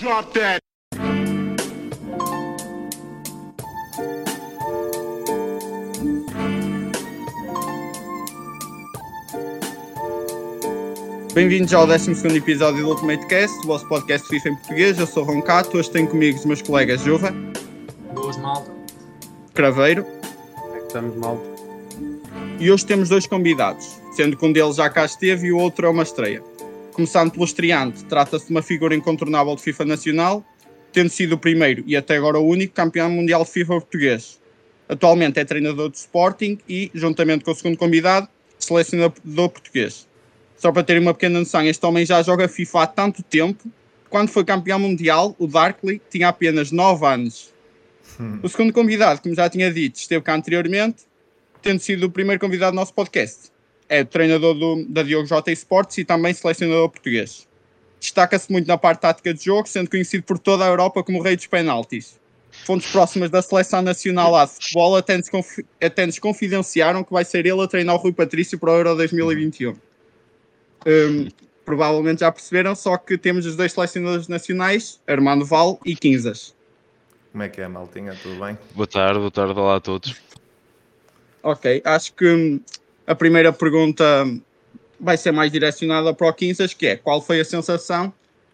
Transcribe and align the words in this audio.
Drop 0.00 0.32
that. 0.32 0.60
Bem-vindos 11.34 11.74
ao 11.74 11.86
12 11.86 12.34
episódio 12.34 12.82
do 12.82 12.88
Ultimate 12.88 13.26
Cast, 13.26 13.54
o 13.58 13.66
vosso 13.66 13.86
podcast 13.88 14.26
FIFA 14.26 14.48
em 14.48 14.54
português. 14.56 14.98
Eu 14.98 15.06
sou 15.06 15.22
Roncato, 15.22 15.76
hoje 15.76 15.90
tenho 15.90 16.08
comigo 16.08 16.38
os 16.38 16.46
meus 16.46 16.62
colegas 16.62 17.02
Juva, 17.02 17.30
Boas, 18.14 18.38
malta. 18.38 18.72
Craveiro 19.52 20.06
É 20.74 20.78
que 20.78 20.86
estamos 20.86 21.14
mal. 21.16 21.38
e 22.58 22.70
hoje 22.70 22.86
temos 22.86 23.10
dois 23.10 23.26
convidados, 23.26 24.00
sendo 24.12 24.34
que 24.34 24.46
um 24.46 24.52
deles 24.52 24.76
já 24.76 24.88
cá 24.88 25.04
esteve 25.04 25.48
e 25.48 25.52
o 25.52 25.58
outro 25.58 25.86
é 25.86 25.90
uma 25.90 26.02
estreia. 26.02 26.42
Começando 26.92 27.30
pelo 27.30 27.44
estreante, 27.44 28.04
trata-se 28.04 28.46
de 28.46 28.50
uma 28.50 28.62
figura 28.62 28.94
incontornável 28.94 29.54
de 29.54 29.62
FIFA 29.62 29.84
nacional, 29.84 30.44
tendo 30.92 31.08
sido 31.08 31.34
o 31.34 31.38
primeiro 31.38 31.84
e 31.86 31.96
até 31.96 32.16
agora 32.16 32.38
o 32.38 32.46
único 32.46 32.74
campeão 32.74 33.08
mundial 33.08 33.44
de 33.44 33.50
FIFA 33.50 33.74
português. 33.74 34.40
Atualmente 34.88 35.38
é 35.38 35.44
treinador 35.44 35.88
do 35.88 35.94
Sporting 35.94 36.58
e, 36.68 36.90
juntamente 36.92 37.44
com 37.44 37.52
o 37.52 37.54
segundo 37.54 37.76
convidado, 37.76 38.28
selecionador 38.58 39.48
português. 39.48 40.08
Só 40.58 40.72
para 40.72 40.82
terem 40.82 41.00
uma 41.00 41.14
pequena 41.14 41.38
noção, 41.38 41.64
este 41.64 41.86
homem 41.86 42.04
já 42.04 42.22
joga 42.22 42.48
FIFA 42.48 42.82
há 42.82 42.86
tanto 42.86 43.22
tempo. 43.22 43.70
Quando 44.10 44.28
foi 44.28 44.44
campeão 44.44 44.78
mundial, 44.78 45.34
o 45.38 45.46
Darkley 45.46 46.02
tinha 46.10 46.28
apenas 46.28 46.72
9 46.72 47.06
anos. 47.06 47.54
O 48.42 48.48
segundo 48.48 48.72
convidado, 48.72 49.22
como 49.22 49.34
já 49.34 49.48
tinha 49.48 49.72
dito, 49.72 49.96
esteve 49.96 50.22
cá 50.22 50.34
anteriormente, 50.34 51.04
tendo 51.62 51.78
sido 51.78 52.04
o 52.04 52.10
primeiro 52.10 52.40
convidado 52.40 52.72
do 52.72 52.76
nosso 52.76 52.92
podcast. 52.92 53.49
É 53.90 54.04
treinador 54.04 54.54
do- 54.54 54.86
da 54.88 55.02
Diogo 55.02 55.26
J 55.26 55.50
Sports 55.52 55.98
e 55.98 56.04
também 56.04 56.32
selecionador 56.32 56.88
português. 56.88 57.46
Destaca-se 58.00 58.50
muito 58.50 58.66
na 58.68 58.78
parte 58.78 59.00
tática 59.00 59.34
de 59.34 59.44
jogo, 59.44 59.68
sendo 59.68 59.90
conhecido 59.90 60.22
por 60.22 60.38
toda 60.38 60.64
a 60.64 60.68
Europa 60.68 61.02
como 61.02 61.18
o 61.18 61.22
rei 61.22 61.34
dos 61.36 61.46
penaltis. 61.48 62.18
Fontes 62.64 62.90
próximas 62.90 63.30
da 63.30 63.42
seleção 63.42 63.82
nacional 63.82 64.30
lá 64.30 64.44
de 64.44 64.52
futebol 64.52 64.96
até 64.96 65.16
nos, 65.16 65.28
confi- 65.28 65.66
até 65.82 66.06
nos 66.06 66.18
confidenciaram 66.20 67.02
que 67.02 67.12
vai 67.12 67.24
ser 67.24 67.44
ele 67.46 67.60
a 67.60 67.66
treinar 67.66 67.96
o 67.96 67.98
Rui 67.98 68.12
Patrício 68.12 68.58
para 68.58 68.70
o 68.70 68.76
Euro 68.76 68.94
2021. 68.96 69.76
Hum, 70.86 71.28
provavelmente 71.64 72.20
já 72.20 72.30
perceberam, 72.32 72.74
só 72.74 72.96
que 72.96 73.18
temos 73.18 73.44
os 73.44 73.56
dois 73.56 73.72
selecionadores 73.72 74.28
nacionais, 74.28 75.00
Armando 75.06 75.44
Val 75.44 75.80
e 75.84 75.94
Quinzas. 75.96 76.54
Como 77.32 77.42
é 77.42 77.48
que 77.48 77.60
é, 77.60 77.68
maltinha? 77.68 78.16
Tudo 78.22 78.40
bem? 78.44 78.56
Boa 78.74 78.86
tarde, 78.86 79.18
boa 79.18 79.30
tarde, 79.30 79.58
olá 79.58 79.76
a 79.76 79.80
todos. 79.80 80.16
Ok, 81.42 81.80
acho 81.84 82.12
que 82.14 82.26
hum, 82.28 82.60
a 83.10 83.14
primeira 83.16 83.52
pergunta 83.52 84.04
vai 85.00 85.16
ser 85.16 85.32
mais 85.32 85.50
direcionada 85.50 86.14
para 86.14 86.28
o 86.28 86.32
Quinzas, 86.32 86.72
que 86.72 86.86
é 86.86 86.96
qual 86.96 87.20
foi 87.20 87.40
a 87.40 87.44
sensação 87.44 88.12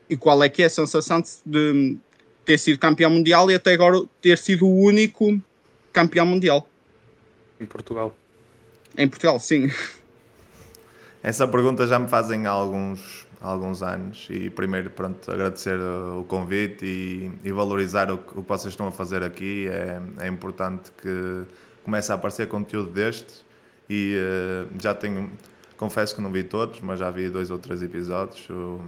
e 0.08 0.16
qual 0.16 0.42
é 0.42 0.48
que 0.48 0.62
é 0.62 0.64
a 0.64 0.70
sensação 0.70 1.22
de, 1.44 1.98
ter 2.42 2.58
sido 2.58 2.78
campeão 2.78 3.10
mundial 3.10 3.50
e 3.50 3.54
até 3.54 3.74
agora 3.74 4.02
ter 4.22 4.38
sido 4.38 4.66
o 4.66 4.74
único 4.74 5.38
campeão 5.92 6.24
mundial 6.24 6.66
Em 7.60 7.66
Portugal. 7.66 8.16
em 8.96 9.06
Portugal, 9.06 9.38
sim. 9.38 9.70
Essa 11.22 11.46
pergunta 11.46 11.86
já 11.86 11.98
me 11.98 12.08
fazem 12.08 12.46
há 12.46 12.50
alguns, 12.50 13.26
há 13.42 13.50
alguns 13.50 13.82
anos 13.82 14.26
e 14.30 14.48
primeiro, 14.48 14.88
pronto, 14.88 15.30
agradecer 15.30 15.78
o 15.78 16.24
convite 16.24 16.86
e, 16.86 17.30
e 17.44 17.52
valorizar 17.52 18.10
o, 18.10 18.16
que 18.16 18.38
o 18.38 18.42
que 18.42 18.48
vocês 18.48 18.72
estão 18.72 18.88
a 18.88 18.92
fazer 18.92 19.22
aqui. 19.22 19.68
É, 19.68 20.00
é 20.24 20.28
importante 20.28 20.90
que 21.02 21.42
comece 21.84 22.10
a 22.10 22.14
aparecer 22.14 22.48
conteúdo 22.48 22.90
deste 22.90 23.44
e 23.88 24.16
uh, 24.16 24.82
já 24.82 24.94
tenho, 24.94 25.30
confesso 25.76 26.14
que 26.14 26.20
não 26.20 26.30
vi 26.32 26.44
todos, 26.44 26.80
mas 26.80 26.98
já 26.98 27.10
vi 27.10 27.28
dois 27.28 27.50
ou 27.50 27.58
três 27.58 27.82
episódios. 27.82 28.48
O, 28.50 28.80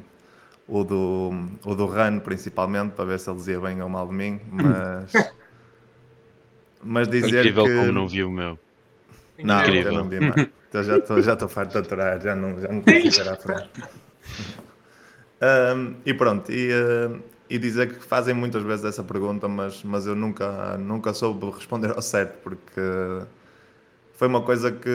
o 0.67 0.85
do, 0.85 1.31
o 1.65 1.75
do 1.75 1.87
Run, 1.87 2.21
principalmente, 2.21 2.93
para 2.93 3.07
ver 3.07 3.19
se 3.19 3.31
ele 3.31 3.39
dizia 3.39 3.61
bem 3.61 3.81
ou 3.83 3.89
mal 3.89 4.07
de 4.07 4.15
mim, 4.15 4.41
mas... 4.51 5.13
Mas 6.83 7.09
dizer 7.09 7.41
Incrível 7.41 7.65
que... 7.65 7.75
como 7.75 7.93
não 7.93 8.09
viu 8.09 8.29
o 8.29 8.31
meu. 8.31 8.59
Não, 9.43 9.61
Incrível. 9.61 9.93
eu 9.93 9.99
não 9.99 10.09
vi 10.09 10.21
mais. 10.21 10.49
Então 10.69 10.83
já 10.83 10.99
estou 10.99 11.23
já 11.23 11.33
estou 11.33 11.49
farto 11.49 11.73
de 11.73 11.79
aturar, 11.79 12.21
já 12.21 12.37
não, 12.37 12.61
já 12.61 12.69
não 12.69 12.83
consigo 12.83 13.37
frente. 13.37 13.71
Ahm, 15.41 15.95
e 16.05 16.13
pronto, 16.13 16.53
e, 16.53 16.71
ah, 16.71 17.19
e 17.49 17.59
dizer 17.59 17.95
que 17.95 18.05
fazem 18.05 18.35
muitas 18.35 18.63
vezes 18.63 18.85
essa 18.85 19.03
pergunta, 19.03 19.49
mas, 19.49 19.83
mas 19.83 20.07
eu 20.07 20.15
nunca, 20.15 20.77
nunca 20.77 21.15
soube 21.15 21.49
responder 21.51 21.93
ao 21.93 22.03
certo, 22.03 22.39
porque 22.43 22.83
foi 24.19 24.29
uma 24.29 24.43
coisa 24.43 24.73
que, 24.73 24.89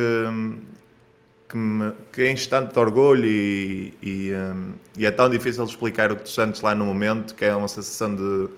que, 1.49 1.57
me, 1.57 1.91
que 2.11 2.29
enche 2.31 2.47
tanto 2.49 2.73
de 2.73 2.79
orgulho 2.79 3.25
e, 3.25 3.93
e, 4.01 4.33
ahm, 4.33 4.73
e 4.97 5.05
é 5.05 5.11
tão 5.11 5.29
difícil 5.29 5.63
explicar 5.65 6.11
o 6.11 6.15
que 6.15 6.23
tu 6.23 6.29
sentes 6.29 6.61
lá 6.61 6.73
no 6.73 6.85
momento, 6.85 7.35
que 7.35 7.45
é 7.45 7.55
uma 7.55 7.67
sensação 7.67 8.15
de, 8.15 8.49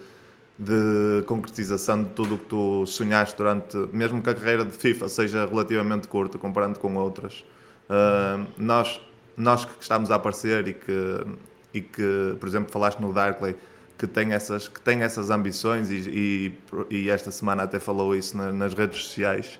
de 0.57 1.23
concretização 1.25 2.03
de 2.03 2.09
tudo 2.11 2.35
o 2.35 2.37
que 2.37 2.45
tu 2.45 2.85
sonhaste 2.85 3.35
durante, 3.37 3.77
mesmo 3.91 4.21
que 4.21 4.29
a 4.29 4.35
carreira 4.35 4.65
de 4.65 4.71
FIFA 4.71 5.09
seja 5.09 5.45
relativamente 5.45 6.07
curta 6.07 6.37
comparando 6.37 6.79
com 6.79 6.95
outras. 6.95 7.43
Uh, 7.89 8.47
nós, 8.57 9.01
nós 9.37 9.65
que 9.65 9.71
estamos 9.81 10.09
a 10.11 10.15
aparecer 10.15 10.67
e 10.67 10.73
que, 10.73 11.25
e 11.73 11.81
que, 11.81 12.35
por 12.39 12.47
exemplo, 12.47 12.71
falaste 12.71 12.99
no 12.99 13.13
Darkley, 13.13 13.55
que 13.97 14.07
tem 14.07 14.33
essas, 14.33 14.67
que 14.67 14.81
tem 14.81 15.01
essas 15.03 15.29
ambições 15.29 15.89
e, 15.91 16.53
e, 16.89 16.95
e 16.95 17.09
esta 17.09 17.31
semana 17.31 17.63
até 17.63 17.79
falou 17.79 18.15
isso 18.15 18.35
na- 18.37 18.51
nas 18.51 18.73
redes 18.73 19.03
sociais. 19.03 19.59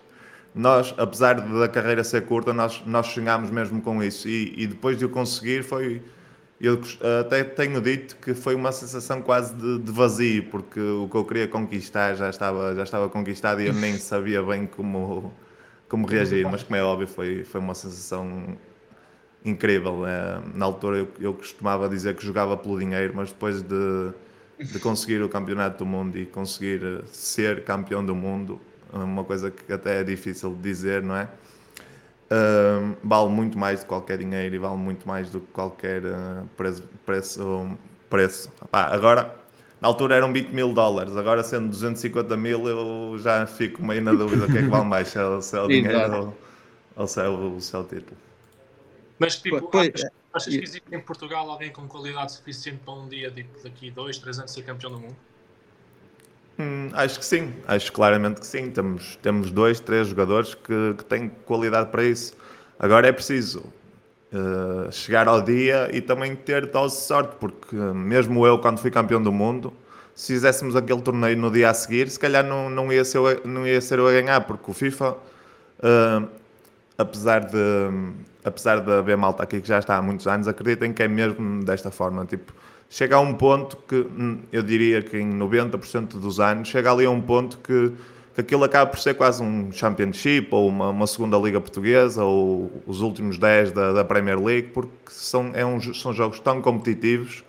Nós, 0.56 0.94
apesar 0.98 1.34
da 1.42 1.68
carreira 1.68 2.02
ser 2.04 2.22
curta, 2.26 2.54
nós, 2.54 2.82
nós 2.86 3.08
sonhámos 3.08 3.52
mesmo 3.52 3.82
com 3.82 4.02
isso 4.02 4.30
e, 4.30 4.54
e 4.58 4.66
depois 4.66 4.98
de 4.98 5.04
o 5.04 5.10
conseguir 5.10 5.64
foi, 5.64 6.02
eu 6.62 6.80
até 7.20 7.44
tenho 7.44 7.82
dito 7.82 8.16
que 8.16 8.34
foi 8.34 8.56
uma 8.56 8.72
sensação 8.72 9.22
quase 9.22 9.54
de, 9.54 9.80
de 9.80 9.92
vazio, 9.92 10.46
porque 10.50 10.80
o 10.80 11.10
que 11.10 11.16
eu 11.18 11.26
queria 11.26 11.48
conquistar 11.50 12.16
já 12.16 12.30
estava, 12.30 12.74
já 12.74 12.84
estava 12.84 13.10
conquistado 13.10 13.62
e 13.62 13.68
eu 13.68 13.74
nem 13.74 13.98
sabia 14.00 14.42
bem 14.42 14.66
como, 14.66 15.34
como 15.90 16.08
reagir, 16.08 16.50
mas 16.50 16.64
como 16.64 16.78
é 16.78 16.84
óbvio, 16.84 17.08
foi, 17.08 17.44
foi 17.44 17.60
uma 17.60 17.76
sensação 17.76 18.58
incrível. 19.44 20.08
Eh, 20.08 20.40
Na 20.54 20.66
altura 20.66 21.00
eu, 21.00 21.08
eu 21.20 21.34
costumava 21.34 21.90
dizer 21.90 22.16
que 22.16 22.26
jogava 22.26 22.56
pelo 22.56 22.80
dinheiro, 22.80 23.14
mas 23.16 23.30
depois 23.30 23.62
de, 23.62 24.14
de 24.60 24.80
conseguir 24.80 25.22
o 25.22 25.28
campeonato 25.30 25.80
do 25.80 25.86
mundo 25.86 26.18
e 26.18 26.26
conseguir 26.26 27.04
ser 27.08 27.64
campeão 27.66 28.06
do 28.06 28.16
mundo, 28.16 28.62
uma 29.04 29.24
coisa 29.24 29.52
que 29.52 29.72
até 29.72 30.02
é 30.02 30.04
difícil 30.04 30.54
de 30.56 30.62
dizer, 30.62 31.02
não 31.04 31.16
é? 31.16 31.28
Uh, 32.32 32.98
vale 33.04 33.30
muito 33.30 33.58
mais 33.58 33.80
do 33.80 33.84
que 33.84 33.90
qualquer 33.90 34.18
dinheiro 34.18 34.56
e 34.56 34.58
vale 34.58 34.78
muito 34.78 35.08
mais 35.08 35.30
do 35.30 35.40
que 35.40 35.48
qualquer 35.52 36.04
uh, 36.06 36.48
preço. 36.58 36.84
preço, 37.06 37.78
preço. 38.10 38.50
Pá, 38.72 38.86
agora, 38.88 39.36
na 39.80 39.88
altura 39.88 40.16
eram 40.16 40.34
20 40.34 40.50
mil 40.52 40.74
dólares, 40.74 41.16
agora 41.16 41.44
sendo 41.44 41.70
250 41.70 42.36
mil, 42.36 42.68
eu 42.68 43.18
já 43.20 43.46
fico 43.46 43.84
meio 43.86 44.02
na 44.02 44.14
dúvida 44.14 44.46
o 44.46 44.50
que 44.50 44.58
é 44.58 44.64
que 44.64 44.70
vale 44.70 44.86
mais, 44.86 45.10
se 45.10 45.20
é, 45.20 45.24
o- 45.26 45.42
se 45.42 45.56
é 45.56 45.62
o 45.62 45.70
dinheiro 45.70 46.16
ou, 46.16 46.38
ou 46.96 47.08
se 47.08 47.22
é 47.22 47.28
o, 47.30 47.60
se 47.62 47.76
é 47.76 47.80
o 47.80 47.84
título. 47.84 48.18
Mas, 49.20 49.36
tipo, 49.42 49.70
Pois, 49.70 49.90
achas, 49.94 50.10
achas 50.34 50.54
e- 50.54 50.60
que 50.60 50.64
existe 50.66 50.96
em 50.96 51.02
Portugal 51.02 51.50
alguém 51.50 51.72
com 51.72 51.88
qualidade 51.88 52.34
suficiente 52.34 52.80
para 52.84 52.94
um 52.94 53.08
dia, 53.08 53.32
tipo, 53.32 53.62
daqui 53.64 53.92
dois, 53.92 54.18
três 54.18 54.40
anos, 54.40 54.52
ser 54.52 54.64
campeão 54.64 54.92
do 54.92 55.00
mundo? 55.00 55.16
Hum, 56.58 56.90
acho 56.94 57.20
que 57.20 57.26
sim, 57.26 57.54
acho 57.68 57.92
claramente 57.92 58.40
que 58.40 58.48
sim. 58.48 58.72
Temos, 58.72 59.18
temos 59.22 59.52
dois, 59.52 59.80
três 59.80 60.08
jogadores 60.08 60.54
que, 60.56 60.94
que 60.98 61.04
têm 61.06 61.30
qualidade 61.46 61.90
para 61.90 62.04
isso. 62.04 62.34
Agora 62.80 63.08
é 63.08 63.12
preciso 63.12 63.64
eh, 64.34 64.92
chegar 64.92 65.28
ao 65.28 65.42
dia 65.42 65.90
e 65.94 66.02
também 66.02 66.36
ter 66.36 66.66
de 66.66 66.90
sorte, 66.90 67.36
porque 67.40 67.76
eh, 67.76 67.94
mesmo 67.94 68.46
eu, 68.46 68.60
quando 68.60 68.80
fui 68.80 68.92
campeão 68.92 69.22
do 69.22 69.32
mundo, 69.32 69.74
se 70.14 70.34
fizéssemos 70.34 70.76
aquele 70.76 71.02
torneio 71.02 71.38
no 71.38 71.52
dia 71.52 71.70
a 71.70 71.74
seguir, 71.74 72.10
se 72.10 72.20
calhar 72.20 72.44
não, 72.44 72.70
não, 72.70 72.92
ia, 72.92 73.06
ser, 73.06 73.20
não 73.46 73.68
ia 73.68 73.80
ser 73.82 74.00
eu 74.00 74.08
a 74.08 74.12
ganhar, 74.12 74.42
porque 74.42 74.72
o 74.72 74.74
FIFA, 74.74 75.18
eh, 75.84 76.24
apesar 76.98 77.46
de 77.46 77.58
apesar 78.44 78.80
de 78.80 78.92
haver 78.92 79.18
malta 79.18 79.44
aqui 79.44 79.60
que 79.60 79.68
já 79.68 79.80
está 79.80 79.98
há 79.98 80.02
muitos 80.02 80.28
anos, 80.28 80.48
acreditem 80.48 80.94
que 80.94 81.02
é 81.02 81.08
mesmo 81.08 81.64
desta 81.64 81.90
forma. 81.90 82.26
Tipo, 82.26 82.54
chega 82.90 83.16
a 83.16 83.20
um 83.20 83.34
ponto 83.34 83.78
que 83.88 83.96
hum, 83.96 84.40
eu 84.52 84.64
diria 84.64 85.02
que 85.02 85.18
em 85.18 85.38
90% 85.38 86.20
dos 86.20 86.40
anos 86.40 86.68
chega 86.68 86.92
ali 86.92 87.06
a 87.06 87.10
um 87.12 87.22
ponto 87.22 87.58
que, 87.58 87.92
que 88.34 88.42
aquilo 88.42 88.64
acaba 88.64 88.90
por 88.90 89.00
ser 89.00 89.16
quase 89.16 89.42
um 89.44 89.72
Championship 89.72 90.48
ou 90.52 90.68
uma, 90.70 90.90
uma 90.90 91.08
segunda 91.08 91.38
Liga 91.38 91.60
Portuguesa 91.60 92.24
ou 92.24 92.72
os 92.86 93.02
últimos 93.02 93.38
10 93.38 93.72
da, 93.72 93.94
da 93.94 94.04
Premier 94.06 94.40
League, 94.42 94.70
porque 94.74 94.90
são, 95.10 95.52
é 95.54 95.66
um, 95.66 95.82
são 95.94 96.14
jogos 96.14 96.40
tão 96.40 96.62
competitivos 96.62 97.44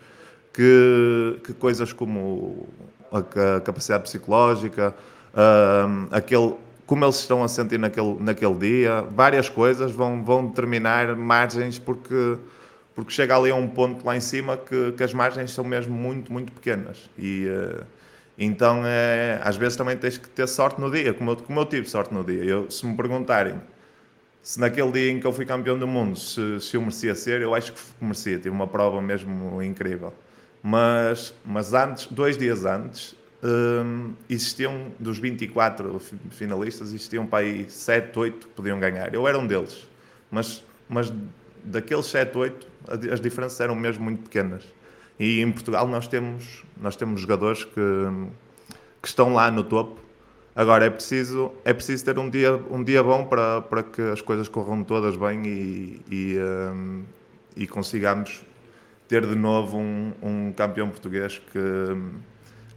que, 0.52 1.38
que 1.44 1.52
coisas 1.52 1.92
como 1.92 2.66
a, 3.12 3.22
ca- 3.22 3.60
capacidade 3.60 4.04
psicológica, 4.04 4.94
hum, 5.34 6.06
aquele, 6.10 6.54
como 6.86 7.04
eles 7.04 7.16
estão 7.16 7.42
a 7.44 7.48
sentir 7.48 7.78
naquele, 7.78 8.16
naquele 8.20 8.54
dia, 8.54 9.04
várias 9.14 9.48
coisas 9.48 9.92
vão, 9.92 10.24
vão 10.24 10.46
determinar 10.46 11.14
margens 11.16 11.78
porque, 11.78 12.36
porque 12.96 13.12
chega 13.12 13.36
ali 13.36 13.50
a 13.50 13.54
um 13.54 13.68
ponto 13.68 14.04
lá 14.04 14.16
em 14.16 14.20
cima 14.20 14.56
que, 14.56 14.92
que 14.92 15.04
as 15.04 15.14
margens 15.14 15.52
são 15.52 15.64
mesmo 15.64 15.94
muito, 15.94 16.32
muito 16.32 16.52
pequenas. 16.52 17.10
E 17.18 17.46
eh, 17.48 17.84
então 18.38 18.82
é, 18.86 19.40
às 19.44 19.56
vezes 19.56 19.76
também 19.76 19.96
tens 19.96 20.18
que 20.18 20.28
ter 20.30 20.48
sorte 20.48 20.80
no 20.80 20.90
dia, 20.90 21.14
como 21.14 21.32
eu, 21.32 21.36
como 21.36 21.60
eu 21.60 21.66
tive 21.66 21.88
sorte 21.88 22.12
no 22.14 22.24
dia. 22.24 22.44
Eu, 22.44 22.70
se 22.70 22.86
me 22.86 22.96
perguntarem 22.96 23.60
se 24.42 24.60
naquele 24.60 24.92
dia 24.92 25.10
em 25.10 25.20
que 25.20 25.26
eu 25.26 25.32
fui 25.32 25.44
campeão 25.44 25.78
do 25.78 25.86
mundo, 25.86 26.18
se, 26.18 26.60
se 26.60 26.76
eu 26.76 26.80
merecia 26.80 27.14
ser, 27.14 27.42
eu 27.42 27.54
acho 27.54 27.72
que 27.72 27.80
merecia. 28.00 28.36
Tive 28.36 28.50
uma 28.50 28.66
prova 28.68 29.02
mesmo 29.02 29.62
incrível. 29.62 30.14
Mas, 30.62 31.34
mas 31.44 31.74
antes, 31.74 32.06
dois 32.06 32.38
dias 32.38 32.64
antes, 32.64 33.16
hum, 33.42 34.14
existiam, 34.30 34.92
dos 35.00 35.18
24 35.18 35.98
fi- 35.98 36.16
finalistas, 36.30 36.88
existiam 36.88 37.26
para 37.26 37.44
aí 37.44 37.68
7, 37.68 38.16
8 38.18 38.46
que 38.48 38.54
podiam 38.54 38.78
ganhar. 38.78 39.12
Eu 39.12 39.26
era 39.26 39.38
um 39.38 39.46
deles. 39.46 39.86
Mas, 40.30 40.64
mas 40.88 41.12
daqueles 41.66 42.06
7, 42.06 42.36
8, 42.36 42.66
a 42.88 42.96
di- 42.96 43.10
as 43.10 43.20
diferenças 43.20 43.60
eram 43.60 43.74
mesmo 43.74 44.04
muito 44.04 44.22
pequenas. 44.22 44.62
E 45.18 45.40
em 45.40 45.50
Portugal 45.50 45.86
nós 45.88 46.06
temos, 46.08 46.64
nós 46.76 46.94
temos 46.96 47.20
jogadores 47.20 47.64
que, 47.64 47.80
que 49.02 49.08
estão 49.08 49.32
lá 49.34 49.50
no 49.50 49.64
topo. 49.64 50.00
Agora 50.54 50.86
é 50.86 50.90
preciso, 50.90 51.52
é 51.64 51.72
preciso 51.74 52.04
ter 52.04 52.18
um 52.18 52.30
dia, 52.30 52.54
um 52.70 52.82
dia 52.82 53.02
bom 53.02 53.26
para, 53.26 53.60
para 53.62 53.82
que 53.82 54.00
as 54.00 54.20
coisas 54.22 54.48
corram 54.48 54.82
todas 54.82 55.14
bem 55.16 55.42
e, 55.46 56.00
e, 56.10 56.38
hum, 56.38 57.04
e 57.54 57.66
consigamos 57.66 58.42
ter 59.08 59.26
de 59.26 59.34
novo 59.34 59.76
um, 59.78 60.12
um 60.22 60.52
campeão 60.52 60.88
português 60.88 61.38
que, 61.52 61.58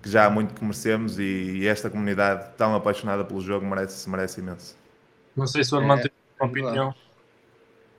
que 0.02 0.10
já 0.10 0.26
há 0.26 0.30
muito 0.30 0.54
que 0.54 0.62
merecemos 0.62 1.18
e, 1.20 1.24
e 1.24 1.68
esta 1.68 1.90
comunidade 1.90 2.50
tão 2.58 2.76
apaixonada 2.76 3.24
pelo 3.24 3.40
jogo 3.42 3.66
merece, 3.66 4.10
merece 4.10 4.42
imenso. 4.42 4.78
Não 5.36 5.48
sei 5.48 5.64
se 5.64 5.74
o 5.74 5.78
Armando 5.78 6.00
É, 6.02 6.04
tem 6.04 6.12
uma 6.40 6.50
opinião 6.50 6.96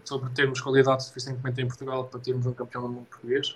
sobre 0.05 0.31
termos 0.31 0.61
qualidade 0.61 1.05
suficientemente 1.05 1.61
em 1.61 1.67
Portugal 1.67 2.05
para 2.08 2.20
termos 2.20 2.47
um 2.47 2.52
campeão 2.55 2.82
do 2.82 2.88
mundo 2.88 3.06
português. 3.06 3.55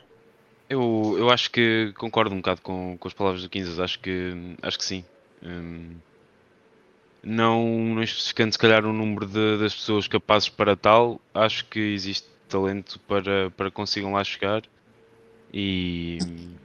Eu, 0.68 1.16
eu 1.18 1.30
acho 1.30 1.50
que 1.50 1.92
concordo 1.98 2.34
um 2.34 2.38
bocado 2.38 2.62
com, 2.62 2.96
com 2.98 3.08
as 3.08 3.14
palavras 3.14 3.42
do 3.42 3.50
Quinzas, 3.50 3.78
acho 3.78 3.98
que, 4.00 4.32
acho 4.62 4.78
que 4.78 4.84
sim. 4.84 5.04
Hum, 5.42 5.96
não, 7.22 7.66
não 7.94 8.02
especificando 8.02 8.52
se 8.52 8.58
calhar 8.58 8.84
o 8.84 8.92
número 8.92 9.26
de- 9.26 9.58
das 9.58 9.74
pessoas 9.74 10.06
capazes 10.08 10.48
para 10.48 10.76
tal, 10.76 11.20
acho 11.32 11.64
que 11.68 11.78
existe 11.80 12.28
talento 12.48 13.00
para, 13.00 13.50
para 13.52 13.66
que 13.70 13.74
consigam 13.76 14.12
lá 14.12 14.22
chegar 14.22 14.62
e 15.52 16.18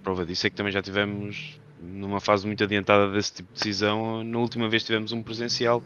prova 0.04 0.26
disso 0.26 0.48
é 0.48 0.50
que 0.50 0.56
também 0.56 0.72
já 0.74 0.81
tivemos 0.81 1.60
numa 1.78 2.20
fase 2.20 2.46
muito 2.48 2.64
adiantada 2.64 3.12
desse 3.12 3.34
tipo 3.36 3.50
de 3.50 3.56
decisão, 3.56 4.24
na 4.24 4.40
última 4.40 4.70
vez 4.70 4.84
tivemos 4.84 5.12
um 5.12 5.24
presencial 5.24 5.86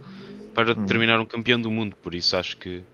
para 0.53 0.75
determinar 0.75 1.19
um 1.19 1.25
campeão 1.25 1.61
do 1.61 1.71
mundo, 1.71 1.95
por 1.97 2.13
isso 2.15 2.37
acho 2.37 2.57
que 2.57 2.85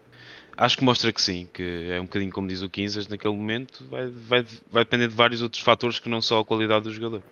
acho 0.59 0.77
que 0.77 0.83
mostra 0.83 1.11
que 1.13 1.21
sim, 1.21 1.47
que 1.53 1.89
é 1.89 1.99
um 1.99 2.03
bocadinho 2.03 2.31
como 2.31 2.47
diz 2.47 2.61
o 2.61 2.69
Quinzas, 2.69 3.07
naquele 3.07 3.33
momento 3.33 3.85
vai, 3.89 4.07
vai, 4.07 4.45
vai 4.69 4.83
depender 4.83 5.07
de 5.07 5.15
vários 5.15 5.41
outros 5.41 5.63
fatores 5.63 5.99
que 5.99 6.09
não 6.09 6.21
só 6.21 6.39
a 6.39 6.45
qualidade 6.45 6.83
do 6.83 6.93
jogador. 6.93 7.23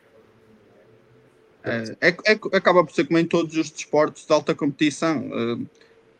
É, 1.63 2.09
é- 2.09 2.17
é- 2.25 2.57
acaba 2.57 2.83
por 2.85 2.93
ser 2.93 3.05
como 3.05 3.19
em 3.19 3.25
todos 3.25 3.55
os 3.57 3.69
desportos 3.69 4.25
de 4.25 4.31
alta 4.31 4.55
competição. 4.55 5.29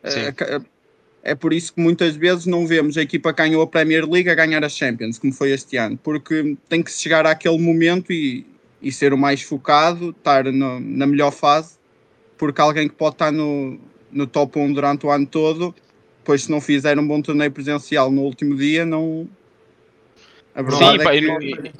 É, 0.04 0.34
é, 1.24 1.36
por 1.36 1.54
isso 1.54 1.74
que 1.74 1.82
muitas 1.82 2.16
vezes 2.16 2.46
não 2.46 2.68
vemos 2.68 2.98
a 2.98 3.02
equipa 3.02 3.34
que 3.34 3.42
ganhou 3.42 3.62
a 3.62 3.68
Premier 3.68 4.06
League 4.06 4.30
a 4.30 4.36
ganhar 4.36 4.64
a 4.64 4.70
Champions, 4.70 5.18
como 5.18 5.32
foi 5.34 5.52
este 5.52 5.78
ano, 5.78 5.98
porque 6.04 6.58
tem 6.68 6.84
que 6.84 6.92
chegar 6.92 7.26
àquele 7.26 7.58
momento 7.58 8.12
e, 8.12 8.46
e 8.82 8.92
ser 8.92 9.14
o 9.14 9.18
mais 9.18 9.42
focado, 9.42 10.10
estar 10.10 10.44
no- 10.46 10.80
na 10.80 11.08
melhor 11.08 11.32
fase, 11.32 11.78
porque 12.38 12.60
alguém 12.62 12.88
que 12.90 12.96
pode 12.96 13.16
estar 13.16 13.32
no, 13.32 13.80
no 14.12 14.28
top 14.28 14.60
1 14.60 14.74
durante 14.74 15.06
o 15.06 15.10
ano 15.12 15.26
todo, 15.26 15.74
depois 16.28 16.44
se 16.44 16.52
não 16.52 16.60
fizer 16.60 17.00
um 17.00 17.08
bom 17.08 17.22
torneio 17.22 17.50
presencial 17.50 18.12
no 18.12 18.24
último 18.24 18.54
dia, 18.54 18.86
não. 18.86 19.30
A 20.54 20.62
verdade 20.62 20.98
Sim, 20.98 21.04
pá, 21.06 21.14
é 21.14 21.18
e 21.18 21.22
que 21.22 21.28
no- 21.28 21.42
e- 21.42 21.74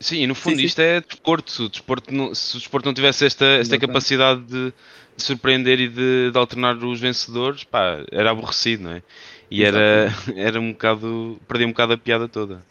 Sim, 0.00 0.22
e 0.22 0.26
no 0.26 0.34
fundo 0.34 0.58
sim. 0.58 0.64
isto 0.64 0.80
é 0.80 1.00
desporto. 1.02 1.50
Se 1.50 1.62
o 1.62 1.68
desporto 1.68 2.12
não, 2.12 2.34
se 2.34 2.56
o 2.56 2.58
desporto 2.58 2.86
não 2.86 2.94
tivesse 2.94 3.26
esta, 3.26 3.44
esta 3.44 3.60
Exatamente. 3.60 3.86
capacidade 3.86 4.40
de, 4.42 4.72
de 5.16 5.22
surpreender 5.22 5.78
e 5.78 5.88
de, 5.88 6.30
de 6.30 6.38
alternar 6.38 6.76
os 6.76 7.00
vencedores, 7.00 7.64
pá, 7.64 8.02
era 8.10 8.30
aborrecido, 8.30 8.84
não 8.84 8.92
é? 8.92 9.02
E 9.50 9.62
era, 9.62 10.10
era 10.36 10.58
um 10.58 10.72
bocado. 10.72 11.38
perdia 11.46 11.66
um 11.66 11.70
bocado 11.70 11.92
a 11.92 11.98
piada 11.98 12.26
toda. 12.26 12.62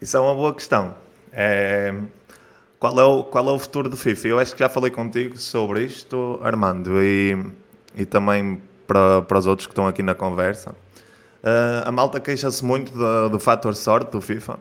Isso 0.00 0.16
é 0.16 0.20
uma 0.20 0.34
boa 0.34 0.52
questão. 0.54 0.96
É, 1.32 1.94
qual, 2.80 2.98
é 3.00 3.04
o, 3.04 3.24
qual 3.24 3.48
é 3.48 3.52
o 3.52 3.58
futuro 3.58 3.88
do 3.88 3.96
FIFA? 3.96 4.28
Eu 4.28 4.38
acho 4.40 4.52
que 4.54 4.58
já 4.58 4.68
falei 4.68 4.90
contigo 4.90 5.38
sobre 5.38 5.84
isto, 5.84 6.38
Armando, 6.42 7.00
e, 7.02 7.36
e 7.96 8.04
também 8.04 8.60
para, 8.86 9.22
para 9.22 9.38
os 9.38 9.46
outros 9.46 9.66
que 9.66 9.72
estão 9.72 9.86
aqui 9.86 10.02
na 10.02 10.14
conversa. 10.14 10.74
Ah, 11.42 11.84
a 11.86 11.92
malta 11.92 12.20
queixa-se 12.20 12.64
muito 12.64 12.92
do, 12.92 13.28
do 13.30 13.40
fator 13.40 13.74
sorte 13.74 14.10
do 14.12 14.20
FIFA. 14.20 14.58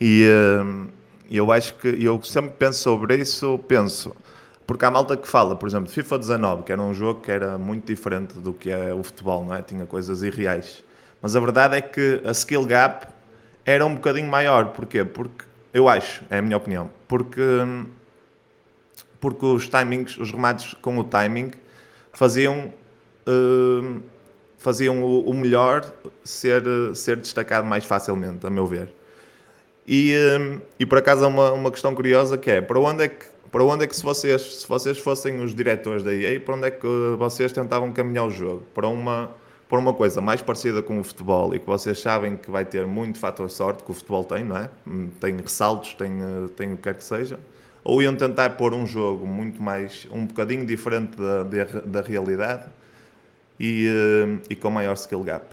E 0.00 0.26
ah, 0.28 0.86
eu 1.30 1.52
acho 1.52 1.74
que 1.74 1.88
eu 2.02 2.22
sempre 2.22 2.52
penso 2.58 2.80
sobre 2.80 3.16
isso, 3.16 3.58
penso, 3.68 4.14
porque 4.68 4.84
há 4.84 4.90
malta 4.90 5.16
que 5.16 5.26
fala, 5.26 5.56
por 5.56 5.66
exemplo, 5.66 5.90
FIFA 5.90 6.18
19, 6.18 6.62
que 6.62 6.72
era 6.72 6.82
um 6.82 6.92
jogo 6.92 7.22
que 7.22 7.30
era 7.30 7.56
muito 7.56 7.86
diferente 7.86 8.34
do 8.38 8.52
que 8.52 8.70
é 8.70 8.92
o 8.92 9.02
futebol, 9.02 9.42
não 9.42 9.54
é? 9.54 9.62
Tinha 9.62 9.86
coisas 9.86 10.22
irreais. 10.22 10.84
Mas 11.22 11.34
a 11.34 11.40
verdade 11.40 11.76
é 11.76 11.80
que 11.80 12.20
a 12.22 12.32
skill 12.32 12.66
gap 12.66 13.06
era 13.64 13.84
um 13.86 13.94
bocadinho 13.94 14.30
maior. 14.30 14.66
Porquê? 14.66 15.04
Porque 15.04 15.46
eu 15.72 15.88
acho, 15.88 16.22
é 16.28 16.38
a 16.38 16.42
minha 16.42 16.56
opinião, 16.56 16.90
porque, 17.06 17.40
porque 19.18 19.46
os 19.46 19.68
timings, 19.68 20.18
os 20.18 20.32
remates 20.32 20.74
com 20.82 20.98
o 20.98 21.04
timing 21.04 21.50
faziam, 22.12 22.72
hum, 23.28 24.00
faziam 24.56 25.02
o, 25.02 25.28
o 25.28 25.34
melhor 25.34 25.92
ser, 26.24 26.62
ser 26.94 27.16
destacado 27.16 27.66
mais 27.66 27.84
facilmente, 27.84 28.46
a 28.46 28.50
meu 28.50 28.66
ver. 28.66 28.92
E, 29.86 30.14
hum, 30.38 30.60
e 30.78 30.84
por 30.84 30.98
acaso 30.98 31.24
há 31.24 31.28
uma, 31.28 31.52
uma 31.52 31.70
questão 31.70 31.94
curiosa 31.94 32.36
que 32.36 32.50
é 32.50 32.60
para 32.60 32.78
onde 32.78 33.04
é 33.04 33.08
que, 33.08 33.26
para 33.50 33.64
onde 33.64 33.84
é 33.84 33.86
que 33.86 33.96
se, 33.96 34.02
vocês, 34.02 34.60
se 34.60 34.68
vocês 34.68 34.98
fossem 34.98 35.40
os 35.42 35.54
diretores 35.54 36.02
da 36.02 36.14
EA, 36.14 36.38
para 36.40 36.54
onde 36.54 36.66
é 36.66 36.70
que 36.70 36.86
vocês 37.18 37.52
tentavam 37.52 37.92
caminhar 37.92 38.26
o 38.26 38.30
jogo? 38.30 38.62
Para 38.74 38.86
uma, 38.88 39.30
para 39.68 39.78
uma 39.78 39.94
coisa 39.94 40.20
mais 40.20 40.42
parecida 40.42 40.82
com 40.82 41.00
o 41.00 41.04
futebol 41.04 41.54
e 41.54 41.58
que 41.58 41.66
vocês 41.66 41.98
sabem 42.00 42.36
que 42.36 42.50
vai 42.50 42.64
ter 42.64 42.86
muito 42.86 43.18
fator 43.18 43.48
sorte, 43.50 43.82
que 43.82 43.90
o 43.90 43.94
futebol 43.94 44.24
tem, 44.24 44.44
não 44.44 44.56
é? 44.56 44.70
Hum, 44.86 45.08
Tem 45.20 45.36
ressaltos, 45.36 45.94
tem, 45.94 46.10
eh, 46.10 46.48
tem 46.56 46.72
o 46.72 46.76
que 46.76 46.82
quer 46.82 46.94
que 46.94 47.04
seja. 47.04 47.38
Ou 47.82 48.02
iam 48.02 48.14
tentar 48.14 48.50
pôr 48.50 48.74
um 48.74 48.86
jogo 48.86 49.26
muito 49.26 49.62
mais, 49.62 50.06
um 50.10 50.26
bocadinho 50.26 50.66
diferente 50.66 51.16
da, 51.16 51.42
da, 51.44 51.64
da 51.86 52.00
realidade 52.02 52.64
e, 53.58 53.86
eh, 53.88 54.46
e 54.50 54.56
com 54.56 54.70
maior 54.70 54.94
skill 54.94 55.22
gap. 55.22 55.46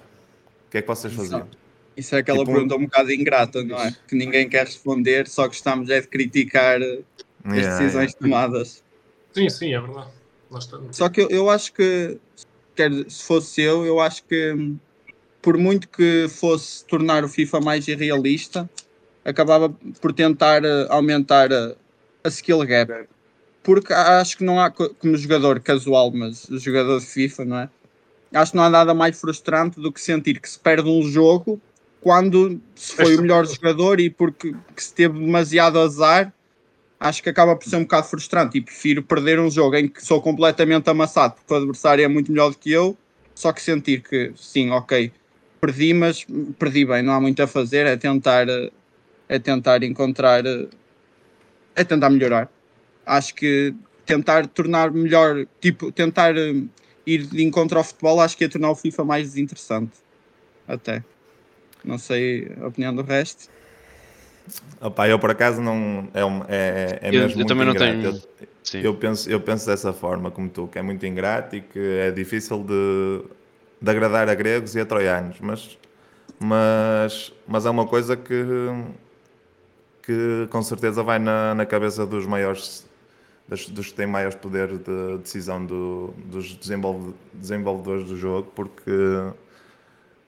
O 0.67 0.71
que 0.71 0.77
é 0.77 0.81
que 0.81 0.87
vocês 0.87 1.13
faziam? 1.13 1.47
Isso 1.95 2.13
é 2.15 2.19
aquela 2.19 2.39
Tipo, 2.39 2.51
pergunta 2.51 2.75
um 2.75 2.83
bocado 2.83 3.11
ingrata, 3.11 3.63
não 3.63 3.77
é? 3.81 3.95
Que 4.07 4.15
ninguém 4.15 4.49
quer 4.49 4.65
responder, 4.65 5.27
só 5.27 5.47
gostamos 5.47 5.89
é 5.89 6.01
de 6.01 6.07
criticar 6.07 6.81
as 6.81 6.81
Yeah, 6.81 7.69
decisões 7.69 8.11
yeah. 8.11 8.19
tomadas. 8.19 8.83
Sim, 9.33 9.49
sim, 9.49 9.73
é 9.73 9.79
verdade. 9.79 10.09
Só 10.91 11.09
que 11.09 11.21
eu, 11.21 11.29
eu 11.29 11.49
acho 11.49 11.73
que, 11.73 12.17
quer, 12.75 12.91
se 13.09 13.23
fosse 13.23 13.61
eu, 13.61 13.85
eu 13.85 13.99
acho 13.99 14.23
que 14.25 14.75
por 15.41 15.57
muito 15.57 15.87
que 15.87 16.27
fosse 16.29 16.83
tornar 16.85 17.23
o 17.23 17.29
FIFA 17.29 17.61
mais 17.61 17.87
irrealista, 17.87 18.69
acabava 19.23 19.69
por 20.01 20.11
tentar 20.11 20.63
eh, 20.65 20.87
aumentar 20.89 21.51
a, 21.53 21.75
a 22.23 22.27
skill 22.29 22.59
gap. 22.65 23.07
Porque 23.63 23.93
acho 23.93 24.37
que 24.37 24.43
não 24.43 24.59
há, 24.59 24.69
co- 24.69 24.93
como 24.95 25.15
jogador 25.17 25.59
casual, 25.59 26.11
mas 26.11 26.45
jogador 26.49 26.99
de 26.99 27.05
FIFA, 27.05 27.45
não 27.45 27.57
é? 27.59 27.69
Acho 28.33 28.51
que 28.51 28.57
não 28.57 28.63
há 28.63 28.69
nada 28.69 28.93
mais 28.93 29.19
frustrante 29.19 29.79
do 29.79 29.91
que 29.91 30.01
sentir 30.01 30.39
que 30.39 30.49
se 30.49 30.59
perde 30.59 30.89
um 30.89 31.01
jogo 31.03 31.61
quando 32.01 32.61
se 32.75 32.95
foi 32.95 33.15
o 33.15 33.21
melhor 33.21 33.45
jogador 33.47 33.99
e 33.99 34.09
porque 34.09 34.53
que 34.75 34.83
se 34.83 34.93
teve 34.93 35.17
demasiado 35.17 35.79
azar, 35.79 36.31
acho 36.99 37.23
que 37.23 37.29
acaba 37.29 37.55
por 37.55 37.67
ser 37.67 37.77
um 37.77 37.83
bocado 37.83 38.07
frustrante 38.07 38.57
e 38.57 38.61
prefiro 38.61 39.01
perder 39.01 39.39
um 39.39 39.49
jogo 39.49 39.75
em 39.75 39.87
que 39.87 40.05
sou 40.05 40.21
completamente 40.21 40.89
amassado 40.89 41.35
porque 41.35 41.53
o 41.53 41.57
adversário 41.57 42.03
é 42.03 42.07
muito 42.07 42.31
melhor 42.31 42.51
do 42.51 42.57
que 42.57 42.71
eu, 42.71 42.95
só 43.33 43.51
que 43.51 43.61
sentir 43.61 44.01
que 44.01 44.31
sim, 44.35 44.69
ok, 44.69 45.11
perdi, 45.59 45.93
mas 45.93 46.25
perdi 46.59 46.85
bem, 46.85 47.01
não 47.01 47.13
há 47.13 47.21
muito 47.21 47.41
a 47.41 47.47
fazer, 47.47 47.87
é 47.87 47.97
tentar 47.97 48.45
é 49.27 49.39
tentar 49.39 49.81
encontrar 49.83 50.43
é 51.75 51.83
tentar 51.83 52.09
melhorar. 52.09 52.49
Acho 53.05 53.35
que 53.35 53.73
tentar 54.05 54.47
tornar 54.47 54.91
melhor, 54.91 55.45
tipo, 55.59 55.91
tentar 55.91 56.35
ir 57.05 57.25
de 57.25 57.43
encontro 57.43 57.77
ao 57.77 57.83
futebol, 57.83 58.19
acho 58.19 58.35
que 58.37 58.43
ia 58.43 58.49
tornar 58.49 58.71
o 58.71 58.75
FIFA 58.75 59.03
mais 59.05 59.27
desinteressante. 59.29 59.93
Até. 60.67 61.03
Não 61.83 61.97
sei 61.97 62.51
a 62.61 62.67
opinião 62.67 62.95
do 62.95 63.03
resto. 63.03 63.49
Opa, 64.81 65.07
eu 65.07 65.17
por 65.19 65.29
acaso 65.31 65.61
não. 65.61 66.07
É, 66.13 66.23
um- 66.25 66.43
é, 66.47 66.99
é 67.01 67.09
Eu- 67.09 67.13
mesmo 67.13 67.31
eu 67.31 67.35
muito 67.37 67.47
também 67.47 67.65
não 67.65 67.73
ingrato. 67.73 67.91
tenho- 68.01 68.21
Eu-. 68.73 68.81
Eu 68.81 68.95
penso, 68.95 69.29
eu 69.29 69.39
penso 69.39 69.65
dessa 69.67 69.93
forma, 69.93 70.31
como 70.31 70.49
tu, 70.49 70.67
que 70.67 70.79
é 70.79 70.81
muito 70.81 71.05
ingrato 71.05 71.55
e 71.55 71.61
que 71.61 71.79
é 71.79 72.09
difícil 72.11 72.63
de, 72.63 73.21
de 73.79 73.89
agradar 73.91 74.27
a 74.27 74.33
gregos 74.33 74.73
e 74.75 74.79
a 74.79 74.85
troianos, 74.85 75.37
mas, 75.39 75.77
mas, 76.39 77.31
mas 77.47 77.65
é 77.65 77.69
uma 77.69 77.85
coisa 77.85 78.17
que, 78.17 78.43
que 80.03 80.47
com 80.49 80.61
certeza 80.61 81.03
vai 81.03 81.19
na, 81.19 81.53
na 81.55 81.65
cabeça 81.65 82.05
dos 82.05 82.25
maiores, 82.25 82.85
dos 83.47 83.87
que 83.89 83.93
têm 83.93 84.07
maiores 84.07 84.35
poder 84.35 84.77
de 84.77 85.17
decisão 85.19 85.63
do- 85.65 86.13
dos 86.25 86.55
desenvolve- 86.55 87.13
desenvolvedores 87.33 88.05
do 88.07 88.17
jogo, 88.17 88.51
porque, 88.55 88.91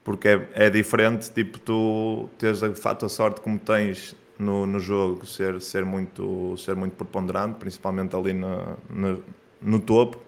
porque 0.04 0.28
é, 0.28 0.48
é 0.54 0.70
diferente, 0.70 1.30
tipo, 1.30 1.58
tu 1.58 2.28
teres 2.38 2.60
de 2.60 2.74
fato 2.74 3.04
a 3.06 3.08
sorte 3.08 3.40
como 3.40 3.58
tens 3.58 4.14
no, 4.38 4.66
no 4.66 4.78
jogo 4.80 5.26
ser, 5.26 5.60
ser, 5.60 5.84
muito, 5.84 6.56
ser 6.56 6.76
muito 6.76 6.92
preponderante, 6.94 7.56
principalmente 7.58 8.14
ali 8.14 8.32
na, 8.32 8.76
na- 8.88 9.18
no 9.60 9.80
topo, 9.80 10.18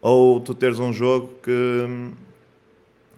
ou 0.00 0.38
tu 0.40 0.54
teres 0.54 0.78
um 0.78 0.92
jogo 0.92 1.28
que, 1.42 2.10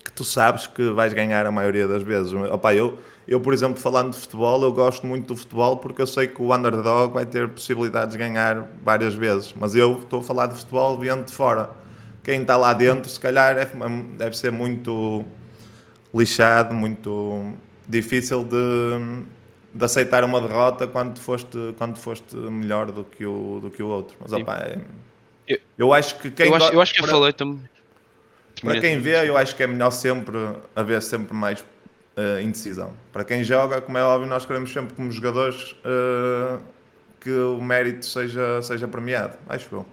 que 0.04 0.12
tu 0.12 0.24
sabes 0.24 0.66
que 0.66 0.90
vais 0.90 1.12
ganhar 1.12 1.44
a 1.46 1.50
maioria 1.50 1.86
das 1.86 2.02
vezes. 2.02 2.32
Opa, 2.32 2.74
eu, 2.74 2.98
eu, 3.30 3.40
por 3.40 3.54
exemplo, 3.54 3.80
falando 3.80 4.12
de 4.12 4.18
futebol, 4.18 4.60
eu 4.60 4.72
gosto 4.72 5.06
muito 5.06 5.28
do 5.28 5.37
futebol 5.37 5.76
porque 5.76 6.02
eu 6.02 6.06
sei 6.06 6.26
que 6.26 6.42
o 6.42 6.52
underdog 6.52 7.14
vai 7.14 7.25
ter 7.25 7.49
possibilidades 7.49 8.14
de 8.14 8.18
ganhar 8.18 8.68
várias 8.82 9.14
vezes. 9.14 9.54
Mas 9.56 9.76
eu 9.76 10.00
estou 10.00 10.18
a 10.18 10.22
falar 10.25 10.49
de 10.49 10.56
futebol 10.56 10.99
vendo 10.99 11.26
de 11.26 11.32
fora. 11.32 11.70
Quem 12.25 12.42
está 12.42 12.56
lá 12.56 12.72
dentro, 12.72 13.08
se 13.08 13.20
calhar, 13.20 13.56
é, 13.56 13.70
deve 14.18 14.37
ser 14.37 14.50
muito 14.50 15.25
lixado, 16.12 16.75
muito 16.75 17.54
difícil 17.87 18.42
de, 18.42 19.22
de 19.72 19.84
aceitar 19.84 20.25
uma 20.25 20.40
derrota 20.40 20.88
quando 20.88 21.20
foste, 21.20 21.56
quando 21.78 21.99
foste 21.99 22.34
melhor 22.34 22.90
do 22.90 23.04
que 23.04 23.25
o, 23.25 23.60
do 23.62 23.70
que 23.70 23.80
o 23.80 23.87
outro. 23.87 24.16
Mas, 24.18 24.32
opa, 24.32 24.56
é, 24.56 24.80
eu, 25.46 25.58
eu, 25.78 25.92
acho 25.94 26.18
que 26.18 26.32
quem. 26.32 26.49
Eu 26.49 26.54
acho, 26.56 26.72
eu 26.72 26.80
acho 26.80 26.94
que 26.94 27.00
eu 27.00 27.06
falei 27.06 27.32
também. 27.32 27.62
Para 28.60 28.80
quem 28.80 28.99
vê, 28.99 29.28
eu 29.28 29.37
acho 29.37 29.54
que 29.54 29.62
é 29.62 29.68
melhor 29.68 29.92
sempre 29.92 30.37
haver 30.75 31.00
sempre 31.00 31.32
mais 31.32 31.64
uh, 32.16 32.40
indecisão. 32.40 32.94
Para 33.12 33.24
quem 33.24 33.44
joga, 33.44 33.80
como 33.80 33.98
é 33.98 34.02
óbvio, 34.02 34.28
nós 34.28 34.44
queremos 34.44 34.72
sempre, 34.72 34.94
como 34.94 35.10
jogadores, 35.10 35.72
uh, 35.84 36.60
que 37.20 37.30
o 37.30 37.60
mérito 37.60 38.06
seja, 38.06 38.62
seja 38.62 38.88
premiado. 38.88 39.36
Acho 39.48 39.74
eu. 39.74 39.86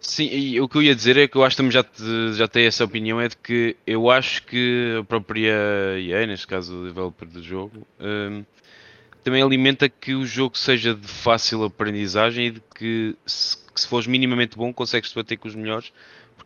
Sim, 0.00 0.28
e 0.30 0.60
o 0.60 0.68
que 0.68 0.76
eu 0.76 0.82
ia 0.82 0.94
dizer 0.94 1.16
é 1.16 1.26
que 1.26 1.36
eu 1.36 1.42
acho 1.42 1.56
que 1.56 1.70
já, 1.70 1.82
te, 1.82 2.32
já 2.34 2.46
tenho 2.46 2.68
essa 2.68 2.84
opinião, 2.84 3.20
é 3.20 3.28
de 3.28 3.36
que 3.36 3.76
eu 3.86 4.08
acho 4.08 4.42
que 4.44 4.96
a 5.00 5.04
própria 5.04 5.52
EA, 5.98 6.26
neste 6.26 6.46
caso 6.46 6.76
o 6.76 6.86
developer 6.86 7.26
do 7.26 7.42
jogo, 7.42 7.84
um, 7.98 8.44
também 9.24 9.42
alimenta 9.42 9.88
que 9.88 10.14
o 10.14 10.24
jogo 10.24 10.56
seja 10.56 10.94
de 10.94 11.08
fácil 11.08 11.64
aprendizagem 11.64 12.46
e 12.46 12.50
de 12.52 12.62
que 12.72 13.16
se, 13.26 13.56
que 13.56 13.80
se 13.80 13.88
fores 13.88 14.06
minimamente 14.06 14.56
bom 14.56 14.72
consegues 14.72 15.10
te 15.10 15.16
bater 15.16 15.36
com 15.38 15.48
os 15.48 15.56
melhores, 15.56 15.92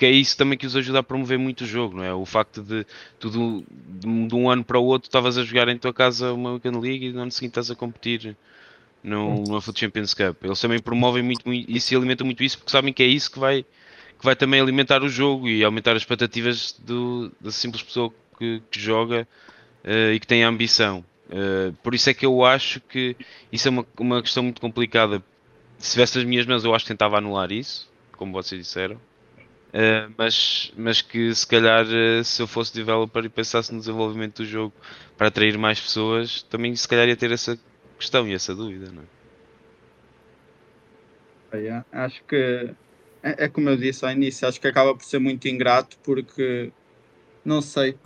porque 0.00 0.06
é 0.06 0.12
isso 0.12 0.34
também 0.34 0.56
que 0.56 0.64
os 0.64 0.74
ajuda 0.74 1.00
a 1.00 1.02
promover 1.02 1.38
muito 1.38 1.60
o 1.60 1.66
jogo, 1.66 1.98
não 1.98 2.02
é? 2.02 2.14
O 2.14 2.24
facto 2.24 2.62
de 2.62 2.86
tudo 3.18 3.62
de, 3.68 4.34
um 4.34 4.48
ano 4.48 4.64
para 4.64 4.78
o 4.78 4.84
outro 4.86 5.08
estavas 5.08 5.36
a 5.36 5.44
jogar 5.44 5.68
em 5.68 5.76
tua 5.76 5.92
casa 5.92 6.32
uma 6.32 6.52
Weekend 6.52 6.78
League 6.78 7.06
e 7.08 7.12
no 7.12 7.20
ano 7.20 7.30
seguinte 7.30 7.50
estás 7.50 7.70
a 7.70 7.74
competir 7.74 8.34
no, 9.04 9.44
no 9.44 9.60
Foot 9.60 9.78
Champions 9.78 10.14
Cup. 10.14 10.42
Eles 10.42 10.58
também 10.58 10.78
promovem 10.78 11.22
muito, 11.22 11.46
muito 11.46 11.70
isso 11.70 11.92
e 11.92 11.96
alimentam 11.98 12.24
muito 12.24 12.42
isso 12.42 12.56
porque 12.56 12.70
sabem 12.70 12.94
que 12.94 13.02
é 13.02 13.06
isso 13.06 13.30
que 13.30 13.38
vai, 13.38 13.62
que 13.62 14.24
vai 14.24 14.34
também 14.34 14.58
alimentar 14.58 15.02
o 15.02 15.08
jogo 15.10 15.46
e 15.46 15.62
aumentar 15.62 15.92
as 15.92 16.00
expectativas 16.00 16.74
do, 16.78 17.30
da 17.38 17.50
simples 17.50 17.82
pessoa 17.82 18.10
que, 18.38 18.62
que 18.70 18.80
joga 18.80 19.28
uh, 19.84 20.14
e 20.14 20.18
que 20.18 20.26
tem 20.26 20.44
a 20.44 20.48
ambição. 20.48 21.04
Uh, 21.28 21.74
por 21.82 21.94
isso 21.94 22.08
é 22.08 22.14
que 22.14 22.24
eu 22.24 22.42
acho 22.42 22.80
que 22.80 23.14
isso 23.52 23.68
é 23.68 23.70
uma, 23.70 23.86
uma 23.98 24.22
questão 24.22 24.42
muito 24.42 24.62
complicada. 24.62 25.22
Se 25.76 25.90
tivesse 25.90 26.16
as 26.16 26.24
minhas 26.24 26.46
mãos, 26.46 26.64
eu 26.64 26.74
acho 26.74 26.86
que 26.86 26.90
tentava 26.90 27.18
anular 27.18 27.52
isso, 27.52 27.86
como 28.16 28.32
vocês 28.32 28.62
disseram. 28.62 28.98
Uh, 29.70 30.12
mas, 30.18 30.72
mas 30.76 31.00
que 31.00 31.32
se 31.32 31.46
calhar 31.46 31.86
se 32.24 32.42
eu 32.42 32.46
fosse 32.48 32.74
developer 32.74 33.24
e 33.24 33.28
pensasse 33.28 33.72
no 33.72 33.78
desenvolvimento 33.78 34.42
do 34.42 34.44
jogo 34.44 34.74
para 35.16 35.28
atrair 35.28 35.56
mais 35.56 35.80
pessoas, 35.80 36.42
também 36.42 36.74
se 36.74 36.88
calhar 36.88 37.06
ia 37.06 37.16
ter 37.16 37.30
essa 37.30 37.56
questão 37.96 38.26
e 38.26 38.34
essa 38.34 38.52
dúvida, 38.52 38.90
não 38.90 39.04
é? 41.52 41.66
é 41.66 41.84
acho 41.92 42.20
que 42.24 42.74
é, 43.22 43.44
é, 43.44 43.48
como 43.48 43.68
eu 43.68 43.76
disse 43.76 44.04
ao 44.04 44.10
início, 44.10 44.48
acho 44.48 44.60
que 44.60 44.66
acaba 44.66 44.94
por 44.94 45.04
ser 45.04 45.18
muito 45.18 45.46
ingrato 45.46 45.96
porque 46.02 46.72
não 47.44 47.62
sei, 47.62 47.96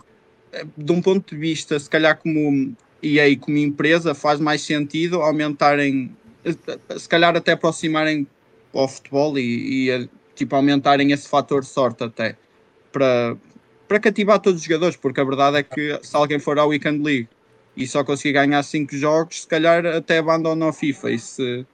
é, 0.51 0.65
de 0.77 0.91
um 0.91 1.01
ponto 1.01 1.33
de 1.33 1.39
vista, 1.39 1.79
se 1.79 1.89
calhar 1.89 2.17
como 2.17 2.75
EA 3.01 3.37
como 3.39 3.57
empresa 3.57 4.13
faz 4.13 4.39
mais 4.39 4.61
sentido 4.61 5.21
aumentarem, 5.21 6.15
se 6.97 7.09
calhar 7.09 7.35
até 7.35 7.53
aproximarem 7.53 8.27
ao 8.73 8.87
futebol 8.87 9.37
e, 9.39 9.87
e 9.87 10.09
tipo 10.35 10.55
aumentarem 10.55 11.11
esse 11.11 11.27
fator 11.27 11.63
sorte 11.63 12.03
até 12.03 12.37
para, 12.91 13.35
para 13.87 13.99
cativar 13.99 14.39
todos 14.39 14.61
os 14.61 14.65
jogadores, 14.65 14.95
porque 14.95 15.19
a 15.19 15.23
verdade 15.23 15.57
é 15.57 15.63
que 15.63 15.99
se 16.03 16.15
alguém 16.15 16.39
for 16.39 16.59
à 16.59 16.65
Weekend 16.65 17.03
League 17.03 17.29
e 17.75 17.87
só 17.87 18.03
conseguir 18.03 18.33
ganhar 18.33 18.63
5 18.63 18.95
jogos, 18.95 19.41
se 19.41 19.47
calhar 19.47 19.85
até 19.85 20.19
abandona 20.19 20.67
o 20.67 20.73
FIFA. 20.73 21.11
E 21.11 21.19
se, 21.19 21.65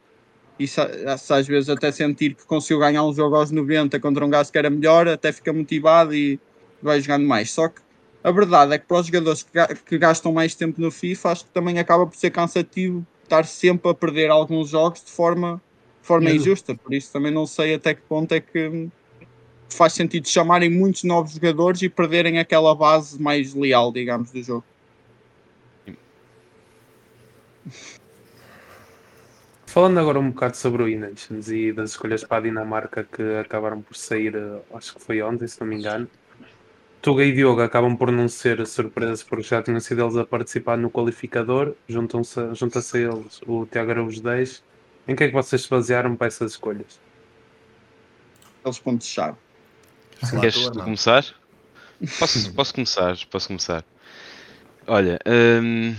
e 0.58 0.68
se, 0.68 0.82
se, 1.18 1.34
às 1.34 1.48
vezes 1.48 1.70
até 1.70 1.92
sentir 1.92 2.36
que 2.36 2.46
conseguiu 2.46 2.80
ganhar 2.80 3.04
um 3.04 3.14
jogo 3.14 3.36
aos 3.36 3.52
90 3.52 4.00
contra 4.00 4.26
um 4.26 4.30
gajo 4.30 4.52
que 4.52 4.58
era 4.58 4.70
melhor, 4.70 5.08
até 5.08 5.32
fica 5.32 5.54
motivado 5.54 6.14
e 6.14 6.40
vai 6.82 7.00
jogando 7.00 7.28
mais. 7.28 7.52
Só 7.52 7.68
que 7.68 7.82
a 8.24 8.32
verdade 8.32 8.74
é 8.74 8.78
que 8.78 8.86
para 8.86 8.98
os 8.98 9.08
jogadores 9.08 9.46
que 9.86 9.98
gastam 9.98 10.32
mais 10.32 10.56
tempo 10.56 10.80
no 10.82 10.92
FIFA, 10.92 11.32
acho 11.32 11.46
que 11.46 11.52
também 11.52 11.80
acaba 11.80 12.06
por 12.06 12.16
ser 12.16 12.32
cansativo 12.32 13.06
estar 13.24 13.46
sempre 13.46 13.90
a 13.90 13.94
perder 13.94 14.30
alguns 14.30 14.70
jogos 14.70 15.04
de 15.04 15.12
forma, 15.12 15.62
de 16.02 16.08
forma 16.08 16.32
injusta. 16.32 16.76
Por 16.76 16.94
isso 16.94 17.12
também 17.12 17.32
não 17.32 17.46
sei 17.46 17.76
até 17.76 17.94
que 17.94 18.02
ponto 18.02 18.32
é 18.34 18.40
que 18.40 18.90
faz 19.70 19.94
sentido 19.94 20.28
chamarem 20.28 20.70
muitos 20.70 21.04
novos 21.04 21.34
jogadores 21.34 21.82
e 21.82 21.90
perderem 21.90 22.40
aquela 22.40 22.76
base 22.76 23.22
mais 23.22 23.54
leal, 23.54 23.92
digamos, 23.92 24.32
do 24.32 24.44
jogo. 24.44 24.66
Falando 29.66 30.00
agora 30.00 30.20
um 30.20 30.32
bocado 30.32 30.58
sobre 30.58 30.84
o 30.84 30.90
E-Nations 30.90 31.50
e 31.50 31.72
das 31.72 31.92
escolhas 31.92 32.26
para 32.26 32.40
a 32.40 32.42
Dinamarca 32.42 33.06
que 33.06 33.24
acabaram 33.40 33.82
por 33.82 33.96
sair, 33.96 34.36
eh, 34.36 34.60
acho 34.74 34.96
que 34.96 35.02
foi 35.02 35.22
ontem, 35.22 35.48
se 35.48 35.62
não 35.62 35.68
me 35.68 35.78
engano. 35.78 36.10
Tuga 37.02 37.24
e 37.24 37.32
Diogo 37.32 37.62
acabam 37.62 37.96
por 37.96 38.12
não 38.12 38.28
ser 38.28 38.68
surpresas 38.68 39.24
porque 39.24 39.44
já 39.44 39.64
tinham 39.64 39.80
sido 39.80 40.04
eles 40.04 40.18
a 40.18 40.26
participar 40.26 40.78
no 40.78 40.92
qualificador, 40.92 41.74
juntam-se 41.88 42.54
junta 42.54 42.80
a 42.80 42.98
eles 42.98 43.42
o 43.48 43.66
Tiago 43.66 43.92
Araújo 43.92 44.22
10. 44.22 44.62
Em 45.12 45.16
que 45.16 45.26
é 45.26 45.28
que 45.28 45.34
vocês 45.34 45.64
se 45.64 45.70
basearam 45.70 46.16
para 46.16 46.28
essas 46.28 46.54
escolhas? 46.54 46.98
Aqueles 48.62 48.80
pontos-chave. 48.80 49.38
Queres 50.40 50.70
começar? 50.70 51.26
Posso, 52.18 52.52
posso 52.54 52.74
começar, 52.74 53.16
posso 53.30 53.48
começar. 53.48 53.86
Olha, 54.88 55.20
hum, 55.62 55.96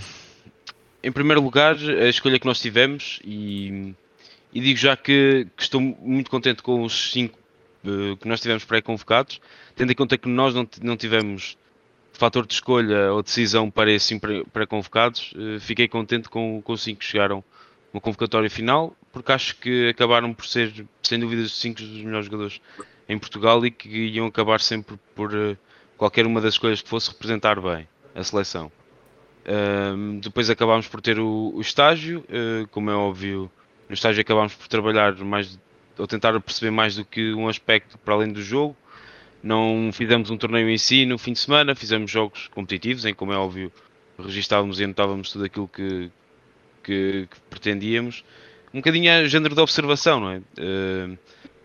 em 1.01 1.11
primeiro 1.13 1.41
lugar, 1.41 1.77
a 1.77 2.09
escolha 2.09 2.37
que 2.37 2.45
nós 2.45 2.59
tivemos, 2.59 3.21
e, 3.23 3.93
e 4.51 4.59
digo 4.59 4.77
já 4.77 4.97
que, 4.97 5.47
que, 5.55 5.63
estou 5.63 5.79
muito 5.79 6.29
contente 6.29 6.61
com 6.61 6.83
os 6.83 7.13
cinco 7.13 7.39
uh, 7.85 8.17
que 8.17 8.27
nós 8.27 8.41
tivemos 8.41 8.65
pré-convocados, 8.65 9.39
tendo 9.77 9.93
em 9.93 9.95
conta 9.95 10.17
que 10.17 10.27
nós 10.27 10.53
não, 10.53 10.67
não 10.81 10.97
tivemos 10.97 11.57
fator 12.11 12.45
de 12.45 12.55
escolha 12.55 13.13
ou 13.13 13.23
decisão 13.23 13.71
para 13.71 13.89
esses 13.89 14.19
pré-convocados, 14.51 15.33
uh, 15.37 15.57
fiquei 15.61 15.87
contente 15.87 16.27
com, 16.27 16.61
com 16.61 16.73
os 16.73 16.83
cinco 16.83 16.99
que 16.99 17.05
chegaram 17.05 17.41
no 17.93 18.01
convocatório 18.01 18.51
final, 18.51 18.93
porque 19.13 19.31
acho 19.31 19.55
que 19.55 19.87
acabaram 19.87 20.33
por 20.33 20.45
ser, 20.45 20.85
sem 21.01 21.19
dúvida, 21.19 21.43
os 21.43 21.57
cinco 21.57 21.79
dos 21.79 22.01
melhores 22.01 22.25
jogadores 22.25 22.59
em 23.07 23.17
Portugal 23.17 23.65
e 23.65 23.71
que 23.71 23.87
iam 23.87 24.27
acabar 24.27 24.59
sempre 24.59 24.99
por 25.15 25.33
uh, 25.33 25.57
qualquer 25.95 26.25
uma 26.25 26.41
das 26.41 26.55
escolhas 26.55 26.81
que 26.81 26.89
fosse 26.89 27.09
representar 27.11 27.61
bem 27.61 27.87
a 28.13 28.23
seleção 28.23 28.69
depois 30.21 30.49
acabámos 30.49 30.87
por 30.87 31.01
ter 31.01 31.19
o, 31.19 31.51
o 31.53 31.61
estágio, 31.61 32.23
uh, 32.29 32.67
como 32.69 32.89
é 32.89 32.95
óbvio, 32.95 33.51
no 33.87 33.93
estágio 33.93 34.21
acabámos 34.21 34.53
por 34.53 34.67
trabalhar 34.67 35.15
mais 35.17 35.59
ou 35.97 36.07
tentar 36.07 36.39
perceber 36.39 36.71
mais 36.71 36.95
do 36.95 37.05
que 37.05 37.33
um 37.33 37.47
aspecto 37.47 37.97
para 37.99 38.15
além 38.15 38.31
do 38.31 38.41
jogo. 38.41 38.75
Não 39.43 39.91
fizemos 39.93 40.29
um 40.29 40.37
torneio 40.37 40.69
em 40.69 40.77
si 40.77 41.05
no 41.05 41.17
fim 41.17 41.33
de 41.33 41.39
semana, 41.39 41.75
fizemos 41.75 42.09
jogos 42.09 42.47
competitivos 42.47 43.05
em 43.05 43.13
como 43.13 43.33
é 43.33 43.37
óbvio 43.37 43.71
registávamos 44.17 44.79
e 44.79 44.85
anotávamos 44.85 45.31
tudo 45.31 45.45
aquilo 45.45 45.67
que, 45.67 46.09
que, 46.81 47.27
que 47.29 47.39
pretendíamos. 47.49 48.23
Um 48.73 48.79
bocadinho 48.79 49.11
a 49.11 49.27
género 49.27 49.53
de 49.53 49.61
observação, 49.61 50.19
não 50.19 50.31
é? 50.31 50.37
Uh, 50.37 51.17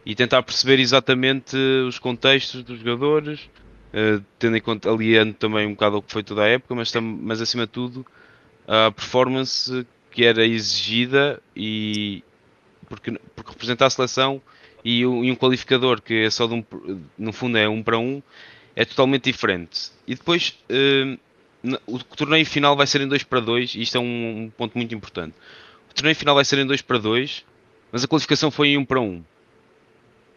e 0.04 0.14
tentar 0.14 0.42
perceber 0.42 0.78
exatamente 0.78 1.56
os 1.86 1.98
contextos 1.98 2.62
dos 2.62 2.78
jogadores, 2.78 3.40
uh, 3.92 4.22
tendo 4.38 4.56
em 4.56 4.60
conta, 4.60 4.90
aliando 4.90 5.34
também 5.34 5.66
um 5.66 5.72
bocado 5.72 5.96
o 5.98 6.02
que 6.02 6.12
foi 6.12 6.22
toda 6.22 6.42
a 6.42 6.48
época, 6.48 6.74
mas, 6.74 6.92
mas 6.94 7.40
acima 7.40 7.66
de 7.66 7.72
tudo 7.72 8.06
a 8.68 8.90
performance 8.90 9.86
que 10.10 10.24
era 10.24 10.44
exigida 10.44 11.42
e 11.56 12.22
porque, 12.86 13.18
porque 13.34 13.50
representar 13.50 13.86
a 13.86 13.90
seleção 13.90 14.42
e 14.84 15.06
um, 15.06 15.24
e 15.24 15.32
um, 15.32 15.36
qualificador 15.36 16.02
que 16.02 16.24
é 16.24 16.30
só 16.30 16.46
de 16.46 16.54
um, 16.54 16.64
no 17.16 17.32
fundo 17.32 17.56
é 17.56 17.68
um 17.68 17.82
para 17.82 17.98
um 17.98 18.22
é 18.76 18.84
totalmente 18.84 19.24
diferente. 19.24 19.90
E 20.06 20.14
depois 20.14 20.58
uh, 20.70 21.18
o 21.86 21.98
torneio 21.98 22.44
final 22.44 22.76
vai 22.76 22.86
ser 22.86 23.00
em 23.00 23.08
2 23.08 23.24
para 23.24 23.40
2 23.40 23.74
e 23.74 23.82
isto 23.82 23.96
é 23.96 24.00
um, 24.00 24.44
um, 24.44 24.50
ponto 24.50 24.76
muito 24.76 24.94
importante. 24.94 25.34
Torneio 25.98 26.14
final 26.14 26.34
vai 26.36 26.44
ser 26.44 26.58
em 26.58 26.66
2 26.66 26.80
para 26.82 26.98
2, 26.98 27.44
mas 27.90 28.04
a 28.04 28.08
qualificação 28.08 28.50
foi 28.50 28.68
em 28.68 28.78
1 28.78 28.80
um 28.80 28.84
para 28.84 29.00
1. 29.00 29.04
Um. 29.04 29.24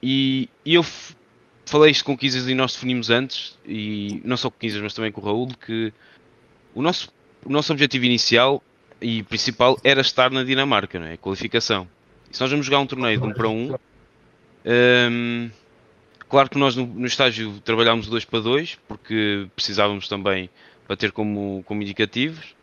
E, 0.02 0.50
e 0.66 0.74
eu 0.74 0.84
falei 1.66 1.92
isto 1.92 2.04
com 2.04 2.14
o 2.14 2.18
Kizas 2.18 2.48
e 2.48 2.56
nós 2.56 2.74
definimos 2.74 3.12
antes, 3.12 3.58
e 3.66 4.20
não 4.26 4.36
só 4.36 4.50
com 4.50 4.58
o 4.58 4.60
Kizas, 4.60 4.82
mas 4.82 4.94
também 4.94 5.12
com 5.12 5.22
o 5.22 5.24
Raul, 5.24 5.48
que 5.64 5.94
o 6.74 6.82
nosso, 6.82 7.14
o 7.46 7.52
nosso 7.52 7.72
objetivo 7.72 8.06
inicial 8.06 8.64
e 9.00 9.22
principal 9.22 9.78
era 9.84 10.02
estar 10.02 10.32
na 10.32 10.44
Dinamarca, 10.44 11.00
não 11.00 11.06
é? 11.06 11.14
A 11.14 11.18
qualificação. 11.18 11.88
E 12.32 12.36
se 12.36 12.42
nós 12.42 12.50
vamos 12.50 12.66
jogar 12.66 12.80
um 12.80 12.88
torneio 12.88 13.20
de 13.20 13.26
1 13.26 13.30
um 13.30 13.34
para 13.34 13.48
1, 13.48 13.52
um, 13.52 13.76
um, 14.66 15.52
claro 16.28 16.50
que 16.50 16.58
nós 16.58 16.76
no, 16.76 16.88
no 16.88 17.06
estágio 17.06 17.62
trabalhámos 17.64 18.08
2 18.08 18.26
para 18.26 18.40
2, 18.40 18.80
porque 18.88 19.48
precisávamos 19.56 20.08
também 20.08 20.50
para 20.88 20.98
ter 20.98 21.12
como, 21.12 21.64
como 21.68 21.84
indicativos, 21.84 22.56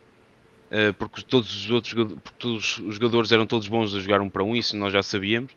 porque 0.98 1.22
todos 1.22 1.64
os 1.64 1.70
outros 1.70 1.94
porque 1.94 2.38
todos 2.38 2.78
os 2.78 2.94
jogadores 2.94 3.32
eram 3.32 3.46
todos 3.46 3.68
bons 3.68 3.94
a 3.94 4.00
jogar 4.00 4.20
1 4.20 4.24
um 4.24 4.30
para 4.30 4.44
1, 4.44 4.50
um, 4.50 4.56
isso 4.56 4.76
nós 4.76 4.92
já 4.92 5.02
sabíamos. 5.02 5.52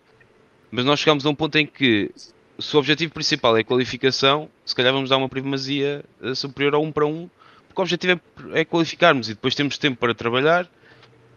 Mas 0.71 0.85
nós 0.85 0.99
chegámos 0.99 1.25
a 1.25 1.29
um 1.29 1.35
ponto 1.35 1.57
em 1.57 1.65
que 1.65 2.11
se 2.57 2.75
o 2.75 2.79
objetivo 2.79 3.13
principal 3.13 3.57
é 3.57 3.61
a 3.61 3.63
qualificação, 3.63 4.49
se 4.63 4.75
calhar 4.75 4.93
vamos 4.93 5.09
dar 5.09 5.17
uma 5.17 5.27
primazia 5.27 6.05
uh, 6.21 6.35
superior 6.35 6.75
a 6.75 6.79
um 6.79 6.91
para 6.91 7.05
um, 7.05 7.29
porque 7.67 7.81
o 7.81 7.83
objetivo 7.83 8.21
é, 8.53 8.61
é 8.61 8.65
qualificarmos 8.65 9.29
e 9.29 9.33
depois 9.33 9.55
temos 9.55 9.77
tempo 9.77 9.97
para 9.97 10.13
trabalhar. 10.13 10.65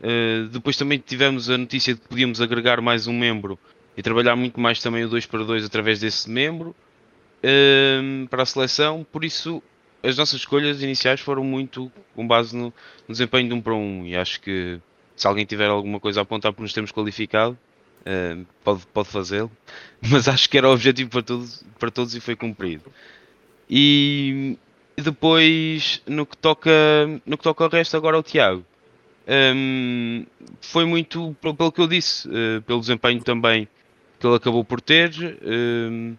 Uh, 0.00 0.48
depois 0.48 0.76
também 0.76 0.98
tivemos 0.98 1.48
a 1.48 1.56
notícia 1.56 1.94
de 1.94 2.00
que 2.00 2.08
podíamos 2.08 2.40
agregar 2.40 2.80
mais 2.80 3.06
um 3.06 3.18
membro 3.18 3.58
e 3.96 4.02
trabalhar 4.02 4.36
muito 4.36 4.60
mais 4.60 4.80
também 4.80 5.04
o 5.04 5.08
2 5.08 5.26
para 5.26 5.42
2 5.42 5.64
através 5.64 6.00
desse 6.00 6.28
membro 6.30 6.74
para 8.30 8.42
a 8.42 8.46
seleção. 8.46 9.06
Por 9.12 9.24
isso, 9.24 9.62
as 10.04 10.16
nossas 10.16 10.40
escolhas 10.40 10.82
iniciais 10.82 11.20
foram 11.20 11.42
muito 11.42 11.90
com 12.14 12.26
base 12.26 12.54
no, 12.54 12.72
no 13.08 13.12
desempenho 13.12 13.48
de 13.48 13.54
um 13.54 13.60
para 13.60 13.74
um 13.74 14.06
e 14.06 14.14
acho 14.14 14.40
que 14.40 14.78
se 15.16 15.26
alguém 15.26 15.46
tiver 15.46 15.68
alguma 15.68 15.98
coisa 15.98 16.20
a 16.20 16.22
apontar 16.22 16.52
por 16.52 16.62
nos 16.62 16.72
termos 16.72 16.92
qualificado, 16.92 17.56
uh, 18.00 18.46
pode, 18.62 18.86
pode 18.92 19.08
fazê-lo, 19.08 19.50
mas 20.10 20.28
acho 20.28 20.48
que 20.48 20.58
era 20.58 20.68
o 20.68 20.72
objetivo 20.72 21.10
para 21.10 21.22
todos, 21.22 21.64
para 21.78 21.90
todos 21.90 22.14
e 22.14 22.20
foi 22.20 22.36
cumprido. 22.36 22.84
E, 23.68 24.58
depois, 24.96 26.02
no 26.06 26.26
que, 26.26 26.36
toca, 26.36 26.70
no 27.24 27.38
que 27.38 27.44
toca 27.44 27.64
ao 27.64 27.70
resto, 27.70 27.96
agora 27.96 28.18
o 28.18 28.22
Tiago. 28.22 28.64
Um, 29.26 30.26
foi 30.60 30.84
muito 30.84 31.34
pelo 31.40 31.72
que 31.72 31.80
eu 31.80 31.86
disse, 31.86 32.28
uh, 32.28 32.60
pelo 32.62 32.80
desempenho 32.80 33.22
também 33.22 33.66
que 34.20 34.26
ele 34.26 34.36
acabou 34.36 34.64
por 34.64 34.80
ter 34.80 35.10
um, 35.42 36.14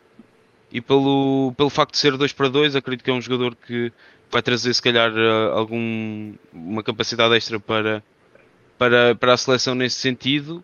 e 0.75 0.81
pelo, 0.81 1.53
pelo 1.55 1.69
facto 1.69 1.93
de 1.93 1.99
ser 1.99 2.17
2 2.17 2.33
para 2.33 2.49
2, 2.49 2.75
acredito 2.75 3.01
que 3.01 3.09
é 3.09 3.13
um 3.13 3.21
jogador 3.21 3.55
que 3.55 3.93
vai 4.29 4.41
trazer 4.41 4.73
se 4.73 4.81
calhar 4.81 5.09
algum, 5.53 6.33
uma 6.51 6.83
capacidade 6.83 7.33
extra 7.33 7.57
para, 7.57 8.03
para, 8.77 9.15
para 9.15 9.33
a 9.33 9.37
seleção 9.37 9.73
nesse 9.73 9.95
sentido. 9.95 10.61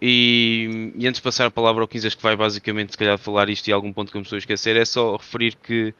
E, 0.00 0.94
e, 0.96 1.06
antes 1.06 1.18
de 1.18 1.22
passar 1.22 1.44
a 1.44 1.50
palavra 1.50 1.82
ao 1.82 1.88
Quinzas, 1.88 2.14
que 2.14 2.22
vai 2.22 2.34
basicamente 2.34 2.92
se 2.92 2.96
calhar 2.96 3.18
falar 3.18 3.50
isto 3.50 3.68
e 3.68 3.72
algum 3.74 3.92
ponto 3.92 4.10
que 4.10 4.16
eu 4.16 4.20
me 4.20 4.24
estou 4.24 4.36
a 4.36 4.38
esquecer, 4.38 4.74
é 4.74 4.86
só 4.86 5.16
referir 5.16 5.54
que 5.62 5.92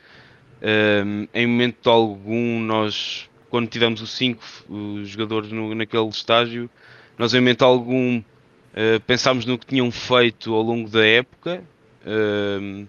um, 1.05 1.29
em 1.35 1.47
momento 1.47 1.91
algum 1.91 2.59
nós, 2.59 3.29
quando 3.51 3.69
tivemos 3.69 4.01
os 4.01 4.13
5 4.13 5.05
jogadores 5.05 5.53
no, 5.53 5.75
naquele 5.75 6.09
estágio, 6.09 6.71
nós 7.19 7.35
em 7.35 7.41
momento 7.41 7.67
algum 7.67 8.21
uh, 8.21 9.01
pensámos 9.07 9.45
no 9.45 9.59
que 9.59 9.67
tinham 9.67 9.91
feito 9.91 10.55
ao 10.55 10.63
longo 10.63 10.89
da 10.89 11.05
época, 11.07 11.63
uh, 12.07 12.89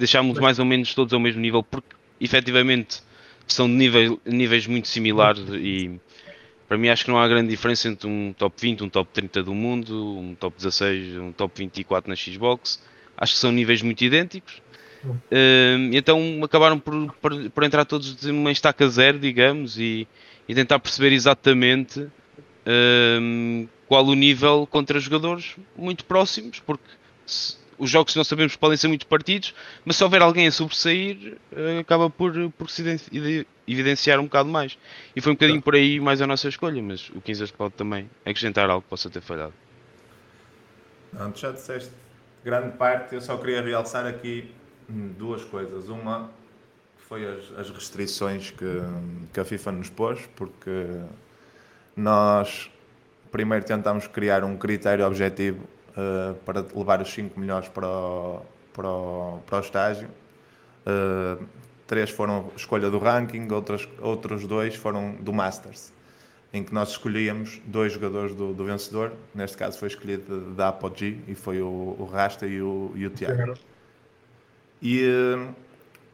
deixámos 0.00 0.38
mais 0.38 0.58
ou 0.58 0.64
menos 0.64 0.94
todos 0.94 1.12
ao 1.12 1.20
mesmo 1.20 1.40
nível, 1.40 1.62
porque 1.62 1.94
efetivamente 2.20 3.02
são 3.46 3.68
de 3.68 3.74
níveis, 3.74 4.12
níveis 4.24 4.66
muito 4.66 4.88
similares 4.88 5.44
e 5.54 6.00
para 6.68 6.78
mim 6.78 6.88
acho 6.88 7.04
que 7.04 7.10
não 7.10 7.18
há 7.18 7.28
grande 7.28 7.50
diferença 7.50 7.88
entre 7.88 8.08
um 8.08 8.32
top 8.32 8.54
20, 8.60 8.84
um 8.84 8.88
top 8.88 9.10
30 9.12 9.42
do 9.42 9.54
mundo, 9.54 10.18
um 10.18 10.34
top 10.34 10.56
16, 10.56 11.16
um 11.16 11.32
top 11.32 11.52
24 11.58 12.08
na 12.08 12.16
Xbox. 12.16 12.80
Acho 13.16 13.34
que 13.34 13.38
são 13.38 13.50
níveis 13.50 13.82
muito 13.82 14.02
idênticos. 14.02 14.62
Uh, 15.04 15.90
então 15.92 16.40
acabaram 16.44 16.78
por, 16.78 17.12
por, 17.14 17.50
por, 17.50 17.64
entrar 17.64 17.84
todos 17.84 18.14
de 18.14 18.30
uma 18.30 18.52
estaca 18.52 18.86
zero, 18.88 19.18
digamos, 19.18 19.78
e, 19.78 20.06
e 20.46 20.54
tentar 20.54 20.78
perceber 20.78 21.12
exatamente 21.12 22.00
uh, 22.00 23.68
qual 23.88 24.04
o 24.04 24.14
nível 24.14 24.66
contra 24.70 25.00
jogadores 25.00 25.56
muito 25.74 26.04
próximos, 26.04 26.60
porque 26.60 26.84
se, 27.24 27.56
os 27.80 27.90
jogos 27.90 28.14
nós 28.14 28.28
sabemos 28.28 28.54
podem 28.54 28.76
ser 28.76 28.88
muito 28.88 29.06
partidos, 29.06 29.54
mas 29.84 29.96
se 29.96 30.04
houver 30.04 30.20
alguém 30.20 30.46
a 30.46 30.52
sobressair, 30.52 31.38
uh, 31.50 31.80
acaba 31.80 32.10
por, 32.10 32.32
por 32.52 32.68
se 32.68 32.82
evidenciar 33.66 34.20
um 34.20 34.24
bocado 34.24 34.50
mais. 34.50 34.78
E 35.16 35.20
foi 35.20 35.32
um 35.32 35.34
bocadinho 35.34 35.62
por 35.62 35.74
aí 35.74 35.98
mais 35.98 36.20
a 36.20 36.26
nossa 36.26 36.48
escolha, 36.48 36.82
mas 36.82 37.08
o 37.08 37.20
15 37.20 37.52
pode 37.54 37.74
também 37.74 38.08
acrescentar 38.24 38.68
algo 38.68 38.82
que 38.82 38.90
possa 38.90 39.08
ter 39.08 39.22
falhado. 39.22 39.54
Não, 41.12 41.34
já 41.34 41.50
disseste 41.50 41.90
grande 42.44 42.76
parte, 42.76 43.14
eu 43.14 43.20
só 43.20 43.36
queria 43.38 43.62
realçar 43.62 44.06
aqui 44.06 44.54
duas 44.88 45.42
coisas. 45.44 45.88
Uma 45.88 46.30
foi 46.98 47.26
as, 47.26 47.58
as 47.58 47.70
restrições 47.70 48.50
que, 48.50 48.82
que 49.32 49.40
a 49.40 49.44
FIFA 49.44 49.72
nos 49.72 49.88
pôs, 49.88 50.20
porque 50.36 50.86
nós 51.96 52.70
primeiro 53.32 53.64
tentámos 53.64 54.06
criar 54.06 54.44
um 54.44 54.56
critério 54.56 55.06
objetivo 55.06 55.64
uh, 55.96 56.34
para 56.44 56.64
levar 56.74 57.00
os 57.00 57.12
5 57.12 57.38
melhores 57.38 57.68
para 57.68 57.86
o, 57.86 58.42
para 58.72 58.88
o, 58.88 59.40
para 59.46 59.58
o 59.58 59.60
estágio. 59.60 60.08
Uh, 60.86 61.44
três 61.86 62.10
foram 62.10 62.50
escolha 62.56 62.88
do 62.88 62.98
ranking, 62.98 63.50
outras, 63.50 63.88
outros 64.00 64.46
dois 64.46 64.76
foram 64.76 65.12
do 65.14 65.32
Masters, 65.32 65.92
em 66.52 66.62
que 66.62 66.72
nós 66.72 66.90
escolhíamos 66.90 67.60
dois 67.64 67.92
jogadores 67.92 68.34
do, 68.34 68.54
do 68.54 68.64
vencedor. 68.64 69.12
Neste 69.34 69.56
caso 69.56 69.78
foi 69.78 69.88
escolhido 69.88 70.52
da 70.54 70.68
Apogee 70.68 71.20
e 71.26 71.34
foi 71.34 71.60
o, 71.60 71.96
o 71.98 72.04
Rasta 72.04 72.46
e 72.46 72.62
o, 72.62 72.92
e 72.94 73.06
o 73.06 73.10
Tiago. 73.10 73.54
E 74.80 75.04
uh, 75.04 75.54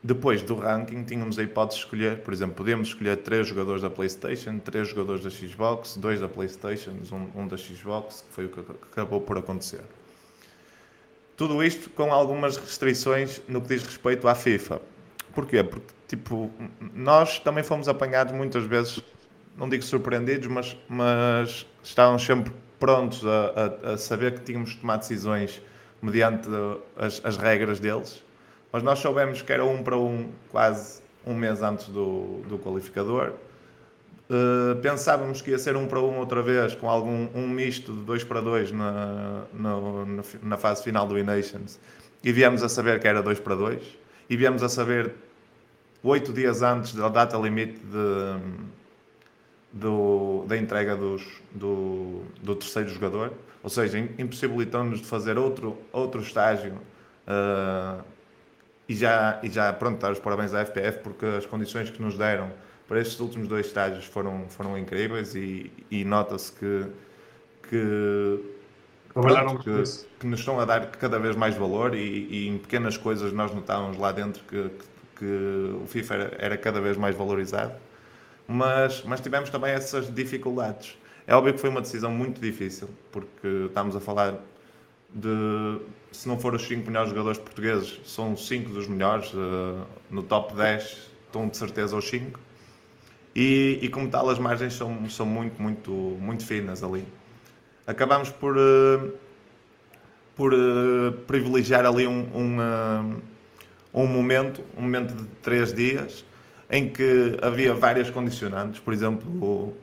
depois 0.07 0.41
do 0.41 0.55
ranking 0.55 1.03
tínhamos 1.03 1.37
a 1.37 1.43
hipótese 1.43 1.81
de 1.81 1.85
escolher, 1.85 2.19
por 2.19 2.33
exemplo, 2.33 2.55
podemos 2.55 2.89
escolher 2.89 3.17
três 3.17 3.49
jogadores 3.49 3.83
da 3.83 3.91
PlayStation, 3.91 4.61
três 4.61 4.89
jogadores 4.89 5.25
da 5.25 5.31
Xbox, 5.31 5.97
dois 5.97 6.21
da 6.21 6.29
PlayStation, 6.29 6.93
um, 7.13 7.43
um 7.43 7.49
da 7.49 7.57
Xbox, 7.57 8.25
que 8.29 8.33
foi 8.33 8.45
o 8.45 8.49
que 8.49 8.61
acabou 8.93 9.21
por 9.21 9.37
acontecer. 9.37 9.81
Tudo 11.37 11.63
isto 11.63 11.91
com 11.91 12.13
algumas 12.13 12.57
restrições 12.57 13.43
no 13.49 13.61
que 13.61 13.69
diz 13.69 13.83
respeito 13.83 14.29
à 14.29 14.35
FIFA. 14.35 14.81
Porquê? 15.35 15.65
Porque, 15.65 15.93
tipo, 16.07 16.53
nós 16.95 17.41
também 17.41 17.65
fomos 17.65 17.89
apanhados 17.89 18.33
muitas 18.33 18.65
vezes, 18.65 19.03
não 19.57 19.69
digo 19.69 19.83
surpreendidos, 19.83 20.47
mas, 20.47 20.77
mas 20.89 21.67
estávamos 21.83 22.25
sempre 22.25 22.53
prontos 22.79 23.23
a, 23.27 23.91
a, 23.91 23.93
a 23.95 23.99
saber 23.99 24.39
que 24.39 24.45
tínhamos 24.45 24.71
de 24.71 24.77
tomar 24.77 24.99
decisões 24.99 25.61
mediante 26.01 26.49
as, 26.97 27.21
as 27.25 27.37
regras 27.37 27.81
deles 27.81 28.25
mas 28.77 28.83
nós 28.83 28.99
soubemos 28.99 29.41
que 29.41 29.51
era 29.51 29.65
um 29.65 29.83
para 29.83 29.97
um 29.97 30.29
quase 30.51 31.01
um 31.27 31.33
mês 31.33 31.63
antes 31.63 31.89
do, 31.89 32.43
do 32.47 32.59
qualificador. 32.59 33.33
Uh, 34.29 34.77
pensávamos 34.83 35.41
que 35.41 35.51
ia 35.51 35.59
ser 35.59 35.77
um 35.77 35.87
para 35.87 35.99
um 35.99 36.19
outra 36.19 36.43
vez, 36.43 36.75
com 36.75 36.87
algum 36.87 37.27
um 37.35 37.49
misto 37.49 37.91
de 37.91 38.01
dois 38.01 38.23
para 38.23 38.43
dois 38.43 38.71
na, 38.71 39.45
na, 39.55 39.73
na 40.43 40.57
fase 40.59 40.85
final 40.85 41.07
do 41.07 41.19
E-Nations. 41.19 41.81
E 42.23 42.31
viemos 42.31 42.63
a 42.63 42.69
saber 42.69 43.01
que 43.01 43.09
era 43.09 43.23
dois 43.23 43.41
para 43.41 43.55
dois. 43.55 43.83
E 44.29 44.37
viemos 44.37 44.63
a 44.63 44.69
saber 44.69 45.15
oito 46.03 46.31
dias 46.31 46.61
antes 46.61 46.93
da 46.95 47.09
data 47.09 47.39
limite 47.39 47.79
de, 47.79 48.41
do, 49.73 50.45
da 50.47 50.55
entrega 50.59 50.95
dos, 50.95 51.27
do, 51.51 52.25
do 52.43 52.55
terceiro 52.55 52.91
jogador. 52.91 53.33
Ou 53.63 53.71
seja, 53.71 53.99
impossibilitou-nos 54.19 55.01
de 55.01 55.07
fazer 55.07 55.39
outro, 55.39 55.79
outro 55.95 56.21
estágio 56.21 56.75
uh, 57.27 58.05
e 58.89 58.95
já, 58.95 59.41
e 59.43 59.51
já 59.51 59.73
pronto, 59.73 60.01
dar 60.01 60.13
os 60.13 60.21
parabéns 60.21 60.55
à 60.55 60.65
FPF 60.65 60.99
porque 61.01 61.27
as 61.27 61.47
condições 61.47 61.91
que 61.91 62.01
nos 62.01 62.17
deram 62.17 62.51
para 62.89 63.01
estes 63.01 63.19
últimos 63.19 63.49
dois 63.49 63.67
estágios 63.67 64.05
foram, 64.05 64.49
foram 64.49 64.79
incríveis 64.79 65.35
e, 65.35 65.73
e 65.91 66.05
nota-se 66.05 66.53
que, 66.53 66.87
que, 67.69 68.41
pronto, 69.13 69.59
que, 69.65 69.83
que, 70.21 70.27
nos 70.27 70.41
estão 70.41 70.61
a 70.61 70.65
dar 70.65 70.87
cada 70.93 71.19
vez 71.19 71.35
mais 71.35 71.57
valor 71.57 71.95
e, 71.95 72.29
e 72.31 72.49
em 72.49 72.59
pequenas 72.59 72.97
coisas 72.97 73.33
nós 73.33 73.53
notávamos 73.53 73.99
lá 73.99 74.13
dentro 74.13 74.43
que, 74.45 74.71
que, 75.19 75.75
o 75.83 75.87
FIFA 75.87 76.15
era, 76.15 76.37
era, 76.39 76.57
cada 76.57 76.81
vez 76.81 76.97
mais 76.97 77.17
valorizado, 77.17 77.75
mas, 78.47 79.03
mas 79.05 79.21
tivemos 79.21 79.51
também 79.51 79.73
essas 79.73 80.13
dificuldades. 80.13 80.97
É 81.27 81.35
óbvio 81.35 81.55
que 81.55 81.59
foi 81.59 81.71
uma 81.71 81.81
decisão 81.81 82.13
muito 82.13 82.41
difícil, 82.41 82.89
porque 83.11 83.49
estamos 83.67 83.97
a 83.97 84.01
falar 84.01 84.35
de 85.15 85.81
se 86.17 86.29
não 86.29 86.39
for 86.39 86.55
os 86.55 86.67
5 86.67 86.87
melhores 86.87 87.11
jogadores 87.11 87.39
portugueses, 87.39 88.01
são 88.05 88.37
5 88.37 88.71
dos 88.71 88.89
melhores, 88.89 89.33
uh, 89.35 89.87
no 90.11 90.23
top 90.23 90.55
10 90.55 91.11
estão 91.27 91.49
de 91.49 91.57
certeza 91.57 91.97
os 91.97 92.09
5. 92.09 92.41
E, 93.35 93.79
e, 93.83 93.89
como 93.91 94.09
tal, 94.09 94.31
as 94.31 94.39
margens 94.39 94.73
são, 94.73 95.09
são 95.11 95.27
muito, 95.27 95.61
muito, 95.61 95.91
muito 95.91 96.47
finas 96.47 96.83
ali. 96.83 97.05
Acabamos 97.87 98.31
por, 98.31 98.57
uh, 98.57 99.13
por 100.35 100.55
uh, 100.55 101.13
privilegiar 101.27 101.85
ali 101.85 102.07
um, 102.07 102.27
um, 102.35 103.21
um 103.93 104.07
momento, 104.07 104.65
um 104.77 104.83
momento 104.83 105.15
de 105.15 105.27
3 105.43 105.75
dias, 105.75 106.25
em 106.71 106.89
que 106.89 107.37
havia 107.43 107.75
várias 107.75 108.09
condicionantes, 108.09 108.81
por 108.81 108.95
exemplo, 108.95 109.29
o 109.31 109.77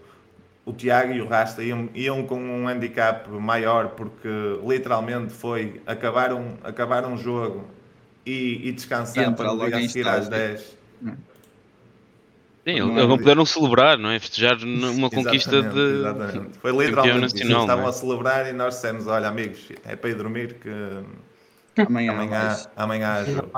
Tiago 0.71 1.12
e 1.12 1.21
o 1.21 1.28
Rasta 1.28 1.62
iam, 1.62 1.89
iam, 1.93 2.26
com 2.26 2.39
um 2.39 2.67
handicap 2.67 3.30
maior 3.30 3.89
porque 3.89 4.30
literalmente 4.65 5.34
foi 5.34 5.82
acabar 5.86 6.34
um, 6.34 6.56
acabar 6.63 7.06
um 7.06 7.17
jogo 7.17 7.67
e, 8.26 8.69
e 8.69 8.71
descansar 8.71 9.36
para 9.36 9.52
logo 9.52 9.76
a 9.76 9.82
seguir 9.82 10.08
às 10.08 10.30
10. 10.30 10.78
Hum. 11.04 11.15
Sim, 12.65 12.80
eles 12.80 12.95
não 12.95 13.17
puderam 13.17 13.45
celebrar, 13.45 13.97
não 13.97 14.10
é? 14.10 14.17
Festejar 14.19 14.58
uma 14.63 15.10
conquista 15.10 15.62
de. 15.62 15.99
Exatamente. 15.99 16.58
Foi 16.60 16.71
literalmente 16.71 17.21
nacional, 17.21 17.49
eles 17.49 17.62
estavam 17.62 17.86
é? 17.86 17.89
a 17.89 17.91
celebrar 17.91 18.47
e 18.47 18.54
nós 18.54 18.76
dissemos: 18.76 19.06
olha, 19.06 19.28
amigos, 19.28 19.67
é 19.84 19.97
para 19.97 20.10
ir 20.12 20.15
dormir 20.15 20.54
que 20.54 20.69
amanhã, 21.86 22.13
amanhã, 22.13 22.58
amanhã 22.78 23.13
há 23.15 23.23
jogo. 23.26 23.52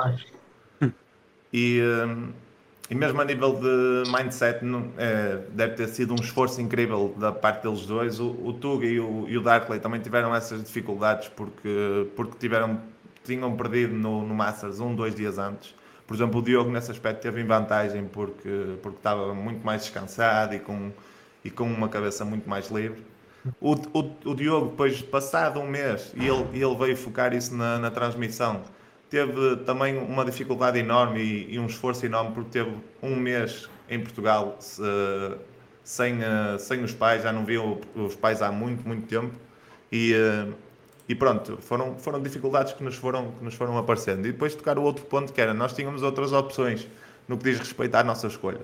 E. 1.54 1.82
Um, 1.82 2.45
e 2.90 2.94
mesmo 2.94 3.20
a 3.20 3.26
nível 3.26 3.54
de 3.54 4.10
mindset, 4.12 4.64
não, 4.64 4.92
é, 4.98 5.40
deve 5.52 5.74
ter 5.76 5.88
sido 5.88 6.14
um 6.14 6.22
esforço 6.22 6.62
incrível 6.62 7.16
da 7.18 7.32
parte 7.32 7.64
deles 7.64 7.86
dois. 7.86 8.20
O, 8.20 8.30
o 8.44 8.54
Tuga 8.54 8.86
e 8.86 9.00
o, 9.00 9.26
e 9.28 9.38
o 9.38 9.42
Darkley 9.42 9.80
também 9.80 10.00
tiveram 10.00 10.36
essas 10.36 10.64
dificuldades 10.64 11.30
porque, 11.30 12.08
porque 12.16 12.38
tiveram 12.38 12.80
tinham 13.24 13.56
perdido 13.58 13.94
no, 13.94 14.26
no 14.26 14.36
Masters 14.36 14.80
um, 14.80 14.96
dois 14.96 15.16
dias 15.16 15.38
antes. 15.38 15.74
Por 16.06 16.16
exemplo, 16.16 16.40
o 16.40 16.44
Diogo 16.44 16.72
nesse 16.72 16.92
aspecto 16.92 17.22
teve 17.22 17.42
em 17.42 17.46
vantagem 17.46 18.06
porque, 18.06 18.78
porque 18.82 18.98
estava 18.98 19.34
muito 19.34 19.66
mais 19.66 19.82
descansado 19.82 20.54
e 20.54 20.60
com, 20.60 20.92
e 21.44 21.50
com 21.50 21.64
uma 21.64 21.90
cabeça 21.90 22.24
muito 22.24 22.48
mais 22.48 22.70
livre. 22.70 23.04
O, 23.60 23.74
o, 23.74 24.32
o 24.32 24.36
Diogo, 24.36 24.70
depois, 24.70 25.02
passado 25.02 25.60
um 25.60 25.68
mês, 25.68 26.12
e 26.16 26.28
ele, 26.28 26.48
ele 26.54 26.76
veio 26.76 26.98
focar 26.98 27.34
isso 27.34 27.56
na, 27.56 27.78
na 27.78 27.92
transmissão, 27.92 28.62
teve 29.16 29.56
também 29.64 29.98
uma 29.98 30.26
dificuldade 30.26 30.78
enorme 30.78 31.22
e, 31.22 31.54
e, 31.54 31.58
um 31.58 31.68
esforço 31.68 32.06
enorme 32.06 32.34
porque 32.34 32.50
teve 32.50 32.76
um 33.02 33.16
mês 33.16 33.70
em 33.90 33.98
Portugal 34.02 34.58
se, 34.60 34.82
sem, 35.86 36.16
uh, 36.18 36.60
sem 36.60 36.84
os 36.84 36.94
pais, 36.94 37.24
já 37.24 37.32
não 37.32 37.46
viu 37.46 37.80
os 37.96 38.14
pais 38.14 38.42
há 38.42 38.52
muito, 38.52 38.86
muito 38.86 39.08
tempo. 39.08 39.34
E, 39.90 40.14
uh, 40.14 40.54
e 41.08 41.16
pronto, 41.16 41.58
foram, 41.62 41.98
foram 41.98 42.22
dificuldades 42.22 42.74
que 42.74 42.84
nos 42.84 42.96
foram, 42.96 43.32
que 43.32 43.46
nos 43.46 43.54
foram 43.54 43.78
aparecendo. 43.78 44.28
E 44.28 44.34
depois 44.34 44.54
tocar 44.54 44.78
o 44.78 44.84
outro 44.84 45.06
ponto 45.06 45.32
que 45.32 45.40
era, 45.40 45.54
nós 45.54 45.74
tínhamos 45.74 46.04
outras 46.04 46.34
opções 46.34 46.86
no 47.26 47.38
que 47.38 47.46
diz 47.46 47.58
respeito 47.58 47.96
à 47.96 48.04
nossa 48.04 48.28
escolha. 48.28 48.64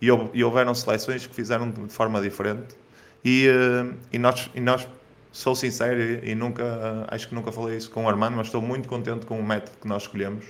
E, 0.00 0.06
e 0.06 0.44
houveram 0.44 0.76
seleções 0.76 1.26
que 1.26 1.34
fizeram 1.34 1.72
de 1.72 1.92
forma 1.92 2.20
diferente. 2.20 2.76
E, 3.24 3.48
e, 4.12 4.18
nós, 4.18 4.48
e 4.54 4.60
nós, 4.60 4.86
sou 5.38 5.54
sincero 5.54 6.00
e, 6.00 6.32
e 6.32 6.34
nunca, 6.34 7.06
acho 7.08 7.28
que 7.28 7.34
nunca 7.34 7.52
falei 7.52 7.76
isso 7.76 7.90
com 7.90 8.04
o 8.04 8.08
Armando, 8.08 8.36
mas 8.36 8.48
estou 8.48 8.60
muito 8.60 8.88
contente 8.88 9.24
com 9.24 9.38
o 9.38 9.42
método 9.42 9.78
que 9.80 9.86
nós 9.86 10.02
escolhemos. 10.02 10.44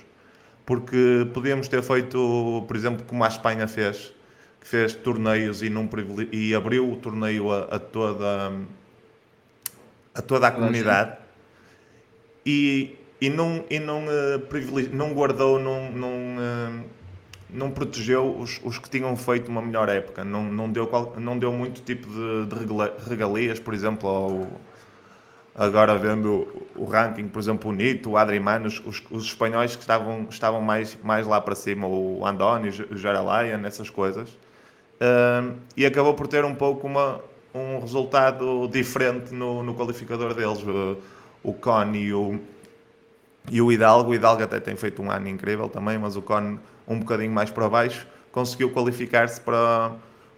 Porque 0.65 1.27
podíamos 1.33 1.67
ter 1.67 1.81
feito, 1.83 2.65
por 2.67 2.75
exemplo, 2.75 3.05
como 3.05 3.23
a 3.23 3.27
Espanha 3.27 3.67
fez, 3.67 4.13
que 4.59 4.67
fez 4.67 4.95
torneios 4.95 5.61
e, 5.61 5.69
não 5.69 5.87
e 6.31 6.55
abriu 6.55 6.91
o 6.91 6.95
torneio 6.95 7.51
a, 7.51 7.63
a 7.65 7.79
toda 7.79 8.51
a 10.13 10.21
toda 10.21 10.47
a 10.47 10.51
comunidade 10.51 11.17
e, 12.45 12.97
e 13.21 13.29
não, 13.29 13.63
e 13.69 13.79
não, 13.79 14.05
uh, 14.05 14.89
não 14.91 15.13
guardou, 15.13 15.59
não, 15.59 15.91
não, 15.91 16.09
uh, 16.09 16.83
não 17.49 17.71
protegeu 17.71 18.37
os, 18.37 18.59
os 18.63 18.79
que 18.79 18.89
tinham 18.89 19.15
feito 19.15 19.49
uma 19.49 19.61
melhor 19.61 19.87
época, 19.87 20.23
não, 20.23 20.43
não, 20.43 20.69
deu, 20.69 20.87
qual, 20.87 21.15
não 21.17 21.37
deu 21.37 21.51
muito 21.53 21.81
tipo 21.81 22.07
de, 22.07 22.45
de 22.47 23.09
regalias, 23.09 23.59
por 23.59 23.73
exemplo, 23.73 24.09
ao, 24.09 24.47
agora 25.55 25.97
vendo 25.97 26.47
o 26.75 26.85
ranking, 26.85 27.27
por 27.27 27.39
exemplo, 27.39 27.69
o 27.71 27.73
Nito, 27.73 28.11
o 28.11 28.17
Adriman, 28.17 28.65
os, 28.65 28.81
os, 29.11 29.25
espanhóis 29.25 29.75
que 29.75 29.81
estavam, 29.81 30.27
estavam 30.29 30.61
mais, 30.61 30.97
mais 31.03 31.27
lá 31.27 31.41
para 31.41 31.55
cima, 31.55 31.87
o 31.87 32.25
Andoni, 32.25 32.69
o 32.69 32.97
Jaralayan, 32.97 33.65
essas 33.65 33.89
coisas, 33.89 34.29
e 35.75 35.85
acabou 35.85 36.13
por 36.13 36.27
ter 36.27 36.45
um 36.45 36.55
pouco 36.55 36.87
uma, 36.87 37.21
um 37.53 37.79
resultado 37.79 38.67
diferente 38.67 39.33
no, 39.33 39.63
no 39.63 39.75
qualificador 39.75 40.33
deles. 40.33 40.63
O, 40.63 40.97
o 41.43 41.53
Con 41.53 41.93
e 41.93 42.13
o, 42.13 42.39
e 43.49 43.61
o 43.61 43.71
Hidalgo. 43.71 44.11
O 44.11 44.15
Hidalgo 44.15 44.43
até 44.43 44.59
tem 44.59 44.75
feito 44.75 45.01
um 45.01 45.11
ano 45.11 45.27
incrível 45.27 45.69
também, 45.69 45.97
mas 45.97 46.15
o 46.15 46.21
Con 46.21 46.59
um 46.87 46.99
bocadinho 46.99 47.31
mais 47.31 47.49
para 47.49 47.69
baixo 47.69 48.07
conseguiu 48.31 48.71
qualificar-se 48.71 49.39
para, 49.41 49.91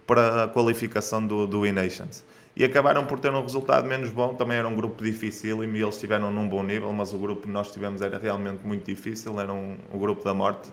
para 0.06 0.44
a 0.44 0.48
qualificação 0.48 1.26
do, 1.26 1.46
do 1.46 1.66
E-Nations. 1.66 2.24
E 2.54 2.64
acabaram 2.64 3.06
por 3.06 3.18
ter 3.18 3.32
um 3.32 3.40
resultado 3.40 3.86
menos 3.86 4.10
bom. 4.10 4.34
Também 4.34 4.58
era 4.58 4.68
um 4.68 4.74
grupo 4.74 5.02
difícil 5.02 5.64
e 5.64 5.66
eles 5.66 5.94
estiveram 5.94 6.30
num 6.30 6.48
bom 6.48 6.62
nível, 6.62 6.92
mas 6.92 7.14
o 7.14 7.18
grupo 7.18 7.42
que 7.42 7.50
nós 7.50 7.70
tivemos 7.72 8.02
era 8.02 8.18
realmente 8.18 8.66
muito 8.66 8.84
difícil. 8.84 9.40
Era 9.40 9.52
um, 9.52 9.76
um 9.92 9.98
grupo 9.98 10.22
da 10.22 10.34
morte. 10.34 10.70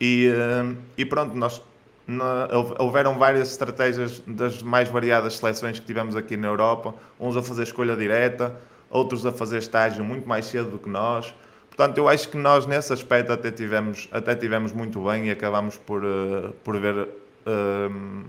E, 0.00 0.28
eh, 0.28 0.76
e 0.96 1.04
pronto, 1.04 1.36
nós 1.36 1.60
na, 2.06 2.48
houveram 2.78 3.18
várias 3.18 3.50
estratégias 3.50 4.22
das 4.26 4.62
mais 4.62 4.88
variadas 4.88 5.36
seleções 5.36 5.78
que 5.78 5.86
tivemos 5.86 6.16
aqui 6.16 6.36
na 6.36 6.48
Europa, 6.48 6.94
uns 7.18 7.36
a 7.36 7.42
fazer 7.42 7.64
escolha 7.64 7.96
direta, 7.96 8.56
outros 8.88 9.24
a 9.24 9.32
fazer 9.32 9.58
estágio 9.58 10.04
muito 10.04 10.28
mais 10.28 10.46
cedo 10.46 10.70
do 10.70 10.78
que 10.78 10.88
nós. 10.88 11.32
Portanto, 11.68 11.98
eu 11.98 12.08
acho 12.08 12.28
que 12.28 12.36
nós 12.36 12.66
nesse 12.66 12.92
aspecto 12.92 13.32
até 13.32 13.50
tivemos, 13.50 14.08
até 14.10 14.34
tivemos 14.34 14.72
muito 14.72 15.02
bem 15.04 15.28
e 15.28 15.30
acabamos 15.30 15.76
por, 15.78 16.04
uh, 16.04 16.52
por 16.64 16.78
ver 16.78 16.94
uh, 16.96 18.24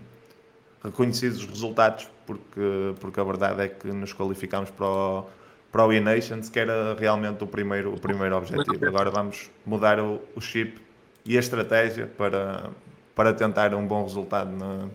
reconhecidos 0.83 1.39
os 1.39 1.45
resultados, 1.49 2.07
porque, 2.25 2.95
porque 2.99 3.19
a 3.19 3.23
verdade 3.23 3.61
é 3.61 3.67
que 3.67 3.87
nos 3.87 4.13
qualificamos 4.13 4.69
para 4.69 4.85
o, 4.85 5.25
para 5.71 5.85
o 5.85 5.93
E-Nations, 5.93 6.49
que 6.49 6.59
era 6.59 6.95
realmente 6.95 7.43
o 7.43 7.47
primeiro, 7.47 7.93
o 7.93 7.99
primeiro 7.99 8.35
objetivo. 8.35 8.85
Agora 8.85 9.09
vamos 9.09 9.49
mudar 9.65 9.99
o, 9.99 10.21
o 10.35 10.41
chip 10.41 10.81
e 11.25 11.37
a 11.37 11.39
estratégia 11.39 12.07
para, 12.07 12.69
para 13.15 13.33
tentar 13.33 13.73
um 13.73 13.85
bom 13.85 14.03
resultado 14.03 14.51
na, 14.51 14.87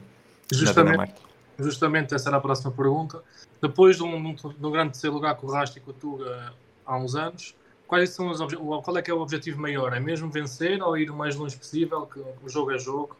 justamente, 0.52 0.96
na 0.96 1.26
Justamente 1.58 2.14
essa 2.14 2.28
era 2.28 2.36
a 2.36 2.40
próxima 2.40 2.70
pergunta. 2.70 3.22
Depois 3.60 3.96
de 3.96 4.02
um, 4.02 4.34
de 4.34 4.66
um 4.66 4.70
grande 4.70 4.92
terceiro 4.92 5.14
lugar 5.14 5.34
com 5.36 5.46
o 5.46 5.50
Rasta 5.50 5.78
e 5.78 5.80
com 5.80 5.90
o 5.90 5.94
Tuga 5.94 6.52
há 6.84 6.98
uns 6.98 7.14
anos, 7.14 7.54
quais 7.86 8.10
são 8.10 8.30
os 8.30 8.38
qual 8.84 8.96
é 8.96 9.02
que 9.02 9.10
é 9.10 9.14
o 9.14 9.20
objetivo 9.20 9.60
maior? 9.60 9.94
É 9.94 10.00
mesmo 10.00 10.30
vencer 10.30 10.82
ou 10.82 10.96
ir 10.98 11.10
o 11.10 11.16
mais 11.16 11.34
longe 11.34 11.56
possível, 11.56 12.06
que 12.06 12.20
o 12.20 12.48
jogo 12.48 12.72
é 12.72 12.78
jogo? 12.78 13.16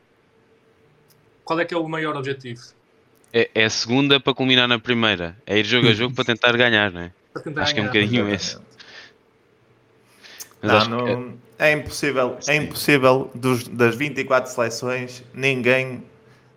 Qual 1.44 1.58
é 1.58 1.64
que 1.64 1.72
é 1.72 1.78
o 1.78 1.88
maior 1.88 2.16
objetivo? 2.16 2.62
É, 3.32 3.50
é 3.54 3.64
a 3.64 3.70
segunda 3.70 4.18
para 4.18 4.34
culminar 4.34 4.66
na 4.68 4.78
primeira. 4.78 5.36
É 5.46 5.58
ir 5.58 5.64
jogo 5.64 5.88
a 5.88 5.92
jogo 5.92 6.14
para 6.14 6.24
tentar 6.24 6.56
ganhar, 6.56 6.90
não 6.90 7.02
é? 7.02 7.12
Acho 7.56 7.74
que 7.74 7.80
é 7.80 7.82
um 7.82 7.86
bocadinho 7.86 8.28
esse. 8.32 8.58
Mas 10.62 10.88
não, 10.88 11.06
não, 11.06 11.34
é... 11.58 11.70
é... 11.70 11.72
impossível, 11.72 12.38
é 12.48 12.56
impossível 12.56 13.30
dos, 13.34 13.68
das 13.68 13.94
24 13.94 14.50
seleções, 14.50 15.22
ninguém, 15.34 16.02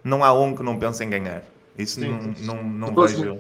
não 0.04 0.24
há 0.24 0.34
um 0.34 0.56
que 0.56 0.64
não 0.64 0.80
pense 0.80 1.04
em 1.04 1.10
ganhar. 1.10 1.44
Isso 1.78 2.02
Sim. 2.02 2.10
não, 2.42 2.62
não, 2.62 2.92
não 2.92 3.08
vejo, 3.08 3.40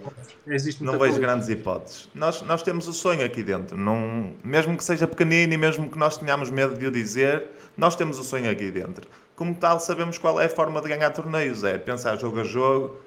não 0.79 0.97
vejo 0.97 1.19
grandes 1.19 1.49
hipóteses. 1.49 2.09
Nós, 2.15 2.41
nós 2.43 2.63
temos 2.63 2.87
o 2.87 2.93
sonho 2.93 3.25
aqui 3.25 3.43
dentro, 3.43 3.75
não, 3.75 4.33
mesmo 4.43 4.77
que 4.77 4.83
seja 4.83 5.05
pequenino 5.05 5.53
e 5.53 5.57
mesmo 5.57 5.89
que 5.89 5.97
nós 5.97 6.17
tenhamos 6.17 6.49
medo 6.49 6.77
de 6.77 6.87
o 6.87 6.91
dizer, 6.91 7.47
nós 7.75 7.97
temos 7.97 8.17
o 8.17 8.23
sonho 8.23 8.49
aqui 8.49 8.71
dentro. 8.71 9.07
Como 9.35 9.53
tal, 9.55 9.79
sabemos 9.81 10.17
qual 10.17 10.39
é 10.39 10.45
a 10.45 10.49
forma 10.49 10.81
de 10.81 10.87
ganhar 10.87 11.09
torneios: 11.09 11.65
é 11.65 11.77
pensar 11.77 12.17
jogo 12.17 12.39
a 12.39 12.43
jogo, 12.45 12.97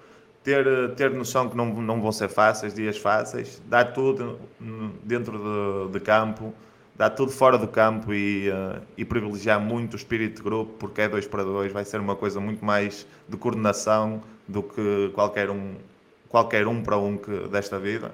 ter, 0.43 0.95
ter 0.95 1.11
noção 1.11 1.49
que 1.49 1.57
não, 1.57 1.67
não 1.67 2.01
vão 2.01 2.13
ser 2.13 2.29
fáceis, 2.29 2.75
dias 2.75 2.99
fáceis, 2.99 3.63
dar 3.67 3.93
tudo 3.93 4.39
dentro 5.05 5.39
de, 5.39 5.93
de 5.93 6.01
campo 6.01 6.53
dar 6.95 7.11
tudo 7.11 7.33
fora 7.33 7.59
do 7.59 7.67
campo 7.67 8.13
e, 8.13 8.51
uh, 8.51 8.81
e 8.97 9.05
privilegiar 9.05 9.61
muito 9.61 9.95
o 9.95 9.97
espírito 9.97 10.37
de 10.37 10.43
grupo, 10.43 10.73
porque 10.79 11.03
é 11.03 11.09
dois 11.09 11.27
para 11.27 11.43
dois, 11.43 11.73
vai 11.73 11.85
ser 11.85 11.99
uma 11.99 12.15
coisa 12.15 12.39
muito 12.39 12.65
mais 12.65 13.07
de 13.29 13.37
coordenação 13.37 14.23
do 14.47 14.63
que 14.63 15.11
qualquer 15.15 15.51
um, 15.51 15.75
qualquer 16.29 16.67
um 16.67 16.83
para 16.83 16.97
um 16.97 17.17
que, 17.17 17.49
desta 17.49 17.79
vida. 17.79 18.13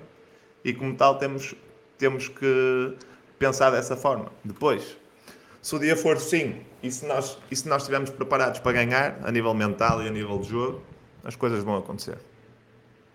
E 0.65 0.73
como 0.73 0.95
tal, 0.95 1.19
temos, 1.19 1.55
temos 1.99 2.29
que 2.29 2.95
pensar 3.39 3.71
dessa 3.71 3.97
forma. 3.97 4.33
Depois, 4.45 4.97
se 5.61 5.75
o 5.75 5.79
dia 5.79 5.97
for 5.97 6.19
sim, 6.19 6.61
e 6.83 6.91
se 6.91 7.07
nós, 7.07 7.37
e 7.51 7.57
se 7.57 7.69
nós 7.69 7.83
estivermos 7.83 8.11
preparados 8.11 8.61
para 8.61 8.73
ganhar, 8.73 9.19
a 9.23 9.33
nível 9.33 9.53
mental 9.55 10.03
e 10.03 10.09
a 10.09 10.11
nível 10.11 10.39
de 10.39 10.49
jogo, 10.49 10.83
as 11.25 11.37
coisas 11.37 11.63
vão 11.63 11.77
acontecer. 11.77 12.19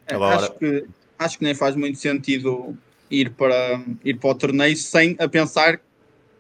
É, 0.08 0.16
Agora... 0.16 0.38
acho, 0.38 0.54
que, 0.54 0.86
acho 1.18 1.38
que 1.38 1.44
nem 1.44 1.56
faz 1.56 1.76
muito 1.76 1.98
sentido 1.98 2.78
ir 3.10 3.32
para, 3.32 3.82
ir 4.04 4.18
para 4.18 4.30
o 4.30 4.36
torneio 4.36 4.76
sem 4.76 5.16
a 5.20 5.28
pensar 5.28 5.80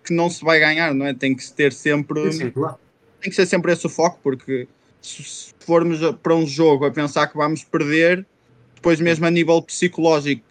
que 0.04 0.14
não 0.14 0.30
se 0.30 0.44
vai 0.44 0.60
ganhar, 0.60 0.94
não 0.94 1.06
é? 1.06 1.14
Tem 1.14 1.36
que 1.36 1.52
ter 1.52 1.72
sempre. 1.72 2.32
Sim, 2.32 2.50
claro. 2.52 2.78
Tem 3.22 3.30
que 3.30 3.36
ser 3.36 3.46
sempre 3.46 3.72
esse 3.72 3.86
o 3.86 3.90
foco, 3.90 4.20
porque 4.22 4.68
se 5.02 5.54
formos 5.60 6.00
para 6.22 6.36
um 6.36 6.46
jogo 6.46 6.86
a 6.86 6.92
pensar 6.92 7.28
que 7.28 7.38
vamos 7.38 7.64
perder, 7.64 8.26
depois 8.76 9.00
mesmo 9.00 9.26
a 9.26 9.32
nível 9.32 9.62
psicológico, 9.62 10.44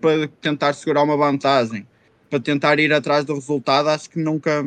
para 0.00 0.28
tentar 0.40 0.74
segurar 0.74 1.02
uma 1.02 1.16
vantagem, 1.16 1.86
para 2.30 2.38
tentar 2.38 2.78
ir 2.78 2.92
atrás 2.92 3.24
do 3.24 3.34
resultado, 3.34 3.88
acho 3.88 4.10
que 4.10 4.18
nunca, 4.18 4.64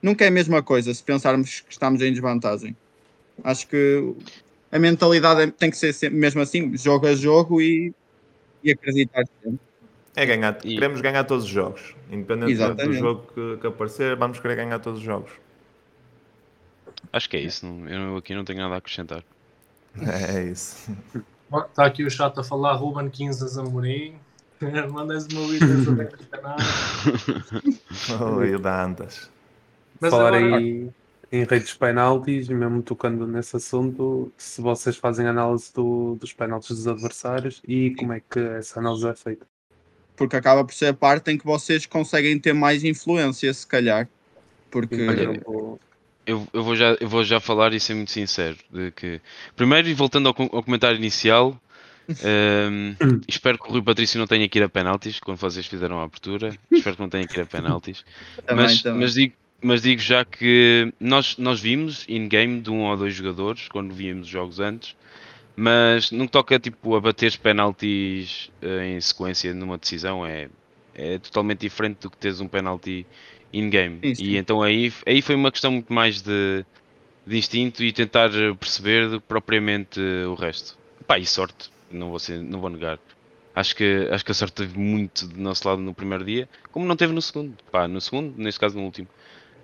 nunca 0.00 0.24
é 0.24 0.28
a 0.28 0.30
mesma 0.30 0.62
coisa 0.62 0.92
se 0.94 1.02
pensarmos 1.02 1.60
que 1.60 1.72
estamos 1.72 2.00
em 2.00 2.12
desvantagem. 2.12 2.74
Acho 3.44 3.66
que 3.68 4.14
a 4.76 4.78
mentalidade 4.78 5.50
tem 5.52 5.70
que 5.70 5.76
ser 5.76 6.10
mesmo 6.10 6.42
assim, 6.42 6.76
jogo 6.76 7.06
a 7.06 7.14
jogo 7.14 7.62
e, 7.62 7.94
e 8.62 8.70
acreditar 8.70 9.24
sempre. 9.42 9.58
É 10.14 10.26
ganhar, 10.26 10.58
e... 10.64 10.74
queremos 10.74 11.00
ganhar 11.00 11.24
todos 11.24 11.44
os 11.44 11.50
jogos. 11.50 11.94
Independente 12.10 12.52
Exatamente. 12.52 12.86
do 12.88 12.92
jogo 12.92 13.26
que, 13.34 13.56
que, 13.60 13.66
aparecer, 13.66 14.16
vamos 14.16 14.38
querer 14.38 14.56
ganhar 14.56 14.78
todos 14.78 15.00
os 15.00 15.04
jogos. 15.04 15.30
Acho 17.12 17.30
que 17.30 17.36
é 17.38 17.40
isso. 17.40 17.66
Eu 17.88 18.16
aqui 18.18 18.34
não 18.34 18.44
tenho 18.44 18.60
nada 18.60 18.74
a 18.74 18.78
acrescentar. 18.78 19.24
É, 19.98 20.42
isso. 20.44 20.94
Está 21.70 21.86
aqui 21.86 22.04
o 22.04 22.10
chat 22.10 22.38
a 22.38 22.42
falar 22.44 22.74
Ruben 22.74 23.08
15 23.08 23.48
Zamorim. 23.48 24.14
Mandas 24.92 25.26
uma 25.32 25.46
vídeo 25.46 25.84
sobre 25.84 26.04
o 26.04 26.10
canal. 26.30 26.56
Oi, 28.36 28.54
o 28.54 28.58
da 28.58 28.84
Antas. 28.84 29.30
Mas 29.98 30.10
Falar 30.10 30.34
agora... 30.34 30.56
aí 30.58 30.90
em 31.30 31.44
redes 31.44 31.74
penaltis, 31.74 32.48
mesmo 32.48 32.82
tocando 32.82 33.26
nesse 33.26 33.56
assunto, 33.56 34.32
se 34.36 34.60
vocês 34.60 34.96
fazem 34.96 35.26
análise 35.26 35.72
do, 35.74 36.16
dos 36.16 36.32
penaltis 36.32 36.76
dos 36.76 36.86
adversários 36.86 37.60
e 37.66 37.94
como 37.96 38.12
é 38.12 38.20
que 38.20 38.38
essa 38.38 38.78
análise 38.78 39.08
é 39.08 39.14
feita? 39.14 39.46
porque 40.16 40.34
acaba 40.34 40.64
por 40.64 40.74
ser 40.74 40.86
a 40.86 40.94
parte 40.94 41.30
em 41.30 41.38
que 41.38 41.44
vocês 41.44 41.86
conseguem 41.86 42.38
ter 42.38 42.52
mais 42.52 42.82
influência, 42.82 43.52
se 43.52 43.66
calhar. 43.66 44.08
Porque. 44.70 45.06
Olha, 45.06 45.40
eu, 46.26 46.48
eu, 46.52 46.64
vou 46.64 46.74
já, 46.74 46.96
eu 46.98 47.08
vou 47.08 47.22
já 47.22 47.38
falar 47.38 47.72
e 47.74 47.78
ser 47.78 47.94
muito 47.94 48.10
sincero. 48.10 48.56
De 48.72 48.90
que, 48.90 49.20
primeiro, 49.54 49.88
e 49.88 49.94
voltando 49.94 50.28
ao, 50.28 50.34
ao 50.38 50.62
comentário 50.62 50.96
inicial, 50.96 51.60
Um, 52.70 52.94
espero 53.26 53.58
que 53.58 53.68
o 53.68 53.72
Rui 53.72 53.82
Patrício 53.82 54.16
não 54.20 54.28
tenha 54.28 54.48
que 54.48 54.60
ir 54.60 54.62
a 54.62 54.68
penaltis 54.68 55.18
quando 55.18 55.38
vocês 55.38 55.66
fizeram 55.66 55.98
a 55.98 56.04
abertura. 56.04 56.56
espero 56.70 56.94
que 56.94 57.02
não 57.02 57.08
tenha 57.08 57.26
que 57.26 57.36
ir 57.36 57.42
a 57.42 57.46
penaltis. 57.46 58.04
Também, 58.46 58.64
mas, 58.64 58.80
também. 58.80 59.00
mas 59.00 59.14
digo, 59.14 59.34
mas 59.60 59.82
digo 59.82 60.00
já 60.00 60.24
que 60.24 60.92
nós, 61.00 61.36
nós 61.38 61.60
vimos 61.60 62.04
in-game 62.08 62.60
de 62.60 62.70
um 62.70 62.82
ou 62.82 62.96
dois 62.96 63.14
jogadores 63.14 63.68
quando 63.68 63.94
víamos 63.94 64.26
jogos 64.28 64.60
antes, 64.60 64.94
mas 65.56 66.10
no 66.10 66.26
que 66.26 66.32
toca 66.32 66.58
tipo, 66.58 66.94
a 66.94 67.00
bater 67.00 67.36
penaltis 67.38 68.50
eh, 68.60 68.96
em 68.96 69.00
sequência 69.00 69.54
numa 69.54 69.78
decisão 69.78 70.26
é, 70.26 70.48
é 70.94 71.18
totalmente 71.18 71.60
diferente 71.60 72.00
do 72.00 72.10
que 72.10 72.16
teres 72.18 72.40
um 72.40 72.48
penalti 72.48 73.06
in-game. 73.52 74.00
E 74.02 74.36
então 74.36 74.62
aí, 74.62 74.92
aí 75.06 75.22
foi 75.22 75.34
uma 75.34 75.50
questão 75.50 75.72
muito 75.72 75.92
mais 75.92 76.20
de, 76.20 76.64
de 77.26 77.38
instinto 77.38 77.82
e 77.82 77.92
tentar 77.92 78.30
perceber 78.58 79.08
do 79.08 79.20
que 79.20 79.26
propriamente 79.26 80.00
o 80.28 80.34
resto. 80.34 80.76
Pá, 81.06 81.18
e 81.18 81.26
sorte, 81.26 81.70
não 81.90 82.10
vou, 82.10 82.18
ser, 82.18 82.42
não 82.42 82.60
vou 82.60 82.68
negar. 82.68 82.98
Acho 83.54 83.74
que, 83.74 84.08
acho 84.10 84.22
que 84.22 84.32
a 84.32 84.34
sorte 84.34 84.54
teve 84.54 84.78
muito 84.78 85.26
do 85.26 85.40
nosso 85.40 85.66
lado 85.66 85.80
no 85.80 85.94
primeiro 85.94 86.24
dia, 86.24 86.46
como 86.70 86.84
não 86.84 86.96
teve 86.96 87.14
no 87.14 87.22
segundo. 87.22 87.56
Pá, 87.72 87.88
no 87.88 88.00
segundo, 88.00 88.34
neste 88.36 88.60
caso 88.60 88.76
no 88.76 88.84
último. 88.84 89.08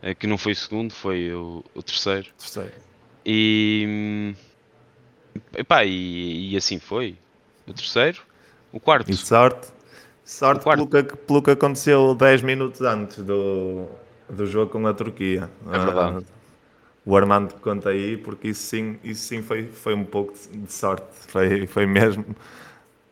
Eh, 0.03 0.15
Que 0.15 0.27
não 0.27 0.37
foi 0.37 0.53
o 0.53 0.57
segundo, 0.57 0.93
foi 0.93 1.33
o, 1.33 1.65
o 1.75 1.83
terceiro. 1.83 2.29
Terceiro. 2.39 2.73
E, 3.25 4.35
epá, 5.57 5.85
e, 5.85 6.53
e 6.53 6.57
assim 6.57 6.79
foi. 6.79 7.17
O 7.67 7.73
terceiro. 7.73 8.21
O 8.73 8.81
quarto. 8.81 9.11
E 9.11 9.15
sorte, 9.15 9.69
sorte 10.25 10.65
pelo 10.65 10.87
que, 10.89 11.03
pelo 11.03 11.43
que 11.43 11.51
aconteceu 11.53 12.15
10 12.15 12.43
minutos 12.43 12.81
antes 12.81 13.19
do, 13.23 13.87
do 14.29 14.47
jogo 14.47 14.73
com 14.73 14.87
a 14.87 14.93
Turquia. 14.95 15.49
É 15.67 15.79
verdade. 15.79 16.25
Ah, 16.29 16.43
o 17.05 17.17
Armando 17.17 17.55
conta 17.55 17.91
aí, 17.91 18.17
porque 18.17 18.49
isso 18.49 18.63
sim, 18.63 18.99
isso 19.03 19.23
sim 19.23 19.43
foi, 19.43 19.67
foi 19.67 19.95
um 19.95 20.05
pouco 20.05 20.35
de 20.35 20.59
de 20.59 20.73
sorte. 20.73 21.07
Foi, 21.29 21.67
foi 21.67 21.87
mesmo. 21.87 22.25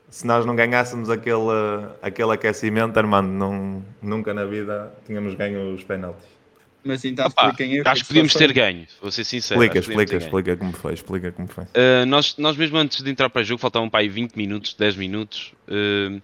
Se 0.08 0.26
nós 0.26 0.44
não 0.44 0.56
ganhássemos 0.56 1.08
aquele, 1.08 1.38
aquele 2.02 2.32
aquecimento, 2.32 2.98
Armando, 2.98 3.28
não, 3.28 3.84
nunca 4.02 4.34
na 4.34 4.44
vida 4.44 4.92
tínhamos 5.06 5.34
ganho 5.34 5.72
os 5.74 5.84
penaltis. 5.84 6.39
Mas 6.82 7.04
então 7.04 7.26
Opá, 7.26 7.48
expliquem 7.48 7.74
aí 7.74 7.80
o 7.82 7.88
acho 7.88 8.02
que 8.02 8.08
podíamos 8.08 8.32
ter 8.32 8.52
ganho, 8.52 8.86
vou 9.02 9.10
ser 9.10 9.24
sincero. 9.24 9.62
Explica, 9.62 9.78
explica, 9.78 10.16
explica 10.16 10.56
como 10.56 10.72
foi, 10.72 10.94
explica 10.94 11.32
como 11.32 11.48
foi. 11.48 11.64
Uh, 11.64 12.06
nós, 12.06 12.36
nós 12.38 12.56
mesmo 12.56 12.78
antes 12.78 13.02
de 13.02 13.10
entrar 13.10 13.28
para 13.28 13.42
o 13.42 13.44
jogo, 13.44 13.60
faltavam 13.60 13.90
para 13.90 14.00
aí 14.00 14.08
20 14.08 14.34
minutos, 14.34 14.74
10 14.74 14.96
minutos. 14.96 15.52
uh, 15.68 16.20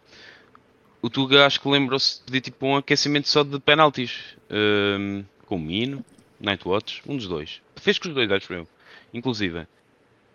o 1.03 1.11
Tuga 1.11 1.47
acho 1.47 1.61
que 1.61 1.69
lembrou-se 1.69 2.19
de 2.19 2.25
pedir 2.25 2.41
tipo 2.41 2.67
um 2.67 2.77
aquecimento 2.77 3.29
só 3.29 3.43
de 3.43 3.61
penaltis. 3.61 4.37
uh, 4.51 5.25
com 5.47 5.57
o 5.57 5.59
Mino, 5.59 6.05
Nightwatch, 6.39 7.03
um 7.07 7.17
dos 7.17 7.27
dois. 7.27 7.63
Fez 7.77 7.99
com 7.99 8.09
os 8.09 8.15
dois, 8.15 8.31
acho 8.31 8.53
eu, 8.53 8.69
inclusive. 9.15 9.67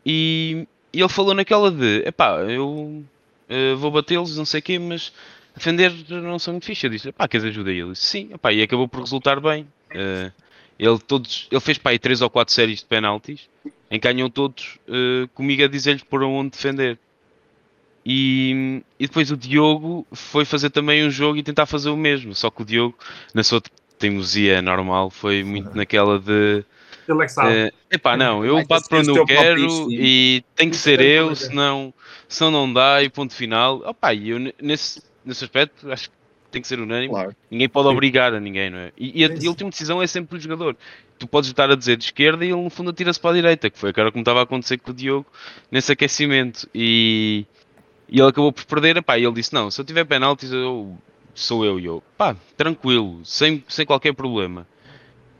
E, 0.05 0.67
e 0.91 0.99
ele 0.99 1.09
falou 1.09 1.33
naquela 1.33 1.69
de: 1.69 2.03
epá, 2.07 2.39
eu 2.43 3.03
uh, 3.49 3.77
vou 3.77 3.91
batê-los, 3.91 4.37
não 4.37 4.45
sei 4.45 4.59
o 4.59 4.63
quê, 4.63 4.79
mas 4.79 5.13
defender 5.55 5.91
não 6.09 6.39
sou 6.39 6.53
muito 6.53 6.65
fixe. 6.65 6.87
Eu 6.87 6.89
disse: 6.89 7.09
epá, 7.09 7.27
queres 7.27 7.45
ajuda? 7.45 7.71
E 7.71 7.79
ele 7.79 7.91
disse: 7.91 8.05
sim, 8.05 8.29
epá, 8.33 8.51
e 8.51 8.63
acabou 8.63 8.87
por 8.87 9.01
resultar 9.01 9.39
bem. 9.39 9.67
Uh, 9.93 10.31
ele, 10.79 10.97
todos, 10.99 11.47
ele 11.51 11.61
fez 11.61 11.77
para 11.77 11.91
aí 11.91 11.99
3 11.99 12.21
ou 12.21 12.29
4 12.29 12.53
séries 12.53 12.79
de 12.79 12.85
penaltis 12.85 13.47
em 13.91 13.99
que 13.99 14.07
ganham 14.11 14.29
todos 14.29 14.79
eh, 14.87 15.27
comigo 15.35 15.63
a 15.63 15.67
dizer-lhes 15.67 16.01
por 16.01 16.23
onde 16.23 16.51
defender. 16.51 16.97
E, 18.05 18.81
e 18.99 19.05
depois 19.05 19.29
o 19.31 19.37
Diogo 19.37 20.07
foi 20.11 20.43
fazer 20.43 20.69
também 20.71 21.05
um 21.05 21.11
jogo 21.11 21.37
e 21.37 21.43
tentar 21.43 21.65
fazer 21.65 21.89
o 21.89 21.97
mesmo. 21.97 22.33
Só 22.33 22.49
que 22.49 22.61
o 22.61 22.65
Diogo, 22.65 22.97
na 23.33 23.43
sua 23.43 23.61
teimosia 23.99 24.61
normal, 24.61 25.11
foi 25.11 25.43
muito 25.43 25.75
naquela 25.75 26.17
de 26.17 26.63
Ele 27.07 27.21
é 27.21 27.25
que 27.25 27.31
sabe. 27.31 27.51
eh, 27.51 27.71
epá, 27.91 28.17
não, 28.17 28.43
eu 28.43 28.65
bato 28.65 28.89
para 28.89 28.99
onde 28.99 29.11
o 29.11 29.17
eu 29.17 29.25
quero 29.25 29.59
instinto. 29.59 29.91
e 29.91 30.43
tem 30.55 30.69
que 30.69 30.77
ser 30.77 30.99
é 30.99 31.03
eu, 31.19 31.35
senão, 31.35 31.93
senão 32.27 32.49
não 32.49 32.73
dá 32.73 33.03
e 33.03 33.09
ponto 33.09 33.35
final. 33.35 33.83
Opa, 33.85 34.13
e 34.13 34.29
eu 34.29 34.39
ne- 34.39 34.55
nesse, 34.59 35.03
nesse 35.23 35.43
aspecto 35.43 35.91
acho 35.91 36.09
que 36.09 36.15
tem 36.51 36.61
que 36.61 36.67
ser 36.67 36.79
unânime. 36.79 37.09
Claro. 37.09 37.35
Ninguém 37.49 37.69
pode 37.69 37.87
obrigar 37.87 38.33
a 38.33 38.39
ninguém, 38.39 38.69
não 38.69 38.79
é? 38.79 38.91
E, 38.97 39.21
e 39.21 39.25
a, 39.25 39.27
e 39.29 39.45
a 39.45 39.49
última 39.49 39.69
decisão 39.69 40.01
é 40.01 40.07
sempre 40.07 40.37
do 40.37 40.43
jogador. 40.43 40.75
Tu 41.17 41.27
podes 41.27 41.49
estar 41.49 41.71
a 41.71 41.75
dizer 41.75 41.97
de 41.97 42.05
esquerda 42.05 42.43
e 42.43 42.49
ele 42.49 42.61
no 42.61 42.69
fundo 42.69 42.89
atira-se 42.89 43.19
para 43.19 43.31
a 43.31 43.33
direita, 43.33 43.69
que 43.69 43.77
foi 43.77 43.89
agora 43.89 44.11
como 44.11 44.21
estava 44.21 44.39
a 44.39 44.43
acontecer 44.43 44.77
com 44.77 44.91
o 44.91 44.93
Diogo 44.93 45.25
nesse 45.71 45.91
aquecimento. 45.91 46.67
E, 46.73 47.45
e 48.09 48.19
ele 48.19 48.29
acabou 48.29 48.51
por 48.51 48.65
perder. 48.65 48.97
Epá, 48.97 49.17
e 49.17 49.23
ele 49.23 49.33
disse: 49.33 49.53
Não, 49.53 49.71
se 49.71 49.79
eu 49.79 49.85
tiver 49.85 50.05
penaltis, 50.05 50.51
eu, 50.51 50.97
sou 51.33 51.65
eu 51.65 51.79
e 51.79 51.85
eu. 51.85 52.03
Pá, 52.17 52.35
tranquilo, 52.57 53.21
sem, 53.23 53.63
sem 53.67 53.85
qualquer 53.85 54.13
problema. 54.13 54.67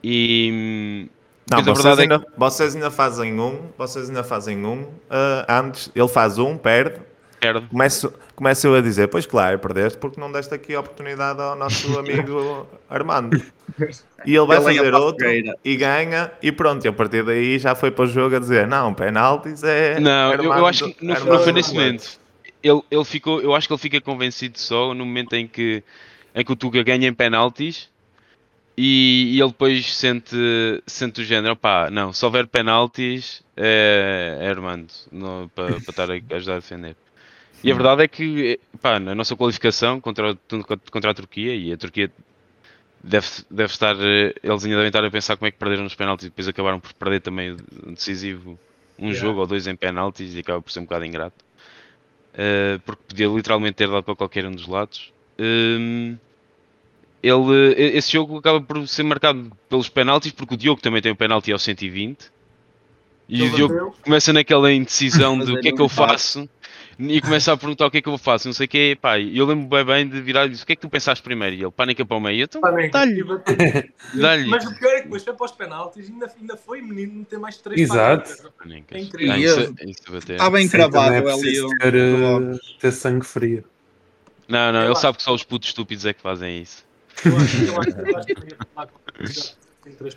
E. 0.04 1.10
Não, 1.50 1.60
a 1.60 1.62
vocês 1.62 1.84
verdade 1.84 2.00
é 2.00 2.04
ainda, 2.04 2.28
vocês 2.38 2.76
ainda 2.76 2.92
fazem 2.92 3.40
um, 3.40 3.70
vocês 3.78 4.08
ainda 4.08 4.24
fazem 4.24 4.66
um, 4.66 4.88
ah, 5.10 5.60
antes, 5.60 5.92
ele 5.94 6.08
faz 6.08 6.38
um, 6.38 6.58
perde, 6.58 7.02
Perde. 7.42 7.66
começo, 7.68 8.14
começo 8.36 8.68
eu 8.68 8.76
a 8.76 8.82
dizer, 8.82 9.08
pois 9.08 9.26
claro, 9.26 9.58
perdeste 9.58 9.98
porque 9.98 10.20
não 10.22 10.32
deste 10.32 10.54
aqui 10.54 10.76
a 10.76 10.80
oportunidade 10.80 11.42
ao 11.42 11.56
nosso 11.56 11.88
amigo 12.00 12.68
Armando. 12.90 13.42
E 14.26 14.36
ele 14.36 14.46
vai 14.46 14.58
Ele 14.58 14.66
fazer 14.66 14.94
outro 14.94 15.26
e 15.64 15.76
ganha, 15.78 16.32
e 16.44 16.52
pronto, 16.52 16.86
e 16.86 16.88
a 16.90 16.94
partir 16.94 17.24
daí 17.24 17.58
já 17.58 17.74
foi 17.74 17.90
para 17.90 18.04
o 18.04 18.08
jogo 18.08 18.36
a 18.36 18.40
dizer, 18.40 18.68
não, 18.68 18.94
penaltis 18.94 19.64
é 19.64 20.00
Não, 20.00 20.34
eu, 20.34 20.44
eu 20.44 20.52
Armando- 20.52 20.66
acho 20.68 20.94
que 20.94 21.04
não, 21.06 21.16
Armando 21.16 21.34
não 21.34 21.40
foi 21.44 21.52
nesse 21.54 21.74
Duarte." 21.74 21.88
momento. 21.88 22.20
Ele, 22.62 22.82
ele 22.92 23.06
ficou, 23.06 23.42
eu 23.42 23.56
acho 23.56 23.68
que 23.68 23.74
ele 23.74 23.82
fica 23.82 24.00
convencido 24.02 24.60
só 24.60 24.94
no 24.94 25.06
momento 25.06 25.34
em 25.34 25.48
que, 25.48 25.82
em 26.36 26.46
que 26.46 26.52
o 26.52 26.56
Tuga 26.56 26.84
ganha 26.84 27.08
em 27.08 27.14
penaltis 27.14 27.90
e, 28.78 29.32
e 29.36 29.40
ele 29.40 29.50
depois 29.50 29.96
sente, 29.96 30.36
sente 30.86 31.22
o 31.22 31.24
género, 31.26 31.56
pá, 31.56 31.90
não, 31.90 32.14
se 32.14 32.24
houver 32.24 32.46
penaltis 32.46 33.42
é, 33.58 34.38
é 34.42 34.50
Armando 34.50 34.92
para 35.56 35.78
estar 35.78 36.12
a 36.12 36.36
ajudar 36.36 36.54
a 36.58 36.60
defender. 36.60 36.96
E 37.64 37.72
a 37.72 37.76
verdade 37.76 38.04
é 38.04 38.08
que, 38.08 38.60
pá, 38.82 39.00
na 39.00 39.14
nossa 39.14 39.36
qualificação 39.36 40.02
contra, 40.02 40.32
o- 40.34 40.92
contra 40.92 41.12
a 41.12 41.14
Turquia, 41.14 41.56
e 41.56 41.72
a 41.72 41.78
Turquia 41.78 42.12
deve, 43.04 43.28
deve 43.50 43.72
estar, 43.72 43.96
eh, 44.00 44.34
eles 44.44 44.64
ainda 44.66 44.78
devem 44.78 44.88
estar 44.88 45.04
a 45.06 45.12
pensar 45.12 45.38
como 45.38 45.48
é 45.48 45.52
que 45.52 45.58
perderam 45.60 45.86
os 45.86 45.96
penaltis 45.96 46.26
e 46.26 46.30
depois 46.30 46.48
acabaram 46.48 46.80
por 46.80 46.94
perder 46.94 47.22
também 47.22 47.52
o 47.52 47.92
decisivo 47.92 48.60
um 49.00 49.08
Yeah. 49.10 49.20
jogo 49.20 49.40
ou 49.42 49.48
dois 49.48 49.68
em 49.68 49.76
penaltis 49.76 50.36
e 50.36 50.40
acaba 50.40 50.62
por 50.62 50.72
ser 50.72 50.80
um 50.80 50.84
bocado 50.84 51.06
ingrato. 51.06 51.44
Uh, 52.34 52.80
porque 52.86 53.02
podia 53.10 53.28
literalmente 53.28 53.74
ter 53.76 53.90
dado 53.90 54.04
para 54.04 54.16
qualquer 54.16 54.46
um 54.46 54.52
dos 54.52 54.68
lados. 54.68 55.12
Um, 55.40 56.18
ele, 57.22 57.74
e- 57.78 57.98
esse 57.98 58.12
jogo 58.12 58.38
acaba 58.38 58.62
por 58.62 58.88
ser 58.88 59.04
marcado 59.04 59.52
pelos 59.70 59.90
penaltis, 59.90 60.32
porque 60.32 60.56
o 60.56 60.58
Diogo 60.58 60.82
também 60.82 61.02
tem 61.02 61.12
um 61.12 61.16
penalti 61.16 61.52
aos 61.52 61.62
120. 61.62 62.32
E 63.30 63.42
o 63.42 63.46
Ele 63.46 63.56
Diogo 63.56 63.74
bateu. 63.74 63.96
começa 64.04 64.34
naquela 64.34 64.72
indecisão 64.72 65.40
de 65.44 65.52
o 65.52 65.60
que 65.60 65.70
é 65.70 65.72
que 65.72 65.82
um 65.82 65.86
eu 65.86 65.90
faço 65.90 66.50
e 67.00 67.22
começa 67.22 67.52
a 67.54 67.58
perguntar 67.58 67.86
o 67.88 67.92
que 67.92 67.98
é 67.98 68.02
que 68.02 68.10
eu 68.10 68.18
faço, 68.18 68.48
não 68.48 68.54
sei 68.54 68.66
o 68.66 68.70
que 68.70 68.96
pá, 68.96 69.18
e 69.18 69.38
eu 69.38 69.46
lembro 69.46 69.68
bem 69.68 69.86
bem 69.86 70.08
de 70.10 70.22
virar 70.22 70.46
e 70.46 70.50
disse 70.50 70.64
o 70.64 70.66
que 70.66 70.74
é 70.74 70.76
que 70.76 70.82
tu 70.82 70.90
pensaste 70.90 71.24
primeiro? 71.24 71.56
E 71.56 71.62
ele 71.64 71.72
pânica 71.72 72.06
para 72.06 72.18
o 72.18 72.20
meio, 72.20 72.44
então 72.44 72.62
dá-lhe, 72.62 73.24
bateu. 73.24 73.56
dá-lhe. 74.14 74.48
Mas 74.50 74.66
o 74.66 74.76
pior 74.76 74.92
é 74.92 74.98
que 74.98 75.04
depois 75.04 75.24
foi 75.24 75.34
para 75.34 75.46
os 75.46 75.52
penaltis 75.52 76.10
e 76.10 76.12
ainda, 76.12 76.32
ainda 76.40 76.58
foi 76.58 76.82
menino 76.82 77.14
meter 77.20 77.40
mais 77.40 77.58
três 77.58 77.82
Exato. 77.82 78.52
É 78.92 79.00
incrível. 79.00 79.76
Está 80.20 80.50
bem 80.50 80.64
Sim, 80.64 80.70
também 80.70 80.90
cravado 80.92 81.14
é 81.14 81.34
ali. 81.34 81.62
o- 81.62 81.78
ter, 81.78 81.96
eh, 81.96 82.58
ter 82.80 82.92
sangue 82.92 83.26
frio. 83.26 83.64
Não, 84.48 84.72
não, 84.72 84.84
ele 84.86 84.96
sabe 84.96 85.18
que 85.18 85.24
só 85.24 85.34
os 85.34 85.44
putos 85.44 85.70
estúpidos 85.70 86.06
é 86.06 86.14
que 86.14 86.22
fazem 86.22 86.62
isso. 86.62 86.84
Eu 87.24 87.38
acho 87.38 87.58
eu 87.58 87.80
acho- 87.80 88.00
eu 88.00 88.18
acho 88.18 88.28
que 88.28 88.34
tem 89.84 89.94
três. 89.96 90.16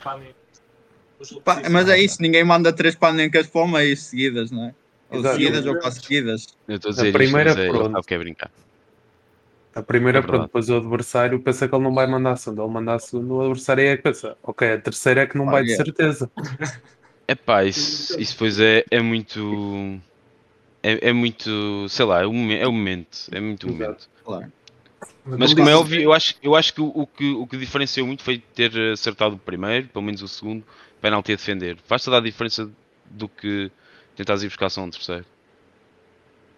Pá, 1.45 1.63
Mas 1.71 1.89
é 1.89 1.99
isso, 1.99 2.21
ninguém 2.21 2.45
manda 2.45 2.73
três 2.73 2.95
panencas 2.95 3.47
para 3.47 3.61
o 3.63 3.69
meio 3.69 3.97
seguidas, 3.97 4.51
não 4.51 4.65
é? 4.67 4.75
Ou 5.15 5.21
Exato. 5.21 5.37
seguidas 5.37 5.67
ou 5.67 5.79
quase 5.79 6.01
seguidas. 6.01 6.47
Eu 6.69 6.77
estou 6.77 6.91
a 6.91 6.95
A 6.95 6.95
dizer 6.95 7.13
primeira, 7.13 7.51
isto, 7.51 7.57
mas 7.57 7.67
é, 7.67 7.69
pronto. 7.69 8.05
é 8.09 8.19
brincar. 8.19 8.51
A 9.75 9.83
primeira, 9.83 10.21
É 10.21 10.23
pronto, 10.23 10.43
depois 10.47 10.69
o 10.71 10.77
adversário 10.77 11.41
pensa 11.43 11.69
que 11.69 11.75
ele 11.75 11.83
não 11.83 11.95
vai 11.95 12.07
mandar 12.07 12.33
a 12.33 12.37
segunda. 12.37 12.63
Ele 12.63 12.73
manda 12.73 12.95
a 12.95 12.99
segunda, 12.99 13.35
o 13.35 13.41
adversário 13.43 13.85
é 13.85 13.97
que 13.97 14.03
pensa, 14.05 14.37
ok, 14.43 14.73
a 14.73 14.81
terceira 14.81 15.23
é 15.23 15.27
que 15.27 15.37
não 15.37 15.49
vai 15.51 15.65
de 15.65 15.71
Olha. 15.71 15.77
certeza. 15.77 16.31
Epá, 17.27 17.65
isso, 17.65 18.21
isso 18.21 18.33
depois 18.35 18.61
é, 18.61 18.85
é 18.91 19.01
muito. 19.01 20.01
É, 20.83 21.09
é 21.11 21.13
muito. 21.13 21.89
Sei 21.89 22.05
lá, 22.05 22.23
é 22.23 22.27
o, 22.27 22.33
é 22.53 22.67
o 22.67 22.73
momento. 22.73 23.29
É 23.33 23.41
muito 23.41 23.67
o 23.67 23.71
momento. 23.71 24.09
Claro. 24.25 24.53
Mas 25.25 25.55
como 25.55 25.69
é 25.69 25.75
óbvio, 25.75 26.01
eu 26.03 26.13
acho, 26.13 26.35
eu 26.43 26.55
acho 26.55 26.75
que 26.75 26.81
o, 26.81 26.87
o 26.89 27.07
que 27.07 27.33
o 27.33 27.47
que 27.47 27.57
diferenciou 27.57 28.07
muito 28.07 28.23
foi 28.23 28.39
ter 28.39 28.73
acertado 28.93 29.37
o 29.37 29.39
primeiro, 29.39 29.89
pelo 29.89 30.05
menos 30.05 30.23
o 30.23 30.29
segundo, 30.29 30.65
penalti 31.01 31.33
a 31.33 31.37
defender. 31.37 31.79
Faz 31.87 32.05
toda 32.05 32.19
a 32.19 32.21
diferença 32.21 32.71
do 33.07 33.29
que 33.29 33.71
tentares 34.17 34.43
ir 34.43 34.49
buscar 34.49 34.71
só 34.71 34.83
um 34.83 34.91
terceiro. 34.91 35.25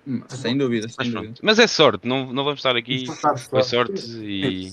Hum, 0.07 0.23
Sem 0.29 0.57
dúvida, 0.57 0.87
Mas 0.87 0.95
sem 0.95 1.12
pronto. 1.12 1.25
dúvida. 1.27 1.40
Mas 1.42 1.59
é 1.59 1.66
sorte, 1.66 2.07
não, 2.07 2.33
não 2.33 2.45
vamos 2.45 2.61
estar 2.61 2.77
aqui. 2.77 3.07
Foi 3.51 3.62
sorte 3.62 4.03
e. 4.23 4.73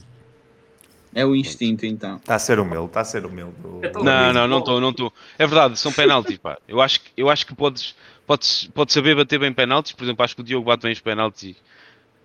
É 1.16 1.26
o 1.26 1.36
instinto 1.36 1.86
então. 1.86 2.18
Está 2.18 2.36
a 2.36 2.40
ser 2.40 2.60
humilde, 2.60 2.88
está 2.88 3.02
a 3.02 3.06
ser 3.06 3.26
humilde. 3.26 3.54
É 3.84 3.92
Não, 4.04 4.34
não, 4.34 4.48
não 4.48 4.60
estou, 4.60 4.82
não 4.82 4.90
estou. 4.90 5.14
É 5.38 5.46
verdade, 5.46 5.78
são 5.78 5.92
penaltis, 5.92 6.38
pá. 6.38 6.58
Eu 6.68 6.82
acho 6.82 7.02
que, 7.02 7.12
eu 7.16 7.30
acho 7.30 7.46
que 7.46 7.54
podes, 7.56 7.96
podes, 8.26 8.68
podes 8.74 8.94
saber 8.94 9.16
bater 9.16 9.40
bem 9.40 9.54
penaltis. 9.54 9.92
Por 9.92 10.04
exemplo, 10.04 10.24
acho 10.24 10.36
que 10.36 10.42
o 10.42 10.44
Diogo 10.44 10.66
bate 10.66 10.84
bem 10.84 10.94
os 10.94 11.00
penaltis 11.00 11.56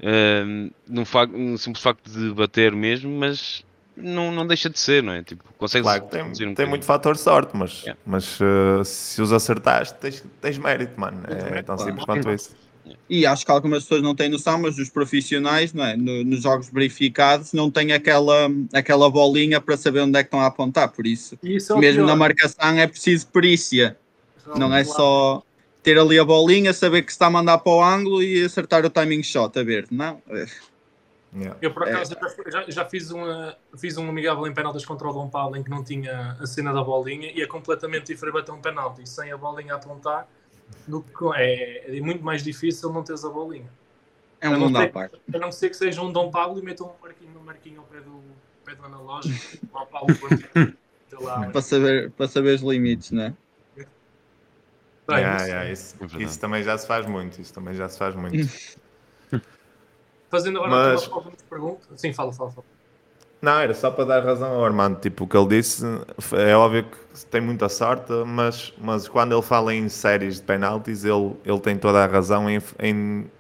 ehm, 0.00 0.70
num, 0.86 1.04
facto, 1.04 1.32
num 1.36 1.58
simples 1.58 1.82
facto 1.82 2.10
de 2.10 2.32
bater 2.32 2.72
mesmo, 2.72 3.10
mas 3.10 3.62
não, 4.00 4.30
não 4.32 4.46
deixa 4.46 4.70
de 4.70 4.78
ser, 4.78 5.02
não 5.02 5.12
é? 5.12 5.22
Tipo, 5.22 5.44
consegues 5.58 5.84
Claro 5.84 6.04
que 6.04 6.10
tem, 6.10 6.22
um 6.48 6.54
tem 6.54 6.66
muito 6.66 6.84
fator 6.84 7.14
de 7.14 7.20
sorte, 7.20 7.50
mas, 7.56 7.82
Yeah. 7.82 8.00
mas 8.06 8.38
eh, 8.40 8.84
se 8.84 9.20
os 9.22 9.32
acertares, 9.32 9.92
tens, 9.92 10.24
tens 10.40 10.58
mérito, 10.58 10.98
mano. 10.98 11.20
É 11.28 11.32
Exatamente, 11.32 11.64
tão 11.64 11.76
claro. 11.76 11.90
simples 11.90 12.04
quanto 12.06 12.30
isso. 12.30 12.56
E 13.10 13.26
acho 13.26 13.44
que 13.44 13.50
algumas 13.50 13.82
pessoas 13.82 14.00
não 14.02 14.14
têm 14.14 14.30
noção, 14.30 14.58
mas 14.58 14.78
os 14.78 14.88
profissionais, 14.88 15.74
não 15.74 15.84
é? 15.84 15.94
No- 15.96 16.24
nos 16.24 16.42
jogos 16.42 16.70
verificados, 16.70 17.52
não 17.52 17.70
têm 17.70 17.92
aquela, 17.92 18.48
aquela 18.72 19.10
bolinha 19.10 19.60
para 19.60 19.76
saber 19.76 20.00
onde 20.00 20.18
é 20.18 20.22
que 20.22 20.28
estão 20.28 20.40
a 20.40 20.46
apontar. 20.46 20.88
Por 20.90 21.06
isso, 21.06 21.38
isso 21.42 21.74
é 21.74 21.78
mesmo 21.78 21.98
pior. 22.04 22.06
na 22.06 22.16
marcação, 22.16 22.78
é 22.78 22.86
preciso 22.86 23.26
perícia. 23.26 23.96
Não 24.56 24.74
é 24.74 24.84
só 24.84 25.42
ter 25.82 25.98
ali 25.98 26.18
a 26.18 26.24
bolinha, 26.24 26.72
saber 26.72 27.02
que 27.02 27.12
se 27.12 27.16
está 27.16 27.26
a 27.26 27.30
mandar 27.30 27.58
para 27.58 27.72
o 27.72 27.82
ângulo 27.84 28.22
e 28.22 28.42
acertar 28.42 28.84
o 28.86 28.90
timing 28.90 29.22
shot 29.22 29.58
a 29.58 29.62
ver. 29.62 29.86
Não. 29.90 30.22
É- 31.34 31.38
Yeah. 31.38 31.58
Eu, 31.60 31.72
por 31.74 31.86
É. 31.86 31.92
acaso, 31.92 32.16
já, 32.50 32.64
já 32.70 32.84
fiz, 32.86 33.10
uma, 33.10 33.54
fiz 33.76 33.96
um 33.98 34.08
amigável 34.08 34.46
em 34.46 34.54
penaltis 34.54 34.84
contra 34.86 35.08
o 35.08 35.12
Dom 35.12 35.28
Paulo 35.28 35.56
em 35.56 35.62
que 35.62 35.68
não 35.70 35.84
tinha 35.84 36.32
a 36.40 36.46
cena 36.46 36.72
da 36.72 36.82
bolinha 36.82 37.30
e 37.30 37.42
é 37.42 37.46
completamente 37.46 38.06
diferente 38.06 38.32
bater 38.34 38.52
um 38.52 38.60
penalti 38.62 39.06
sem 39.06 39.30
a 39.30 39.36
bolinha 39.36 39.74
a 39.74 39.76
apontar 39.76 40.26
do 40.86 41.02
que 41.02 41.24
é, 41.34 41.96
é 41.98 42.00
muito 42.00 42.24
mais 42.24 42.42
difícil 42.42 42.90
não 42.92 43.02
teres 43.02 43.24
a 43.24 43.28
bolinha. 43.28 43.70
É 44.40 44.48
um 44.48 44.52
não 44.52 44.60
mundo 44.60 44.78
à 44.78 44.88
parte. 44.88 45.20
A 45.34 45.38
não 45.38 45.52
ser 45.52 45.68
que 45.68 45.76
seja 45.76 46.00
um 46.00 46.10
Dom 46.10 46.30
Paulo 46.30 46.58
e 46.58 46.62
metam 46.62 46.86
um 46.86 47.02
marquinho, 47.02 47.38
um 47.40 47.44
marquinho 47.44 47.80
ao 47.80 47.86
pé 47.86 48.00
do, 48.00 48.22
pé 48.64 48.74
do 48.74 48.84
analógico. 48.86 49.66
Dom 49.70 49.86
Paulo, 49.86 50.06
quando- 50.18 50.74
sei 51.08 51.18
lá, 51.20 51.46
Para 51.50 51.60
saber, 51.62 52.10
para 52.12 52.28
saber 52.28 52.54
os 52.54 52.62
limites, 52.62 53.10
não 53.10 53.22
é? 53.24 53.34
bem, 53.76 53.86
Yeah, 55.18 55.36
isso- 55.36 55.46
yeah, 55.46 55.70
isso, 55.72 55.96
É 56.18 56.22
isso 56.22 56.40
também 56.40 56.62
já 56.62 56.76
se 56.78 56.86
faz 56.86 57.06
muito. 57.06 57.40
Isso 57.40 57.52
também 57.52 57.74
já 57.74 57.86
se 57.88 57.98
faz 57.98 58.14
muito. 58.14 58.34
Fazendo 60.30 60.58
agora 60.58 60.92
Mas- 60.92 61.06
uma 61.06 61.16
algumas 61.16 61.42
perguntas. 61.42 61.86
Sim, 61.96 62.12
fala, 62.12 62.32
fala, 62.32 62.50
fala. 62.50 62.66
Não, 63.40 63.60
era 63.60 63.72
só 63.72 63.90
para 63.90 64.04
dar 64.04 64.24
razão 64.24 64.52
ao 64.52 64.64
Armando. 64.64 64.98
Tipo, 65.00 65.24
o 65.24 65.26
que 65.28 65.36
ele 65.36 65.46
disse 65.46 65.84
é 66.32 66.56
óbvio 66.56 66.84
que 66.84 67.26
tem 67.26 67.40
muita 67.40 67.68
sorte, 67.68 68.12
mas, 68.26 68.74
mas 68.78 69.06
quando 69.08 69.32
ele 69.32 69.42
fala 69.42 69.72
em 69.72 69.88
séries 69.88 70.36
de 70.36 70.42
penaltis, 70.42 71.04
ele, 71.04 71.36
ele 71.44 71.60
tem 71.60 71.78
toda 71.78 72.02
a 72.02 72.06
razão 72.06 72.50
em, 72.50 72.60
em, 72.80 73.30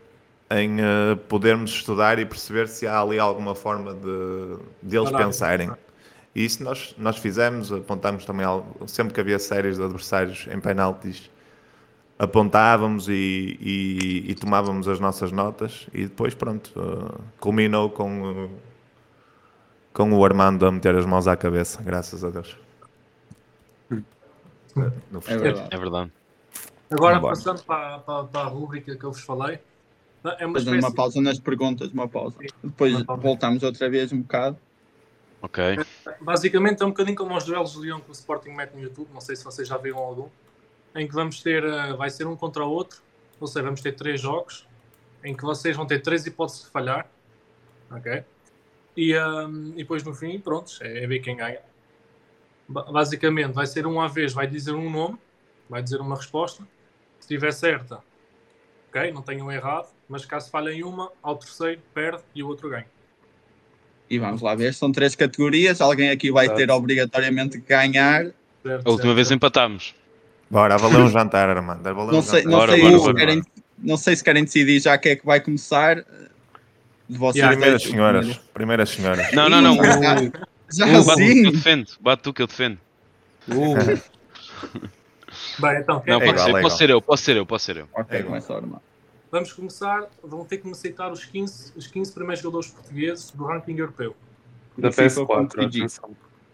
em 0.52 0.80
eh, 0.80 1.16
podermos 1.28 1.70
estudar 1.72 2.18
e 2.20 2.24
perceber 2.24 2.68
se 2.68 2.86
há 2.86 3.00
ali 3.00 3.18
alguma 3.18 3.56
forma 3.56 3.92
de, 3.92 4.56
de 4.82 4.96
eles 4.96 5.08
Análise. 5.08 5.16
pensarem. 5.30 5.70
E 6.32 6.44
isso 6.44 6.62
nós, 6.62 6.94
nós 6.96 7.16
fizemos, 7.18 7.72
apontamos 7.72 8.24
também, 8.24 8.46
algo- 8.46 8.86
sempre 8.86 9.12
que 9.12 9.20
havia 9.20 9.40
séries 9.40 9.78
de 9.78 9.82
adversários 9.82 10.46
em 10.48 10.60
penaltis, 10.60 11.28
apontávamos 12.18 13.08
e, 13.08 13.56
e, 13.60 14.30
e 14.30 14.34
tomávamos 14.34 14.88
as 14.88 14.98
nossas 14.98 15.30
notas 15.32 15.86
e 15.92 16.02
depois, 16.04 16.34
pronto, 16.34 16.72
eh, 16.76 17.20
culminou 17.38 17.90
com. 17.90 18.30
eh, 18.30 18.48
com 19.92 20.12
o 20.12 20.24
Armando 20.24 20.64
a 20.64 20.70
meter 20.70 20.94
as 20.94 21.04
mãos 21.04 21.26
à 21.26 21.36
cabeça, 21.36 21.82
graças 21.82 22.22
a 22.22 22.30
Deus. 22.30 22.56
É 23.90 25.20
festejo. 25.20 25.40
verdade. 25.40 25.68
É 25.72 25.78
verdade. 25.78 26.12
Agora, 26.90 27.14
Vambora. 27.16 27.34
passando 27.34 27.62
para, 27.64 27.98
para, 27.98 28.24
para 28.24 28.40
a 28.42 28.44
rúbrica 28.44 28.94
que 28.96 29.04
eu 29.04 29.10
vos 29.12 29.20
falei, 29.22 29.58
é 30.38 30.46
uma 30.46 30.54
Fazendo 30.54 30.68
uma 30.74 30.78
espécie 30.78 30.94
pausa 30.96 31.20
nas 31.20 31.38
perguntas, 31.40 31.90
uma 31.92 32.06
pausa. 32.08 32.36
Depois 32.62 32.94
Uma 32.94 33.04
pausa. 33.04 33.22
voltamos 33.22 33.62
outra 33.62 33.90
vez 33.90 34.12
um 34.12 34.20
bocado. 34.20 34.56
Ok. 35.42 35.78
Basicamente 36.20 36.82
é 36.82 36.86
um 36.86 36.90
bocadinho 36.90 37.16
como 37.16 37.36
os 37.36 37.44
duelos 37.44 37.72
de 37.72 37.78
Leão 37.78 38.00
que 38.00 38.10
o 38.10 38.12
Sporting 38.12 38.50
mete 38.50 38.74
no 38.74 38.80
YouTube, 38.82 39.08
não 39.12 39.20
sei 39.20 39.36
se 39.36 39.44
vocês 39.44 39.66
já 39.66 39.76
viram 39.76 39.98
algum, 39.98 40.28
em 40.94 41.06
que 41.06 41.14
vamos 41.14 41.42
ter, 41.42 41.62
eh, 41.64 41.92
vai 41.94 42.10
ser 42.10 42.26
um 42.26 42.36
contra 42.36 42.64
o 42.64 42.70
outro, 42.70 43.00
ou 43.40 43.46
seja, 43.46 43.64
vamos 43.64 43.80
ter 43.80 43.92
três 43.92 44.20
jogos, 44.20 44.66
em 45.24 45.36
que 45.36 45.42
vocês 45.42 45.76
vão 45.76 45.86
ter 45.86 46.00
três 46.00 46.26
hipóteses 46.26 46.64
de 46.64 46.70
falhar, 46.70 47.08
ok? 47.90 48.24
E, 48.96 49.14
ahm, 49.14 49.72
e 49.74 49.78
depois 49.78 50.02
no 50.02 50.14
fim, 50.14 50.38
pronto, 50.40 50.72
é, 50.80 51.04
é 51.04 51.06
ver 51.06 51.20
quem 51.20 51.36
ganha. 51.36 51.60
Ba- 52.68 52.84
Basicamente 52.84 53.52
vai 53.52 53.66
ser 53.66 53.86
um 53.86 54.00
à 54.00 54.08
vez, 54.08 54.32
vai 54.32 54.46
dizer 54.46 54.72
um 54.72 54.90
nome, 54.90 55.18
vai 55.68 55.82
dizer 55.82 56.00
uma 56.00 56.16
resposta, 56.16 56.62
se 57.20 57.34
estiver 57.34 57.52
certa, 57.52 58.02
ok, 58.88 59.12
não 59.12 59.22
tenham 59.22 59.50
errado, 59.52 59.88
mas 60.08 60.24
caso 60.24 60.50
falhem 60.50 60.82
uma, 60.82 61.12
ao 61.22 61.36
terceiro 61.36 61.80
perde 61.94 62.22
e 62.34 62.42
o 62.42 62.48
outro 62.48 62.68
ganha. 62.70 62.86
E 64.10 64.18
vamos 64.18 64.40
lá 64.40 64.54
ver. 64.54 64.72
São 64.72 64.90
três 64.90 65.14
categorias. 65.14 65.82
Alguém 65.82 66.08
aqui 66.08 66.30
vai 66.30 66.48
ter 66.48 66.62
Exato. 66.62 66.72
obrigatoriamente 66.78 67.60
que 67.60 67.66
ganhar. 67.68 68.22
Certo, 68.62 68.86
A 68.86 68.90
última 68.90 68.96
certo, 68.96 69.14
vez 69.14 69.28
certo. 69.28 69.36
empatámos. 69.36 69.94
Bora, 70.50 70.76
valeu 70.78 71.00
um 71.00 71.08
jantar, 71.10 71.48
Armando. 71.50 71.82
Valeu 71.82 72.12
Não 72.12 72.18
um 72.18 72.22
sei, 72.22 72.42
jantar. 72.42 72.50
não, 72.66 72.66
sei 72.68 72.80
bora, 72.80 72.92
se 72.92 72.98
bora. 73.04 73.14
querem, 73.14 73.42
não 73.78 73.96
sei 73.96 74.16
se 74.16 74.24
querem 74.24 74.44
decidir 74.44 74.80
já 74.80 74.96
quem 74.96 75.12
é 75.12 75.16
que 75.16 75.26
vai 75.26 75.40
começar. 75.40 75.96
De 77.08 77.16
vocês 77.16 77.36
Yeah, 77.36 77.56
Primeiras 77.56 77.82
dois, 77.82 77.92
senhoras. 77.92 78.20
primeiro. 78.26 78.52
Primeiras 78.54 78.90
senhoras. 78.90 79.32
Não, 79.32 79.48
não, 79.48 79.60
não. 79.62 79.76
Já, 80.70 80.84
Ui, 80.86 80.92
já 80.92 81.00
Uh, 81.00 81.04
bate 81.04 81.06
tu 81.06 81.16
que 81.16 81.32
eu 81.32 81.48
assim? 81.48 81.50
defendo. 81.52 81.86
Bate 82.00 82.22
tu 82.22 82.32
que 82.34 82.42
eu 82.42 82.46
defendo. 82.46 82.78
uh, 83.48 84.02
Bem, 85.58 85.78
então, 85.80 86.02
Não, 86.06 86.16
é 86.16 86.20
que 86.20 86.26
pode 86.26 86.30
igual, 86.30 86.44
ser, 86.46 86.50
é 86.58 86.60
posso 86.62 86.76
ser 86.76 86.90
eu, 86.90 87.02
posso 87.02 87.22
ser 87.24 87.36
eu, 87.36 87.46
posso 87.46 87.64
ser 87.64 87.76
eu. 87.78 87.88
Ok, 87.94 88.18
É 88.18 88.22
começa 88.22 88.52
a 88.52 88.56
armar. 88.56 88.80
Vamos 89.30 89.52
começar, 89.52 90.04
vão 90.22 90.44
ter 90.44 90.58
que 90.58 90.66
me 90.66 90.72
aceitar 90.72 91.10
os 91.12 91.24
15, 91.24 91.72
os 91.76 91.86
15 91.86 92.12
primeiros 92.12 92.42
jogadores 92.42 92.70
portugueses 92.70 93.30
do 93.30 93.44
ranking 93.46 93.76
europeu. 93.78 94.14
da 94.76 94.88
Do 94.88 94.94
FIFA 94.94 95.20
PS4, 95.22 95.48
PG. 95.54 95.78
atenção. 95.80 96.10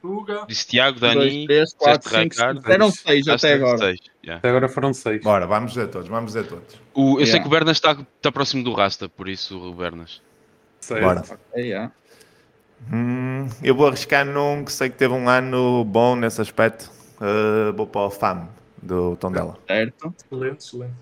Tuga, 0.00 0.44
disse 0.48 0.66
Tiago, 0.66 0.96
1, 0.98 1.00
Dani, 1.00 1.46
2, 1.46 1.46
3, 1.46 1.74
4, 1.74 1.98
disseste 1.98 2.08
5, 2.10 2.34
Ricardo. 2.34 2.62
6. 2.62 2.74
Eram 2.74 2.90
6 2.90 3.24
já 3.24 3.34
até 3.34 3.52
agora. 3.54 3.78
seis, 3.78 4.00
já. 4.24 4.36
até 4.36 4.48
agora 4.48 4.68
foram 4.68 4.92
seis. 4.92 5.22
Bora, 5.22 5.46
vamos 5.46 5.72
dizer 5.72 5.86
todos, 5.88 6.08
vamos 6.08 6.32
dizer 6.32 6.48
todos. 6.48 6.74
O- 6.92 7.20
eu 7.20 7.26
sei 7.26 7.34
Yeah. 7.36 7.40
que 7.42 7.46
o 7.46 7.50
Bernas 7.50 7.76
está, 7.76 7.92
está 7.92 8.32
próximo 8.32 8.64
do 8.64 8.72
Rasta, 8.72 9.08
por 9.08 9.28
isso 9.28 9.56
o 9.58 9.72
Bernas. 9.74 10.20
Certo. 10.80 11.02
Bora. 11.04 11.22
É, 11.54 11.60
yeah. 11.60 11.92
Hum, 12.92 13.48
eu 13.62 13.76
vou 13.76 13.86
arriscar 13.86 14.26
num 14.26 14.64
que 14.64 14.72
sei 14.72 14.90
que 14.90 14.96
teve 14.96 15.14
um 15.14 15.28
ano 15.28 15.84
bom 15.84 16.16
nesse 16.16 16.40
aspecto. 16.40 16.90
Uh, 17.20 17.72
vou 17.76 17.86
para 17.86 18.00
o 18.00 18.10
FAM 18.10 18.48
do 18.82 19.16
Tondela. 19.16 19.56
Certo. 19.66 20.14
excelente, 20.18 20.58
excelente. 20.58 20.94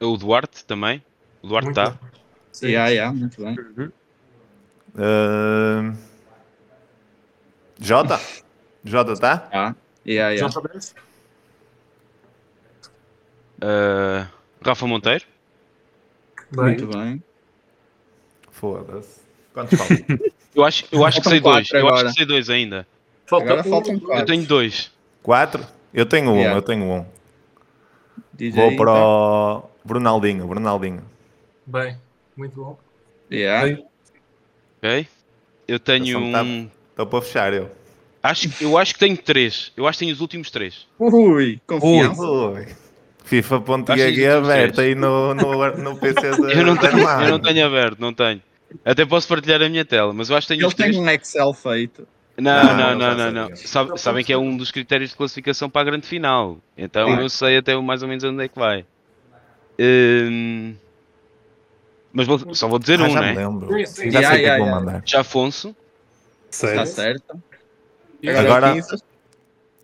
O 0.00 0.16
Duarte 0.16 0.64
também. 0.64 1.02
O 1.42 1.48
Duarte 1.48 1.70
está. 1.70 1.90
bom. 1.90 1.98
Sim. 2.52 2.66
Yeah, 2.68 2.90
yeah, 2.90 3.12
muito 3.12 3.42
bem. 3.42 3.56
Uhum. 3.58 3.92
Uh, 4.96 5.96
Jota? 7.80 8.20
Jota 8.84 9.16
tá? 9.18 9.38
Tá. 9.38 9.76
Yeah, 10.06 10.30
yeah. 10.34 10.52
Sabemos? 10.52 10.94
Uh, 13.62 14.28
Rafa 14.64 14.86
Monteiro. 14.86 15.24
Bem, 16.52 16.64
Muito 16.64 16.86
bem. 16.86 17.22
Foda-se. 18.50 19.20
Quantos 19.52 19.78
faltam? 19.78 20.18
Eu 20.54 20.62
acho, 20.64 20.84
eu 20.92 21.04
acho 21.04 21.20
que 21.20 21.28
sei 21.28 21.40
dois. 21.40 21.68
quatro 21.68 21.76
Eu 21.78 21.86
acho 21.88 21.94
agora. 21.96 22.08
que 22.10 22.14
sei 22.14 22.26
dois 22.26 22.48
ainda. 22.48 22.86
falta 23.26 23.44
Agora 23.46 23.66
um, 23.66 23.70
faltam 23.70 23.94
dois, 23.94 24.02
Eu 24.02 24.06
quatro. 24.06 24.26
tenho 24.26 24.46
dois. 24.46 24.92
Quatro? 25.20 25.66
Eu 25.94 26.04
tenho 26.06 26.30
um, 26.30 26.36
Yeah. 26.36 26.56
eu 26.58 26.62
tenho 26.62 26.84
um. 26.84 27.06
Diz 28.32 28.54
Vou 28.54 28.68
aí, 28.70 28.76
para 28.76 28.90
então. 28.90 29.70
o 29.84 29.88
Brunaldinho, 29.88 30.46
Brunaldinho. 30.46 31.02
Bem, 31.64 31.96
muito 32.36 32.56
bom. 32.62 32.78
Yeah. 33.32 33.66
Bem, 33.66 33.86
Ok? 34.82 35.08
Eu 35.68 35.78
tenho 35.78 36.18
Ação 36.18 36.32
tá- 36.32 36.42
um. 36.42 36.70
Estou 36.90 37.06
para 37.06 37.22
fechar 37.22 37.52
eu. 37.54 37.70
Acho, 38.22 38.48
eu 38.60 38.76
acho 38.78 38.94
que 38.94 39.00
tenho 39.00 39.16
três. 39.16 39.70
Eu 39.76 39.86
acho 39.86 39.98
que 39.98 40.04
tenho 40.04 40.14
os 40.14 40.20
últimos 40.20 40.50
três. 40.50 40.86
Ui, 40.98 41.60
confiança. 41.66 42.22
Ui. 42.22 42.66
FIFA.gg 43.24 44.26
aberta 44.26 44.74
três. 44.74 44.88
aí 44.90 44.94
no, 44.94 45.32
no, 45.34 45.76
no 45.76 45.96
PC 45.96 46.30
da 46.36 46.52
Eu 46.52 46.64
não 46.66 46.76
tenho, 46.76 46.98
eu 46.98 47.30
não 47.30 47.38
tenho 47.40 47.66
aberto, 47.66 47.98
não 47.98 48.12
tenho. 48.12 48.42
Até 48.84 49.06
posso 49.06 49.28
partilhar 49.28 49.62
a 49.62 49.68
minha 49.68 49.84
tela, 49.84 50.12
mas 50.12 50.28
eu 50.28 50.36
acho 50.36 50.46
que 50.48 50.54
tenho 50.54 50.66
Ele 50.66 50.74
três. 50.74 50.94
tem 50.96 51.00
um 51.04 51.08
Excel 51.08 51.52
feito. 51.54 52.06
Não, 52.36 52.76
Não, 52.76 52.94
não, 52.98 53.14
não 53.16 53.30
não. 53.48 53.56
Sabe- 53.56 53.96
sabem 53.98 54.24
que 54.24 54.32
é 54.32 54.36
um 54.38 54.56
dos 54.56 54.70
critérios 54.72 55.10
de 55.10 55.16
classificação 55.16 55.70
para 55.70 55.82
a 55.82 55.84
grande 55.84 56.06
final. 56.06 56.58
Então 56.76 57.08
Sim. 57.14 57.20
eu 57.22 57.28
sei 57.30 57.56
até 57.58 57.76
mais 57.80 58.02
ou 58.02 58.08
menos 58.08 58.24
onde 58.24 58.42
é 58.44 58.48
que 58.48 58.58
vai. 58.58 58.84
Hum, 59.78 60.74
Mas 62.12 62.26
vou- 62.26 62.54
só 62.54 62.68
vou 62.68 62.78
dizer 62.78 63.00
Ah, 63.00 63.04
um, 63.04 63.10
já 63.10 63.20
né? 63.20 63.30
me 63.32 63.36
lembro. 63.38 63.72
Sim, 63.72 63.86
sim. 63.86 64.10
Já 64.10 64.20
Yeah, 64.20 64.28
sei 64.28 64.36
o 64.36 64.40
que 64.40 64.46
é 64.46 64.48
yeah, 64.50 64.58
vou 64.58 64.66
yeah. 64.66 64.84
mandar. 64.86 65.02
Jafonso, 65.06 65.76
Está 66.50 66.68
Sério? 66.68 66.86
certo. 66.86 67.42
E 68.22 68.28
Agora, 68.30 68.46
Agora- 68.48 68.70
o 68.70 68.74
15, 68.74 69.02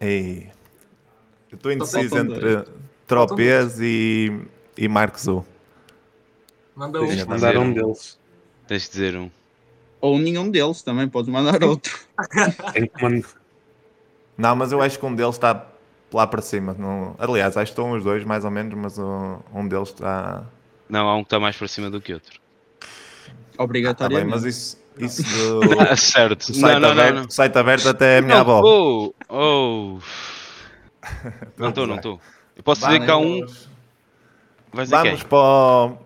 Ei, 0.01 0.51
eu 1.51 1.57
estou 1.57 1.73
indeciso 1.73 2.17
entre 2.19 2.65
Tropez 3.07 3.79
e, 3.81 4.41
e 4.79 4.89
Marquezou. 4.89 5.45
Manda 6.77 7.01
Deixa 7.01 7.25
um. 7.25 7.29
Mandar 7.29 7.57
um 7.59 7.73
deles. 7.73 8.19
tens 8.69 8.85
de 8.85 8.91
dizer 8.91 9.17
um. 9.17 9.31
Ou 10.01 10.19
nenhum 10.19 10.51
deles, 10.51 10.83
também 10.83 11.09
podes 11.09 11.31
mandar 11.31 11.63
outro. 11.65 11.99
Não, 14.37 14.57
mas 14.57 14.73
eu 14.73 14.81
acho 14.81 14.99
que 14.99 15.05
um 15.07 15.15
deles 15.15 15.35
está 15.35 15.67
lá 16.13 16.27
para 16.27 16.43
cima. 16.43 16.75
Não... 16.79 17.15
Aliás, 17.19 17.57
acho 17.57 17.73
que 17.73 17.81
estão 17.81 17.93
os 17.93 18.03
dois 18.03 18.25
mais 18.25 18.45
ou 18.45 18.51
menos, 18.51 18.75
mas 18.75 18.99
um, 18.99 19.69
deles 19.69 19.91
está. 19.91 20.45
Não, 20.89 21.09
há 21.09 21.17
um 21.17 21.23
que 21.23 21.27
está 21.27 21.39
mais 21.41 21.57
para 21.57 21.69
cima 21.69 21.91
do 21.91 22.01
que 22.01 22.15
outro. 22.15 22.33
Está 22.33 22.41
bem, 23.53 23.65
Obrigatoriamente. 23.65 24.27
mas 24.31 24.45
isso, 24.45 24.79
isso 24.99 25.23
do 25.23 25.81
Ah, 25.81 25.95
certo. 25.97 26.45
site, 26.55 26.61
Não, 26.61 26.81
não, 26.81 26.95
não. 26.95 27.03
aberto, 27.05 27.17
não. 27.17 27.31
site 27.31 27.57
aberto 27.59 27.89
até 27.89 28.19
a 28.19 28.23
minha 28.23 28.35
Não, 28.37 28.41
avó. 28.41 28.63
Oh, 28.65 29.15
oh. 29.29 29.99
Não 31.59 31.69
estou, 31.71 31.87
não 31.87 31.97
estou. 31.97 32.21
Eu 32.57 32.63
posso 32.63 32.83
dizer 32.87 33.01
que 33.05 33.11
há 33.11 33.17
um. 33.19 33.45
Dizer 34.75 34.87
Vamos 34.89 35.21
quem? 35.21 35.29
para 35.29 35.39
o... 35.39 35.99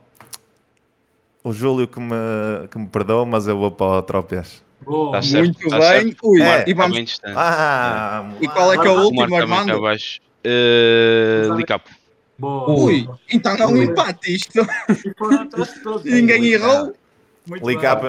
o 1.45 1.53
Júlio 1.53 1.87
que 1.87 2.01
me, 2.01 2.67
que 2.71 2.79
me 2.79 2.89
perdoa, 2.89 3.25
mas 3.25 3.47
eu 3.47 3.57
vou 3.59 3.71
para 3.71 4.03
o. 4.19 4.47
Boa. 4.83 5.13
Tá 5.13 5.23
certo, 5.23 5.45
Muito 5.45 5.69
tá 5.69 5.79
bem. 5.79 5.89
certo. 5.89 6.17
Ui, 6.25 6.43
É, 6.43 6.65
e 6.67 6.71
Está 6.71 6.75
vamos... 6.75 7.21
Ah, 7.25 8.31
E 8.41 8.49
qual 8.49 8.73
é 8.73 8.79
que 8.79 8.87
é 8.87 8.91
o 8.91 9.01
último, 9.03 9.37
Armando? 9.37 9.73
abaixo. 9.73 10.21
Uh, 10.45 11.55
Licapo. 11.55 11.91
Ui, 12.43 13.09
então 13.33 13.55
é 13.55 13.67
um 13.67 13.83
empate 13.83 14.35
isto. 14.35 14.61
E 15.05 15.15
todos. 15.15 16.05
Ninguém 16.05 16.47
errou. 16.47 16.93
Bem. 17.47 17.61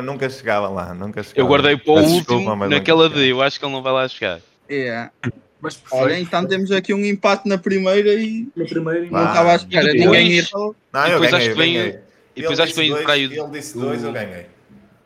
nunca 0.01 0.29
chegava 0.29 0.67
lá, 0.69 0.93
nunca 0.93 1.21
chegava. 1.21 1.41
Eu 1.41 1.47
guardei 1.47 1.77
para 1.77 1.91
o 1.91 1.95
Peço 1.95 2.07
último 2.07 2.37
desculpa, 2.37 2.55
mas 2.55 2.69
naquela 2.69 3.09
de. 3.09 3.27
Eu 3.29 3.41
acho 3.41 3.59
que 3.59 3.65
ele 3.65 3.73
não 3.73 3.83
vai 3.83 3.93
lá 3.93 4.07
chegar. 4.07 4.39
É. 4.69 5.09
Mas 5.61 5.81
Olha, 5.91 6.19
então 6.19 6.45
temos 6.45 6.71
aqui 6.71 6.93
um 6.93 7.03
empate 7.05 7.47
na 7.47 7.57
primeira 7.57 8.13
e 8.13 8.47
e 9.05 9.09
Vá. 9.09 9.21
não 9.21 9.27
estava 9.27 9.51
à 9.51 9.55
espera. 9.55 9.95
E 9.95 9.99
Ninguém 9.99 10.33
errou. 10.33 10.75
Não, 10.91 11.07
E 11.07 11.11
eu 11.11 11.19
depois 11.19 11.31
ganhei, 11.31 11.47
acho 11.47 11.55
que 11.55 11.61
vem-. 11.61 11.99
E 12.35 12.41
depois 12.41 12.59
Ele 12.59 12.63
acho 12.67 12.73
que 12.75 12.81
disse 12.89 13.03
para 13.03 13.13
aí. 13.13 13.27
dois, 13.27 13.39
Ele 13.39 13.59
disse 13.59 13.77
dois, 13.79 14.03
eu 14.03 14.11
ganhei. 14.11 14.45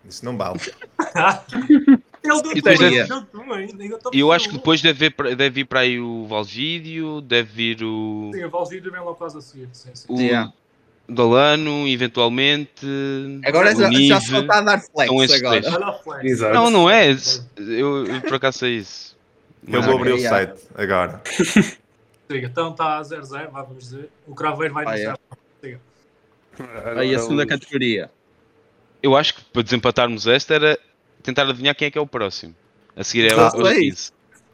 Isso 0.07 0.25
não 0.25 0.35
vale. 0.37 0.59
Ele 2.21 2.41
deu 2.41 2.51
E 2.51 2.55
depois 2.55 2.79
tudo, 2.79 2.89
deve- 2.89 4.17
E 4.17 4.19
eu 4.19 4.31
acho 4.31 4.49
que 4.49 4.55
depois 4.55 4.81
deve 4.81 4.99
vir, 4.99 5.11
para- 5.15 5.29
deve 5.35 5.49
vir 5.51 5.65
para 5.65 5.79
aí 5.81 5.99
o 5.99 6.25
Valvídeo, 6.27 7.21
deve 7.21 7.49
vir 7.77 7.83
o, 7.83 8.31
Sim, 8.33 8.43
o 8.43 8.49
Valvídeo 8.49 8.91
vem 8.91 8.99
logo 8.99 9.15
quase 9.15 9.37
a 9.37 9.41
seguir. 9.41 9.69
Sim, 9.71 9.89
sim. 9.93 10.05
o 10.09 10.19
Yeah. 10.19 10.51
Dalano, 11.07 11.87
eventualmente. 11.87 12.85
Agora 13.43 13.69
o 13.69 13.71
já, 13.75 13.83
já 13.83 13.89
Nive. 13.89 14.21
só 14.21 14.39
está 14.41 14.57
a 14.59 14.61
dar 14.61 14.79
flex 14.81 15.31
agora. 15.33 15.61
três. 16.19 16.39
Não, 16.41 16.69
não 16.69 16.89
é. 16.89 17.15
Eu, 17.57 18.05
eu 18.05 18.21
por 18.21 18.35
acaso 18.35 18.59
sei 18.59 18.77
isso. 18.77 19.17
Eu 19.67 19.81
vou 19.81 19.95
abrir 19.95 20.13
o 20.13 20.19
site 20.19 20.53
agora. 20.75 21.21
Siga, 21.25 22.47
Então 22.47 22.71
está 22.71 22.99
a 22.99 23.01
0-0, 23.01 23.49
vá, 23.49 23.63
vamos 23.63 23.85
dizer. 23.85 24.09
O 24.27 24.35
Craveiro 24.35 24.73
vai 24.73 24.85
Ah, 24.85 24.91
deixar. 24.91 25.19
Aí 26.97 27.13
a 27.15 27.19
segunda 27.19 27.45
categoria. 27.45 28.09
Eu 29.01 29.15
acho 29.15 29.35
que 29.35 29.41
para 29.45 29.61
desempatarmos 29.63 30.27
esta 30.27 30.53
era 30.55 30.79
tentar 31.23 31.43
adivinhar 31.43 31.75
quem 31.75 31.87
é 31.87 31.91
que 31.91 31.97
é 31.97 32.01
o 32.01 32.07
próximo. 32.07 32.55
A 32.95 33.03
seguir 33.03 33.31
é 33.31 33.33
Ah, 33.33 33.51
o, 33.55 33.61
o 33.61 33.65
sei. 33.65 33.89
15. 33.89 34.11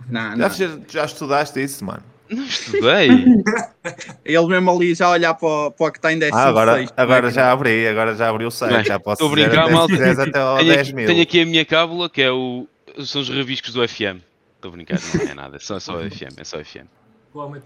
Não, 0.10 0.22
Já, 0.22 0.36
não. 0.36 0.50
já- 0.50 0.80
já 0.88 1.06
estudaste 1.06 1.64
isso, 1.64 1.84
mano? 1.86 2.04
Não 2.30 2.44
estudei. 2.44 3.10
Ele 4.26 4.48
mesmo 4.48 4.72
ali 4.72 4.94
já 4.96 5.10
olhar 5.10 5.34
para, 5.36 5.48
o- 5.48 5.72
para 5.72 5.88
o 5.88 5.92
que 5.92 5.98
está 6.00 6.12
em 6.12 6.20
16. 6.20 6.44
Ah, 6.46 6.50
agora, 6.50 6.72
não 6.78 6.80
é 6.84 6.88
agora 6.98 7.28
que- 7.30 7.34
já 7.36 7.52
abri, 7.52 7.88
agora 7.88 8.16
já 8.16 8.30
abri 8.30 8.46
o 8.46 8.52
site. 8.52 8.74
Bem, 8.76 8.84
já 8.84 9.00
posso 9.00 9.14
estou 9.24 9.30
brincar, 9.30 9.68
quiseres 9.88 10.20
até 10.20 10.40
ao 10.40 10.58
tenho, 10.58 10.74
10 10.74 10.82
aqui, 10.88 10.96
mil. 10.96 11.08
tenho 11.08 11.22
aqui 11.22 11.42
a 11.42 11.46
minha 11.46 11.66
cábula 11.66 12.10
que 12.10 12.22
é 12.22 12.32
o. 12.32 12.68
São 13.06 13.22
os 13.22 13.30
rabiscos 13.30 13.74
do 13.74 13.88
FM. 13.88 14.22
Estou 14.56 14.70
a 14.70 14.72
brincar, 14.72 15.00
não 15.14 15.22
é 15.30 15.34
nada. 15.34 15.56
É 15.58 15.60
só, 15.60 15.80
só 15.80 15.98
FM. 16.00 16.40
É 16.40 16.44
só 16.44 16.58
FM. 16.64 16.88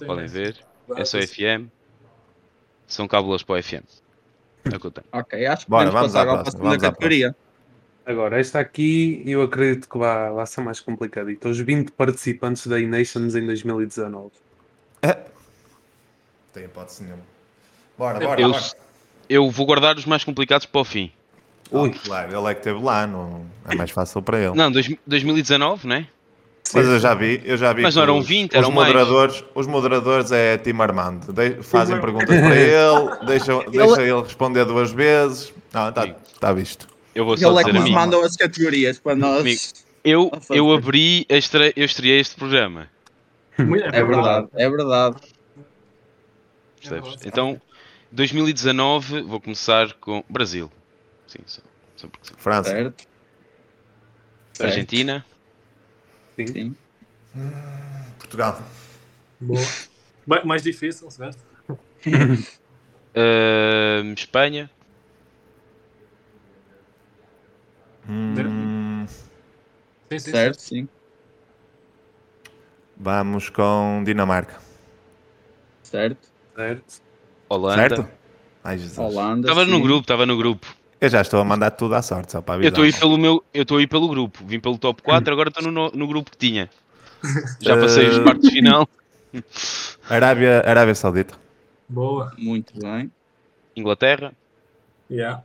Podem 0.06 0.28
ver. 0.28 0.58
É 0.98 1.06
só. 1.06 1.20
FM. 1.22 1.68
São 2.88 3.08
cábulas 3.08 3.44
para 3.44 3.60
o 3.60 3.64
FM. 3.64 3.84
É 4.66 4.76
o 4.76 4.80
que 4.80 4.88
eu 4.88 4.92
tenho. 4.92 5.06
Ok, 5.12 5.46
acho 5.46 5.66
que 5.66 5.72
Bora, 5.72 5.90
vamos 5.92 6.08
passar 6.12 6.20
à 6.20 6.22
agora 6.24 6.38
para 6.38 6.42
a 6.42 6.44
próxima, 6.44 6.60
segunda 6.64 6.70
vamos 6.78 6.84
à 6.84 6.92
categoria. 6.92 7.36
Agora, 8.06 8.40
esta 8.40 8.60
aqui 8.60 9.22
eu 9.26 9.42
acredito 9.44 9.88
que 9.88 9.98
vai, 9.98 10.32
vai 10.32 10.48
ser 10.48 10.62
mais 10.62 10.80
complicadito. 10.80 11.48
Os 11.48 11.60
20 11.60 11.92
participantes 11.92 12.66
da 12.68 12.80
E-Nations 12.80 13.36
em 13.36 13.46
2019. 13.46 14.32
Tem 16.54 16.66
hipótese 16.66 17.04
nenhuma. 17.04 17.24
Bora, 17.98 18.20
bora, 18.20 18.42
Eu, 18.42 18.52
bora. 18.52 18.64
eu 19.30 19.50
vou 19.52 19.66
guardar 19.66 19.96
os 19.98 20.06
mais 20.06 20.24
complicados 20.24 20.66
para 20.66 20.82
o 20.82 20.84
fim. 20.86 21.12
Ui. 21.72 21.92
Claro, 21.92 22.36
ele 22.36 22.48
é 22.48 22.54
que 22.56 22.62
esteve 22.62 22.82
lá, 22.84 23.06
não, 23.06 23.46
é 23.70 23.76
mais 23.76 23.92
fácil 23.92 24.22
para 24.24 24.40
ele. 24.40 24.56
Não, 24.56 24.72
dois- 24.72 24.92
2019, 25.06 25.88
né? 25.88 26.08
Mas 26.74 26.88
eu 26.88 27.00
já 27.00 27.14
vi, 27.14 27.42
eu 27.46 27.58
já 27.58 27.74
vi 27.74 27.82
Mas 27.82 27.96
não 27.96 28.04
eram 28.04 28.18
os, 28.20 28.28
20, 28.28 28.52
os 28.52 28.58
eram 28.58 28.72
mais. 28.72 28.88
moderadores, 28.88 29.44
Os 29.56 29.68
moderadores 29.68 30.32
é 30.32 30.58
Tim 30.58 30.80
Armando. 30.80 31.34
De- 31.34 31.64
fazem 31.64 31.96
Tim 31.96 32.02
perguntas 32.02 32.28
para 32.28 32.56
ele, 32.56 33.26
deixam, 33.26 33.64
deixa 33.72 34.02
ele 34.02 34.22
responder 34.22 34.66
duas 34.66 34.92
vezes. 34.92 35.54
Não, 35.74 35.90
está 35.90 36.08
tá 36.40 36.54
visto. 36.54 36.88
Eu 37.16 37.26
vou 37.26 37.38
só 37.38 37.50
Ele 37.50 37.60
é 37.60 37.64
que 37.64 37.74
nos 37.74 37.90
mandam 37.90 38.24
as 38.24 38.36
categorias 38.36 39.00
para 39.00 39.16
nós. 39.16 39.42
Amigo, 39.42 39.62
Eu, 40.04 40.32
eu 40.50 40.72
abri, 40.72 41.26
estre... 41.28 41.74
eu 41.76 41.86
estreiei 41.86 42.20
este 42.20 42.36
programa. 42.36 42.88
É 43.58 44.04
verdade, 44.04 44.48
é 44.54 44.70
verdade. 44.70 45.18
Percebes? 46.80 47.16
Então, 47.26 47.62
2019, 48.12 49.22
vou 49.24 49.42
começar 49.42 49.92
com 49.94 50.24
Brasil. 50.30 50.72
Sim, 51.28 51.40
só, 51.46 51.62
só 51.98 52.08
porque 52.08 52.28
sim. 52.28 52.34
França. 52.38 52.70
Certo. 52.70 53.04
Certo. 54.54 54.96
Argentina, 56.40 56.76
Sim. 57.34 58.16
Portugal. 58.18 58.62
Boa. 59.40 59.60
Bem, 60.28 60.46
mais 60.46 60.62
difícil, 60.64 61.10
certo? 61.10 61.44
ahm, 63.16 64.14
Espanha, 64.14 64.70
Hum, 68.08 69.06
Sim, 70.12 70.20
sim. 70.20 70.32
Certo, 70.32 70.60
sim. 70.60 70.90
vamos 72.98 73.50
com 73.50 74.04
Dinamarca. 74.04 74.60
Certo. 75.84 76.28
Certo? 76.56 77.02
Holanda. 77.48 77.96
Certo? 77.96 78.10
Ai, 78.64 78.78
Jesus. 78.78 78.98
Holanda. 78.98 79.48
Estava 79.48 79.66
no 79.66 79.78
sim. 79.78 79.82
grupo, 79.84 80.02
estava 80.02 80.26
no 80.26 80.38
grupo. 80.38 80.79
Eu 81.02 81.10
já 81.10 81.22
estou 81.22 81.40
a 81.40 81.46
mandar 81.46 81.72
tudo 81.72 81.96
à 81.96 82.02
sorte, 82.02 82.32
só 82.32 82.42
para 82.42 82.56
Eu 82.56 82.68
avisar. 82.68 82.72
estou 82.72 82.84
aí 82.84 82.94
pelo 82.94 83.18
meu, 83.18 83.44
eu 83.54 83.62
estou 83.64 83.78
aí 83.78 83.88
pelo 83.88 84.08
grupo. 84.10 84.44
Vim 84.46 84.60
pelo 84.60 84.78
top 84.78 85.02
4, 85.02 85.32
agora 85.34 85.50
estou 85.50 85.72
no, 85.72 85.90
no 85.92 86.08
grupo 86.08 86.30
que 86.32 86.38
tinha. 86.38 86.70
Já 87.62 87.78
passei 87.78 88.08
os 88.10 88.18
Eh, 88.18 88.24
quartos 88.24 88.50
de 88.50 88.52
final. 88.56 88.88
Arábia, 90.10 90.62
Arábia 90.66 90.96
Saudita. 90.96 91.36
Boa. 91.88 92.34
Muito 92.38 92.74
bem. 92.80 93.12
Inglaterra, 93.76 94.34
Yeah. 95.10 95.42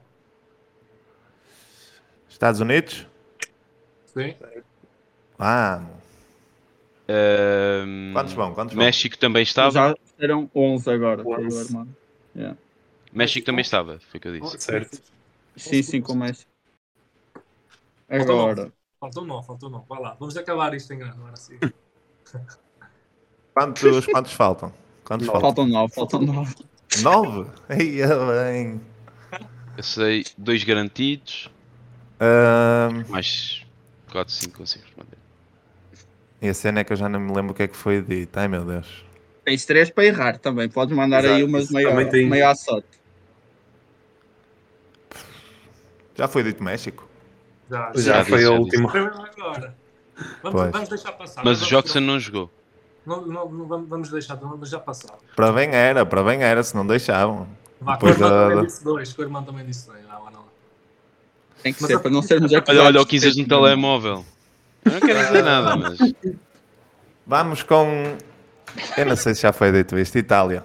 Estados 2.29 2.61
Unidos. 2.61 3.07
Sim. 4.13 4.35
Vamos. 5.39 5.89
ahm, 7.09 8.13
Quantos 8.13 8.33
vão? 8.35 8.53
Quantos 8.55 8.75
vão? 8.75 8.85
México 8.85 9.17
também 9.17 9.43
estava. 9.43 9.71
Já 9.73 9.95
eram 10.19 10.51
11 10.55 10.91
agora. 10.91 11.23
11. 11.27 11.61
Armando. 11.77 11.97
México 13.13 13.47
também 13.47 13.63
estava, 13.63 13.99
foi 14.11 14.19
o 14.19 14.21
que 14.21 14.29
eu 14.29 14.41
disse. 14.41 14.61
Certo. 14.61 15.01
Sim, 15.57 15.83
sim, 15.83 16.01
com 16.01 16.15
mais. 16.15 16.47
Agora. 18.09 18.73
Faltou 19.01 19.25
não, 19.27 19.43
faltou 19.43 19.71
não. 19.71 19.83
Vai 19.83 20.01
lá. 20.01 20.15
Vamos 20.19 20.37
acabar 20.37 20.73
isto 20.75 20.93
em 20.93 20.99
grande, 20.99 21.17
agora 21.19 21.37
sim. 21.37 21.59
Quantos, 23.53 24.07
quantos 24.07 24.33
faltam? 24.33 24.73
Quantos 25.05 25.27
Nove. 25.27 25.41
faltam? 25.41 25.65
Faltam 25.65 25.67
9, 25.83 25.95
faltam 25.95 26.21
9. 26.23 26.55
Nove? 27.03 27.51
Eia 27.69 28.09
bem. 28.09 28.81
Eu 29.77 29.83
sei 29.83 30.25
dois 30.39 30.63
garantidos, 30.65 31.51
Ahm, 32.21 33.05
mais 33.11 33.65
4, 34.11 34.33
5 34.33 34.59
consigo 34.59 34.85
responder. 34.85 35.19
e 36.41 36.49
a 36.49 36.55
cena 36.55 36.81
é 36.81 36.85
que 36.85 36.93
eu 36.93 36.97
já 36.97 37.09
não 37.09 37.19
me 37.21 37.33
lembro 37.35 37.51
o 37.53 37.55
que 37.55 37.65
é 37.65 37.69
que 37.69 37.77
foi 37.77 38.01
dito. 38.01 38.37
Ai 38.39 38.47
meu 38.49 38.65
Deus. 38.65 39.05
Tens 39.45 39.65
3 39.67 39.91
para 39.91 40.05
errar 40.05 40.39
também. 40.39 40.69
Podes 40.69 40.97
mandar 40.97 41.25
aí 41.25 41.33
Exato, 41.33 41.47
umas 41.47 41.65
isso 41.65 41.75
meio, 41.75 41.89
também 41.91 42.09
tem- 42.09 42.29
meio 42.29 42.49
à 42.49 42.55
sorte. 42.55 42.89
Já 46.17 46.29
foi 46.29 46.43
dito 46.43 46.63
México? 46.63 47.09
Já, 47.71 47.93
Já, 47.95 48.01
Já 48.19 48.25
foi 48.25 48.39
disse, 48.39 48.51
a 48.51 48.53
já 48.55 48.59
última. 48.59 48.91
Agora. 48.91 49.75
Vamos, 50.43 50.71
vamos 50.71 50.89
deixar 50.89 51.13
passar. 51.13 51.45
Mas 51.45 51.61
o 51.63 51.65
Joxon 51.67 52.01
não 52.01 52.21
jogou. 52.21 52.51
Não, 53.05 53.21
não, 53.27 53.49
não, 53.51 53.85
vamos, 53.85 54.09
deixar, 54.11 54.37
vamos 54.37 54.71
já 54.71 54.79
passar. 54.79 55.17
Para 55.37 55.53
bem 55.53 55.71
era, 55.75 56.07
para 56.07 56.23
bem 56.23 56.43
era, 56.43 56.63
se 56.63 56.75
não 56.75 56.87
deixavam. 56.87 57.49
Vá, 57.81 57.97
que 57.99 58.05
o 58.05 58.09
Depois 58.09 58.21
irmão 58.21 58.31
da- 58.31 58.49
também 58.49 58.67
disse 58.67 58.85
dois, 58.85 59.13
que 59.13 59.21
o 59.21 59.25
irmão 59.25 59.43
também 59.43 59.67
disse 59.67 59.87
dois. 59.87 60.07
Lá, 60.07 60.19
lá, 60.19 60.31
lá. 60.31 60.45
Tem 61.63 61.73
que 61.73 61.85
ser 61.85 61.99
para 61.99 62.11
não 62.11 62.23
sermos 62.23 62.53
acusados. 62.55 62.81
Olha, 62.81 62.89
olha 62.89 63.01
o 63.01 63.05
de 63.05 63.11
15 63.11 63.43
no 63.43 63.49
telemóvel. 63.49 64.25
Eu 64.85 64.93
não 64.93 65.01
quero 65.01 65.19
dizer 65.27 65.43
nada, 65.43 65.77
mas. 65.77 65.99
Vamos 67.27 67.63
com. 67.63 68.17
Eu 68.97 69.07
não 69.07 69.17
sei 69.17 69.35
se 69.35 69.43
já 69.43 69.53
foi 69.53 69.73
dito 69.73 69.99
isto. 69.99 70.17
Itália. 70.17 70.65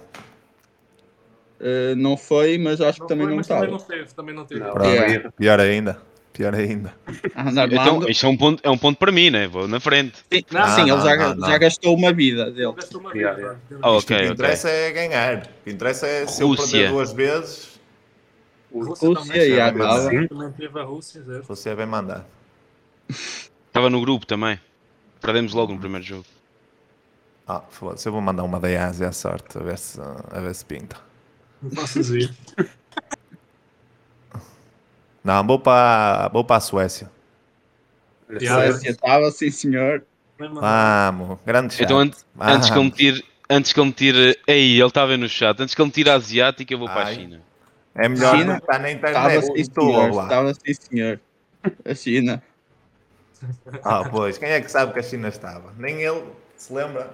Eh, 1.60 1.94
não 1.94 2.16
foi, 2.16 2.56
mas 2.56 2.80
acho 2.80 2.94
que 2.94 3.00
Não 3.00 3.06
também 3.06 3.26
foi, 3.26 3.30
não 3.30 3.36
mas 3.36 3.46
também 3.46 3.70
não 3.70 3.76
estava. 3.76 3.98
teve, 3.98 4.14
também 4.14 4.34
não 4.34 4.44
teve. 4.46 4.60
Não. 4.60 4.74
Yeah. 4.82 5.30
Pior 5.36 5.60
ainda. 5.60 5.98
Pior 6.32 6.54
ainda. 6.54 6.94
Armando. 7.34 7.74
Então, 7.74 8.08
isto 8.08 8.24
é 8.24 8.28
um 8.28 8.36
ponto, 8.36 8.60
é 8.64 8.70
um 8.70 8.78
ponto 8.78 8.96
para 8.98 9.12
mim, 9.12 9.28
né? 9.30 9.46
Vou 9.46 9.68
na 9.68 9.78
frente. 9.78 10.16
Sim, 10.32 10.42
Não, 10.50 10.66
sim, 10.68 10.86
não, 10.86 10.96
ele 10.96 11.00
já, 11.02 11.16
não, 11.16 11.34
não. 11.34 11.48
já 11.48 11.58
gastou 11.58 11.94
uma 11.94 12.12
vida 12.12 12.50
dele. 12.50 12.72
Gastou 12.72 13.00
uma 13.00 13.12
Yeah, 13.14 13.36
vida. 13.36 13.60
Ah, 13.72 13.74
Isto 13.74 13.86
o 13.88 13.96
ok, 13.98 14.06
que 14.06 14.14
ok. 14.22 14.28
interessa 14.30 14.70
é 14.70 14.90
ganhar. 14.92 15.36
O 15.38 15.64
que 15.64 15.70
interessa 15.70 16.06
é 16.06 16.26
se 16.26 16.42
eu 16.42 16.46
Rússia. 16.48 16.66
perder 16.78 16.90
duas 16.92 17.12
vezes, 17.12 17.80
Rússia 18.72 19.08
Rússia 19.08 19.26
também, 19.34 19.48
e 19.50 19.60
acaba. 19.60 20.00
Sim. 20.10 20.28
Também 20.28 20.52
teve 20.52 20.78
a 20.78 20.82
Rússia, 20.84 21.22
zero. 21.22 21.42
você 21.42 21.68
é 21.70 21.74
bem 21.76 21.86
mandado. 21.86 22.24
Estava 23.66 23.90
no 23.90 24.00
grupo 24.00 24.24
também. 24.24 24.58
Perdemos 25.20 25.52
logo 25.52 25.74
no 25.74 25.80
primeiro 25.80 26.06
jogo. 26.06 26.24
Ah, 27.46 27.62
foda-se, 27.68 28.08
eu 28.08 28.12
vou 28.12 28.22
mandar 28.22 28.44
uma 28.44 28.58
da 28.60 28.68
Ásia 28.86 29.08
à 29.08 29.12
sorte, 29.12 29.58
a 29.58 29.60
ver 29.62 29.76
se, 29.76 30.00
a 30.00 30.40
ver 30.40 30.54
se 30.54 30.64
pinta. 30.64 30.96
Não 31.62 31.70
posso 31.70 31.98
dizer. 32.00 32.30
Não, 35.22 35.46
vou 35.46 35.58
para, 35.58 36.28
vou 36.28 36.42
para 36.44 36.56
a 36.56 36.60
Suécia. 36.60 37.10
Suécia 38.28 38.90
estava, 38.90 39.30
sim 39.30 39.50
senhor. 39.50 40.02
Vamos, 40.38 41.38
grande 41.44 41.74
chat. 41.74 41.84
Então, 41.84 41.98
an- 41.98 42.10
antes 42.40 42.70
que 42.70 42.78
ele 42.78 42.84
me 42.84 42.90
Vamos. 42.90 42.96
tire. 42.96 43.24
Antes 43.50 43.72
que 43.72 43.80
ele 43.80 43.86
me 43.88 43.92
tire. 43.92 44.38
Ei, 44.46 44.78
ele 44.78 44.86
estava 44.86 45.16
no 45.18 45.28
chat. 45.28 45.60
Antes 45.60 45.74
que 45.74 45.82
ele 45.82 45.88
me 45.88 45.92
tire 45.92 46.08
a 46.10 46.14
asiática, 46.14 46.72
eu 46.72 46.78
vou 46.78 46.88
para 46.88 47.02
a. 47.02 47.14
China. 47.14 47.42
É 47.94 48.08
melhor 48.08 48.36
China? 48.38 48.56
estar 48.56 48.78
na 48.78 48.90
Estava 48.90 49.34
internet. 49.34 49.46
sim 49.46 49.52
Estou 49.56 49.84
senhor. 49.92 50.12
lá. 50.14 50.22
Estava 50.22 50.54
sim 50.54 50.74
senhor. 50.88 51.20
A 51.84 51.94
China. 51.94 52.42
Ah, 53.84 54.04
pois, 54.08 54.38
quem 54.38 54.48
é 54.50 54.60
que 54.60 54.70
sabe 54.70 54.92
que 54.94 55.00
a 55.00 55.02
China 55.02 55.28
estava? 55.28 55.74
Nem 55.76 56.00
ele 56.02 56.24
se 56.56 56.72
lembra. 56.72 57.10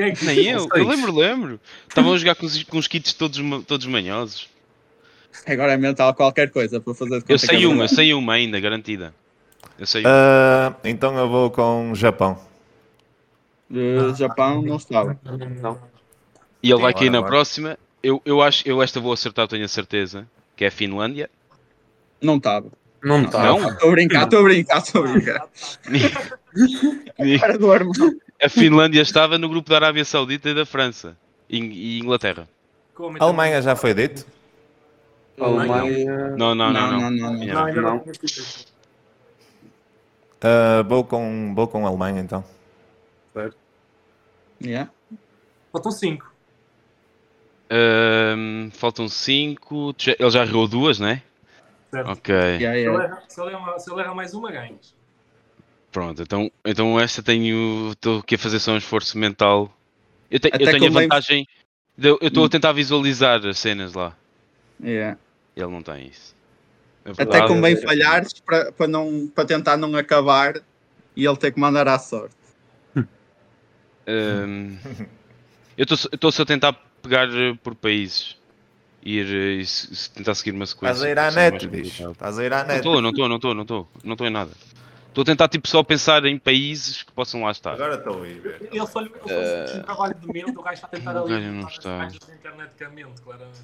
Quem 0.00 0.08
é 0.08 0.12
que 0.12 0.24
Nem 0.24 0.46
eu. 0.46 0.66
Eu 0.74 0.88
lembro, 0.88 1.14
lembro. 1.14 1.60
Estavam 1.86 2.14
a 2.14 2.18
jogar 2.18 2.34
com 2.34 2.46
os, 2.46 2.62
com 2.62 2.78
os 2.78 2.88
kits 2.88 3.12
todos, 3.12 3.38
todos 3.66 3.84
manhosos. 3.84 4.48
Agora 5.46 5.72
é 5.72 5.76
mental 5.76 6.14
qualquer 6.14 6.50
coisa 6.50 6.80
para 6.80 6.94
fazer 6.94 7.16
de 7.16 7.20
conta 7.20 7.32
Eu 7.32 7.38
sei 7.38 7.64
é 7.64 7.68
uma, 7.68 7.84
eu 7.84 7.88
sei 7.88 8.14
uma 8.14 8.32
ainda, 8.32 8.58
garantida. 8.58 9.14
Eu 9.78 9.86
sei 9.86 10.00
uma. 10.02 10.10
Ah, 10.10 10.74
então 10.84 11.16
eu 11.18 11.28
vou 11.28 11.50
com 11.50 11.94
Japão. 11.94 12.38
Eh, 13.72 14.14
Japão 14.16 14.62
não 14.62 14.76
estava. 14.76 15.18
Não. 15.60 15.78
E 16.62 16.70
ele 16.70 16.80
vai 16.80 16.94
cair 16.94 17.10
na 17.10 17.22
próxima. 17.22 17.78
Eu, 18.02 18.22
eu 18.24 18.40
acho, 18.40 18.66
eu 18.66 18.82
esta 18.82 19.00
vou 19.00 19.12
acertar, 19.12 19.46
tenho 19.48 19.64
a 19.64 19.68
certeza. 19.68 20.26
Que 20.56 20.64
é 20.64 20.68
a 20.68 20.70
Finlândia. 20.70 21.28
Não 22.22 22.36
estava. 22.38 22.70
Não? 23.02 23.22
Estou 23.22 23.88
a 23.88 23.92
brincar, 23.92 24.24
estou 24.24 24.40
a 24.40 24.42
brincar, 24.42 24.78
estou 24.78 25.04
a 25.04 25.08
brincar. 25.12 25.48
Para 27.40 27.58
do 27.58 27.74
irmão. 27.74 27.92
A 28.42 28.48
Finlândia 28.48 29.00
estava 29.02 29.38
no 29.38 29.48
grupo 29.48 29.70
da 29.70 29.76
Arábia 29.76 30.04
Saudita 30.04 30.50
e 30.50 30.54
da 30.54 30.64
França. 30.66 31.16
E, 31.48 31.98
Inglaterra. 31.98 32.48
Como 32.94 33.16
A 33.20 33.24
Alemanha 33.24 33.60
já 33.62 33.74
foi 33.74 33.92
dito? 33.94 34.26
Alemanha. 35.38 36.28
Não, 36.36 36.54
não, 36.54 36.72
não. 36.72 37.10
Não, 37.10 37.30
não. 37.72 38.04
Ah, 40.42 40.82
vou, 40.86 41.04
com, 41.04 41.54
vou 41.54 41.68
com 41.68 41.84
a 41.86 41.88
Alemanha 41.88 42.20
então. 42.20 42.44
Yeah. 44.62 44.90
Faltam 45.72 45.90
5. 45.92 46.30
Ahm, 47.70 48.70
faltam 48.72 49.08
5. 49.08 49.94
Ele 50.18 50.30
já 50.30 50.42
errou 50.44 50.68
duas, 50.68 50.98
né? 50.98 51.22
Certo. 51.90 52.10
Ok. 52.10 52.34
Yeah, 52.34 52.58
Se 52.58 52.66
ele 52.66 52.78
yeah. 52.88 53.22
se 53.28 53.40
ele 53.40 53.50
erra- 53.54 53.78
se 53.78 53.90
ele 53.92 54.00
erra 54.00 54.14
mais 54.14 54.34
uma, 54.34 54.50
ganhas. 54.52 54.94
Pronto, 55.92 56.22
então, 56.22 56.50
então 56.64 57.00
esta 57.00 57.22
tenho. 57.22 57.90
Estou 57.92 58.20
aqui 58.20 58.36
a 58.36 58.38
fazer 58.38 58.60
só 58.60 58.72
um 58.72 58.76
esforço 58.76 59.18
mental. 59.18 59.74
Eu, 60.30 60.38
te- 60.38 60.50
eu 60.52 60.58
tenho 60.70 60.86
a 60.86 60.90
vantagem. 60.90 61.46
de- 61.98 62.08
Eu 62.08 62.18
estou 62.22 62.44
a 62.44 62.48
tentar 62.48 62.72
visualizar 62.72 63.44
as 63.44 63.58
cenas 63.58 63.92
lá. 63.94 64.16
Yeah. 64.82 65.18
Ele 65.56 65.66
não 65.66 65.82
tem 65.82 66.06
isso. 66.06 66.34
A 67.04 67.22
Até 67.22 67.46
convém 67.46 67.74
é- 67.74 67.76
falhares 67.76 68.32
para, 68.40 68.70
para, 68.72 68.86
não, 68.86 69.26
para 69.34 69.44
tentar 69.44 69.76
não 69.76 69.94
acabar 69.96 70.60
e 71.16 71.26
ele 71.26 71.36
ter 71.36 71.50
que 71.52 71.58
mandar 71.58 71.88
à 71.88 71.98
sorte. 71.98 72.34
Ahm, 74.06 74.76
eu 75.76 75.84
estou 75.84 76.32
só 76.32 76.42
a 76.42 76.46
tentar 76.46 76.72
pegar 77.02 77.28
eh, 77.28 77.54
por 77.62 77.74
países. 77.74 78.36
Ir 79.02 79.26
eh, 79.26 79.60
e 79.60 79.66
se- 79.66 79.94
se 79.94 80.10
tentar 80.10 80.34
seguir 80.34 80.52
uma 80.52 80.66
sequência. 80.66 80.92
Estás 80.92 81.04
a 81.04 81.10
ir 81.10 81.18
à 81.18 81.30
net, 81.50 81.66
bicho. 81.66 82.10
Estás 82.12 82.38
a 82.38 82.44
ir 82.44 82.52
à 82.52 82.58
Não 82.60 82.66
net. 82.66 82.76
estou, 82.78 83.00
não 83.02 83.10
estou, 83.10 83.28
não 83.28 83.36
estou, 83.36 83.54
não 83.54 83.62
estou. 83.62 83.88
Não 84.04 84.12
estou 84.12 84.26
em 84.26 84.30
nada. 84.30 84.50
Estou 85.10 85.22
a 85.22 85.24
tentar 85.24 85.48
tipo 85.48 85.66
só 85.68 85.82
pensar 85.82 86.24
em 86.24 86.38
países 86.38 87.02
que 87.02 87.12
possam 87.12 87.42
lá 87.42 87.50
estar. 87.50 87.72
Agora 87.72 87.96
estou 87.96 88.22
a 88.22 88.28
ir 88.28 88.40
ver. 88.40 88.68
Ele 88.72 88.86
fez 88.86 89.74
um 89.76 89.82
trabalho 89.82 90.14
de 90.14 90.26
mente, 90.28 90.50
o 90.56 90.62
gajo 90.62 90.74
está 90.74 90.86
a 90.86 90.90
tentar 90.90 91.14
o 91.20 91.24
ali. 91.24 91.34
gajo 91.34 91.52
não 91.52 91.68
está. 91.68 92.04
internet 92.32 92.70
com 92.78 92.84
a 92.84 92.88
mente, 92.90 93.20
claramente. 93.22 93.60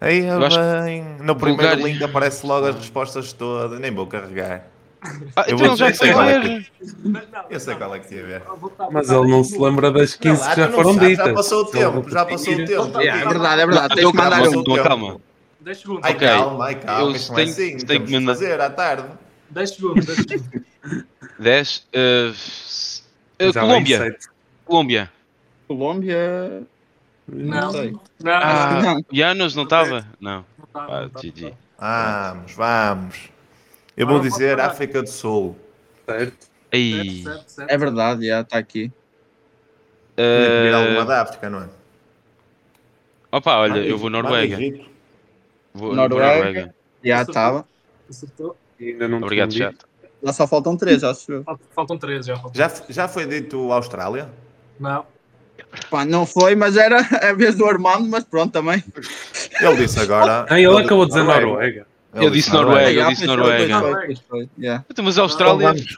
Aí 0.00 0.26
Eu 0.26 0.40
que 0.40 0.58
bem, 0.84 1.04
no 1.20 1.36
primeiro 1.36 1.56
Bulgária- 1.76 1.84
link 1.84 2.02
aparece 2.02 2.44
logo 2.44 2.66
as 2.66 2.74
respostas 2.74 3.32
todas, 3.32 3.78
nem 3.78 3.92
vou 3.94 4.06
carregar. 4.08 4.66
Ah, 5.36 5.44
Eu 5.48 5.54
então 5.54 5.68
vou 5.68 5.76
já 5.76 5.90
dizer 5.90 5.98
foi 6.06 6.12
qual 6.12 6.28
é 6.28 6.38
não, 7.04 7.22
Eu 7.50 7.60
sei 7.60 7.74
qual 7.76 7.94
é 7.94 7.98
que 8.00 8.08
tinha 8.08 8.22
a 8.22 8.26
ver. 8.26 8.42
Mas 8.90 9.10
ele 9.10 9.28
não 9.28 9.44
se 9.44 9.56
lembra 9.58 9.90
das 9.92 10.14
15 10.16 10.42
Não, 10.42 10.50
que 10.50 10.56
já 10.60 10.68
foram 10.70 10.96
ditas. 10.96 11.26
Já 11.28 11.34
passou 11.34 11.62
o 11.62 11.66
tempo, 11.66 12.10
já 12.10 12.24
passou 12.24 12.52
o 12.52 12.56
tempo. 12.66 13.00
Yeah, 13.00 13.22
é 13.22 13.28
verdade, 13.28 13.62
é 13.62 13.66
verdade. 13.66 13.94
Tens 13.94 14.10
que 14.10 14.16
calma, 14.16 14.36
mandar 14.36 14.48
um. 14.58 14.62
não, 14.62 14.82
calma. 14.84 15.20
10 15.60 15.78
segundos. 15.78 16.02
Ai 16.04 16.14
calma, 16.14 16.64
ai 16.66 16.74
calma, 16.74 17.00
Eu 17.10 17.16
isto 17.16 17.32
não 17.32 17.38
é 17.38 17.42
tenho- 17.44 17.50
assim, 17.52 17.86
tenho 17.86 18.00
que 18.00 18.06
que 18.06 18.12
mandar- 18.14 18.32
fazer 18.34 18.60
à 18.60 18.70
tarde. 18.70 19.08
10 19.52 19.70
segundos, 19.70 20.06
10 20.06 20.18
segundos. 20.18 20.62
10. 21.38 21.86
eh, 21.92 22.28
s- 22.30 23.02
eh, 23.38 23.52
Já 23.52 23.60
vai 23.60 23.68
Colômbia. 23.68 24.18
Colômbia. 24.64 25.12
Colômbia. 25.68 26.62
Não, 27.28 27.60
Não. 27.60 27.70
sei. 27.72 27.92
Não, 28.22 28.32
Ah, 28.32 28.80
não. 28.82 29.00
Janos 29.12 29.54
não 29.54 29.62
estava? 29.64 30.06
Não. 30.20 30.44
não 30.58 30.66
Ah, 30.74 31.08
não 31.12 31.20
GG. 31.20 31.50
tá. 31.76 32.32
Vamos, 32.32 32.52
vamos. 32.54 33.28
Eu 33.96 34.06
Agora 34.06 34.22
vou 34.22 34.28
dizer. 34.30 34.60
África 34.60 35.02
do 35.02 35.08
Sul. 35.08 35.56
Certo. 36.06 36.46
Ei. 36.72 37.22
Certo, 37.22 37.22
certo, 37.36 37.48
certo. 37.50 37.70
É 37.70 37.78
verdade, 37.78 38.26
já 38.26 38.40
está 38.40 38.58
aqui. 38.58 38.90
Eh, 40.16 40.72
alguma 40.74 41.04
da 41.04 41.22
África, 41.22 41.48
não 41.48 41.62
é? 41.62 41.68
opa, 43.30 43.56
olha, 43.58 43.80
eu 43.80 43.96
vou 43.96 44.10
Noruega. 44.10 44.58
Vou, 45.72 45.94
Noruega. 45.94 46.36
Noruega. 46.36 46.74
Já 47.02 47.22
estava. 47.22 47.66
Acertou. 48.08 48.56
Ainda 48.82 49.08
não 49.08 49.18
Obrigado, 49.18 49.50
tinham 49.50 49.70
chat. 49.70 49.78
dito. 49.78 49.86
Já 50.24 50.32
só 50.32 50.46
faltam 50.46 50.76
três, 50.76 51.02
acho 51.02 51.44
Faltam 51.74 51.98
13 51.98 52.28
já. 52.28 52.36
Faltam. 52.36 52.52
Já, 52.54 52.70
já 52.88 53.08
foi 53.08 53.26
dito 53.26 53.72
Austrália? 53.72 54.28
Não. 54.78 55.04
Pá, 55.90 56.04
não 56.04 56.24
foi, 56.26 56.54
mas 56.54 56.76
era 56.76 57.00
a 57.00 57.32
vez 57.32 57.56
do 57.56 57.66
Armando, 57.66 58.08
mas 58.08 58.24
pronto 58.24 58.52
também. 58.52 58.82
Ele 59.60 59.76
disse 59.76 59.98
agora. 59.98 60.46
Ah, 60.48 60.60
ele 60.60 60.76
acabou 60.76 61.06
de 61.06 61.12
dizer 61.12 61.24
Noruega. 61.24 61.86
Ele 62.14 62.26
Eu 62.26 62.30
disse 62.30 62.52
Noruega. 62.52 63.00
eu 63.00 63.08
disse 63.08 63.26
Noruega. 63.26 63.64
yeah. 64.58 64.84
Então, 64.88 65.04
Mas 65.04 65.18
a 65.18 65.22
Austrália. 65.22 65.70
Então 65.70 65.96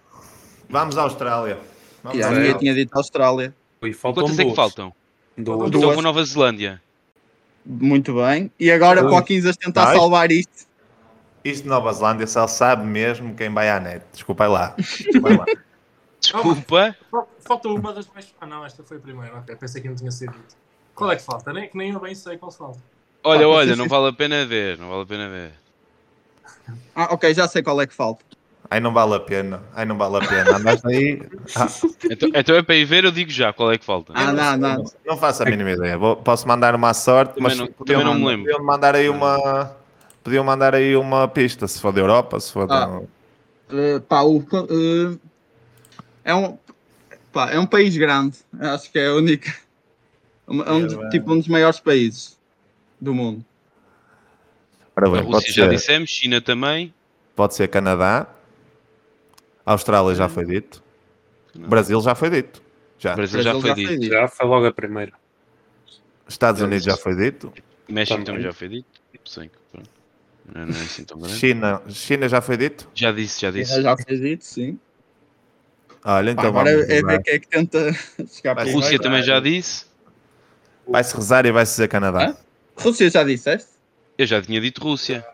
vamos, 0.68 0.96
à 0.96 1.02
Austrália. 1.02 1.58
Vamos 2.02 2.18
Yeah, 2.18 2.58
tinha 2.58 2.74
dito 2.74 2.96
Austrália. 2.96 3.54
E 3.82 3.92
faltam 3.92 4.24
Quantas 4.24 4.38
é 4.38 4.42
que 4.42 4.44
duas. 4.46 4.56
faltam? 4.56 4.92
Duas. 5.36 5.68
Então 5.68 5.80
Duas. 5.80 5.94
com 5.96 6.02
Nova 6.02 6.24
Zelândia. 6.24 6.80
Muito 7.66 8.14
bem. 8.14 8.50
E 8.58 8.70
agora 8.70 9.02
Ui. 9.02 9.08
para 9.10 9.18
o 9.18 9.22
15 9.22 9.52
tentar 9.54 9.86
Vai. 9.86 9.96
salvar 9.96 10.30
isto. 10.30 10.66
Isto 11.44 11.64
de 11.64 11.68
Nova 11.68 11.92
Zelândia 11.92 12.26
só 12.26 12.46
sabe 12.46 12.84
mesmo 12.84 13.34
quem 13.34 13.52
vai 13.52 13.68
à 13.68 13.78
net. 13.78 14.04
Desculpa 14.12 14.46
lá. 14.46 14.74
Desculpa 14.78 15.28
lá. 15.28 15.44
Desculpa. 16.20 16.96
Fal- 17.10 17.28
Falta 17.40 17.68
uma 17.68 17.92
das 17.92 18.08
mais. 18.14 18.34
Ah, 18.40 18.46
não, 18.46 18.64
esta 18.64 18.82
foi 18.82 18.96
a 18.96 19.00
primeira. 19.00 19.36
Ok, 19.36 19.54
pensei 19.56 19.82
que 19.82 19.88
não 19.88 19.94
tinha 19.96 20.10
sido 20.10 20.32
dito. 20.32 20.56
Qual 20.94 21.10
é 21.12 21.16
que 21.16 21.22
falta? 21.22 21.52
Nem, 21.52 21.68
que 21.68 21.76
nem 21.76 21.90
eu 21.92 22.00
bem 22.00 22.14
sei 22.14 22.38
qual 22.38 22.50
falta. 22.50 22.78
Olha, 23.22 23.44
Ah, 23.44 23.48
olha, 23.48 23.76
não 23.76 23.86
vale 23.88 24.08
a 24.08 24.12
pena 24.12 24.46
ver. 24.46 24.78
Não 24.78 24.88
vale 24.88 25.02
a 25.02 25.06
pena 25.06 25.28
ver. 25.28 25.52
Ah, 26.96 27.12
ok, 27.12 27.34
já 27.34 27.46
sei 27.46 27.62
qual 27.62 27.80
é 27.82 27.86
que 27.86 27.92
falta. 27.94 28.24
Ai 28.70 28.80
não 28.80 28.92
vale 28.94 29.14
a 29.14 29.20
pena. 29.20 29.62
Ai 29.74 29.84
não 29.84 29.98
vale 29.98 30.16
a 30.16 30.20
pena. 30.26 30.56
Andaste 30.56 30.86
aí. 30.88 31.22
Ah, 31.54 31.66
Então, 32.10 32.30
então 32.34 32.56
é 32.56 32.62
para 32.62 32.74
ir 32.74 32.86
ver, 32.86 33.04
eu 33.04 33.12
digo 33.12 33.30
já 33.30 33.52
qual 33.52 33.70
é 33.70 33.76
que 33.76 33.84
falta. 33.84 34.12
Ah, 34.16 34.32
não, 34.32 34.56
não. 34.56 34.84
não 35.04 35.16
faço 35.18 35.42
a 35.42 35.46
mínima 35.46 35.72
ideia. 35.72 35.98
Vou- 35.98 36.16
posso 36.16 36.48
mandar 36.48 36.74
uma 36.74 36.94
sorte, 36.94 37.34
Também 37.34 37.42
mas 37.44 37.58
não- 37.58 37.66
também 37.66 38.02
não 38.04 38.14
me 38.14 38.24
lembro. 38.26 38.44
podiam 38.50 38.64
mandar 38.64 38.94
aí 38.96 39.08
uma. 39.10 39.76
Podiam 40.24 40.42
mandar 40.42 40.74
aí 40.74 40.96
uma 40.96 41.28
pista, 41.28 41.68
se 41.68 41.78
for 41.80 41.92
da 41.92 42.00
Europa, 42.00 42.40
se 42.40 42.50
for 42.50 42.62
Ah. 42.70 42.86
da. 42.86 42.98
Uh, 42.98 44.00
pá, 44.08 44.22
o, 44.22 44.38
uh, 44.38 45.20
é, 46.24 46.34
um, 46.34 46.58
pá, 47.30 47.50
é 47.52 47.58
um 47.58 47.66
país 47.66 47.94
grande. 47.96 48.38
Acho 48.58 48.90
que 48.90 48.98
é 48.98 49.06
a 49.08 49.14
única. 49.14 49.54
uma- 50.46 50.64
É 50.64 50.72
um, 50.72 51.06
É, 51.06 51.08
tipo 51.10 51.32
um 51.32 51.38
dos 51.38 51.48
maiores 51.48 51.78
países 51.80 52.38
do 53.00 53.14
mundo. 53.14 53.44
Ora 54.96 55.08
A 55.08 55.10
bem, 55.10 55.20
Rússia 55.22 55.32
pode 55.40 55.52
já 55.52 55.64
ser, 55.64 55.70
dissemos, 55.70 56.10
China 56.10 56.40
também. 56.40 56.92
pode 57.36 57.54
ser 57.54 57.68
Canadá. 57.68 58.26
Austrália 59.66 60.14
já 60.14 60.28
foi 60.28 60.44
dito. 60.44 60.82
Brasil 61.54 62.00
já 62.02 62.14
foi 62.14 62.30
dito. 62.30 62.62
Já. 62.98 63.14
Brasil 63.14 63.42
já 63.42 63.52
Brasil 63.52 63.74
foi 63.74 63.74
dito. 63.82 64.00
dito. 64.00 64.12
Já 64.12 64.28
foi 64.28 64.46
logo 64.46 64.66
a 64.66 64.72
primeira. 64.72 65.12
Estados 66.28 66.60
Unidos 66.62 66.84
já 66.84 66.96
foi 66.96 67.14
dito. 67.16 67.52
México 67.88 68.14
Também. 68.18 68.24
também 68.26 68.42
já 68.42 68.52
foi 68.52 68.68
dito. 68.68 68.86
Cinco. 69.24 69.54
pronto. 69.72 69.90
Não 70.52 70.62
é 70.62 70.82
assim 70.82 71.04
tão 71.04 71.18
grande. 71.18 71.36
China, 71.38 71.82
China 71.88 72.28
já 72.28 72.40
foi 72.40 72.56
dito? 72.56 72.88
Já 72.94 73.10
disse, 73.12 73.40
já 73.40 73.50
disse. 73.50 73.80
Já 73.82 73.96
fez 73.96 74.20
isso, 74.20 74.54
sim. 74.54 74.78
Olha, 76.04 76.34
Pá, 76.34 76.42
então 76.42 76.50
agora 76.50 76.70
vamos 76.70 76.88
é 76.90 77.02
ver 77.02 77.22
quem 77.22 77.34
é 77.34 77.38
que 77.38 77.48
tenta 77.48 77.92
chegar 78.28 78.54
Vai, 78.54 78.64
A 78.64 78.66
primeiro. 78.66 78.72
Rússia 78.80 78.98
também 78.98 79.22
já 79.22 79.40
disse. 79.40 79.86
Vai-se 80.86 81.16
rezar 81.16 81.46
e 81.46 81.52
vai-se 81.52 81.72
dizer 81.72 81.88
Canadá. 81.88 82.26
Hã? 82.28 82.36
Rússia 82.76 83.08
já 83.10 83.24
disseste? 83.24 83.70
Eu 84.18 84.26
já 84.26 84.42
tinha 84.42 84.60
dito 84.60 84.82
Rússia. 84.82 85.26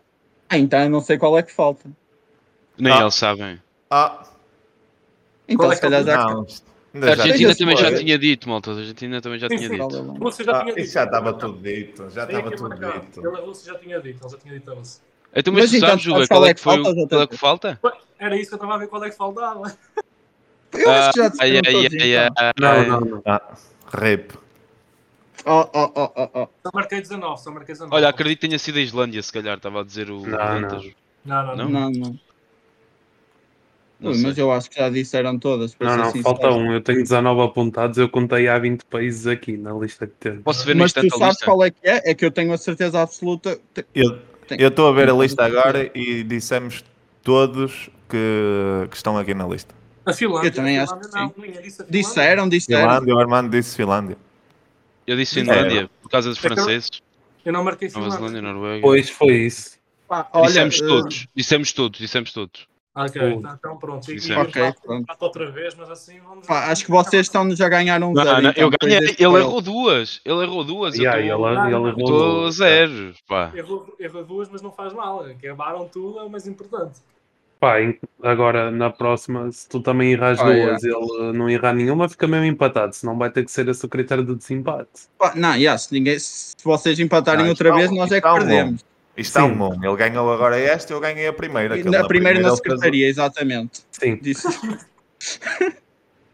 Ah, 0.47 0.57
então 0.57 0.79
eu 0.81 0.89
não 0.89 1.01
sei 1.01 1.17
qual 1.17 1.37
é 1.37 1.43
que 1.43 1.51
falta. 1.51 1.89
Nem 2.77 2.93
Ah. 2.93 3.01
eles 3.01 3.15
sabem. 3.15 3.61
Ah, 3.89 4.25
Então 5.47 5.65
Qual 5.65 5.71
é 5.73 5.75
se 5.75 5.81
que 5.81 5.87
calhar 5.87 6.03
já. 6.05 6.25
não. 6.33 6.47
Ainda 6.93 7.07
A 7.07 7.11
Argentina 7.11 7.55
também 7.55 7.77
já 7.77 7.95
tinha 7.97 8.17
dito, 8.19 8.49
malta. 8.49 8.71
A 8.71 8.75
Argentina 8.75 9.21
também 9.21 9.39
já 9.39 9.47
Sim, 9.47 9.57
tinha 9.57 9.69
sim. 9.69 9.77
dito. 9.77 9.97
A 9.97 10.17
Rússia 10.19 10.45
já 10.45 10.51
Ah, 10.51 10.59
tinha 10.61 10.73
dito. 10.75 10.83
isso 10.83 10.93
já 10.93 11.03
estava 11.05 11.29
Então, 11.29 11.39
tudo 11.53 11.63
dito. 11.63 12.09
Já 12.09 12.23
estava 12.25 12.47
aqui 12.47 12.57
tudo 12.57 12.75
dito. 12.75 13.27
A 13.35 13.39
Rússia 13.39 13.73
já 13.73 13.79
tinha 13.79 13.99
dito. 14.01 14.23
Ele 14.25 14.29
já 14.31 14.37
tinha 14.37 14.53
dito 14.55 14.71
a 14.71 14.73
Rússia. 14.75 15.01
Então, 15.33 15.53
mas, 15.53 15.61
Mas 15.63 15.71
tu 15.71 15.77
então, 15.77 15.89
sabes, 15.89 16.03
Juga, 16.03 16.15
sabes 16.17 16.27
qual 16.27 16.45
é 16.45 16.49
é 16.49 16.53
que 16.53 16.59
foi 16.59 16.83
falta, 16.83 17.07
qual 17.07 17.21
é 17.21 17.27
que 17.27 17.37
falta? 17.37 17.79
Era 18.19 18.35
isso 18.35 18.49
que 18.49 18.53
eu 18.53 18.57
estava 18.57 18.75
a 18.75 18.77
ver 18.77 18.87
qual 18.87 19.03
é 19.05 19.09
que 19.09 19.15
faltava. 19.15 19.77
Eu 20.73 20.91
acho 20.91 21.11
que 21.13 21.17
já 21.19 21.23
ai, 21.25 21.29
disseram 21.29 21.61
ai, 21.65 21.71
todos. 21.71 22.01
ai, 22.01 22.25
então. 22.27 22.35
ai, 22.37 22.53
Não, 22.59 22.99
não, 22.99 23.01
não. 23.07 23.21
Ah, 23.25 23.41
rip. 23.97 24.33
Oh, 25.45 25.67
oh, 25.73 25.91
oh, 25.95 26.11
oh, 26.15 26.29
oh. 26.33 26.47
Só 26.63 26.69
marquei 26.73 27.01
19, 27.01 27.41
só 27.41 27.49
marquei 27.51 27.73
19. 27.73 27.95
Olha, 27.95 28.09
acredito 28.09 28.39
que 28.41 28.47
tenha 28.47 28.59
sido 28.59 28.77
a 28.77 28.81
Islândia, 28.81 29.23
se 29.23 29.31
calhar, 29.31 29.57
estava 29.57 29.81
a 29.81 29.83
dizer 29.83 30.09
o 30.11 30.21
Não. 30.27 30.37
Não, 31.25 31.45
não, 31.45 31.55
não. 31.55 31.55
Não? 31.55 31.69
Não, 31.69 31.89
não. 31.91 32.19
Não 34.01 34.09
Ui, 34.09 34.15
sei. 34.15 34.23
mas 34.25 34.37
eu 34.39 34.51
acho 34.51 34.67
que 34.69 34.77
já 34.79 34.89
disseram 34.89 35.37
todas. 35.37 35.75
para 35.75 35.87
Não, 35.87 35.93
ser 35.93 35.99
não, 35.99 36.05
sincero. 36.11 36.23
falta 36.23 36.51
um. 36.51 36.73
Eu 36.73 36.81
tenho 36.81 37.03
19 37.03 37.41
apontados, 37.41 37.97
eu 37.99 38.09
contei 38.09 38.47
há 38.47 38.57
20 38.57 38.83
países 38.85 39.27
aqui 39.27 39.55
na 39.55 39.71
lista 39.73 40.07
que 40.07 40.13
temos. 40.19 40.41
Posso 40.43 40.65
ver 40.65 40.75
Mas 40.75 40.91
tu 40.91 41.07
sabes 41.09 41.27
lista? 41.35 41.45
qual 41.45 41.63
é 41.63 41.69
que 41.69 41.87
é? 41.87 42.09
É 42.11 42.15
que 42.15 42.25
eu 42.25 42.31
tenho 42.31 42.51
a 42.51 42.57
certeza 42.57 42.99
absoluta. 42.99 43.59
Eu 43.93 44.19
estou 44.69 44.87
a 44.87 44.91
ver 44.91 45.07
a 45.09 45.13
lista 45.13 45.45
agora 45.45 45.91
e 45.93 46.23
dissemos 46.23 46.83
todos 47.23 47.89
que, 48.09 48.87
que 48.89 48.95
estão 48.97 49.17
aqui 49.19 49.35
na 49.35 49.45
lista. 49.47 49.73
A 50.03 50.13
Finlândia. 50.13 50.47
Eu 50.47 50.51
também 50.51 50.79
acho 50.79 50.97
que 50.99 51.07
Finlândia. 51.07 51.61
Disseram, 51.87 52.49
disseram. 52.49 52.81
Finlândia, 52.89 53.15
o 53.15 53.19
Armando 53.19 53.51
disse 53.51 53.75
Finlândia. 53.77 54.17
Eu 55.05 55.15
disse 55.15 55.35
Finlândia, 55.35 55.89
por 56.01 56.09
causa 56.09 56.29
dos 56.29 56.39
É 56.39 56.41
franceses. 56.41 56.89
Eu 57.45 57.53
não 57.53 57.63
marquei 57.63 57.87
Nova 57.89 57.99
Finlândia. 58.01 58.17
Zelândia, 58.29 58.41
Noruega. 58.41 58.81
Pois 58.81 59.09
foi 59.11 59.33
isso. 59.45 59.79
Pá, 60.07 60.27
olha, 60.33 60.47
dissemos 60.47 60.81
eh, 60.81 60.87
todos, 60.87 61.27
dissemos 61.35 61.71
todos, 61.71 61.99
dissemos 61.99 62.33
todos. 62.33 62.67
Ok, 62.93 63.21
então, 63.21 63.53
então 63.57 63.77
pronto. 63.77 64.11
E, 64.11 64.17
e 64.17 64.31
é. 64.33 64.37
Ok, 64.37 64.61
faço- 64.61 64.81
pronto. 64.83 65.15
outra 65.21 65.49
vez, 65.49 65.73
mas 65.75 65.89
assim 65.89 66.19
vamos. 66.19 66.45
pá, 66.45 66.65
acho 66.71 66.83
que 66.83 66.91
vocês 66.91 67.27
estão 67.27 67.49
já 67.55 67.69
ganharam 67.69 68.11
um 68.11 68.13
Não, 68.13 68.23
zero. 68.23 68.41
não, 68.41 68.49
então, 68.49 68.63
eu 68.63 68.69
ganhei, 68.81 69.15
ele 69.17 69.37
errou 69.37 69.61
duas, 69.61 70.19
ele 70.25 70.43
errou 70.43 70.63
duas, 70.65 70.95
Yeah, 70.95 71.19
eu 71.21 71.23
ele, 71.23 71.31
estou 71.33 71.53
Não, 71.55 71.63
ele 71.65 71.71
não, 71.71 71.87
errou 71.87 71.99
estou 72.01 72.15
a 72.15 72.39
duas. 72.41 72.55
zero, 72.55 73.13
pá. 73.27 73.51
Errou, 73.55 73.95
errou 73.97 74.23
duas, 74.25 74.49
mas 74.51 74.61
não 74.61 74.71
faz 74.73 74.91
mal. 74.91 75.25
Acabaram 75.25 75.87
tudo, 75.87 76.19
é 76.19 76.23
o 76.23 76.29
mais 76.29 76.45
importante. 76.47 76.99
Pá, 77.61 77.75
agora 78.23 78.71
na 78.71 78.89
próxima, 78.89 79.51
se 79.51 79.69
tu 79.69 79.79
também 79.81 80.13
erras 80.13 80.39
Ah, 80.39 80.45
duas 80.45 80.83
e 80.83 80.87
ele 80.87 81.31
não 81.31 81.47
errar 81.47 81.73
nenhuma, 81.73 82.09
fica 82.09 82.27
mesmo 82.27 82.45
empatado. 82.45 82.93
Senão 82.95 83.15
vai 83.17 83.29
ter 83.29 83.45
que 83.45 83.51
ser 83.51 83.67
esse 83.69 83.85
o 83.85 83.87
critério 83.87 84.25
de 84.25 84.35
desempate. 84.35 84.89
Pá, 85.17 85.33
Não, 85.35 85.55
yeah, 85.55 85.77
se, 85.77 85.93
ninguém, 85.93 86.17
se 86.19 86.55
vocês 86.63 86.99
empatarem 86.99 87.43
Não, 87.43 87.51
outra 87.51 87.71
vez, 87.73 87.89
é 87.89 87.93
um- 87.93 87.97
nós 87.97 88.11
é 88.11 88.19
que 88.19 88.27
é 88.27 88.33
perdemos. 88.33 88.75
Isto 88.81 88.85
é 89.21 89.41
Sim. 89.41 89.47
um 89.51 89.69
1. 89.79 89.83
Ele 89.85 89.95
ganhou 89.97 90.31
agora 90.33 90.59
esta, 90.59 90.93
eu 90.93 90.99
ganhei 90.99 91.27
a 91.27 91.33
primeira. 91.33 91.75
Na 91.83 92.03
primeira 92.07 92.39
na 92.39 92.47
ele 92.47 92.49
fez 92.49 92.53
o- 92.53 92.57
secretaria, 92.57 93.07
exatamente. 93.07 93.81
Sim. 93.91 94.15
Disse. 94.21 94.47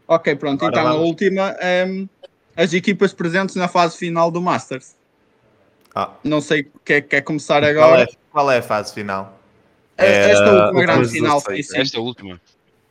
ok, 0.06 0.34
pronto. 0.36 0.64
Ora, 0.64 0.70
então 0.70 0.86
a 0.86 0.92
vamos. 0.92 1.06
última 1.06 1.56
é 1.60 1.86
as 2.56 2.72
equipas 2.72 3.12
presentes 3.12 3.54
na 3.54 3.68
fase 3.68 3.96
final 3.96 4.30
do 4.30 4.40
Masters. 4.40 4.96
Ah, 5.94 6.12
Não 6.22 6.40
sei 6.40 6.70
quer, 6.84 7.02
quer 7.02 7.22
começar 7.22 7.60
qual, 7.60 7.70
agora. 7.70 8.02
é, 8.02 8.06
qual 8.30 8.50
é 8.50 8.58
a 8.58 8.62
fase 8.62 8.92
final? 8.94 9.38
É, 9.96 10.30
Esta 10.30 10.44
É, 10.44 10.50
última 10.50 10.66
últimas 10.66 10.86
grande 10.86 11.08
final. 11.10 11.40
Sim, 11.40 11.46
16. 11.48 11.66
sim. 11.66 11.80
Esta 11.80 12.00
última. 12.00 12.40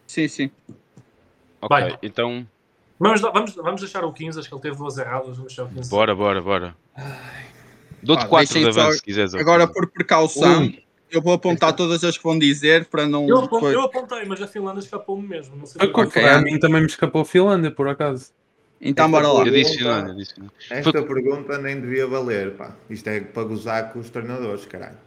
sim, 0.06 0.28
sim. 0.28 0.52
Ok, 1.62 1.70
Vai. 1.70 1.98
então, 2.04 2.48
Vamos, 3.00 3.22
vamos, 3.22 3.54
vamos 3.56 3.82
deixar 3.82 4.04
o 4.04 4.12
15, 4.12 4.40
acho 4.40 4.50
que 4.50 4.56
ele 4.56 4.62
teve 4.62 4.76
duas 4.76 4.98
erradas. 4.98 5.38
Vamos 5.38 5.48
deixar 5.54 5.64
o 5.66 5.70
15. 5.70 5.90
bora, 5.90 6.16
bora, 6.16 6.42
bora. 6.42 6.76
Dou-te 8.04 8.26
4 8.28 8.48
de 8.48 8.54
deixem 8.54 8.74
só- 8.74 8.80
avanço 8.82 8.98
se 9.00 9.04
quiseres. 9.04 9.34
Agora, 9.34 9.68
por 9.68 9.88
precaução, 9.88 10.64
Um. 10.64 10.74
eu 11.12 11.22
vou 11.22 11.34
apontar 11.34 11.74
todas 11.74 12.04
as 12.04 12.18
que 12.18 12.24
vão 12.24 12.38
dizer 12.38 12.86
para 12.86 13.06
não. 13.08 13.28
Eu, 13.28 13.38
apon- 13.40 13.56
depois- 13.58 13.74
eu 13.74 13.82
apontei, 13.82 14.26
mas 14.26 14.42
a 14.42 14.48
Finlândia 14.48 14.80
escapou-me 14.82 15.28
mesmo. 15.28 15.56
Não 15.56 15.66
sei 15.66 15.80
Foi 15.80 15.88
porquê. 15.92 16.04
porque 16.12 16.20
Ok. 16.20 16.30
a 16.32 16.42
mim 16.42 16.60
também 16.60 16.82
me 16.82 16.88
escapou 16.88 17.22
a 17.22 17.26
Finlândia, 17.26 17.72
por 17.72 17.88
acaso. 17.88 18.32
Então, 18.80 19.10
bora 19.10 19.28
lá. 19.32 19.40
Eu 19.40 19.46
disse 19.52 19.76
Pergunta- 19.78 19.78
Finlândia, 19.96 20.14
disse 20.16 20.34
Finlândia. 20.36 20.56
Esta 20.70 20.92
Foi- 20.92 21.02
pergunta 21.04 21.58
nem 21.58 21.82
devia 21.82 22.06
valer, 22.06 22.52
pá. 22.52 22.76
Isto 22.90 23.08
é 23.10 23.20
para 23.22 23.44
gozar 23.44 23.92
com 23.92 24.00
os 24.00 24.10
treinadores, 24.10 24.66
caralho. 24.66 24.98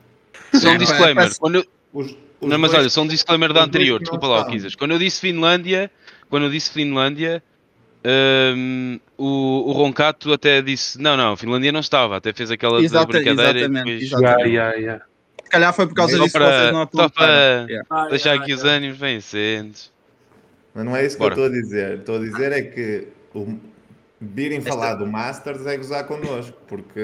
Só 0.52 0.68
um 0.68 0.72
Não, 0.72 0.78
disclaimer. 0.78 1.14
parece- 1.14 1.38
Quando 1.38 1.54
eu- 1.56 1.64
Os, 1.92 2.06
os 2.40 2.48
Não, 2.48 2.56
mas 2.58 2.70
dois- 2.70 2.82
olha, 2.82 2.90
só 2.90 3.02
um 3.02 3.06
disclaimer 3.08 3.52
da 3.52 3.62
anterior, 3.64 3.98
desculpa 4.00 4.26
lá. 4.26 4.44
Kizas. 4.46 4.74
Quando 4.76 4.92
eu 4.92 4.98
disse 4.98 5.20
Finlândia, 5.20 5.90
quando 6.28 6.44
eu 6.44 6.50
disse 6.50 6.70
Finlândia, 6.70 7.42
hum, 8.56 8.98
o, 9.22 9.68
o 9.68 9.72
Roncato 9.72 10.32
até 10.32 10.62
disse, 10.62 11.00
não, 11.00 11.16
não, 11.16 11.36
Finlândia 11.36 11.70
não 11.72 11.80
estava, 11.80 12.16
até 12.16 12.32
fez 12.32 12.50
aquela 12.50 12.80
Exata- 12.82 13.06
brincadeira 13.06 13.58
exatamente, 13.60 13.90
e 13.90 13.92
depois... 14.00 14.02
exatamente. 14.12 14.48
Yeah, 14.48 14.70
yeah, 14.74 14.76
yeah. 14.78 15.04
Se 15.44 15.50
calhar 15.50 15.72
foi 15.74 15.86
por 15.86 15.94
causa 15.94 16.16
Só 16.16 16.22
disso 16.24 16.32
que 16.32 16.38
para- 16.44 16.58
vocês 16.60 16.72
não 16.72 16.88
só 16.94 17.08
para- 17.08 17.66
Yeah. 17.68 17.86
Ai, 17.90 18.08
Deixar 18.10 18.34
aqui 18.34 18.52
os 18.52 18.64
ânimos 18.64 18.98
bem 18.98 19.20
sentes. 19.20 19.92
Mas 20.74 20.84
não 20.84 20.94
é 20.96 21.04
isso 21.04 21.16
que 21.16 21.22
Bora. 21.22 21.34
eu 21.36 21.46
estou 21.46 21.58
a 21.58 21.62
dizer. 21.62 21.98
Estou 21.98 22.16
a 22.16 22.18
dizer 22.20 22.52
é 22.52 22.62
que 22.62 23.08
o, 23.34 23.58
virem 24.20 24.60
falar 24.60 24.94
do 24.94 25.06
Masters 25.06 25.66
é 25.66 25.76
gozar 25.76 26.04
connosco, 26.06 26.56
porque, 26.68 27.00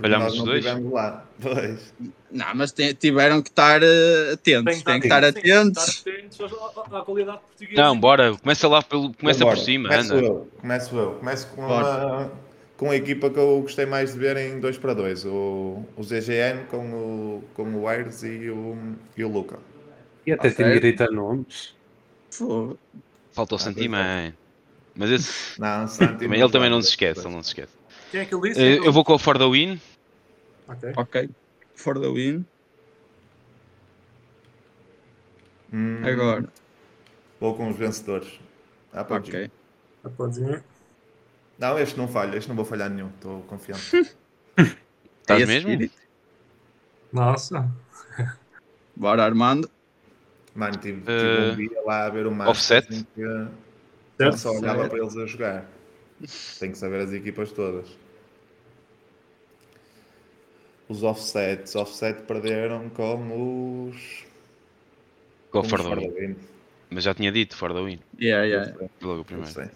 porque 0.00 0.12
Falhámos 0.14 0.24
nós 0.24 0.32
os 0.32 0.38
não 0.38 0.44
dois? 0.46 0.64
estivemos 0.64 0.92
lá. 0.92 1.24
Pois. 1.40 1.94
Não, 2.30 2.46
mas 2.54 2.72
te- 2.72 2.94
tiveram 2.94 3.42
que 3.42 3.48
estar 3.50 3.82
eh, 3.82 4.32
atentos. 4.32 4.82
Têm 4.82 5.00
que 5.00 5.06
estar 5.06 5.24
atentos. 5.24 6.02
que 6.02 6.10
estar 6.10 6.44
atentos 6.46 6.92
à- 6.92 7.00
qualidade 7.02 7.38
portuguesa. 7.38 7.82
Não, 7.82 7.98
bora, 7.98 8.36
começa 8.36 8.68
lá 8.68 8.82
pelo, 8.82 9.12
começa 9.14 9.44
Bora. 9.44 9.56
por 9.56 9.62
cima, 9.64 9.88
Começo 9.88 10.14
anda. 10.14 10.26
eu. 10.26 10.48
Começo 10.60 10.96
eu. 10.96 11.10
Começo 11.14 11.46
com, 11.48 11.62
uma, 11.62 12.32
com 12.76 12.90
a 12.90 12.96
equipa 12.96 13.30
que 13.30 13.38
eu 13.38 13.60
gostei 13.62 13.86
mais 13.86 14.12
de 14.12 14.18
ver 14.18 14.36
em 14.36 14.60
2 14.60 14.78
para 14.78 14.94
2. 14.94 15.24
O, 15.26 15.84
o 15.96 16.02
ZGN 16.02 16.64
com 16.70 16.78
o, 16.78 17.44
com 17.54 17.74
o 17.74 17.88
Ayres 17.88 18.22
e 18.22 18.48
o, 18.50 18.76
e 19.16 19.24
o 19.24 19.28
Luca. 19.28 19.58
E 20.26 20.32
até 20.32 20.48
tem 20.48 20.52
certo. 20.66 20.72
direito 20.74 21.02
a 21.02 21.10
nomes. 21.10 21.74
Fogo. 22.30 22.78
Falta 23.32 23.54
o 23.54 23.56
Ah, 23.56 23.60
Santimã. 23.60 24.32
Mas 24.94 25.10
esse, 25.10 25.60
Não, 25.60 25.86
Santi 25.88 26.18
também, 26.24 26.38
ele 26.42 26.50
também 26.52 26.68
não 26.70 26.82
se 26.82 26.90
esquece, 26.90 27.20
ele 27.26 27.34
não 27.34 27.42
se 27.42 27.50
esquece. 27.50 27.72
Quem 28.10 28.20
é 28.20 28.24
que 28.24 28.34
ele 28.34 28.48
disse? 28.48 28.60
Eh, 28.60 28.78
Eu 28.84 28.92
vou 28.92 29.04
com 29.04 29.14
o 29.14 29.18
For 29.18 29.38
the 29.38 29.48
Win. 29.48 29.80
Ok. 30.70 30.92
Ok. 30.96 31.30
For 31.74 31.98
the 31.98 32.08
win. 32.08 32.44
Hum, 35.72 36.02
Agora. 36.04 36.48
Vou 37.40 37.56
com 37.56 37.70
os 37.70 37.76
vencedores. 37.76 38.40
Ah. 38.92 39.06
Ok. 39.08 39.50
Ah. 40.04 40.62
Não, 41.58 41.78
este 41.78 41.96
não 41.98 42.08
falha. 42.08 42.36
Este 42.36 42.48
não 42.48 42.56
vou 42.56 42.64
falhar 42.64 42.90
nenhum. 42.90 43.08
Estou 43.08 43.42
confiante. 43.42 43.96
Estás 45.20 45.42
É 45.42 45.46
mesmo? 45.46 45.70
espírito. 45.70 45.94
Nossa. 47.12 47.68
Bora, 48.96 49.24
Armando. 49.24 49.70
Mano, 50.54 50.76
tive, 50.78 51.00
tive 51.00 51.12
Eh, 51.12 51.52
um 51.52 51.56
dia 51.56 51.82
lá 51.84 52.06
a 52.06 52.10
ver 52.10 52.26
o 52.26 52.30
Masters 52.32 52.58
offset? 52.58 52.94
em 52.94 53.04
que 54.30 54.36
só 54.38 54.50
olhava 54.52 54.88
para 54.88 54.98
eles 54.98 55.16
a 55.16 55.26
jogar. 55.26 55.64
Tenho 56.58 56.72
que 56.72 56.78
saber 56.78 57.00
as 57.02 57.12
equipas 57.12 57.52
todas. 57.52 57.86
Os 60.90 61.02
offsets. 61.04 61.76
Offset 61.76 62.22
perderam 62.22 62.90
com 62.90 63.88
os. 63.88 64.24
Com 65.50 65.60
o 65.60 65.62
com 65.62 65.68
For 65.68 65.80
os 65.80 65.86
the 65.86 65.94
Win. 65.94 66.02
Fordawin. 66.08 66.36
Mas 66.90 67.04
já 67.04 67.14
tinha 67.14 67.30
dito 67.30 67.56
For 67.56 67.72
the 67.72 67.80
Win. 67.80 68.00
Yeah, 68.20 68.44
yeah. 68.44 68.74
Logo 69.00 69.24
primeiro. 69.24 69.70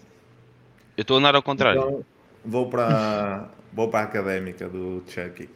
Eu 0.96 1.02
estou 1.02 1.16
a 1.16 1.20
andar 1.20 1.36
ao 1.36 1.42
contrário. 1.42 1.80
Então, 1.80 2.04
vou 2.44 2.68
para, 2.68 3.48
vou 3.72 3.88
para 3.88 4.00
a 4.00 4.02
académica 4.04 4.68
do 4.68 5.02
Chucky. 5.06 5.48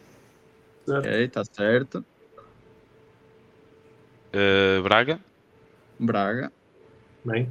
Certo. 0.87 0.99
Ok, 1.07 1.25
está 1.25 1.45
certo. 1.45 2.05
Eh, 4.33 4.81
Braga. 4.83 5.21
Braga. 5.99 6.53
Bem, 7.25 7.51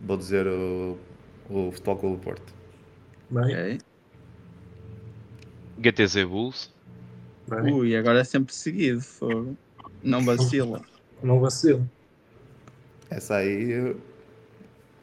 Vou 0.00 0.16
dizer 0.16 0.46
o, 0.48 0.98
o 1.48 1.70
Futebol 1.70 1.96
Clube 1.96 2.16
do 2.16 2.22
Porto. 2.22 2.52
bem, 3.30 3.44
Ok. 3.44 3.78
GTZ 5.78 6.24
Bulls. 6.24 6.70
bem. 7.48 7.72
Ui, 7.72 7.96
agora 7.96 8.20
é 8.20 8.24
sempre 8.24 8.54
seguido. 8.54 9.00
Fogo. 9.00 9.56
Não 10.02 10.24
vacila. 10.24 10.80
Não 11.22 11.40
vacilo. 11.40 11.88
Essa 13.10 13.36
aí 13.36 13.70
eu- 13.70 14.00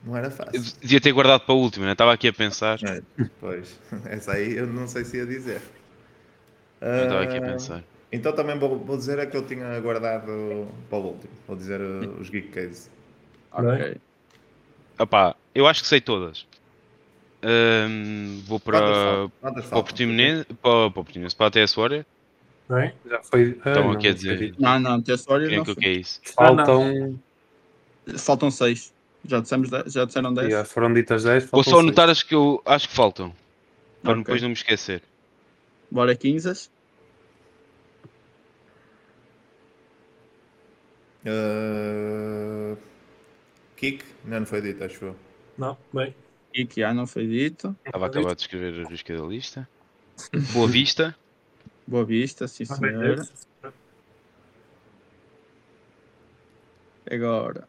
não 0.03 0.15
era 0.17 0.27
Eu 0.27 0.31
fácil. 0.31 0.61
devia 0.81 0.99
ter 1.01 1.11
guardado 1.11 1.41
para 1.41 1.53
a 1.53 1.57
última, 1.57 1.85
né? 1.85 1.91
Estava 1.93 2.13
aqui 2.13 2.27
a 2.27 2.33
pensar. 2.33 2.79
É, 2.83 3.01
pois, 3.39 3.77
essa 4.05 4.33
aí 4.33 4.57
eu 4.57 4.67
não 4.67 4.87
sei 4.87 5.05
se 5.05 5.17
ia 5.17 5.25
dizer. 5.25 5.61
Eu 6.81 7.03
estava 7.03 7.23
aqui 7.23 7.35
a 7.37 7.39
Ah, 7.39 7.41
pensar. 7.53 7.83
Então 8.11 8.33
também 8.33 8.57
vou, 8.57 8.79
vou 8.79 8.97
dizer 8.97 9.19
a 9.19 9.25
que 9.27 9.37
eu 9.37 9.45
tinha 9.45 9.79
guardado 9.79 10.23
para 10.89 10.97
o 10.99 11.05
último. 11.05 11.31
Vou 11.47 11.55
dizer 11.55 11.79
os 11.81 12.29
Geek 12.29 12.47
Case. 12.49 12.89
Ok. 13.51 13.97
Opá, 14.97 15.35
eu 15.53 15.67
acho 15.67 15.81
que 15.81 15.87
sei 15.87 16.01
todas. 16.01 16.45
Ahm, 17.41 18.41
vou 18.45 18.59
para, 18.59 19.29
para 19.69 19.77
o? 19.79 19.83
Portimonense, 19.83 20.45
para, 20.45 20.55
para 20.71 20.87
o 20.87 20.91
Portimonense, 20.91 21.35
para 21.35 21.47
a 21.47 21.51
TS 21.51 21.73
Warrior. 21.75 22.05
Bem, 22.69 22.93
Já 23.09 23.23
foi. 23.23 23.59
ah, 23.63 23.69
Estão 23.69 23.83
não, 23.85 23.91
aqui 23.93 24.07
a 24.07 24.11
não 24.11 24.17
foi 24.19 24.35
dizer. 24.37 24.55
Não, 24.59 24.79
não, 24.79 24.91
hora 25.27 25.45
Quem 25.47 25.53
é 25.53 25.57
não 25.57 25.63
que 25.65 25.73
foi. 25.73 25.83
que 25.83 25.89
é 25.89 25.91
isso? 25.93 26.21
Faltam. 26.23 27.19
Faltam 28.17 28.51
6. 28.51 28.93
Já, 29.25 29.39
dissemos 29.39 29.69
já 29.87 30.05
disseram 30.05 30.33
10? 30.33 30.47
Yeah, 30.47 30.65
foram 30.67 30.93
ditas 30.93 31.23
10. 31.23 31.45
Vou 31.51 31.63
só 31.63 31.71
seis. 31.71 31.83
anotar 31.83 32.09
as 32.09 32.23
que 32.23 32.35
eu 32.35 32.61
acho 32.65 32.87
que 32.89 32.95
faltam. 32.95 33.33
Para 34.01 34.11
Ok. 34.11 34.23
depois 34.23 34.41
não 34.41 34.49
me 34.49 34.53
esquecer. 34.55 35.01
Bora 35.91 36.15
15. 36.15 36.69
Uh, 41.25 42.77
Kik, 43.75 44.03
não, 44.25 44.39
não 44.39 44.45
foi 44.45 44.61
dito, 44.61 44.83
acho 44.83 45.03
eu. 45.05 45.15
não, 45.57 45.77
bem. 45.93 46.15
E 46.53 46.65
que 46.65 46.81
já 46.81 46.93
não 46.93 47.05
foi 47.05 47.27
dito. 47.27 47.75
Estava 47.85 48.05
a 48.05 48.07
acabar 48.09 48.35
de 48.35 48.41
escrever 48.41 48.85
a 48.85 48.89
busca 48.89 49.15
da 49.17 49.23
lista. 49.23 49.69
Boa 50.53 50.67
Vista. 50.67 51.15
Boa 51.87 52.05
vista, 52.05 52.47
sim 52.47 52.65
Ah, 52.69 52.75
senhora. 52.75 53.27
Agora, 57.09 57.67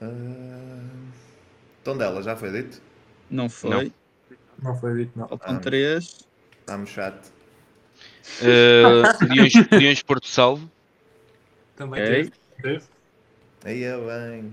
Uh, 0.00 1.12
Tondela, 1.84 2.20
já 2.24 2.34
foi 2.34 2.50
dito? 2.50 2.82
não 3.30 3.48
foi. 3.48 3.92
Não 4.60 4.76
foi 4.80 4.96
dito, 5.04 5.16
não. 5.16 5.28
Faltam 5.28 5.56
Ah. 5.56 5.60
3. 5.60 6.26
Estamos 6.58 6.90
chato. 6.90 7.32
Uh, 8.40 9.32
Leões, 9.32 9.52
Leões 9.70 10.02
Porto 10.02 10.26
Salvo. 10.26 10.68
Também 11.76 12.02
Ok. 12.02 12.14
teve. 12.14 12.32
teve. 12.62 12.84
Aí 13.64 13.84
é 13.84 13.96
bem. 13.96 14.52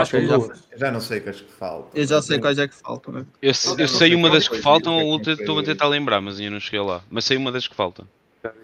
Acho 0.00 0.10
que 0.12 0.26
já 0.26 0.38
já 0.76 0.90
não 0.92 1.00
sei 1.00 1.20
quais 1.20 1.40
que 1.40 1.52
faltam. 1.52 1.90
Eu 1.94 2.06
já 2.06 2.20
sei 2.22 2.38
quais 2.38 2.58
é 2.58 2.66
que 2.68 2.74
faltam, 2.74 3.14
né? 3.14 3.26
Eu, 3.40 3.54
se- 3.54 3.80
eu 3.80 3.88
sei 3.88 4.14
uma 4.14 4.28
das 4.30 4.48
que 4.48 4.58
faltam, 4.60 4.98
a 4.98 5.02
outra 5.04 5.32
estou 5.34 5.58
a 5.58 5.62
tentar 5.62 5.86
lembrar, 5.88 6.20
mas 6.20 6.38
ainda 6.38 6.50
não 6.52 6.60
cheguei 6.60 6.80
lá. 6.80 7.02
Mas 7.10 7.24
sei 7.24 7.36
uma 7.36 7.52
das 7.52 7.68
que 7.68 7.74
faltam. 7.74 8.06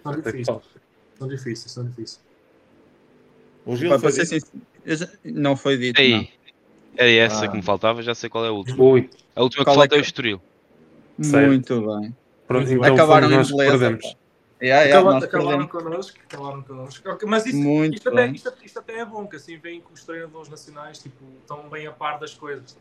São 0.03 0.13
que 0.13 0.21
difíceis. 0.21 0.57
São 1.17 1.27
difíceis, 1.27 1.71
são 1.71 1.85
difíceis. 1.85 2.19
O 3.65 3.75
Gil 3.75 3.89
foi 3.91 3.99
para 3.99 4.11
ser 4.11 4.21
dito? 4.25 4.45
sincero, 4.45 4.61
eu 4.85 4.95
já- 4.95 5.09
Não 5.23 5.55
foi 5.55 5.77
dito, 5.77 5.97
não. 6.01 6.03
Ei, 6.05 6.29
era 6.97 7.09
essa 7.11 7.45
Ah. 7.45 7.47
que 7.47 7.55
me 7.55 7.61
faltava, 7.63 8.01
já 8.01 8.13
sei 8.15 8.29
qual 8.29 8.43
é 8.45 8.49
a 8.49 8.51
última. 8.51 8.83
Ui, 8.83 9.09
A 9.35 9.41
última 9.43 9.63
que 9.63 9.69
Qual 9.69 9.75
é 9.75 9.79
falta 9.79 9.95
é 9.95 9.97
o 9.97 10.01
que- 10.01 10.07
Estoril. 10.07 10.41
Certo. 11.21 11.47
Muito 11.47 11.81
bem. 11.99 12.15
pronto, 12.47 12.69
então 12.71 12.93
Acabaram 12.93 13.27
em 13.31 13.43
que 13.43 13.53
beleza. 13.55 13.99
Yeah, 14.61 14.83
yeah, 14.83 15.17
acabaram 15.17 15.67
perdemos. 15.67 15.71
connosco, 15.71 16.19
acabaram 16.23 16.61
connosco. 16.61 17.03
Mas 17.27 17.45
isso, 17.47 17.57
Muito 17.57 17.95
isto, 17.95 18.09
até, 18.09 18.27
isto, 18.27 18.53
isto 18.63 18.79
até 18.79 18.99
é 18.99 19.05
bom, 19.05 19.25
que 19.25 19.35
assim 19.35 19.57
veem 19.57 19.81
que 19.81 19.91
os 19.91 20.03
treinadores 20.03 20.49
nacionais 20.49 20.99
tipo, 20.99 21.25
estão 21.41 21.67
bem 21.67 21.87
a 21.87 21.91
par 21.91 22.19
das 22.19 22.35
coisas. 22.35 22.77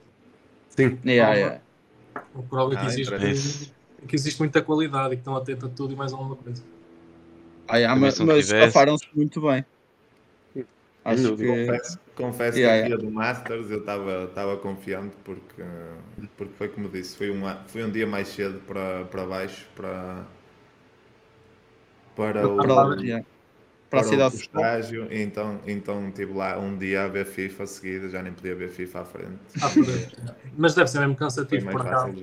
Sim, 0.69 0.99
Yeah, 1.05 1.35
yeah. 1.35 1.61
O 2.35 2.43
prova 2.43 2.77
que, 2.77 2.77
Ah, 2.77 2.87
existe, 2.87 3.73
que 4.07 4.17
existe 4.17 4.39
muita 4.41 4.61
qualidade 4.61 5.15
e 5.15 5.17
que 5.17 5.21
estão 5.21 5.37
atentos 5.37 5.71
a 5.71 5.73
tudo 5.73 5.95
e 5.95 5.97
mais 5.97 6.13
alguma 6.13 6.37
coisa. 6.37 6.63
Ah, 7.67 7.79
yeah, 7.79 7.99
mas 7.99 8.19
mas 8.19 8.47
safaram-se 8.47 9.07
muito 9.15 9.41
bem. 9.41 9.65
Acho 11.05 11.37
que. 11.37 11.47
Confesso, 11.47 12.01
confesso 12.15 12.59
Yeah, 12.59 12.89
que 12.89 12.93
aqui 12.95 13.03
a 13.03 13.07
do 13.07 13.11
Masters 13.11 13.71
eu 13.71 13.81
estava 13.81 14.25
estava 14.25 14.57
confiante 14.59 15.17
porque, 15.25 15.63
porque 16.37 16.53
foi 16.55 16.69
como 16.69 16.89
disse, 16.89 17.17
foi 17.17 17.31
um, 17.31 17.43
foi 17.69 17.85
um 17.85 17.91
dia 17.91 18.07
mais 18.07 18.29
cedo 18.29 18.61
para, 18.67 19.05
para 19.07 19.25
baixo 19.25 19.67
para, 19.75 20.27
para 22.17 22.49
o, 22.49 22.57
Para, 22.57 23.03
yeah. 23.03 23.25
para 23.91 24.01
a 24.01 24.03
para 24.03 24.09
cidade 24.09 24.37
estágio, 24.37 25.09
então, 25.11 25.61
então 25.67 26.09
estive 26.09 26.33
lá 26.33 26.59
um 26.59 26.77
dia 26.77 27.05
a 27.05 27.09
ver 27.09 27.27
FIFA 27.27 27.67
seguida, 27.67 28.09
já 28.09 28.23
nem 28.23 28.33
podia 28.33 28.55
ver 28.55 28.69
FIFA 28.71 29.01
à 29.01 29.05
frente. 29.05 29.39
Ah, 29.61 29.73
Mas 30.57 30.75
deve 30.75 30.89
ser 30.89 31.01
mesmo 31.01 31.17
cansativo 31.17 31.71
por 31.71 31.81
acaso. 31.81 32.15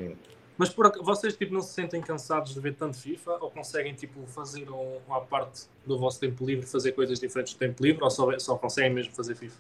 Mas 0.57 0.69
por 0.69 0.91
vocês 1.03 1.37
tipo, 1.37 1.53
não 1.53 1.61
se 1.61 1.73
sentem 1.73 2.01
cansados 2.01 2.53
de 2.53 2.59
ver 2.59 2.75
tanto 2.75 2.97
FIFA 2.97 3.33
ou 3.41 3.51
conseguem 3.51 3.93
tipo, 3.93 4.25
fazer 4.25 4.69
um, 4.71 4.97
uma 5.07 5.21
parte 5.21 5.67
do 5.85 5.99
vosso 5.99 6.19
tempo 6.19 6.43
livre, 6.45 6.65
fazer 6.65 6.93
coisas 6.93 7.19
diferentes 7.19 7.53
do 7.53 7.59
tempo 7.59 7.83
livre 7.83 8.03
ou 8.03 8.09
só, 8.09 8.37
só 8.39 8.57
conseguem 8.57 8.91
mesmo 8.91 9.13
fazer 9.13 9.35
FIFA? 9.35 9.59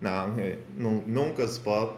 Não, 0.00 0.38
é, 0.38 0.58
nu- 0.76 1.04
nunca 1.06 1.46
se 1.46 1.60
pode, 1.60 1.92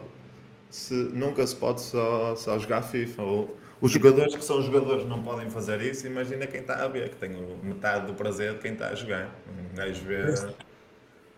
se, 0.69 0.93
nunca 0.93 1.45
se 1.47 1.55
pode 1.55 1.81
só, 1.81 2.35
só 2.35 2.59
jogar 2.59 2.81
FIFA. 2.83 3.23
Ou, 3.23 3.57
os 3.83 3.91
jogadores 3.91 4.33
que 4.35 4.43
são 4.45 4.61
jogadores 4.61 5.05
não 5.05 5.21
podem 5.21 5.49
fazer 5.49 5.81
isso, 5.81 6.07
imagina 6.07 6.47
quem 6.47 6.61
está 6.61 6.83
a 6.83 6.87
ver, 6.87 7.09
que 7.09 7.15
tem 7.17 7.29
metade 7.61 8.07
do 8.07 8.13
prazer 8.13 8.53
de 8.53 8.59
quem 8.59 8.73
está 8.73 8.87
a 8.87 8.95
jogar. 8.95 9.29
Um 9.49 9.75
gajo 9.75 10.01
vê, 10.05 10.23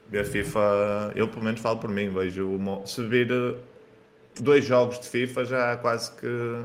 vê 0.10 0.24
FIFA, 0.24 1.12
eu 1.16 1.28
pelo 1.28 1.44
menos 1.44 1.60
falo 1.60 1.80
por 1.80 1.90
mim, 1.90 2.10
vejo 2.10 2.46
mo- 2.48 2.86
se 2.86 3.04
vir 3.04 3.32
eh, 3.32 3.56
dois 4.40 4.64
jogos 4.64 5.00
de 5.00 5.08
FIFA 5.10 5.46
já 5.46 5.78
quase 5.78 6.12
que, 6.12 6.62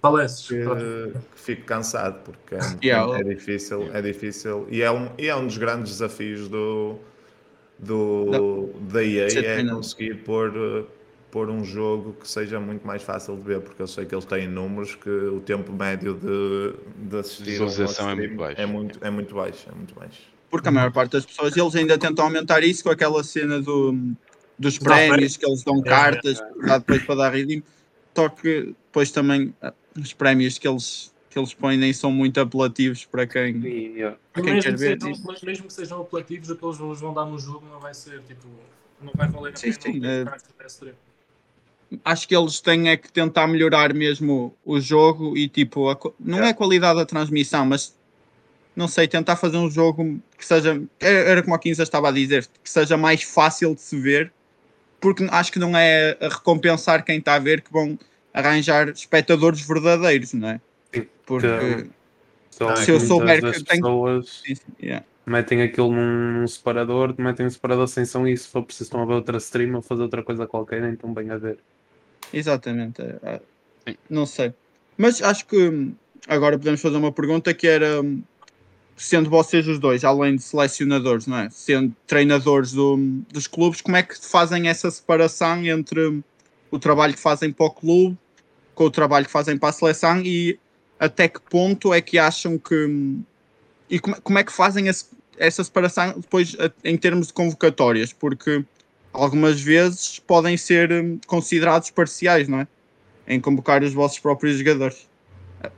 Faleces. 0.00 0.46
que, 0.46 0.64
que 0.64 1.40
fico 1.40 1.64
cansado, 1.64 2.20
porque 2.24 2.54
é, 2.54 2.58
Yeah. 2.84 3.18
é 3.18 3.24
difícil, 3.24 3.90
é 3.92 4.00
difícil 4.00 4.66
e 4.70 4.80
é 4.80 4.90
um, 4.92 5.08
e 5.18 5.26
é 5.28 5.34
um 5.34 5.46
dos 5.46 5.58
grandes 5.58 5.90
desafios 5.92 6.48
do, 6.48 6.98
do, 7.80 8.68
da 8.92 9.02
EA 9.02 9.26
é 9.26 9.64
conseguir 9.64 10.22
pôr, 10.22 10.86
eh, 11.38 11.44
pôr 11.44 11.50
um 11.50 11.64
jogo 11.64 12.14
que 12.20 12.28
seja 12.28 12.60
muito 12.60 12.86
mais 12.86 13.02
fácil 13.02 13.36
de 13.36 13.42
ver, 13.42 13.60
porque 13.60 13.82
eu 13.82 13.86
sei 13.86 14.04
que 14.06 14.14
eles 14.14 14.24
têm 14.24 14.48
números 14.48 14.94
que 14.94 15.10
o 15.10 15.40
tempo 15.40 15.72
médio 15.72 16.14
de, 16.14 16.74
de 17.08 17.16
assistir 17.18 17.60
a 17.60 17.66
Visualização 17.66 18.10
é 18.10 18.14
muito 18.14 18.36
baixo. 18.36 18.60
É 18.60 18.66
muito, 18.66 18.98
é 19.04 19.10
muito 19.10 19.34
baixo, 19.34 19.68
é 19.68 19.74
muito 19.74 19.94
baixo. 19.94 20.20
Porque 20.50 20.68
a 20.68 20.72
maior 20.72 20.92
parte 20.92 21.12
das 21.12 21.26
pessoas, 21.26 21.56
eles 21.56 21.74
ainda 21.74 21.98
tentam 21.98 22.24
aumentar 22.26 22.62
isso 22.62 22.84
com 22.84 22.90
aquela 22.90 23.24
cena 23.24 23.60
do, 23.60 23.94
dos 24.58 24.78
prémios, 24.78 25.36
que 25.36 25.44
eles 25.44 25.64
dão 25.64 25.80
É, 25.84 25.88
cartas, 25.88 26.40
dá 26.64 26.78
depois 26.78 27.02
para 27.02 27.14
dar 27.16 27.32
redeem. 27.32 27.62
Só 28.14 28.28
que 28.28 28.74
depois 28.86 29.10
também 29.10 29.52
ah, 29.60 29.74
os 29.98 30.12
prémios 30.12 30.58
que 30.58 30.68
eles, 30.68 31.12
que 31.28 31.38
eles 31.38 31.52
põem 31.52 31.76
nem 31.76 31.92
são 31.92 32.12
muito 32.12 32.38
apelativos 32.38 33.04
para 33.04 33.26
quem. 33.26 33.60
yeah. 33.64 34.16
Para 34.32 34.42
quem 34.44 34.60
quer 34.60 34.72
que 34.74 34.78
ver 34.78 35.00
sejam, 35.00 35.20
mas 35.24 35.42
mesmo 35.42 35.66
que 35.66 35.72
sejam 35.72 36.00
apelativos, 36.00 36.50
o 36.50 36.56
que 36.56 36.64
eles 36.64 36.78
vão 36.78 37.12
dar 37.12 37.24
no 37.24 37.38
jogo 37.38 37.66
não 37.66 37.80
vai 37.80 37.92
ser 37.92 38.22
tipo. 38.22 38.48
Não 39.02 39.12
vai 39.12 39.28
valer 39.28 39.50
a 39.50 39.56
Sim, 39.56 39.72
pena 39.72 39.82
sim, 39.82 40.00
Acho 42.04 42.26
que 42.28 42.36
eles 42.36 42.60
têm 42.60 42.88
é 42.88 42.96
que 42.96 43.10
tentar 43.12 43.46
melhorar 43.46 43.92
mesmo 43.92 44.54
o 44.64 44.80
jogo 44.80 45.36
e 45.36 45.48
tipo, 45.48 45.88
a 45.90 45.98
não 46.18 46.38
é 46.38 46.50
a 46.50 46.54
qualidade 46.54 46.98
da 46.98 47.06
transmissão, 47.06 47.64
mas 47.66 47.94
não 48.74 48.88
sei, 48.88 49.06
tentar 49.06 49.36
fazer 49.36 49.56
um 49.56 49.70
jogo 49.70 50.20
que 50.36 50.44
seja, 50.44 50.82
era 51.00 51.42
como 51.42 51.54
a 51.54 51.58
15 51.58 51.82
estava 51.82 52.08
a 52.08 52.12
dizer, 52.12 52.46
que 52.62 52.68
seja 52.70 52.96
mais 52.96 53.22
fácil 53.22 53.74
de 53.74 53.80
se 53.80 53.98
ver, 54.00 54.32
porque 55.00 55.26
acho 55.30 55.52
que 55.52 55.58
não 55.58 55.76
é 55.76 56.16
a 56.20 56.28
recompensar 56.28 57.04
quem 57.04 57.18
está 57.18 57.34
a 57.34 57.38
ver 57.38 57.60
que 57.60 57.72
vão 57.72 57.98
arranjar 58.32 58.88
espectadores 58.88 59.60
verdadeiros, 59.66 60.32
não 60.32 60.48
é? 60.48 60.60
Porque 61.26 61.46
que- 61.46 61.90
Só 62.50 62.76
Se 62.76 62.90
eu 62.92 63.00
souber 63.00 63.40
que 63.42 63.64
tenho- 63.64 63.82
pessoas 63.82 64.42
sim, 64.46 64.54
sim, 64.54 64.62
yeah. 64.80 65.04
metem 65.26 65.60
aquilo 65.62 65.90
num, 65.90 66.46
separador, 66.46 67.12
metem 67.18 67.46
um 67.46 67.50
separador 67.50 67.88
sem 67.88 68.04
som 68.04 68.26
e 68.28 68.36
se 68.36 68.46
for 68.46 68.62
preciso 68.62 68.84
estão 68.84 69.02
a 69.02 69.04
ver 69.06 69.14
outra 69.14 69.38
stream 69.38 69.74
ou 69.74 69.82
fazer 69.82 70.02
outra 70.02 70.22
coisa 70.22 70.46
qualquer, 70.46 70.80
nem 70.80 70.92
estão 70.92 71.12
bem 71.12 71.30
a 71.30 71.36
ver. 71.36 71.58
Exatamente. 72.38 73.02
Não 74.08 74.26
sei. 74.26 74.52
Mas 74.96 75.22
acho 75.22 75.46
que 75.46 75.56
hum, 75.68 75.94
agora 76.28 76.58
podemos 76.58 76.80
fazer 76.80 76.96
uma 76.96 77.12
pergunta 77.12 77.52
que 77.52 77.66
era 77.66 78.00
hum, 78.00 78.22
sendo 78.96 79.28
vocês 79.28 79.66
os 79.66 79.78
dois, 79.78 80.04
além 80.04 80.36
de 80.36 80.42
selecionadores, 80.42 81.26
não 81.26 81.38
é? 81.38 81.50
Sendo 81.50 81.94
treinadores 82.06 82.72
do- 82.72 82.96
dos 83.32 83.46
clubes, 83.46 83.80
como 83.80 83.96
é 83.96 84.02
que 84.02 84.14
fazem 84.18 84.68
essa 84.68 84.90
separação 84.90 85.64
entre 85.66 86.08
hum, 86.08 86.22
o 86.70 86.78
trabalho 86.78 87.14
que 87.14 87.20
fazem 87.20 87.52
para 87.52 87.66
o 87.66 87.70
clube 87.70 88.16
com 88.74 88.84
o 88.84 88.90
trabalho 88.90 89.24
que 89.26 89.30
fazem 89.30 89.56
para 89.56 89.68
a 89.68 89.72
seleção 89.72 90.20
e 90.20 90.58
até 90.98 91.28
que 91.28 91.40
ponto 91.40 91.94
é 91.94 92.00
que 92.00 92.18
acham 92.18 92.58
que 92.58 92.74
hum, 92.86 93.22
e 93.88 93.98
como, 94.00 94.20
como 94.22 94.38
é 94.38 94.44
que 94.44 94.52
fazem 94.52 94.88
esse- 94.88 95.06
essa 95.38 95.62
separação 95.62 96.14
depois 96.18 96.56
em 96.82 96.96
termos 96.96 97.26
de 97.28 97.32
convocatórias? 97.32 98.12
Porque 98.12 98.64
algumas 99.14 99.60
vezes 99.60 100.18
podem 100.18 100.56
ser 100.56 100.92
hum, 100.92 101.18
considerados 101.26 101.90
parciais, 101.90 102.48
não 102.48 102.60
é? 102.60 102.68
Em 103.26 103.40
convocar 103.40 103.82
os 103.82 103.94
vossos 103.94 104.18
próprios 104.18 104.58
jogadores. 104.58 105.08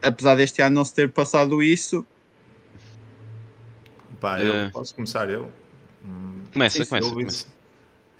Apesar 0.03 0.34
deste 0.34 0.61
ano 0.62 0.74
não 0.76 0.84
se 0.84 0.93
ter 0.95 1.11
passado 1.12 1.62
isso, 1.62 2.05
Pá, 4.20 4.41
eu 4.41 4.55
Eh. 4.55 4.70
posso 4.72 4.95
começar 4.95 5.28
eu. 5.30 5.53
Hum, 6.05 6.41
Começa, 6.53 6.82
Sim, 6.82 6.89
começa, 6.91 7.07
eu, 7.07 7.12
começa. 7.14 7.37
isso, 7.37 7.47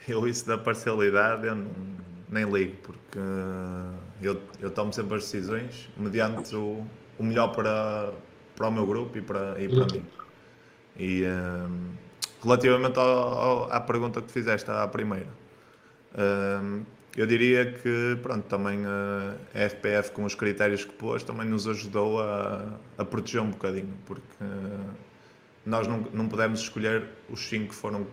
eu 0.07 0.29
isso 0.29 0.47
da 0.47 0.59
parcialidade 0.59 1.47
eu 1.47 1.55
não- 1.57 1.71
nem 2.29 2.45
ligo, 2.45 2.77
porque 2.83 3.19
eu, 4.21 4.41
eu 4.61 4.71
tomo 4.71 4.93
sempre 4.93 5.17
as 5.17 5.23
decisões 5.23 5.89
mediante 5.97 6.55
o, 6.55 6.85
o 7.19 7.23
melhor 7.25 7.49
para, 7.55 8.13
para 8.55 8.69
o 8.69 8.73
meu 8.73 8.87
grupo 8.87 9.17
e 9.17 9.23
para, 9.23 9.61
e 9.63 9.69
para 9.69 9.87
mim. 9.87 10.05
E 10.99 11.25
hum, 11.25 11.91
relativamente 12.47 12.99
ao- 12.99 13.07
ao- 13.39 13.73
à 13.73 13.81
pergunta 13.81 14.23
que 14.23 14.31
fizeste 14.31 14.71
à 14.71 14.87
primeira, 14.87 15.29
hum, 16.63 16.85
eu 17.17 17.27
diria 17.27 17.73
que 17.73 18.19
pronto, 18.23 18.45
também 18.47 18.85
a 18.87 19.35
FPF 19.55 20.13
com 20.13 20.25
os 20.25 20.35
critérios 20.35 20.85
que 20.85 20.93
pôs 20.93 21.23
também 21.23 21.47
nos 21.49 21.67
ajudou 21.67 22.21
a, 22.23 22.63
a 22.99 23.05
proteger 23.05 23.41
um 23.41 23.51
bocadinho, 23.51 23.95
porque 24.05 24.45
nós 25.65 25.87
não, 25.89 26.01
não 26.13 26.29
pudemos 26.29 26.61
escolher 26.61 27.05
os 27.31 27.49
cinco 27.49 27.69
que 27.71 27.75
foram 27.75 28.07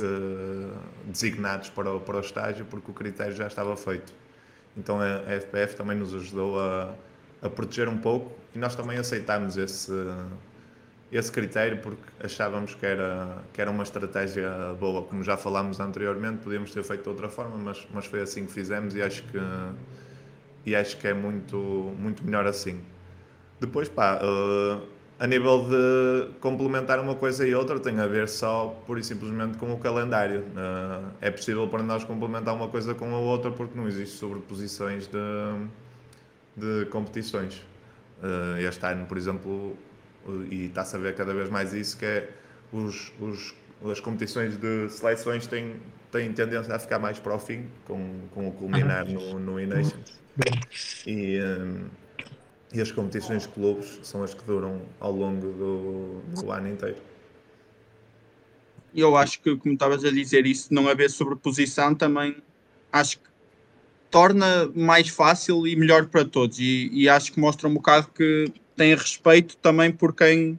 eh, 0.00 0.72
designados 1.06 1.68
para 1.70 1.92
o, 1.92 2.00
para 2.00 2.16
o 2.16 2.20
estágio 2.20 2.64
porque 2.64 2.90
o 2.90 2.94
critério 2.94 3.34
já 3.36 3.46
estava 3.46 3.76
feito. 3.76 4.12
Então 4.76 4.98
a 5.00 5.20
FPF 5.40 5.76
também 5.76 5.96
nos 5.96 6.14
ajudou 6.14 6.58
a, 6.58 6.94
a 7.42 7.48
proteger 7.50 7.88
um 7.88 7.98
pouco 7.98 8.32
e 8.54 8.58
nós 8.58 8.74
também 8.74 8.96
aceitámos 8.98 9.56
esse, 9.56 9.92
esse 11.12 11.30
critério 11.30 11.78
porque 11.78 12.02
achávamos 12.22 12.74
que 12.74 12.84
era, 12.84 13.38
que 13.52 13.60
era 13.60 13.70
uma 13.70 13.82
estratégia 13.82 14.50
boa. 14.78 15.02
Como 15.02 15.22
já 15.22 15.36
falámos 15.36 15.80
anteriormente, 15.80 16.38
podíamos 16.42 16.72
ter 16.72 16.82
feito 16.82 17.02
de 17.02 17.08
outra 17.08 17.28
forma, 17.28 17.56
mas, 17.56 17.86
mas 17.92 18.06
foi 18.06 18.20
assim 18.20 18.46
que 18.46 18.52
fizemos 18.52 18.94
e 18.94 19.02
acho 19.02 19.22
que, 19.24 19.38
e 20.66 20.74
acho 20.74 20.96
que 20.96 21.06
é 21.06 21.14
muito, 21.14 21.56
muito 21.98 22.24
melhor 22.24 22.46
assim. 22.46 22.80
Depois, 23.60 23.88
pá, 23.88 24.20
uh, 24.22 24.86
a 25.18 25.26
nível 25.26 25.68
de 25.68 26.34
complementar 26.40 26.98
uma 26.98 27.14
coisa 27.14 27.46
e 27.46 27.54
outra, 27.54 27.78
tem 27.78 27.98
a 28.00 28.06
ver 28.06 28.28
só, 28.28 28.68
pura 28.86 28.98
e 28.98 29.04
simplesmente, 29.04 29.56
com 29.56 29.72
o 29.72 29.78
calendário. 29.78 30.40
Uh, 30.40 31.12
é 31.20 31.30
possível 31.30 31.68
para 31.68 31.82
nós 31.82 32.02
complementar 32.04 32.54
uma 32.54 32.68
coisa 32.68 32.94
com 32.94 33.14
a 33.14 33.18
outra 33.18 33.50
porque 33.50 33.78
não 33.78 33.86
existe 33.86 34.16
sobreposições 34.16 35.06
de, 35.06 35.20
de 36.56 36.86
competições. 36.86 37.64
Uh, 38.22 38.58
este 38.58 38.84
ano, 38.86 39.06
por 39.06 39.16
exemplo, 39.16 39.76
e 40.50 40.66
está-se 40.66 40.96
a 40.96 40.98
ver 40.98 41.14
cada 41.14 41.34
vez 41.34 41.50
mais 41.50 41.72
isso, 41.72 41.96
que 41.96 42.04
é 42.04 42.30
os, 42.72 43.12
os, 43.20 43.54
as 43.90 44.00
competições 44.00 44.56
de 44.56 44.88
seleções 44.88 45.46
têm, 45.46 45.76
têm 46.10 46.32
tendência 46.32 46.74
a 46.74 46.78
ficar 46.78 46.98
mais 46.98 47.18
para 47.18 47.34
o 47.34 47.38
fim, 47.38 47.66
com, 47.86 48.20
com 48.32 48.48
o 48.48 48.52
culminar 48.52 49.06
no, 49.06 49.38
no 49.38 49.60
E-Nations. 49.60 50.18
E, 51.06 51.40
um, 51.40 51.86
e 52.72 52.80
as 52.80 52.90
competições 52.90 53.42
de 53.42 53.48
clubes 53.48 54.00
são 54.02 54.22
as 54.22 54.34
que 54.34 54.44
duram 54.44 54.82
ao 54.98 55.12
longo 55.12 55.46
do, 55.52 56.42
do 56.42 56.50
ano 56.50 56.68
inteiro. 56.68 56.96
E 58.92 59.00
eu 59.00 59.16
acho 59.16 59.40
que, 59.40 59.56
como 59.56 59.74
estavas 59.74 60.04
a 60.04 60.10
dizer, 60.10 60.46
isso 60.46 60.72
não 60.72 60.88
haver 60.88 61.10
sobreposição 61.10 61.94
também 61.94 62.36
acho 62.92 63.18
que 63.18 63.28
torna 64.08 64.70
mais 64.74 65.08
fácil 65.08 65.66
e 65.66 65.74
melhor 65.74 66.06
para 66.06 66.24
todos. 66.24 66.60
E, 66.60 66.88
e 66.92 67.08
acho 67.08 67.32
que 67.32 67.40
mostra 67.40 67.68
um 67.68 67.74
bocado 67.74 68.08
que 68.08 68.52
tem 68.76 68.94
respeito 68.94 69.56
também 69.56 69.90
por 69.90 70.14
quem 70.14 70.58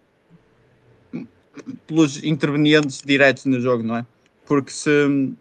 pelos 1.88 2.24
intervenientes 2.24 3.02
diretos 3.04 3.46
no 3.46 3.60
jogo, 3.60 3.84
não 3.84 3.98
é? 3.98 4.06
Porque 4.46 4.72
se 4.72 5.34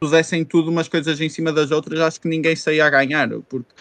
pusessem 0.00 0.44
tudo 0.44 0.70
umas 0.70 0.88
coisas 0.88 1.20
em 1.20 1.28
cima 1.28 1.52
das 1.52 1.70
outras, 1.70 2.00
acho 2.00 2.20
que 2.20 2.28
ninguém 2.28 2.56
saía 2.56 2.86
a 2.86 2.90
ganhar, 2.90 3.28
porque 3.48 3.74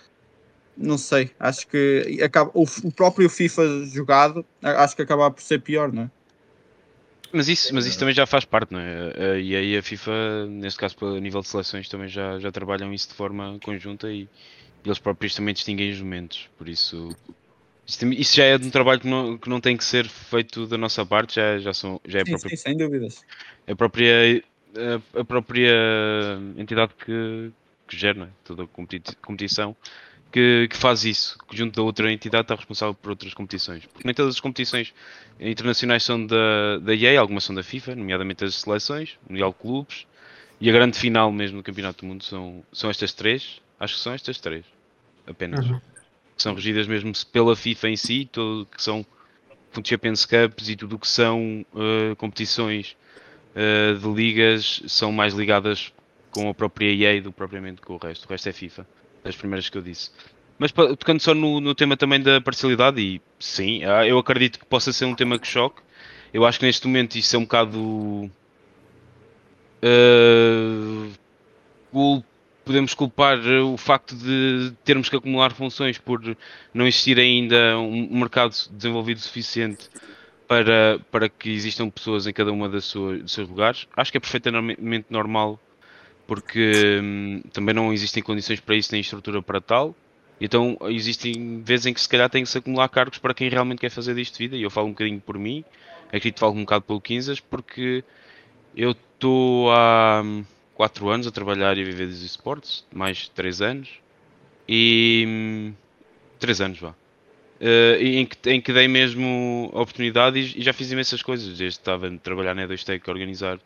não 0.75 0.97
sei, 0.97 1.31
acho 1.39 1.67
que 1.67 2.19
acaba, 2.21 2.51
o, 2.53 2.63
o 2.83 2.91
próprio 2.91 3.29
FIFA 3.29 3.85
jogado 3.85 4.45
acho 4.61 4.95
que 4.95 5.01
acaba 5.01 5.29
por 5.31 5.41
ser 5.41 5.61
pior, 5.61 5.91
não 5.91 6.03
é? 6.03 6.11
Mas 7.31 7.49
isso, 7.49 7.73
mas 7.73 7.85
isso 7.85 7.99
também 7.99 8.15
já 8.15 8.25
faz 8.25 8.45
parte, 8.45 8.71
não 8.71 8.79
é? 8.79 9.39
E 9.39 9.55
aí 9.55 9.77
a 9.77 9.83
FIFA, 9.83 10.45
neste 10.47 10.79
caso 10.79 10.95
a 11.01 11.19
nível 11.19 11.41
de 11.41 11.47
seleções, 11.47 11.89
também 11.89 12.07
já, 12.07 12.39
já 12.39 12.51
trabalham 12.51 12.93
isso 12.93 13.09
de 13.09 13.15
forma 13.15 13.59
conjunta 13.61 14.09
e 14.09 14.29
eles 14.85 14.97
próprios 14.97 15.35
também 15.35 15.53
distinguem 15.53 15.91
os 15.91 15.99
momentos, 15.99 16.49
por 16.57 16.69
isso 16.69 17.09
isso 17.87 18.35
já 18.35 18.43
é 18.43 18.55
um 18.57 18.69
trabalho 18.69 18.99
que 18.99 19.07
não, 19.07 19.37
que 19.37 19.49
não 19.49 19.61
tem 19.61 19.77
que 19.77 19.83
ser 19.83 20.07
feito 20.07 20.67
da 20.67 20.77
nossa 20.77 21.05
parte, 21.05 21.35
já, 21.35 21.57
já, 21.57 21.73
são, 21.73 22.01
já 22.05 22.19
é 22.19 22.25
sim, 22.25 22.31
própria, 22.31 22.49
sim, 22.49 22.55
sem 22.57 22.77
dúvidas. 22.77 23.23
A 23.65 23.75
própria, 23.75 24.43
a, 24.75 25.19
a 25.21 25.23
própria 25.23 25.71
entidade 26.57 26.93
que, 26.93 27.51
que 27.87 27.97
gera 27.97 28.25
é? 28.25 28.27
toda 28.43 28.63
a 28.63 28.67
competição 28.67 29.75
que, 30.29 30.67
que, 30.69 30.75
faz 30.75 31.05
isso, 31.05 31.37
que 31.47 31.55
junto 31.55 31.77
da 31.77 31.81
outra 31.81 32.11
entidade 32.11 32.43
está 32.43 32.55
responsável 32.55 32.93
por 32.93 33.11
outras 33.11 33.33
competições. 33.33 33.85
Porque 33.85 34.05
nem 34.05 34.13
todas 34.13 34.35
as 34.35 34.39
competições 34.41 34.93
internacionais 35.39 36.03
são 36.03 36.25
da, 36.25 36.79
da 36.79 36.93
EA, 36.93 37.17
algumas 37.21 37.45
são 37.45 37.55
da 37.55 37.63
FIFA, 37.63 37.95
nomeadamente 37.95 38.43
as 38.43 38.55
seleções, 38.55 39.17
Mundial 39.29 39.51
de 39.51 39.59
Clubes, 39.59 40.05
e 40.59 40.69
a 40.69 40.73
grande 40.73 40.97
final 40.97 41.31
mesmo 41.31 41.57
do 41.57 41.63
Campeonato 41.63 42.01
do 42.01 42.07
Mundo 42.07 42.25
são, 42.25 42.63
são 42.73 42.89
estas 42.89 43.13
três, 43.13 43.61
acho 43.79 43.95
que 43.95 44.01
são 44.01 44.11
estas 44.13 44.37
três, 44.39 44.65
apenas. 45.25 45.65
Uhum 45.65 45.79
que 46.37 46.43
são 46.43 46.53
regidas 46.53 46.87
mesmo 46.87 47.11
pela 47.31 47.55
FIFA 47.55 47.89
em 47.89 47.97
si, 47.97 48.29
todo, 48.31 48.65
que 48.65 48.81
são 48.81 49.05
Champions 49.83 50.25
Cups 50.25 50.69
e 50.69 50.75
tudo 50.75 50.95
o 50.95 50.99
que 50.99 51.07
são 51.07 51.65
uh, 51.73 52.15
competições 52.15 52.95
uh, 53.55 53.97
de 53.97 54.07
ligas 54.07 54.81
são 54.87 55.11
mais 55.11 55.33
ligadas 55.33 55.91
com 56.31 56.49
a 56.49 56.53
própria 56.53 56.91
EA 56.91 57.21
do 57.21 57.31
que 57.31 57.37
propriamente 57.37 57.81
com 57.81 57.95
o 57.95 57.97
resto. 57.97 58.25
O 58.25 58.29
resto 58.29 58.49
é 58.49 58.53
FIFA, 58.53 58.87
das 59.23 59.35
primeiras 59.35 59.69
que 59.69 59.77
eu 59.77 59.81
disse. 59.81 60.11
Mas 60.57 60.71
tocando 60.71 61.19
só 61.19 61.35
no, 61.35 61.59
no, 61.61 61.75
tema 61.75 61.95
também 61.95 62.19
da 62.19 62.41
parcialidade, 62.41 62.99
e 62.99 63.21
sim, 63.39 63.83
ah, 63.83 64.07
eu 64.07 64.17
acredito 64.17 64.57
que 64.57 64.65
possa 64.65 64.91
ser 64.91 65.05
um 65.05 65.13
tema 65.13 65.37
que 65.37 65.47
choque. 65.47 65.81
Eu 66.33 66.45
acho 66.45 66.59
que 66.59 66.65
neste 66.65 66.87
momento 66.87 67.15
isso 67.15 67.35
é 67.35 67.39
um 67.39 67.43
bocado 67.43 67.79
uh, 69.83 71.11
podemos 72.67 72.93
culpar 72.93 73.39
eh, 73.39 73.61
o 73.61 73.77
facto 73.77 74.15
de 74.15 74.73
termos 74.83 75.09
que 75.09 75.15
acumular 75.15 75.53
funções 75.53 75.97
por 75.97 76.21
não 76.73 76.85
existir 76.85 77.17
ainda 77.17 77.79
um 77.79 78.19
mercado 78.19 78.53
desenvolvido 78.71 79.19
suficiente 79.19 79.89
para, 80.47 80.99
para 81.11 81.29
que 81.29 81.49
existam 81.49 81.89
pessoas 81.89 82.27
em 82.27 82.33
cada 82.33 82.51
uma 82.51 82.69
das 82.69 82.85
suas, 82.85 83.21
dos 83.21 83.31
seus 83.31 83.49
lugares. 83.49 83.87
Acho 83.95 84.11
que 84.11 84.17
é 84.17 84.21
perfeitamente 84.21 85.05
normal, 85.09 85.59
porque 86.27 86.99
hum, 87.01 87.41
também 87.51 87.73
não 87.73 87.91
existem 87.93 88.21
condições 88.21 88.59
para 88.59 88.75
isso, 88.75 88.91
nem 88.91 89.01
estrutura 89.01 89.41
para 89.41 89.59
tal. 89.61 89.95
Então 90.39 90.77
existem 90.83 91.61
vezes 91.63 91.87
em 91.87 91.93
que 91.93 92.01
se 92.01 92.07
calhar 92.07 92.29
tem 92.29 92.43
que 92.43 92.49
se 92.49 92.57
acumular 92.57 92.87
cargos 92.89 93.17
para 93.17 93.33
quem 93.33 93.49
realmente 93.49 93.79
quer 93.79 93.89
fazer 93.89 94.13
disto 94.13 94.37
vida, 94.37 94.55
e 94.55 94.61
eu 94.61 94.69
falo 94.69 94.87
um 94.87 94.91
bocadinho 94.91 95.19
por 95.19 95.37
mim, 95.37 95.63
acredito 96.07 96.35
que 96.35 96.39
falo 96.39 96.53
um 96.53 96.61
bocado 96.61 96.85
pelo 96.85 97.01
Quinzas, 97.01 97.39
porque 97.39 98.03
eu 98.75 98.91
estou 98.91 99.71
a. 99.71 100.21
Hum, 100.23 100.45
4 100.77 101.09
anos 101.09 101.25
a 101.25 101.31
trabalhar 101.31 101.75
e 101.75 101.81
a 101.81 101.83
viver 101.83 102.05
dos 102.05 102.21
esportes, 102.21 102.85
mais 102.93 103.27
3 103.29 103.61
anos. 103.63 103.89
E. 104.69 105.73
3 106.39 106.61
anos, 106.61 106.79
vá. 106.79 106.89
Uh, 107.59 107.97
em, 107.99 108.25
que, 108.27 108.49
em 108.51 108.61
que 108.61 108.71
dei 108.71 108.87
mesmo 108.87 109.71
oportunidades 109.73 110.53
e, 110.53 110.59
e 110.59 110.61
já 110.61 110.71
fiz 110.71 110.91
imensas 110.91 111.23
coisas. 111.23 111.47
Desde 111.57 111.79
estava 111.79 112.07
a 112.07 112.17
trabalhar 112.19 112.53
na 112.53 112.67
2Tech 112.67 113.01
a 113.07 113.11
organizar 113.11 113.59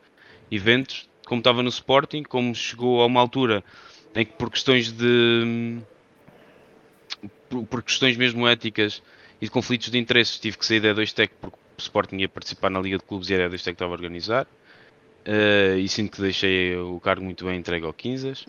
eventos, 0.49 1.09
como 1.25 1.39
estava 1.39 1.61
no 1.61 1.67
Sporting, 1.67 2.23
como 2.23 2.55
chegou 2.55 3.01
a 3.01 3.07
uma 3.07 3.19
altura 3.19 3.61
em 4.15 4.25
que 4.25 4.31
por 4.31 4.49
questões 4.49 4.93
de. 4.93 5.79
por, 7.49 7.65
por 7.65 7.83
questões 7.83 8.15
mesmo 8.15 8.47
éticas 8.47 9.03
e 9.41 9.45
de 9.45 9.51
conflitos 9.51 9.91
de 9.91 9.97
interesses 9.97 10.39
tive 10.39 10.57
que 10.57 10.65
sair 10.65 10.79
da 10.79 10.95
2Tech 10.95 11.29
porque 11.41 11.57
o 11.77 11.81
Sporting 11.81 12.19
ia 12.19 12.29
participar 12.29 12.69
na 12.69 12.79
Liga 12.79 12.97
de 12.97 13.03
Clubes 13.03 13.29
e 13.29 13.33
era 13.33 13.47
a 13.47 13.49
2Tech 13.49 13.63
que 13.63 13.71
estava 13.71 13.91
a 13.91 13.95
organizar. 13.95 14.47
Uh, 15.27 15.77
e 15.77 15.87
sinto 15.87 16.11
que 16.11 16.21
deixei 16.21 16.75
o 16.75 16.99
cargo 16.99 17.23
muito 17.23 17.45
bem 17.45 17.59
entregue 17.59 17.85
ao 17.85 17.93
Quinzas 17.93 18.47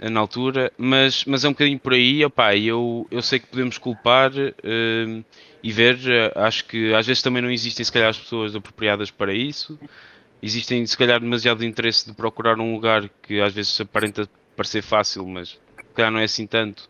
uh, 0.00 0.10
na 0.10 0.18
altura, 0.18 0.72
mas, 0.76 1.24
mas 1.24 1.44
é 1.44 1.48
um 1.48 1.52
bocadinho 1.52 1.78
por 1.78 1.92
aí. 1.92 2.24
Opá, 2.24 2.56
eu, 2.56 3.06
eu 3.10 3.22
sei 3.22 3.38
que 3.38 3.46
podemos 3.46 3.78
culpar 3.78 4.32
uh, 4.32 5.24
e 5.62 5.72
ver. 5.72 5.98
acho 6.36 6.64
que 6.64 6.92
às 6.94 7.06
vezes 7.06 7.22
também 7.22 7.42
não 7.42 7.50
existem, 7.50 7.84
se 7.84 7.92
calhar, 7.92 8.08
as 8.08 8.18
pessoas 8.18 8.56
apropriadas 8.56 9.10
para 9.10 9.32
isso. 9.32 9.78
Existem, 10.42 10.84
se 10.84 10.98
calhar, 10.98 11.20
demasiado 11.20 11.64
interesse 11.64 12.06
de 12.06 12.12
procurar 12.12 12.58
um 12.58 12.74
lugar 12.74 13.08
que 13.22 13.40
às 13.40 13.54
vezes 13.54 13.80
aparenta 13.80 14.28
parecer 14.56 14.82
fácil, 14.82 15.26
mas 15.26 15.50
se 15.50 15.94
calhar 15.94 16.10
não 16.10 16.18
é 16.18 16.24
assim 16.24 16.46
tanto. 16.46 16.88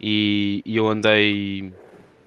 E, 0.00 0.62
e 0.64 0.76
eu 0.76 0.88
andei 0.88 1.72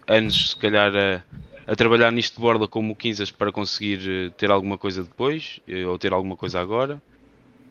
anos, 0.07 0.51
se 0.51 0.55
calhar, 0.55 0.91
a 0.95 1.23
a 1.69 1.75
trabalhar 1.75 2.11
nisto 2.11 2.35
de 2.35 2.41
borda 2.41 2.67
como 2.67 2.93
o 2.93 2.95
Quinzas 2.95 3.29
para 3.29 3.51
conseguir 3.51 3.99
eh, 4.09 4.31
ter 4.35 4.49
alguma 4.49 4.75
coisa 4.75 5.03
depois, 5.03 5.59
eh, 5.67 5.85
ou 5.85 5.99
ter 5.99 6.11
alguma 6.11 6.35
coisa 6.35 6.59
agora. 6.59 6.99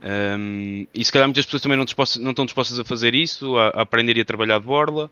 Um, 0.01 0.87
e 0.95 1.05
se 1.05 1.11
calhar 1.11 1.27
muitas 1.27 1.45
pessoas 1.45 1.63
também 1.63 1.77
não, 1.77 1.85
dispostas, 1.85 2.23
não 2.23 2.31
estão 2.31 2.45
dispostas 2.45 2.79
a 2.79 2.85
fazer 2.85 3.13
isso, 3.17 3.57
a, 3.57 3.71
a 3.71 3.83
aprender 3.83 4.17
e 4.17 4.21
a 4.21 4.25
trabalhar 4.25 4.61
de 4.61 4.67
borla, 4.67 5.11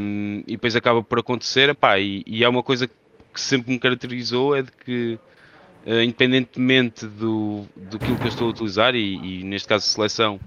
um, 0.00 0.42
e 0.48 0.52
depois 0.52 0.74
acaba 0.74 1.00
por 1.00 1.20
acontecer. 1.20 1.68
Epá, 1.68 1.96
e, 2.00 2.24
e 2.26 2.42
é 2.42 2.48
uma 2.48 2.62
coisa 2.62 2.88
que 2.88 3.40
sempre 3.40 3.72
me 3.72 3.78
caracterizou: 3.78 4.56
é 4.56 4.62
de 4.62 4.72
que, 4.72 5.16
uh, 5.86 6.02
independentemente 6.02 7.06
do, 7.06 7.66
do 7.76 8.00
que 8.00 8.10
eu 8.10 8.26
estou 8.26 8.48
a 8.48 8.50
utilizar, 8.50 8.96
e, 8.96 9.14
e, 9.40 9.44
neste 9.44 9.68
caso 9.68 9.86
seleção 9.86 10.40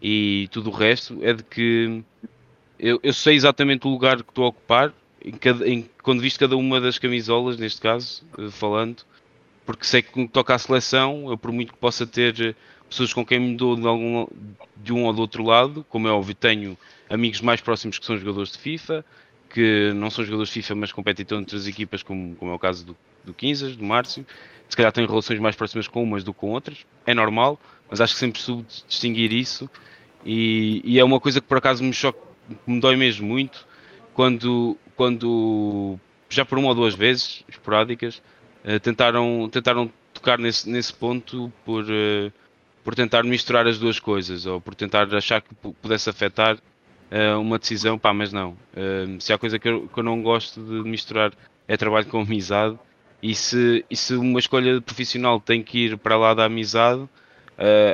e 0.00 0.48
tudo 0.50 0.70
o 0.70 0.72
resto, 0.72 1.18
é 1.20 1.34
de 1.34 1.42
que 1.42 2.02
eu, 2.78 2.98
eu 3.02 3.12
sei 3.12 3.34
exatamente 3.34 3.86
o 3.86 3.90
lugar 3.90 4.22
que 4.22 4.30
estou 4.30 4.46
a 4.46 4.48
ocupar, 4.48 4.94
em 5.24 5.32
cada, 5.32 5.68
em, 5.68 5.88
quando 6.02 6.20
visto 6.20 6.38
cada 6.38 6.56
uma 6.56 6.80
das 6.80 6.98
camisolas, 6.98 7.56
neste 7.56 7.80
caso, 7.80 8.22
eh, 8.38 8.50
falando, 8.50 9.02
porque 9.66 9.84
sei 9.84 10.02
que 10.02 10.28
toca 10.28 10.54
à 10.54 10.58
seleção, 10.58 11.30
eu 11.30 11.36
por 11.36 11.52
muito 11.52 11.72
que 11.72 11.78
possa 11.78 12.06
ter 12.06 12.40
eh, 12.40 12.54
pessoas 12.88 13.12
com 13.12 13.24
quem 13.24 13.38
me 13.38 13.56
dou 13.56 13.76
de, 13.76 13.86
algum, 13.86 14.26
de 14.76 14.92
um 14.92 15.04
ou 15.04 15.12
do 15.12 15.20
outro 15.20 15.44
lado, 15.44 15.84
como 15.88 16.08
é 16.08 16.10
óbvio, 16.10 16.34
tenho 16.34 16.76
amigos 17.08 17.40
mais 17.40 17.60
próximos 17.60 17.98
que 17.98 18.06
são 18.06 18.16
jogadores 18.16 18.52
de 18.52 18.58
FIFA, 18.58 19.04
que 19.50 19.92
não 19.94 20.10
são 20.10 20.24
jogadores 20.24 20.48
de 20.48 20.54
FIFA, 20.54 20.74
mas 20.76 20.92
competem 20.92 21.26
em 21.28 21.34
outras 21.34 21.66
equipas, 21.66 22.02
como, 22.02 22.36
como 22.36 22.52
é 22.52 22.54
o 22.54 22.58
caso 22.58 22.86
do, 22.86 22.96
do 23.24 23.34
Quinzas, 23.34 23.76
do 23.76 23.84
Márcio. 23.84 24.24
Se 24.68 24.76
calhar 24.76 24.92
têm 24.92 25.04
relações 25.04 25.40
mais 25.40 25.56
próximas 25.56 25.88
com 25.88 26.02
umas 26.02 26.22
do 26.22 26.32
que 26.32 26.40
com 26.40 26.50
outras, 26.50 26.86
é 27.04 27.12
normal, 27.12 27.60
mas 27.90 28.00
acho 28.00 28.14
que 28.14 28.20
sempre 28.20 28.40
soube 28.40 28.64
distinguir 28.86 29.32
isso. 29.32 29.68
E, 30.24 30.80
e, 30.84 30.98
é 30.98 31.04
uma 31.04 31.18
coisa 31.18 31.40
que 31.40 31.46
por 31.46 31.58
acaso 31.58 31.82
me 31.82 31.92
choca, 31.92 32.20
me 32.66 32.78
dói 32.78 32.94
mesmo 32.94 33.26
muito, 33.26 33.66
quando, 34.14 34.76
quando 34.96 35.98
já 36.28 36.44
por 36.44 36.58
uma 36.58 36.68
ou 36.68 36.74
duas 36.74 36.94
vezes 36.94 37.44
esporádicas 37.48 38.22
uh, 38.64 38.78
tentaram, 38.80 39.48
tentaram 39.50 39.90
tocar 40.14 40.38
nesse, 40.38 40.68
nesse 40.68 40.94
ponto 40.94 41.52
por, 41.64 41.84
uh, 41.84 42.32
por 42.84 42.94
tentar 42.94 43.24
misturar 43.24 43.66
as 43.66 43.78
duas 43.78 43.98
coisas 43.98 44.46
ou 44.46 44.60
por 44.60 44.74
tentar 44.74 45.12
achar 45.14 45.42
que 45.42 45.54
pudesse 45.54 46.08
afetar 46.08 46.56
uh, 46.56 47.40
uma 47.40 47.58
decisão, 47.58 47.98
pá, 47.98 48.14
mas 48.14 48.32
não. 48.32 48.56
Se 49.18 49.32
há 49.32 49.38
coisa 49.38 49.58
que 49.58 49.68
eu, 49.68 49.88
que 49.88 49.98
eu, 49.98 50.04
não 50.04 50.22
gosto 50.22 50.60
de 50.62 50.88
misturar 50.88 51.32
é 51.66 51.76
trabalho 51.76 52.06
com 52.06 52.20
amizade, 52.20 52.78
e 53.22 53.34
se, 53.34 53.84
e 53.90 53.96
se 53.96 54.14
uma 54.14 54.38
escolha 54.38 54.80
profissional 54.80 55.38
tem 55.40 55.62
que 55.62 55.86
ir 55.86 55.98
para 55.98 56.16
lá 56.16 56.32
da 56.32 56.46
amizade, 56.46 57.06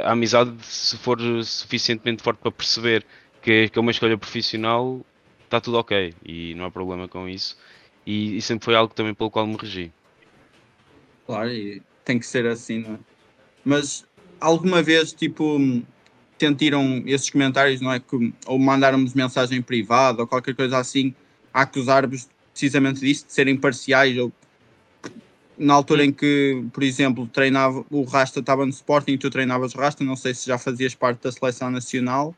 a 0.04 0.12
amizade, 0.12 0.54
se 0.62 0.96
for 0.96 1.18
suficientemente 1.42 2.22
forte 2.22 2.38
para 2.38 2.52
perceber 2.52 3.04
que, 3.42 3.68
que 3.68 3.78
é 3.78 3.82
uma 3.82 3.90
escolha 3.90 4.16
profissional, 4.16 5.04
está 5.47 5.61
tudo 5.61 5.78
ok 5.78 6.14
e 6.24 6.55
não 6.55 6.66
há 6.66 6.70
problema 6.70 7.09
com 7.09 7.28
isso. 7.28 7.57
E, 8.05 8.36
e, 8.36 8.42
sempre 8.42 8.64
foi 8.64 8.74
algo 8.76 8.94
também 8.94 9.14
pelo 9.14 9.30
qual 9.30 9.47
me 9.47 9.57
regi. 9.57 9.92
Claro, 11.26 11.51
e 11.51 11.82
tem 12.05 12.18
que 12.18 12.26
ser 12.26 12.47
assim, 12.47 12.78
não 12.78 12.94
é? 12.94 12.99
Mas 13.64 14.07
alguma 14.40 14.80
vez, 14.80 15.12
tipo, 15.12 15.59
sentiram 16.38 17.03
esses 17.07 17.28
comentários, 17.30 17.80
não 17.80 17.92
é? 17.92 17.99
Que, 17.99 18.32
ou 18.47 18.59
mandaram-nos 18.59 19.14
mensagem 19.14 19.61
privada 19.61 20.22
ou 20.22 20.26
qualquer 20.28 20.55
coisa 20.55 20.78
assim, 20.78 21.14
a 21.53 21.62
acusar-vos 21.62 22.28
precisamente 22.53 23.01
disso, 23.01 23.26
de 23.26 23.32
serem 23.32 23.57
parciais 23.57 24.16
ou 24.18 24.32
na 25.59 25.74
altura 25.74 26.05
em 26.05 26.12
que, 26.12 26.62
por 26.72 26.82
exemplo, 26.82 27.26
treinava, 27.26 27.84
o 27.90 28.05
Rasta 28.05 28.40
estava 28.40 28.64
no 28.64 28.70
Sporting 28.70 29.12
e 29.12 29.18
tu 29.18 29.30
treinavas 29.30 29.74
o 29.74 29.78
Rasta, 29.78 30.05
não 30.05 30.16
sei 30.16 30.34
se 30.34 30.47
já 30.47 30.59
fazias 30.59 30.94
parte 30.94 31.22
da 31.22 31.32
seleção 31.32 31.70
nacional. 31.70 32.34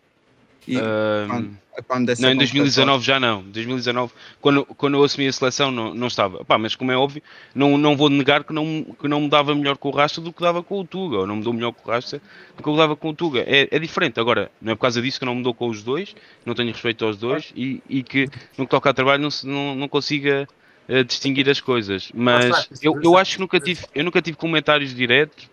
E, 0.68 0.78
quando, 1.26 1.58
quando 1.86 2.20
não, 2.20 2.30
em 2.30 2.36
2019 2.36 3.04
já 3.04 3.18
não. 3.18 3.42
2019, 3.42 4.12
quando, 4.38 4.64
quando 4.66 4.94
eu 4.98 5.04
assumi 5.04 5.26
a 5.26 5.32
seleção, 5.32 5.70
não, 5.70 5.94
não 5.94 6.06
estava. 6.08 6.44
Pá, 6.44 6.58
mas 6.58 6.76
como 6.76 6.92
é 6.92 6.96
óbvio, 6.96 7.22
não, 7.54 7.78
não 7.78 7.96
vou 7.96 8.10
negar 8.10 8.44
que 8.44 8.52
não, 8.52 8.84
que 9.00 9.08
não 9.08 9.22
me 9.22 9.30
dava 9.30 9.54
melhor 9.54 9.78
com 9.78 9.88
o 9.88 9.92
Rasta 9.92 10.20
do 10.20 10.30
que 10.30 10.42
dava 10.42 10.62
com 10.62 10.80
o 10.80 10.84
Tuga, 10.84 11.18
ou 11.18 11.26
não 11.26 11.36
me 11.36 11.42
dou 11.42 11.54
melhor 11.54 11.72
com 11.72 11.88
o 11.88 11.92
Rasta 11.92 12.20
do 12.54 12.62
que 12.62 12.68
eu 12.68 12.76
dava 12.76 12.94
com 12.94 13.08
o 13.08 13.14
Tuga. 13.14 13.40
É, 13.46 13.66
é 13.70 13.78
diferente. 13.78 14.20
Agora, 14.20 14.50
não 14.60 14.72
é 14.72 14.74
por 14.74 14.82
causa 14.82 15.00
disso 15.00 15.18
que 15.18 15.24
não 15.24 15.36
me 15.36 15.42
dou 15.42 15.54
com 15.54 15.68
os 15.68 15.82
dois, 15.82 16.14
não 16.44 16.54
tenho 16.54 16.70
respeito 16.70 17.06
aos 17.06 17.16
dois 17.16 17.50
e, 17.56 17.82
e 17.88 18.02
que 18.02 18.28
no 18.58 18.64
que 18.66 18.70
toca 18.70 18.90
a 18.90 18.92
trabalho 18.92 19.22
não, 19.22 19.30
não, 19.44 19.74
não 19.74 19.88
consiga 19.88 20.46
uh, 20.86 21.04
distinguir 21.04 21.48
as 21.48 21.62
coisas. 21.62 22.10
Mas 22.12 22.68
eu, 22.82 23.00
eu 23.02 23.16
acho 23.16 23.36
que 23.36 23.40
nunca 23.40 23.58
tive, 23.58 23.86
eu 23.94 24.04
nunca 24.04 24.20
tive 24.20 24.36
comentários 24.36 24.94
diretos 24.94 25.48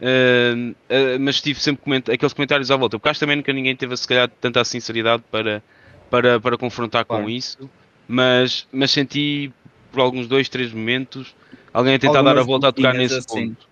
Uh, 0.00 0.70
uh, 0.70 1.18
mas 1.18 1.40
tive 1.40 1.60
sempre 1.60 1.82
coment 1.82 2.02
aqueles 2.12 2.32
comentários 2.32 2.70
à 2.70 2.76
volta, 2.76 2.98
porque 2.98 3.08
acho 3.08 3.18
também 3.20 3.42
que 3.42 3.52
ninguém 3.52 3.74
teve 3.74 3.96
se 3.96 4.06
calhar 4.06 4.30
tanta 4.40 4.64
sinceridade 4.64 5.24
para, 5.30 5.62
para, 6.08 6.38
para 6.38 6.56
confrontar 6.56 7.04
claro. 7.04 7.24
com 7.24 7.30
isso, 7.30 7.68
mas, 8.06 8.66
mas 8.72 8.92
senti 8.92 9.52
por 9.90 10.00
alguns 10.00 10.28
dois, 10.28 10.48
três 10.48 10.72
momentos 10.72 11.34
alguém 11.72 11.94
a 11.94 11.98
tentar 11.98 12.18
Algumas 12.18 12.34
dar 12.34 12.40
a 12.40 12.44
volta 12.44 12.68
a 12.68 12.72
tocar 12.72 12.94
nesse 12.94 13.18
assim. 13.18 13.48
ponto. 13.48 13.68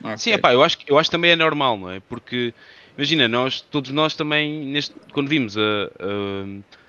Okay. 0.00 0.18
Sim, 0.18 0.32
epá, 0.32 0.52
eu 0.52 0.62
acho, 0.62 0.78
eu 0.86 0.98
acho 0.98 1.10
que 1.10 1.16
também 1.16 1.30
é 1.30 1.36
normal, 1.36 1.78
não 1.78 1.90
é? 1.90 2.00
Porque 2.00 2.52
imagina, 2.96 3.28
nós, 3.28 3.60
todos 3.60 3.90
nós 3.90 4.14
também, 4.14 4.66
neste, 4.66 4.94
quando 5.12 5.28
vimos 5.28 5.56
a, 5.56 5.60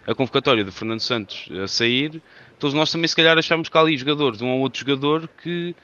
a, 0.07 0.11
a 0.11 0.15
convocatória 0.15 0.63
de 0.63 0.71
Fernando 0.71 0.99
Santos 0.99 1.49
a 1.63 1.67
sair, 1.67 2.21
todos 2.59 2.73
nós 2.73 2.91
também 2.91 3.07
se 3.07 3.15
calhar 3.15 3.38
achámos 3.38 3.69
que 3.69 3.77
há 3.77 3.81
ali 3.81 3.97
jogadores, 3.97 4.41
um 4.41 4.49
ou 4.49 4.59
outro 4.59 4.79
jogador 4.79 5.29
que 5.41 5.75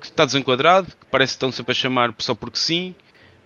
que 0.00 0.06
está 0.06 0.24
desenquadrado, 0.24 0.88
que 0.88 1.06
parece 1.10 1.34
que 1.34 1.36
estão 1.36 1.52
sempre 1.52 1.72
a 1.72 1.74
chamar 1.74 2.14
só 2.18 2.34
porque 2.34 2.58
sim. 2.58 2.94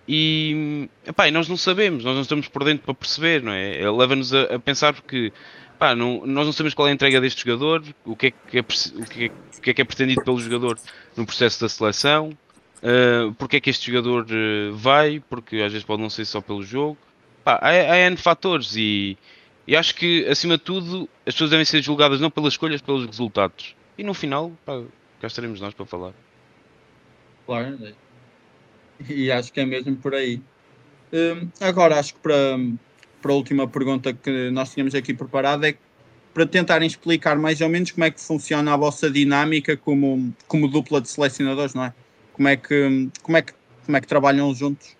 E, 0.07 0.87
epá, 1.05 1.29
nós 1.31 1.49
não 1.49 1.57
sabemos, 1.57 2.03
nós 2.03 2.13
não 2.13 2.21
estamos 2.21 2.47
por 2.47 2.63
dentro 2.63 2.85
para 2.85 2.93
perceber, 2.93 3.41
não 3.41 3.51
é? 3.51 3.89
Leva-nos 3.89 4.33
a, 4.33 4.55
a, 4.55 4.59
pensar 4.59 4.93
porque 4.93 5.33
epá, 5.75 5.95
não, 5.95 6.25
nós 6.25 6.45
não 6.45 6.53
sabemos 6.53 6.75
qual 6.75 6.87
é 6.87 6.91
a 6.91 6.93
entrega 6.93 7.19
deste 7.19 7.43
jogador, 7.43 7.83
o 8.05 8.15
que 8.15 8.27
é 8.27 8.31
que 8.31 8.57
é, 8.59 8.61
o 8.61 8.63
que 8.63 9.25
é, 9.25 9.27
o 9.57 9.61
que 9.61 9.69
é, 9.71 9.73
que 9.73 9.81
é 9.81 9.85
pretendido 9.85 10.23
pelo 10.23 10.39
jogador 10.39 10.77
no 11.17 11.25
processo 11.25 11.59
da 11.61 11.69
seleção, 11.69 12.37
uh, 12.77 13.33
porque 13.33 13.57
é 13.57 13.59
que 13.59 13.69
este 13.69 13.91
jogador 13.91 14.27
uh, 14.29 14.75
vai, 14.75 15.23
porque 15.27 15.57
às 15.57 15.71
vezes 15.71 15.85
pode 15.85 16.01
não 16.01 16.09
ser 16.09 16.25
só 16.25 16.39
pelo 16.39 16.63
jogo. 16.63 16.97
Epá, 17.41 17.59
há, 17.61 17.69
há 17.69 17.97
N 17.97 18.15
fatores 18.15 18.75
e, 18.75 19.17
e 19.67 19.75
acho 19.75 19.95
que, 19.95 20.27
acima 20.27 20.57
de 20.57 20.63
tudo, 20.63 21.09
as 21.25 21.33
pessoas 21.33 21.49
devem 21.49 21.65
ser 21.65 21.81
julgadas 21.81 22.19
não 22.19 22.29
pelas 22.29 22.53
escolhas, 22.53 22.81
pelos 22.81 23.05
resultados. 23.07 23.75
E 23.97 24.03
no 24.03 24.13
final, 24.13 24.51
pá, 24.63 24.83
cá 25.19 25.27
estaremos 25.27 25.59
nós 25.59 25.73
para 25.73 25.85
falar. 25.85 26.13
Claro, 27.45 27.77
né? 27.77 27.93
e 29.09 29.31
acho 29.31 29.51
que 29.51 29.59
é 29.59 29.65
mesmo 29.65 29.95
por 29.97 30.13
aí. 30.13 30.41
Um, 31.13 31.49
agora, 31.61 31.99
acho 31.99 32.13
que 32.15 32.19
para, 32.19 32.57
para 33.21 33.31
a 33.31 33.35
última 33.35 33.67
pergunta 33.67 34.13
que 34.13 34.49
nós 34.51 34.73
tínhamos 34.73 34.95
aqui 34.95 35.13
preparada 35.13 35.69
é 35.69 35.75
para 36.33 36.45
tentarem 36.45 36.85
explicar 36.85 37.37
mais 37.37 37.61
ou 37.61 37.69
menos 37.69 37.91
como 37.91 38.03
é 38.03 38.11
que 38.11 38.19
funciona 38.19 38.73
a 38.73 38.77
vossa 38.77 39.09
dinâmica 39.09 39.77
como, 39.77 40.33
como 40.47 40.67
dupla 40.67 40.99
de 40.99 41.09
selecionadores, 41.09 41.73
não 41.73 41.85
é? 41.85 41.93
Como 42.33 42.47
é 42.47 42.57
que, 42.57 43.09
como 43.21 43.37
é 43.37 43.41
que, 43.41 43.53
como 43.85 43.97
é 43.97 44.01
que 44.01 44.07
trabalham 44.07 44.53
juntos? 44.53 44.97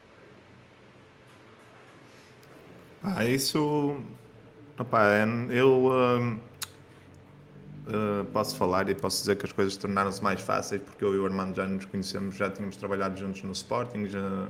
Ah, 3.03 3.25
isso. 3.25 4.01
Opa, 4.79 5.03
eu. 5.49 5.91
Um 5.91 6.39
uh, 7.87 8.25
posso 8.25 8.55
falar 8.55 8.89
e 8.89 8.95
posso 8.95 9.19
dizer 9.19 9.35
que 9.35 9.45
as 9.45 9.51
coisas 9.51 9.75
tornaram-se 9.77 10.23
mais 10.23 10.41
fáceis 10.41 10.81
porque 10.81 11.03
eu 11.03 11.13
e 11.13 11.19
o 11.19 11.25
Armando 11.25 11.55
já 11.55 11.65
nos 11.65 11.85
conhecemos, 11.85 12.35
já 12.35 12.49
tínhamos 12.49 12.75
trabalhado 12.75 13.17
juntos 13.17 13.43
no 13.43 13.51
Sporting, 13.51 14.07
já, 14.07 14.47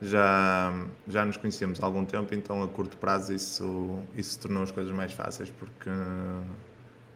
já, 0.00 0.86
já 1.08 1.24
nos 1.24 1.36
conhecemos 1.36 1.82
há 1.82 1.86
algum 1.86 2.04
tempo, 2.04 2.34
então 2.34 2.62
a 2.62 2.68
curto 2.68 2.96
prazo 2.96 3.32
isso, 3.32 3.98
isso 4.14 4.38
tornou 4.38 4.62
as 4.62 4.70
coisas 4.70 4.92
mais 4.94 5.12
fáceis 5.12 5.50
porque 5.50 5.90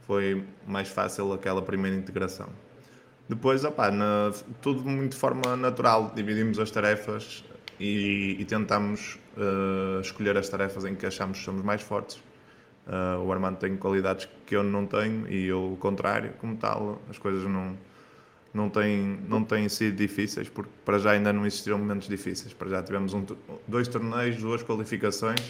foi 0.06 0.44
mais 0.66 0.88
fácil 0.88 1.32
aquela 1.32 1.62
primeira 1.62 1.96
integração. 1.96 2.48
Depois, 3.28 3.64
opa, 3.64 3.90
na, 3.90 4.32
tudo 4.62 4.88
muito 4.88 5.12
de 5.12 5.18
forma 5.18 5.56
natural, 5.56 6.12
dividimos 6.14 6.60
as 6.60 6.70
tarefas 6.70 7.44
e, 7.80 8.36
e 8.38 8.44
tentamos 8.44 9.18
uh, 9.36 10.00
escolher 10.00 10.36
as 10.36 10.48
tarefas 10.48 10.84
em 10.84 10.94
que 10.94 11.04
achamos 11.04 11.38
que 11.38 11.44
somos 11.44 11.62
mais 11.62 11.82
fortes 11.82 12.22
Uh, 12.86 13.20
o 13.20 13.32
Armando 13.32 13.56
tem 13.56 13.76
qualidades 13.76 14.28
que 14.46 14.54
eu 14.54 14.62
não 14.62 14.86
tenho 14.86 15.28
e 15.28 15.46
eu 15.46 15.72
o 15.72 15.76
contrário, 15.76 16.32
como 16.38 16.56
tal, 16.56 17.02
as 17.10 17.18
coisas 17.18 17.42
não, 17.42 17.76
não, 18.54 18.70
têm, 18.70 19.18
não 19.28 19.42
têm 19.42 19.68
sido 19.68 19.96
difíceis, 19.96 20.48
porque 20.48 20.70
para 20.84 20.98
já 21.00 21.10
ainda 21.10 21.32
não 21.32 21.44
existiram 21.44 21.78
momentos 21.78 22.08
difíceis. 22.08 22.52
Para 22.54 22.68
já 22.68 22.82
tivemos 22.82 23.12
um, 23.12 23.26
dois 23.66 23.88
torneios, 23.88 24.36
duas 24.36 24.62
qualificações. 24.62 25.40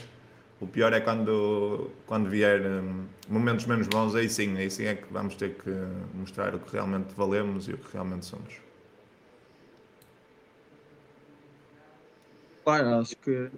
O 0.59 0.66
pior 0.66 0.95
é 0.95 1.01
quando, 1.01 1.91
quando 2.07 2.30
vier 2.30 2.62
um, 2.62 3.05
momentos 3.28 3.66
menos 3.66 3.87
bons, 3.87 4.14
aí 4.14 4.30
sim, 4.30 4.57
aí 4.57 4.70
sim 4.70 4.87
é 4.87 4.95
que 4.95 5.12
vamos 5.12 5.34
ter 5.34 5.55
que 5.57 5.70
mostrar 6.14 6.55
o 6.55 6.59
que 6.59 6.72
realmente 6.72 7.12
valemos 7.14 7.68
e 7.68 7.74
o 7.74 7.76
que 7.76 7.93
realmente 7.93 8.24
somos. 8.24 8.55
Claro, 12.64 12.95
acho 12.95 13.14
que 13.18 13.51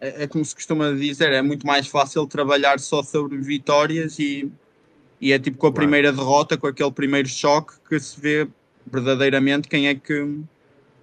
é, 0.00 0.24
é, 0.24 0.26
como 0.26 0.44
se 0.44 0.54
costuma 0.54 0.92
dizer, 0.92 1.32
é 1.32 1.42
muito 1.42 1.66
mais 1.66 1.86
fácil 1.86 2.26
trabalhar 2.26 2.80
só 2.80 3.02
sobre 3.02 3.36
vitórias 3.38 4.18
e, 4.18 4.50
e 5.20 5.32
é 5.32 5.38
tipo 5.38 5.58
com 5.58 5.66
a 5.66 5.70
claro. 5.70 5.82
primeira 5.82 6.12
derrota, 6.12 6.56
com 6.56 6.66
aquele 6.66 6.90
primeiro 6.90 7.28
choque, 7.28 7.74
que 7.88 8.00
se 8.00 8.18
vê 8.18 8.48
verdadeiramente 8.90 9.68
quem 9.68 9.88
é 9.88 9.94
que, 9.94 10.38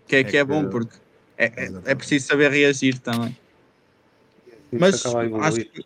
que 0.07 0.15
é, 0.15 0.19
é 0.19 0.23
que 0.23 0.37
é 0.37 0.43
bom, 0.43 0.67
porque 0.67 0.95
é, 1.37 1.45
é, 1.45 1.71
é, 1.85 1.95
preciso 1.95 2.27
saber 2.27 2.49
reagir 2.51 2.97
também. 2.99 3.37
Mas 4.71 5.05
acho 5.05 5.57
que, 5.57 5.85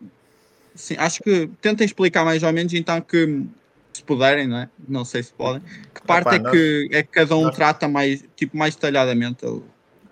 sim, 0.73 0.95
acho 0.97 1.21
que 1.21 1.49
tentem 1.61 1.85
explicar 1.85 2.23
mais 2.23 2.41
ou 2.41 2.51
menos 2.53 2.73
então 2.73 2.99
que 3.01 3.45
se 3.93 4.01
puderem, 4.03 4.47
não 4.47 4.57
é? 4.57 4.69
Não 4.87 5.03
sei 5.03 5.21
se 5.21 5.33
podem. 5.33 5.61
Que 5.93 6.01
parte 6.01 6.27
Opa, 6.27 6.35
é, 6.35 6.39
nós, 6.39 6.51
que, 6.51 6.89
é 6.91 7.03
que 7.03 7.09
cada 7.09 7.35
um 7.35 7.43
nós... 7.43 7.55
trata 7.55 7.87
mais, 7.87 8.23
tipo, 8.35 8.57
mais 8.57 8.73
detalhadamente, 8.73 9.45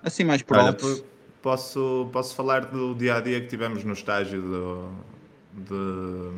assim 0.04 0.26
mais 0.26 0.42
por 0.42 0.58
alto. 0.58 1.09
Posso, 1.42 2.10
posso 2.12 2.36
falar 2.36 2.66
do 2.66 2.94
dia 2.94 3.16
a 3.16 3.22
dia 3.22 3.40
que 3.40 3.48
tivemos 3.48 3.86
no 3.86 3.94
estágio 3.94 4.42
do, 4.42 4.90
de, 5.54 6.32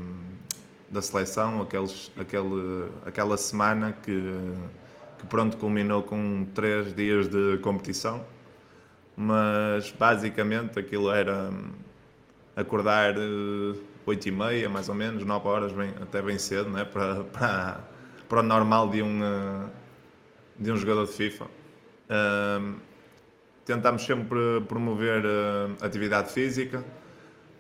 da 0.92 1.02
seleção, 1.02 1.60
aqueles, 1.60 2.12
aquele, 2.16 2.88
aquela 3.04 3.36
semana 3.36 3.94
que, 3.94 4.22
que 5.18 5.26
pronto 5.26 5.58
culminou 5.58 6.04
com 6.04 6.46
três 6.54 6.96
dias 6.96 7.28
de 7.28 7.58
competição. 7.64 8.24
Mas 9.18 9.92
basicamente 9.92 10.78
aquilo 10.78 11.10
era 11.10 11.52
acordar 12.56 13.16
8 14.06 14.26
eh, 14.26 14.30
e 14.30 14.32
meia, 14.32 14.70
mais 14.70 14.88
ou 14.88 14.94
menos, 14.94 15.26
9 15.26 15.48
horas, 15.48 15.72
bem, 15.72 15.96
até 16.00 16.22
bem 16.22 16.38
cedo, 16.38 16.70
né? 16.70 16.86
para, 16.86 17.24
para, 17.24 17.80
para 18.30 18.40
o 18.40 18.44
normal 18.44 18.88
de 18.88 19.02
um, 19.02 19.24
eh, 19.24 19.70
de 20.60 20.72
um 20.72 20.78
jogador 20.78 21.08
de 21.08 21.14
FIFA 21.14 21.48
tentámos 23.66 24.04
sempre 24.04 24.62
promover 24.68 25.24
uh, 25.26 25.86
atividade 25.86 26.32
física. 26.32 26.84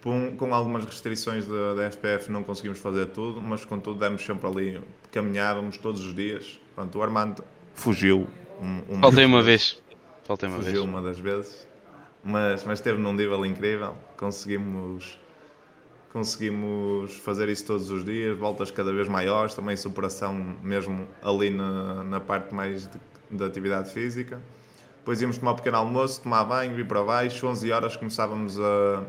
Com, 0.01 0.51
algumas 0.51 0.83
restrições 0.83 1.45
da, 1.45 1.75
da, 1.75 1.91
FPF 1.91 2.31
não 2.31 2.43
conseguimos 2.43 2.79
fazer 2.79 3.05
tudo, 3.07 3.39
mas 3.39 3.63
contudo 3.63 3.99
demos 3.99 4.25
sempre 4.25 4.47
ali, 4.47 4.81
caminhávamos 5.11 5.77
todos 5.77 6.03
os 6.03 6.15
dias. 6.15 6.59
Pronto, 6.73 6.97
o 6.97 7.03
Armando 7.03 7.43
fugiu. 7.75 8.27
Um, 8.59 8.95
um 8.95 8.99
Faltei 8.99 9.25
uma 9.25 9.43
vez. 9.43 9.79
Faltei 10.23 10.49
uma 10.49 10.57
fugiu 10.57 10.73
vez. 10.73 10.85
uma 10.85 11.01
das 11.03 11.19
vezes, 11.19 11.67
mas, 12.23 12.63
mas 12.63 12.79
esteve 12.79 12.99
num 12.99 13.13
nível 13.13 13.45
incrível. 13.45 13.95
Conseguimos, 14.17 15.19
conseguimos 16.11 17.15
fazer 17.17 17.47
isso 17.49 17.67
todos 17.67 17.91
os 17.91 18.03
dias, 18.03 18.35
voltas 18.35 18.71
cada 18.71 18.91
vez 18.91 19.07
maiores, 19.07 19.53
também 19.53 19.77
superação 19.77 20.33
mesmo 20.63 21.07
ali 21.21 21.51
na, 21.51 22.03
na 22.03 22.19
parte 22.19 22.55
mais 22.55 22.89
da 23.29 23.45
atividade 23.45 23.93
física. 23.93 24.41
Depois 25.01 25.19
íamos 25.19 25.39
tomar 25.39 25.53
um 25.53 25.55
pequeno 25.55 25.77
almoço, 25.77 26.21
tomar 26.21 26.43
banho, 26.43 26.75
vir 26.75 26.87
para 26.87 27.01
baixo. 27.03 27.47
11 27.47 27.71
horas 27.71 27.97
começávamos 27.97 28.59
a, 28.59 29.03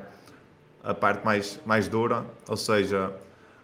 a 0.84 0.94
parte 0.94 1.22
mais, 1.22 1.60
mais 1.66 1.86
dura, 1.86 2.24
ou 2.48 2.56
seja, 2.56 3.12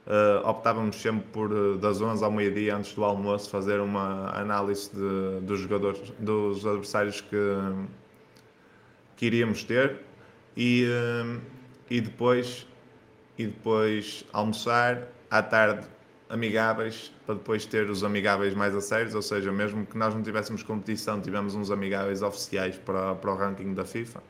uh, 0.06 0.46
optávamos 0.46 1.00
sempre 1.00 1.26
por 1.32 1.50
uh, 1.50 1.78
das 1.78 2.02
11 2.02 2.22
ao 2.22 2.30
meio-dia 2.30 2.76
antes 2.76 2.92
do 2.92 3.02
almoço 3.02 3.48
fazer 3.48 3.80
uma 3.80 4.28
análise 4.38 4.90
de, 4.94 5.40
dos 5.40 5.60
jogadores, 5.60 6.12
dos 6.18 6.66
adversários 6.66 7.22
que, 7.22 7.56
que 9.16 9.24
iríamos 9.24 9.64
ter. 9.64 9.96
E, 10.54 10.86
uh, 10.86 11.40
e 11.88 11.98
depois 11.98 12.66
e 13.38 13.46
depois 13.46 14.22
almoçar. 14.34 15.08
À 15.30 15.42
tarde 15.42 15.86
amigáveis 16.28 17.12
para 17.24 17.34
depois 17.34 17.64
ter 17.64 17.88
os 17.88 18.04
amigáveis 18.04 18.54
mais 18.54 18.74
a 18.74 18.80
sérios, 18.80 19.14
ou 19.14 19.22
seja, 19.22 19.50
mesmo 19.50 19.86
que 19.86 19.96
nós 19.96 20.14
não 20.14 20.22
tivéssemos 20.22 20.62
competição, 20.62 21.20
tivemos 21.20 21.54
uns 21.54 21.70
amigáveis 21.70 22.22
oficiais 22.22 22.76
para, 22.76 23.14
para 23.14 23.32
o 23.32 23.36
ranking 23.36 23.74
da 23.74 23.84
FIFA. 23.84 24.22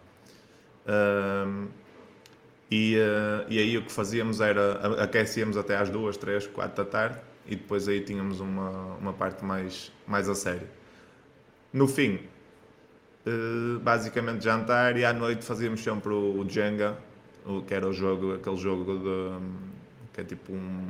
E, 2.71 2.97
uh, 2.97 3.47
e 3.49 3.59
aí 3.59 3.79
o 3.79 3.83
que 3.83 3.91
fazíamos 3.91 4.41
era 4.41 5.03
aquecíamos 5.03 5.57
até 5.57 5.77
às 5.77 5.89
duas, 5.89 6.17
três, 6.17 6.47
quatro 6.47 6.85
da 6.85 6.91
tarde 6.91 7.19
e 7.47 7.57
depois 7.57 7.89
aí 7.89 8.03
tínhamos 8.03 8.41
uma, 8.41 8.95
uma 8.97 9.13
parte 9.13 9.43
mais, 9.43 9.91
mais 10.07 10.29
a 10.29 10.35
sério. 10.35 10.69
No 11.73 11.89
fim, 11.89 12.21
uh, 13.27 13.79
basicamente 13.81 14.45
jantar 14.45 14.99
e 14.99 15.05
à 15.05 15.15
noite 15.15 15.45
fazíamos 15.45 15.83
sempre 15.83 16.13
o, 16.13 16.41
o 16.41 16.49
Jenga, 16.49 16.99
o, 17.47 17.63
que 17.63 17.73
era 17.73 17.89
o 17.89 17.93
jogo, 17.93 18.35
aquele 18.35 18.57
jogo 18.57 18.99
de, 18.99 19.39
que 20.13 20.21
é 20.21 20.25
tipo 20.25 20.53
um, 20.53 20.89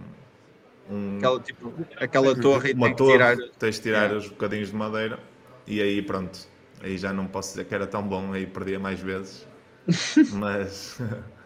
um 0.91 1.19
aquela, 1.19 1.41
tipo, 1.41 1.73
aquela 1.97 2.35
torre 2.35 2.73
uma 2.73 2.95
torre, 2.95 3.13
tirar... 3.13 3.37
tens 3.59 3.77
de 3.77 3.83
tirar 3.83 4.11
é. 4.11 4.15
os 4.15 4.29
bocadinhos 4.29 4.71
de 4.71 4.77
madeira 4.77 5.19
e 5.67 5.81
aí 5.81 6.01
pronto, 6.03 6.39
aí 6.83 6.97
já 6.97 7.13
não 7.13 7.27
posso 7.27 7.51
dizer 7.51 7.65
que 7.67 7.75
era 7.75 7.87
tão 7.87 8.03
bom, 8.03 8.33
aí 8.33 8.47
perdia 8.47 8.79
mais 8.79 9.01
vezes, 9.01 9.47
mas 10.33 10.99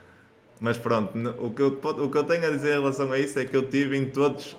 Mas 0.62 0.78
pronto, 0.78 1.18
o 1.40 1.51
que, 1.51 1.61
eu, 1.61 1.80
o 1.82 2.09
que 2.09 2.16
eu 2.16 2.22
tenho 2.22 2.47
a 2.47 2.51
dizer 2.51 2.76
em 2.76 2.80
relação 2.80 3.11
a 3.11 3.18
isso 3.18 3.36
é 3.36 3.45
que 3.45 3.57
eu 3.57 3.68
tive 3.68 3.97
em 3.97 4.05
todos, 4.05 4.57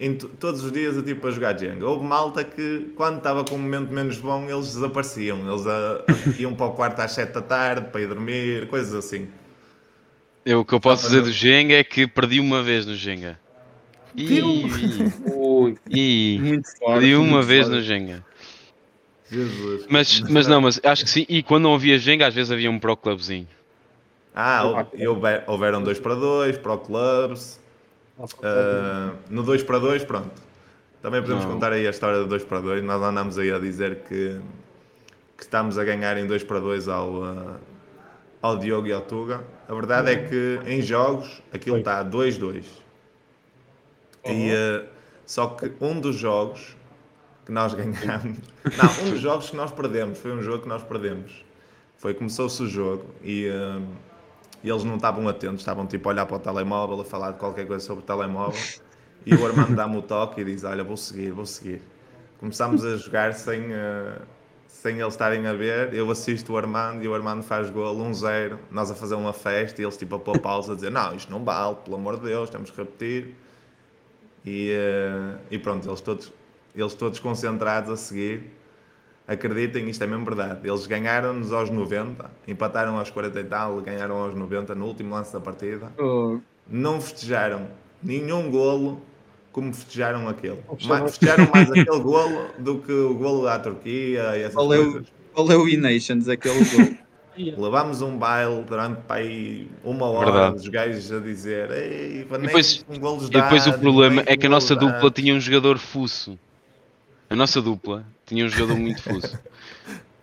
em 0.00 0.14
todos 0.14 0.64
os 0.64 0.72
dias 0.72 0.96
eu 0.96 1.02
tipo 1.02 1.26
a 1.26 1.30
jogar 1.30 1.58
Jenga. 1.58 1.86
Houve 1.86 2.02
malta 2.02 2.42
que 2.42 2.90
quando 2.96 3.18
estava 3.18 3.44
com 3.44 3.56
um 3.56 3.58
momento 3.58 3.92
menos 3.92 4.16
bom 4.16 4.48
eles 4.48 4.72
desapareciam. 4.72 5.46
Eles 5.46 5.66
a, 5.66 5.96
a, 5.96 6.02
iam 6.40 6.54
para 6.54 6.64
o 6.64 6.72
quarto 6.72 6.98
às 7.00 7.12
7 7.12 7.34
da 7.34 7.42
tarde 7.42 7.90
para 7.90 8.00
ir 8.00 8.06
dormir, 8.06 8.68
coisas 8.68 8.94
assim. 8.94 9.28
Eu, 10.46 10.60
o 10.60 10.64
que 10.64 10.72
eu 10.72 10.80
posso 10.80 11.08
dizer 11.08 11.20
do 11.20 11.30
Jenga 11.30 11.74
é 11.74 11.84
que 11.84 12.06
perdi 12.06 12.40
uma 12.40 12.62
vez 12.62 12.86
no 12.86 12.94
Jenga. 12.94 13.38
E, 14.16 14.38
e, 15.90 16.38
muito 16.40 16.68
forte, 16.78 17.14
uma 17.14 17.42
vez 17.42 17.66
forte. 17.66 17.76
no 17.76 17.82
Jenga. 17.82 18.24
Jesus. 19.30 19.86
Mas, 19.88 20.20
mas 20.20 20.46
não, 20.46 20.60
mas 20.60 20.80
acho 20.84 21.04
que 21.04 21.10
sim. 21.10 21.26
E 21.28 21.42
quando 21.42 21.64
não 21.64 21.74
havia 21.74 21.98
Jenga, 21.98 22.26
às 22.26 22.34
vezes 22.34 22.52
havia 22.52 22.70
um 22.70 22.78
Pro 22.78 22.96
Clubzinho. 22.96 23.48
Ah, 24.34 24.86
e 24.94 25.06
houver, 25.06 25.44
houveram 25.46 25.82
2 25.82 25.98
para 26.00 26.14
2, 26.14 26.58
Pro 26.58 26.78
Clubs. 26.78 27.60
Uh, 28.18 29.16
no 29.28 29.42
2 29.42 29.62
para 29.64 29.78
2, 29.78 30.04
pronto. 30.04 30.42
Também 31.02 31.20
podemos 31.20 31.44
não. 31.44 31.52
contar 31.52 31.72
aí 31.72 31.86
a 31.86 31.90
história 31.90 32.18
do 32.18 32.26
2 32.26 32.44
para 32.44 32.60
2. 32.60 32.82
Nós 32.84 33.02
andamos 33.02 33.38
aí 33.38 33.50
a 33.52 33.58
dizer 33.58 33.96
que, 34.08 34.40
que 35.36 35.42
estamos 35.42 35.76
a 35.76 35.84
ganhar 35.84 36.16
em 36.16 36.26
2 36.26 36.44
para 36.44 36.60
2 36.60 36.88
ao, 36.88 37.10
uh, 37.10 37.56
ao 38.40 38.56
Diogo 38.56 38.86
e 38.86 38.92
ao 38.92 39.02
Tuga. 39.02 39.44
A 39.68 39.74
verdade 39.74 40.10
é 40.12 40.16
que 40.16 40.60
em 40.66 40.80
jogos 40.80 41.42
aquilo 41.52 41.78
está 41.78 42.04
2-2. 42.04 42.64
E, 44.26 44.52
uh, 44.52 44.88
só 45.26 45.48
que 45.48 45.72
um 45.80 46.00
dos 46.00 46.16
jogos 46.16 46.76
que 47.44 47.52
nós 47.52 47.72
ganhamos. 47.74 48.38
Não, 48.76 49.06
um 49.06 49.10
dos 49.10 49.20
jogos 49.20 49.50
que 49.50 49.56
nós 49.56 49.70
perdemos. 49.70 50.18
Foi 50.18 50.32
um 50.32 50.42
jogo 50.42 50.62
que 50.62 50.68
nós 50.68 50.82
perdemos. 50.82 51.44
Foi 51.96 52.14
começou-se 52.14 52.62
o 52.62 52.66
jogo 52.68 53.06
e. 53.22 53.48
Uh, 53.48 53.82
e 54.64 54.70
eles 54.70 54.82
não 54.82 54.96
estavam 54.96 55.28
atentos, 55.28 55.60
estavam 55.60 55.86
tipo 55.86 56.08
a 56.08 56.12
olhar 56.12 56.24
para 56.24 56.36
o 56.36 56.40
telemóvel, 56.40 56.98
a 56.98 57.04
falar 57.04 57.32
de 57.32 57.38
qualquer 57.38 57.66
coisa 57.66 57.84
sobre 57.84 58.02
o 58.02 58.06
telemóvel. 58.06 58.58
E 59.26 59.34
o 59.34 59.46
Armando 59.46 59.76
dá-me 59.76 59.98
o 59.98 60.02
toque 60.02 60.40
e 60.40 60.44
diz: 60.44 60.64
Olha, 60.64 60.82
vou 60.82 60.96
seguir, 60.96 61.32
vou 61.32 61.44
seguir. 61.44 61.82
Começámos 62.38 62.82
a 62.82 62.96
jogar 62.96 63.34
sem, 63.34 63.60
uh, 63.72 64.22
sem 64.66 65.00
eles 65.00 65.12
estarem 65.12 65.46
a 65.46 65.52
ver. 65.52 65.92
Eu 65.92 66.10
assisto 66.10 66.54
o 66.54 66.56
Armando 66.56 67.04
e 67.04 67.08
o 67.08 67.14
Armando 67.14 67.42
faz 67.42 67.68
gol 67.68 67.94
1-0. 67.94 68.58
Nós 68.70 68.90
a 68.90 68.94
fazer 68.94 69.16
uma 69.16 69.34
festa 69.34 69.82
e 69.82 69.84
eles 69.84 69.98
tipo 69.98 70.14
a 70.14 70.18
pôr 70.18 70.38
pausa 70.38 70.72
a 70.72 70.74
dizer: 70.74 70.90
Não, 70.90 71.14
isto 71.14 71.30
não 71.30 71.44
vale, 71.44 71.76
pelo 71.84 71.96
amor 71.96 72.16
de 72.16 72.24
Deus, 72.24 72.48
temos 72.48 72.70
que 72.70 72.78
repetir. 72.78 73.36
E, 74.44 74.72
uh, 74.76 75.38
e 75.50 75.58
pronto, 75.58 75.88
eles 75.88 76.00
todos, 76.00 76.32
eles 76.74 76.94
todos 76.94 77.18
concentrados 77.18 77.90
a 77.90 77.96
seguir 77.96 78.50
acreditem, 79.26 79.88
isto 79.88 80.04
é 80.04 80.06
mesmo 80.06 80.24
verdade. 80.24 80.66
Eles 80.68 80.86
ganharam-nos 80.86 81.52
aos 81.52 81.70
90, 81.70 82.30
empataram 82.46 82.98
aos 82.98 83.10
40 83.10 83.40
e 83.40 83.44
tal, 83.44 83.80
ganharam 83.80 84.16
aos 84.16 84.34
90 84.34 84.74
no 84.74 84.86
último 84.86 85.14
lance 85.14 85.32
da 85.32 85.40
partida. 85.40 85.92
Oh. 85.98 86.38
Não 86.68 87.00
festejaram 87.00 87.68
nenhum 88.02 88.50
golo 88.50 89.00
como 89.52 89.72
festejaram 89.72 90.28
aquele. 90.28 90.60
Mais, 90.84 91.02
festejaram 91.02 91.48
mais 91.52 91.70
aquele 91.72 92.00
golo 92.00 92.48
do 92.58 92.78
que 92.78 92.92
o 92.92 93.14
golo 93.14 93.44
da 93.44 93.58
Turquia 93.58 94.36
e 94.36 94.42
essas 94.42 94.54
valeu, 94.54 94.92
coisas. 94.92 95.12
Valeu 95.34 95.68
E-Nations 95.68 96.28
aquele 96.28 96.64
golo. 96.64 97.03
Levámos 97.36 98.00
um 98.00 98.16
baile 98.16 98.62
durante 98.62 99.00
aí, 99.08 99.68
uma 99.82 100.06
hora 100.06 100.30
Verdade. 100.30 100.56
os 100.56 100.68
gajos 100.68 101.12
a 101.12 101.18
dizer 101.18 101.70
Ei, 101.70 102.20
e 102.20 102.38
depois, 102.38 102.84
um 102.88 102.98
golo 102.98 103.26
e 103.26 103.30
depois 103.30 103.66
o 103.66 103.78
problema 103.78 104.22
é 104.26 104.36
que 104.36 104.46
a 104.46 104.48
nossa 104.48 104.76
dupla 104.76 105.10
tinha 105.10 105.34
um 105.34 105.40
jogador 105.40 105.78
fuso. 105.78 106.38
A 107.28 107.34
nossa 107.34 107.60
dupla 107.60 108.04
tinha 108.26 108.44
um 108.44 108.48
jogador 108.48 108.78
muito 108.78 109.02
fuso. 109.02 109.38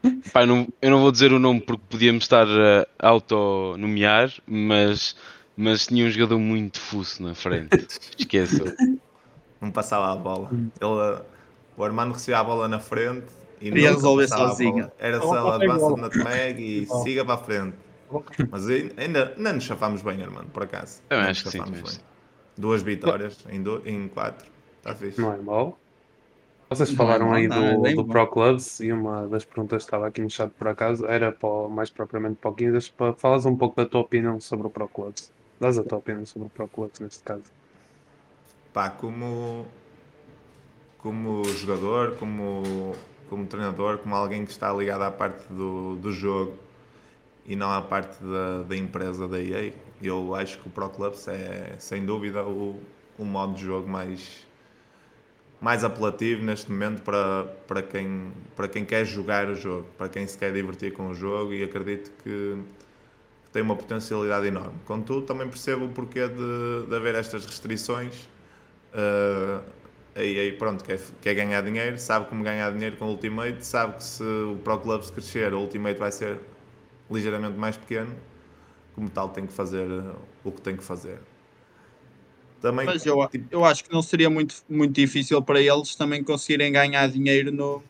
Pai, 0.32 0.45
não, 0.45 0.68
eu 0.82 0.89
não 0.89 1.01
vou 1.01 1.12
dizer 1.12 1.34
o 1.34 1.39
nome 1.39 1.59
porque 1.59 1.84
podíamos 1.89 2.24
estar 2.24 2.47
a 2.47 3.07
auto-nomear, 3.07 4.32
mas, 4.47 5.16
mas 5.55 5.86
tinha 5.88 6.05
um 6.05 6.09
jogador 6.09 6.39
muito 6.39 6.80
fuso 6.80 7.22
na 7.22 7.36
frente. 7.36 7.88
Esqueçam. 8.18 8.66
Não 9.59 9.70
passava 9.70 10.12
a 10.12 10.16
bola. 10.16 10.49
Ele, 10.51 11.22
o 11.78 11.84
Armando 11.84 12.14
recebia 12.14 12.39
a 12.39 12.43
bola 12.43 12.68
na 12.68 12.80
frente 12.80 13.41
e 13.62 13.70
não 13.70 13.78
resolver 13.78 14.28
sozinho. 14.28 14.91
Era 14.97 15.22
só 15.22 15.49
avança 15.49 15.95
na 15.95 16.09
tag 16.09 16.62
e 16.62 16.86
siga 17.03 17.24
para 17.24 17.36
a 17.36 17.38
frente. 17.38 17.78
Mas 18.49 18.68
ainda, 18.68 19.34
ainda 19.38 19.53
nos 19.53 19.64
chafámos 19.64 20.01
bem, 20.01 20.22
Armando, 20.22 20.49
por 20.49 20.64
acaso. 20.64 21.01
Eu 21.09 21.20
acho 21.20 21.45
que 21.45 21.51
sim. 21.51 21.62
Duas 22.57 22.82
vitórias 22.82 23.38
em, 23.49 23.62
do, 23.64 23.82
em 23.86 24.07
quatro. 24.07 24.49
Está 24.78 24.95
fixe. 24.95 25.22
Não 25.22 25.34
é 25.34 25.38
mau. 25.38 25.80
Vocês 26.70 26.91
falaram 26.91 27.34
aí 27.34 27.49
do, 27.49 27.95
do 27.95 28.05
Pro 28.05 28.28
Clubs 28.28 28.80
e 28.80 28.93
uma 28.93 29.28
das 29.28 29.43
perguntas 29.43 29.84
que 29.84 29.88
estava 29.88 30.07
aqui 30.07 30.22
no 30.22 30.30
chat 30.30 30.49
por 30.51 30.70
acaso 30.70 31.05
era 31.05 31.30
para, 31.30 31.68
mais 31.68 31.89
propriamente 31.89 32.38
para 32.38 32.49
o 32.49 32.53
Guindas. 32.53 32.93
Falas 33.18 33.45
um 33.45 33.57
pouco 33.57 33.76
da 33.76 33.86
tua 33.86 34.01
opinião 34.01 34.39
sobre 34.39 34.68
o 34.68 34.70
Pro 34.70 34.88
Clubs. 34.88 35.32
Dás 35.59 35.78
a 35.78 35.84
tua 35.84 35.97
opinião 35.97 36.26
sobre 36.26 36.47
o 36.47 36.49
Pro 36.49 36.68
Clubs 36.70 36.99
neste 37.01 37.24
caso. 37.24 37.43
Pá, 38.72 38.89
como, 38.89 39.66
como 40.97 41.43
jogador, 41.43 42.16
como, 42.16 42.95
como 43.32 43.46
treinador, 43.46 44.00
como 44.00 44.14
alguém 44.14 44.44
que 44.44 44.52
está 44.52 44.74
ligado 44.74 45.04
à 45.04 45.10
parte 45.10 45.48
do, 45.48 45.96
do 45.96 46.12
jogo 46.12 46.60
e 47.46 47.56
não 47.56 47.72
à 47.72 47.82
parte 47.82 48.22
da, 48.22 48.64
da 48.64 48.76
empresa 48.76 49.26
da 49.26 49.42
EA, 49.42 49.72
eu 50.04 50.36
acho 50.36 50.60
que 50.60 50.68
o 50.68 50.70
Pro 50.70 50.89
Clubs 50.89 51.30
é 51.30 51.76
sem 51.80 52.05
dúvida 52.05 52.43
o, 52.43 52.78
o 53.18 53.24
modo 53.24 53.54
de 53.54 53.64
jogo 53.64 53.88
mais 53.88 54.46
mais 55.62 55.86
apelativo 55.86 56.43
neste 56.43 56.70
momento 56.70 57.04
para, 57.04 57.46
para, 57.68 57.82
quem, 57.82 58.34
para 58.54 58.68
quem 58.68 58.84
quer 58.84 59.05
jogar 59.05 59.47
o 59.47 59.55
jogo, 59.55 59.88
para 59.97 60.10
quem 60.10 60.28
se 60.28 60.38
quer 60.38 60.51
divertir 60.51 60.92
com 60.92 61.08
o 61.08 61.14
jogo 61.14 61.54
e 61.54 61.64
acredito 61.64 62.12
que 62.24 62.58
tem 63.54 63.62
uma 63.62 63.78
potencialidade 63.78 64.47
enorme. 64.47 64.78
Contudo, 64.86 65.26
também 65.26 65.47
percebo 65.47 65.86
o 65.86 65.89
porquê 65.89 66.28
de, 66.28 66.88
de 66.89 66.96
haver 66.96 67.16
estas 67.16 67.46
restrições. 67.46 68.28
Uh, 68.93 69.64
aí, 70.16 70.39
aí 70.39 70.51
pronto, 70.54 70.83
quer, 70.83 71.00
quer 71.21 71.33
ganhar 71.33 71.62
dinheiro, 71.62 71.97
sabe 71.97 72.28
como 72.28 72.43
ganhar 72.43 72.71
dinheiro 72.71 72.97
com 72.97 73.05
o 73.05 73.09
Ultimate, 73.09 73.66
sabe 73.66 73.97
que 73.97 74.04
se 74.04 74.24
o 74.24 74.58
Pro 74.63 74.79
Clubs 74.79 75.09
crescer, 75.09 75.54
o 75.54 75.59
Ultimate 75.59 76.00
vai 76.00 76.12
ser 76.12 76.39
ligeiramente 77.09 77.58
mais 77.58 77.78
pequeno, 77.78 78.16
como 78.96 79.09
tal 79.09 79.29
tem 79.29 79.46
que 79.46 79.54
fazer 79.54 79.88
o 80.43 80.51
que 80.51 80.62
tem 80.62 80.75
que 80.75 80.83
fazer. 80.83 81.20
Também, 82.62 82.86
Mas 82.86 83.05
eu, 83.05 83.28
tipo, 83.28 83.47
eu 83.50 83.66
acho 83.66 83.83
que 83.83 83.92
não 83.92 84.04
seria 84.04 84.29
muito, 84.29 84.55
muito 84.70 84.93
difícil 84.93 85.42
para 85.42 85.59
eles 85.59 85.96
também 85.96 86.24
conseguirem 86.24 86.71
ganhar 86.71 87.08
dinheiro 87.08 87.51
no, 87.51 87.82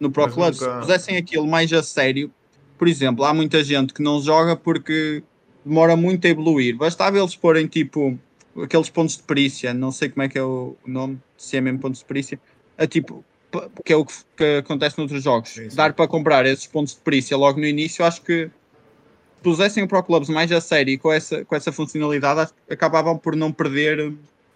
no 0.00 0.10
Pro 0.10 0.30
Club. 0.32 0.54
Nunca... 0.54 0.74
Se 0.74 0.80
pusessem 0.80 1.16
aquilo 1.18 1.46
mais 1.46 1.70
a 1.74 1.82
sério, 1.82 2.32
por 2.78 2.88
exemplo, 2.88 3.22
há 3.24 3.34
muita 3.34 3.62
gente 3.62 3.92
que 3.92 4.02
não 4.02 4.20
joga 4.20 4.56
porque 4.56 5.22
demora 5.64 5.94
muito 5.94 6.26
a 6.26 6.30
evoluir. 6.30 6.74
Bastava 6.74 7.18
eles 7.18 7.36
porem 7.36 7.66
tipo 7.66 8.18
aqueles 8.62 8.90
pontos 8.90 9.16
de 9.16 9.22
perícia, 9.22 9.72
não 9.72 9.92
sei 9.92 10.08
como 10.08 10.22
é 10.22 10.28
que 10.28 10.38
é 10.38 10.42
o 10.42 10.76
nome, 10.86 11.18
se 11.36 11.56
é 11.56 11.60
mesmo 11.60 11.78
pontos 11.78 12.00
de 12.00 12.04
perícia, 12.04 12.40
é 12.76 12.86
tipo, 12.86 13.24
que 13.84 13.92
é 13.92 13.96
o 13.96 14.04
que, 14.04 14.14
que 14.36 14.56
acontece 14.58 14.98
noutros 14.98 15.22
jogos. 15.22 15.50
Sim, 15.50 15.70
sim. 15.70 15.76
Dar 15.76 15.92
para 15.92 16.08
comprar 16.08 16.46
esses 16.46 16.66
pontos 16.66 16.94
de 16.94 17.00
perícia 17.00 17.36
logo 17.36 17.60
no 17.60 17.66
início, 17.66 18.04
acho 18.04 18.22
que 18.22 18.50
pusessem 19.42 19.82
o 19.82 19.88
Pro 19.88 20.02
Clubs 20.02 20.28
mais 20.28 20.50
a 20.52 20.60
sério 20.60 20.92
e 20.94 20.98
com 20.98 21.12
essa, 21.12 21.44
com 21.44 21.54
essa 21.54 21.72
funcionalidade, 21.72 22.52
acabavam 22.70 23.18
por 23.18 23.34
não 23.34 23.52
perder 23.52 23.98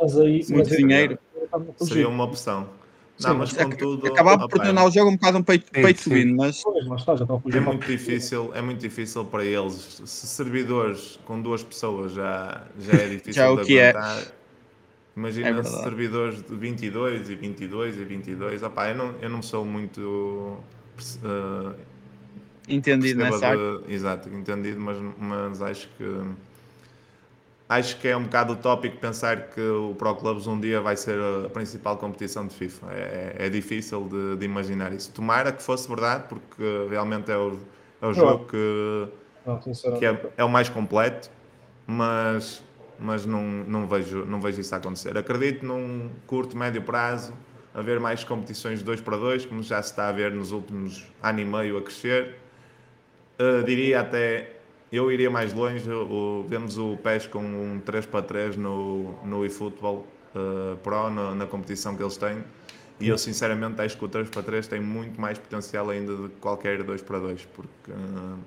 aí, 0.00 0.44
muito 0.48 0.76
dinheiro. 0.76 1.18
Seria 1.78 2.08
uma 2.08 2.24
opção. 2.24 2.68
Não, 3.20 3.34
mas 3.34 3.52
contudo. 3.52 4.06
Acabava 4.06 4.48
por 4.48 4.60
tornar 4.60 4.84
o 4.84 4.90
jogo 4.90 5.10
um 5.10 5.16
bocado 5.16 5.38
um 5.38 5.42
peito, 5.42 5.66
sim, 5.66 5.82
peito 5.82 6.02
sim. 6.02 6.34
mas. 6.34 6.62
É 7.52 7.60
muito 7.60 7.86
difícil 7.86 8.50
É 8.54 8.60
muito 8.60 8.80
difícil 8.80 9.24
para 9.24 9.44
eles. 9.44 10.02
Se 10.04 10.26
servidores 10.26 11.18
com 11.24 11.40
duas 11.40 11.62
pessoas 11.62 12.12
já, 12.12 12.62
já 12.78 12.92
é 12.92 13.08
difícil 13.10 13.32
já 13.32 13.50
o 13.50 13.64
que 13.64 13.78
é. 13.78 13.90
aguentar. 13.90 14.18
É. 14.18 14.36
Imagina 15.16 15.60
é 15.60 15.62
servidores 15.62 16.42
de 16.42 16.54
22 16.54 17.30
e 17.30 17.34
22 17.34 17.96
e 17.96 18.04
22. 18.04 18.62
Opá, 18.62 18.90
eu, 18.90 18.96
não, 18.96 19.14
eu 19.22 19.30
não 19.30 19.40
sou 19.40 19.64
muito. 19.64 20.58
Uh, 21.22 21.74
entendido 22.68 23.22
nessa 23.22 23.56
de, 23.56 23.94
Exato, 23.94 24.28
entendido, 24.28 24.80
mas, 24.80 24.98
mas 25.18 25.62
acho 25.62 25.88
que 25.96 26.04
acho 27.68 27.98
que 27.98 28.08
é 28.08 28.16
um 28.16 28.24
bocado 28.24 28.52
utópico 28.52 28.96
pensar 28.98 29.48
que 29.48 29.60
o 29.60 29.94
Pro 29.94 30.14
Clubs 30.14 30.46
um 30.46 30.58
dia 30.58 30.80
vai 30.80 30.96
ser 30.96 31.18
a 31.44 31.48
principal 31.48 31.96
competição 31.96 32.46
de 32.46 32.54
FIFA. 32.54 32.86
É, 32.92 33.36
é 33.38 33.48
difícil 33.48 34.08
de, 34.08 34.36
de, 34.36 34.44
imaginar 34.44 34.92
isso. 34.92 35.12
Tomara 35.12 35.52
que 35.52 35.62
fosse 35.62 35.88
verdade, 35.88 36.24
porque 36.28 36.86
realmente 36.88 37.30
é 37.30 37.36
o, 37.36 37.58
é 38.00 38.06
o 38.06 38.12
jogo 38.12 38.46
que, 38.46 39.08
que 39.98 40.06
é, 40.06 40.30
é, 40.36 40.44
o 40.44 40.48
mais 40.48 40.68
completo, 40.68 41.30
mas, 41.86 42.62
mas 42.98 43.26
não, 43.26 43.42
não, 43.42 43.86
vejo, 43.86 44.24
não 44.24 44.40
vejo 44.40 44.60
isso 44.60 44.74
acontecer. 44.74 45.16
Acredito 45.18 45.66
num 45.66 46.10
curto, 46.26 46.56
médio 46.56 46.82
prazo 46.82 47.32
haver 47.74 48.00
mais 48.00 48.24
competições 48.24 48.78
de 48.78 48.86
2 48.86 49.02
para 49.02 49.18
2, 49.18 49.44
como 49.44 49.62
já 49.62 49.82
se 49.82 49.90
está 49.90 50.08
a 50.08 50.12
ver 50.12 50.32
nos 50.32 50.50
últimos 50.50 51.04
ano 51.22 51.40
e 51.40 51.44
meio 51.44 51.76
a 51.76 51.82
crescer. 51.82 52.36
Uh, 53.38 53.62
diria 53.64 54.00
até 54.00 54.55
eu 54.90 55.10
iria 55.10 55.30
mais 55.30 55.52
longe, 55.52 55.90
o, 55.90 56.44
vemos 56.48 56.78
o 56.78 56.96
PES 56.96 57.26
com 57.26 57.40
um 57.40 57.80
3 57.80 58.06
para 58.06 58.22
3 58.22 58.56
no, 58.56 59.14
no 59.24 59.44
eFootball 59.44 60.06
uh, 60.34 60.76
Pro, 60.76 61.10
na, 61.10 61.34
na, 61.34 61.46
competição 61.46 61.96
que 61.96 62.02
eles 62.02 62.16
têm, 62.16 62.44
e 63.00 63.08
eu 63.08 63.18
sinceramente 63.18 63.80
acho 63.80 63.96
que 63.96 64.04
o 64.04 64.08
3 64.08 64.30
para 64.30 64.42
3 64.42 64.68
tem 64.68 64.80
muito 64.80 65.20
mais 65.20 65.38
potencial 65.38 65.90
ainda 65.90 66.14
do 66.14 66.28
que 66.28 66.36
qualquer 66.36 66.82
2 66.82 67.02
para 67.02 67.18
2, 67.18 67.44
porque 67.46 67.90
uh, 67.90 68.38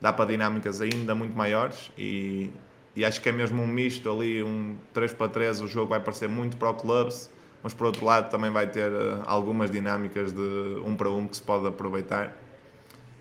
dá 0.00 0.12
para 0.12 0.26
dinâmicas 0.26 0.80
ainda 0.80 1.14
muito 1.14 1.34
maiores 1.34 1.90
e, 1.96 2.50
e 2.94 3.04
acho 3.04 3.20
que 3.20 3.28
é 3.30 3.32
mesmo 3.32 3.62
um 3.62 3.66
misto 3.66 4.10
ali, 4.10 4.42
um 4.42 4.76
3 4.92 5.14
para 5.14 5.28
3, 5.28 5.62
o 5.62 5.66
jogo 5.66 5.88
vai 5.88 6.00
parecer 6.00 6.28
muito 6.28 6.58
Pro 6.58 6.74
Clubs, 6.74 7.30
mas 7.62 7.72
por 7.72 7.86
outro 7.86 8.04
lado 8.04 8.30
também 8.30 8.50
vai 8.50 8.66
ter 8.66 8.92
uh, 8.92 9.22
algumas 9.24 9.70
dinâmicas 9.70 10.30
de 10.30 10.82
1 10.84 10.94
para 10.94 11.08
1 11.08 11.28
que 11.28 11.36
se 11.36 11.42
pode 11.42 11.66
aproveitar. 11.66 12.36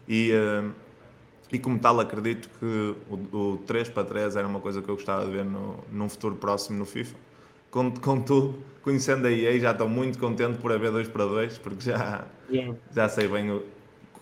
E, 0.05 0.33
uh, 0.33 0.82
e 1.53 1.59
como 1.59 1.77
tal, 1.77 1.99
acredito 1.99 2.49
que 2.59 2.95
o, 3.07 3.37
o 3.37 3.57
3 3.59 3.89
para 3.89 4.03
3 4.03 4.35
era 4.35 4.47
uma 4.47 4.59
coisa 4.59 4.81
que 4.81 4.89
eu 4.89 4.95
gostava 4.95 5.23
de 5.23 5.31
ver 5.31 5.45
no, 5.45 5.77
num 5.91 6.09
futuro 6.09 6.35
próximo 6.35 6.79
no 6.79 6.85
FIFA. 6.85 7.15
Contudo, 7.69 8.55
conhecendo 8.81 9.27
a 9.27 9.31
EA, 9.31 9.59
já 9.59 9.71
estou 9.71 9.87
muito 9.87 10.17
contente 10.17 10.57
por 10.57 10.71
haver 10.71 10.91
2 10.91 11.07
para 11.09 11.25
2, 11.25 11.59
porque 11.59 11.91
já, 11.91 12.25
yeah. 12.49 12.75
já 12.91 13.07
sei 13.07 13.27
bem 13.27 13.51
o, 13.51 13.63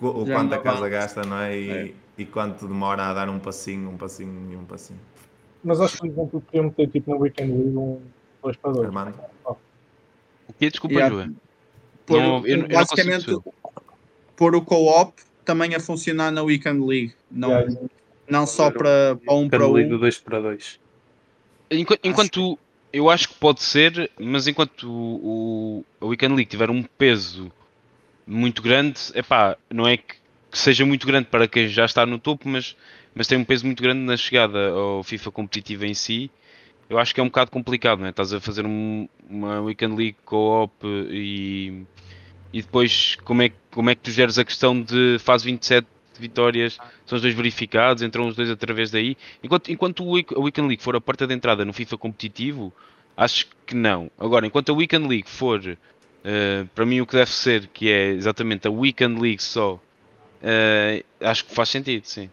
o 0.01 0.25
quanto 0.25 0.53
a 0.53 0.57
casa 0.57 0.89
gasta, 0.89 1.21
não 1.21 1.37
é? 1.37 1.57
E, 1.57 1.69
é? 1.69 1.93
e 2.17 2.25
quanto 2.25 2.67
demora 2.67 3.03
a 3.03 3.13
dar 3.13 3.29
um 3.29 3.39
passinho, 3.39 3.89
um 3.89 3.95
passinho 3.95 4.51
e 4.51 4.55
um 4.57 4.65
passinho. 4.65 4.99
Mas 5.63 5.79
acho 5.79 5.93
que, 5.93 5.99
por 5.99 6.07
exemplo, 6.07 6.41
podíamos 6.41 6.75
ter 6.75 6.87
tipo 6.87 7.11
no 7.11 7.21
Weekend 7.21 7.53
League 7.53 7.77
um 7.77 8.01
2 8.43 8.57
para 8.57 8.71
2. 8.71 8.85
Armando. 8.87 9.15
Oh. 9.45 9.55
O 10.49 10.53
que 10.59 10.69
Desculpa, 10.69 10.95
yeah. 10.95 11.15
João. 11.15 11.35
Por, 12.05 12.45
eu, 12.45 12.67
basicamente, 12.67 13.41
pôr 14.35 14.53
o 14.53 14.61
co-op 14.61 15.13
também 15.45 15.75
a 15.75 15.79
funcionar 15.79 16.31
na 16.31 16.43
Weekend 16.43 16.85
League, 16.85 17.13
não, 17.29 17.51
yeah. 17.51 17.75
não 18.29 18.45
só 18.45 18.71
para, 18.71 19.15
para 19.15 19.33
um 19.33 19.49
para 19.49 19.67
um. 19.67 19.97
2 19.97 20.19
para 20.19 20.39
2. 20.39 20.79
Enquanto, 21.71 21.99
enquanto 22.03 22.59
eu 22.91 23.09
acho 23.09 23.29
que 23.29 23.35
pode 23.35 23.61
ser, 23.61 24.11
mas 24.19 24.47
enquanto 24.47 24.89
o, 24.89 25.83
o, 25.99 26.05
a 26.05 26.05
Weekend 26.07 26.35
League 26.35 26.49
tiver 26.49 26.69
um 26.69 26.83
peso 26.83 27.51
muito 28.25 28.61
grande, 28.61 28.99
epá, 29.15 29.57
não 29.69 29.87
é 29.87 29.97
que, 29.97 30.15
que 30.51 30.57
seja 30.57 30.85
muito 30.85 31.07
grande 31.07 31.27
para 31.27 31.47
quem 31.47 31.67
já 31.67 31.85
está 31.85 32.05
no 32.05 32.19
topo, 32.19 32.47
mas, 32.47 32.75
mas 33.15 33.27
tem 33.27 33.37
um 33.37 33.45
peso 33.45 33.65
muito 33.65 33.81
grande 33.81 34.01
na 34.01 34.17
chegada 34.17 34.69
ao 34.69 35.03
FIFA 35.03 35.31
competitivo 35.31 35.85
em 35.85 35.93
si. 35.93 36.29
Eu 36.89 36.99
acho 36.99 37.13
que 37.13 37.21
é 37.21 37.23
um 37.23 37.27
bocado 37.27 37.51
complicado, 37.51 37.99
não 37.99 38.07
é? 38.07 38.09
Estás 38.09 38.33
a 38.33 38.41
fazer 38.41 38.65
um, 38.65 39.07
uma 39.29 39.61
Weekend 39.61 39.95
League 39.95 40.17
co-op 40.25 40.73
e 40.85 41.83
e 42.53 42.61
depois 42.61 43.15
como 43.23 43.41
é, 43.41 43.51
como 43.71 43.89
é 43.89 43.95
que 43.95 44.01
tu 44.01 44.11
geres 44.11 44.37
a 44.37 44.45
questão 44.45 44.81
de 44.81 45.17
fase 45.19 45.45
27 45.45 45.87
vitórias, 46.19 46.77
são 47.05 47.15
os 47.15 47.21
dois 47.21 47.33
verificados, 47.33 48.03
entram 48.03 48.27
os 48.27 48.35
dois 48.35 48.49
através 48.49 48.91
daí. 48.91 49.17
Enquanto, 49.43 49.71
enquanto 49.71 50.03
o 50.03 50.11
Weekend 50.11 50.67
League 50.67 50.83
for 50.83 50.95
a 50.95 51.01
porta 51.01 51.25
de 51.25 51.33
entrada 51.33 51.65
no 51.65 51.73
FIFA 51.73 51.97
competitivo, 51.97 52.71
acho 53.17 53.47
que 53.65 53.75
não. 53.75 54.09
Agora, 54.17 54.45
enquanto 54.45 54.71
a 54.71 54.75
Weekend 54.75 55.07
League 55.07 55.29
for, 55.29 55.59
uh, 55.59 56.67
para 56.75 56.85
mim, 56.85 57.01
o 57.01 57.07
que 57.07 57.15
deve 57.15 57.31
ser, 57.31 57.67
que 57.67 57.89
é 57.89 58.09
exatamente 58.09 58.67
a 58.67 58.71
Weekend 58.71 59.19
League 59.19 59.41
só, 59.41 59.75
uh, 59.75 61.05
acho 61.21 61.45
que 61.45 61.53
faz 61.53 61.69
sentido, 61.69 62.05
sim. 62.05 62.29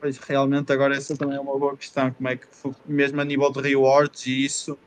Pois 0.00 0.16
realmente 0.18 0.72
agora 0.72 0.96
essa 0.96 1.14
também 1.16 1.36
é 1.36 1.40
uma 1.40 1.58
boa 1.58 1.76
questão, 1.76 2.10
como 2.12 2.28
é 2.28 2.36
que 2.36 2.46
mesmo 2.86 3.20
a 3.20 3.24
nível 3.24 3.50
de 3.52 3.60
rewards 3.60 4.26
e 4.26 4.44
isso 4.44 4.78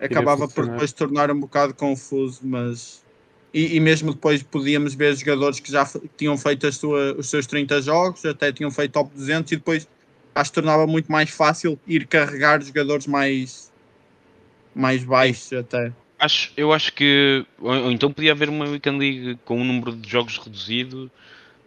acabava 0.00 0.48
por 0.48 0.66
depois 0.66 0.92
tornar 0.92 1.30
um 1.30 1.40
bocado 1.40 1.74
confuso, 1.74 2.40
mas 2.42 3.04
e, 3.52 3.76
e, 3.76 3.80
mesmo 3.80 4.12
depois 4.12 4.42
podíamos 4.42 4.94
ver 4.94 5.16
jogadores 5.16 5.58
que 5.60 5.72
já 5.72 5.88
tinham 6.16 6.36
feito 6.36 6.70
sua, 6.72 7.14
os 7.14 7.30
seus 7.30 7.46
30 7.46 7.80
jogos, 7.80 8.24
até 8.24 8.52
tinham 8.52 8.70
feito 8.70 8.92
top 8.92 9.10
200 9.14 9.52
e 9.52 9.56
depois 9.56 9.88
acho 10.34 10.50
que 10.50 10.54
tornava 10.54 10.86
muito 10.86 11.10
mais 11.10 11.30
fácil 11.30 11.78
ir 11.86 12.06
carregar 12.06 12.62
jogadores 12.62 13.06
mais 13.06 13.72
mais 14.74 15.02
baixos 15.02 15.54
até. 15.54 15.90
Acho, 16.18 16.52
eu 16.56 16.72
acho 16.72 16.92
que 16.92 17.46
ou, 17.58 17.90
então 17.90 18.12
podia 18.12 18.32
haver 18.32 18.50
uma 18.50 18.66
Weekend 18.66 18.98
League 18.98 19.38
com 19.44 19.58
um 19.58 19.64
número 19.64 19.92
de 19.96 20.08
jogos 20.08 20.36
reduzido 20.36 21.10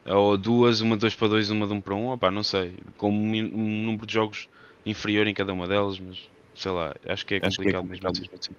ou 0.05 0.37
duas, 0.37 0.81
uma 0.81 0.95
2 0.95 1.15
para 1.15 1.27
2, 1.27 1.49
uma 1.49 1.67
de 1.67 1.73
1 1.73 1.75
um 1.75 1.81
para 1.81 1.95
1, 1.95 1.97
um, 1.97 2.11
opá, 2.11 2.31
não 2.31 2.43
sei, 2.43 2.75
com 2.97 3.11
um, 3.11 3.31
um 3.35 3.83
número 3.85 4.05
de 4.05 4.13
jogos 4.13 4.47
inferior 4.85 5.27
em 5.27 5.33
cada 5.33 5.53
uma 5.53 5.67
delas, 5.67 5.99
mas 5.99 6.19
sei 6.59 6.71
lá, 6.71 6.93
acho 7.07 7.25
que 7.25 7.35
é 7.35 7.39
complicado, 7.39 7.87
que 7.87 7.87
é 7.87 7.89
mesmo 7.89 8.07
assim. 8.09 8.55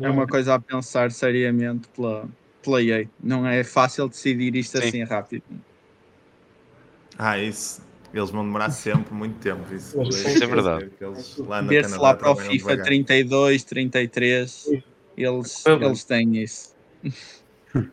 É 0.00 0.08
uma 0.08 0.26
coisa 0.26 0.54
a 0.54 0.60
pensar 0.60 1.10
seriamente 1.10 1.88
pela, 1.88 2.28
pela 2.62 2.82
EA. 2.82 3.08
Não 3.20 3.46
é 3.46 3.64
fácil 3.64 4.08
decidir 4.08 4.54
isto 4.54 4.78
Sim. 4.78 4.86
assim 4.86 5.02
rápido. 5.02 5.42
Ah, 7.18 7.38
isso. 7.38 7.84
Eles 8.14 8.30
vão 8.30 8.44
demorar 8.44 8.70
sempre 8.70 9.12
muito 9.12 9.38
tempo. 9.40 9.62
Isso, 9.74 10.00
isso 10.02 10.44
é 10.44 10.46
verdade. 10.46 10.88
Ver-se 11.66 11.98
lá 11.98 12.14
para 12.14 12.30
o 12.30 12.36
FIFA 12.36 12.76
devagar. 12.76 12.86
32, 12.86 13.64
33, 13.64 14.64
eles, 15.16 15.66
eles 15.66 16.04
têm 16.04 16.42
isso. 16.42 16.76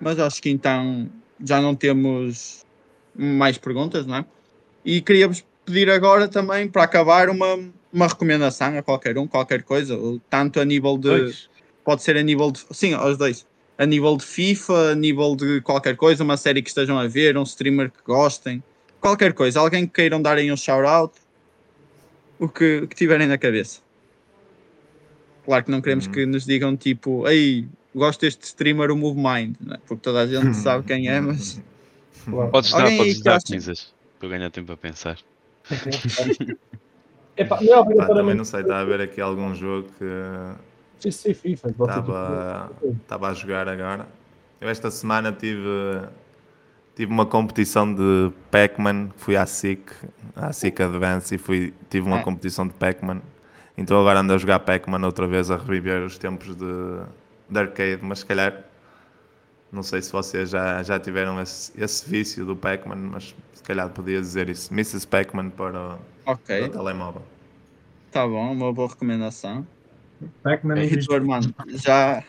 Mas 0.00 0.18
acho 0.18 0.42
que 0.42 0.50
então 0.50 1.08
já 1.42 1.60
não 1.60 1.74
temos 1.74 2.64
mais 3.14 3.56
perguntas, 3.56 4.04
não 4.06 4.16
é? 4.16 4.24
E 4.84 5.00
queríamos 5.00 5.44
pedir 5.64 5.90
agora 5.90 6.28
também, 6.28 6.68
para 6.68 6.82
acabar, 6.82 7.28
uma, 7.28 7.58
uma 7.92 8.06
recomendação 8.06 8.76
a 8.76 8.82
qualquer 8.82 9.16
um, 9.18 9.26
qualquer 9.26 9.62
coisa, 9.62 9.96
tanto 10.28 10.60
a 10.60 10.64
nível 10.64 10.96
de. 10.96 11.08
Dois. 11.08 11.50
Pode 11.84 12.02
ser 12.02 12.16
a 12.16 12.22
nível 12.22 12.50
de. 12.50 12.64
Sim, 12.70 12.94
aos 12.94 13.16
dois. 13.16 13.46
A 13.76 13.86
nível 13.86 14.16
de 14.16 14.24
FIFA, 14.24 14.92
a 14.92 14.94
nível 14.94 15.34
de 15.34 15.60
qualquer 15.60 15.96
coisa, 15.96 16.22
uma 16.22 16.36
série 16.36 16.62
que 16.62 16.68
estejam 16.68 16.98
a 16.98 17.08
ver, 17.08 17.36
um 17.36 17.42
streamer 17.42 17.90
que 17.90 17.98
gostem, 18.04 18.62
qualquer 19.00 19.32
coisa. 19.32 19.58
Alguém 19.58 19.86
que 19.86 19.92
queiram 19.92 20.22
darem 20.22 20.52
um 20.52 20.56
shout-out, 20.56 21.12
o 22.38 22.48
que, 22.48 22.78
o 22.78 22.88
que 22.88 22.94
tiverem 22.94 23.26
na 23.26 23.36
cabeça. 23.36 23.80
Claro 25.44 25.64
que 25.64 25.70
não 25.70 25.80
queremos 25.80 26.06
uhum. 26.06 26.12
que 26.12 26.24
nos 26.24 26.46
digam 26.46 26.76
tipo, 26.76 27.28
ei, 27.28 27.66
gosto 27.94 28.20
deste 28.20 28.44
streamer, 28.44 28.90
o 28.90 28.96
Move 28.96 29.18
Mind, 29.18 29.56
é? 29.72 29.78
porque 29.86 30.02
toda 30.02 30.20
a 30.22 30.26
gente 30.26 30.54
sabe 30.56 30.86
quem 30.86 31.08
é, 31.08 31.20
mas. 31.20 31.60
Podes 32.50 32.70
dar, 32.70 32.96
podes 32.96 33.20
dar 33.20 33.40
coisas 33.42 33.92
para 34.18 34.28
ganhar 34.28 34.50
tempo 34.50 34.72
a 34.72 34.76
pensar. 34.76 35.18
Epá, 37.36 37.58
não, 37.60 37.90
é 37.90 37.96
Pá, 37.96 38.06
também 38.06 38.34
não 38.34 38.44
sei, 38.44 38.60
está 38.60 38.78
a 38.78 38.84
ver 38.84 39.00
aqui 39.00 39.20
algum 39.20 39.52
jogo 39.54 39.88
que 39.98 40.04
estava, 41.08 42.70
estava 43.02 43.28
a 43.28 43.34
jogar 43.34 43.68
agora. 43.68 44.06
Eu 44.60 44.68
esta 44.68 44.90
semana 44.90 45.32
tive, 45.32 46.00
tive 46.94 47.12
uma 47.12 47.26
competição 47.26 47.92
de 47.92 48.30
Pac-Man, 48.50 49.10
fui 49.16 49.36
à 49.36 49.44
SIC, 49.46 49.90
à 50.36 50.52
SIC 50.52 50.80
Advance 50.80 51.34
e 51.34 51.38
fui, 51.38 51.74
tive 51.90 52.06
uma 52.06 52.20
é. 52.20 52.22
competição 52.22 52.66
de 52.66 52.74
Pac-Man. 52.74 53.20
Então 53.76 54.00
agora 54.00 54.20
ando 54.20 54.32
a 54.32 54.38
jogar 54.38 54.60
Pac-Man 54.60 55.04
outra 55.04 55.26
vez 55.26 55.50
a 55.50 55.56
reviver 55.56 56.02
os 56.02 56.16
tempos 56.16 56.54
de, 56.54 57.00
de 57.50 57.58
arcade, 57.58 57.98
mas 58.02 58.20
se 58.20 58.26
calhar 58.26 58.64
não 59.74 59.82
sei 59.82 60.00
se 60.00 60.12
vocês 60.12 60.50
já, 60.50 60.82
já 60.82 60.98
tiveram 60.98 61.40
esse, 61.40 61.72
esse 61.76 62.08
vício 62.08 62.46
do 62.46 62.54
Pac-Man, 62.54 63.10
mas 63.12 63.34
se 63.52 63.62
calhar 63.62 63.88
podia 63.90 64.20
dizer 64.20 64.48
isso. 64.48 64.72
Mrs. 64.72 65.06
Pac-Man 65.06 65.50
para, 65.50 65.98
okay. 66.24 66.62
o 66.62 66.68
telemóvel. 66.70 67.22
Tá 68.10 68.26
bom, 68.26 68.52
uma 68.52 68.72
boa 68.72 68.88
recomendação. 68.88 69.66
Pac-Man 70.42 70.78
é, 70.78 71.20
mano, 71.20 71.52
já. 71.74 72.22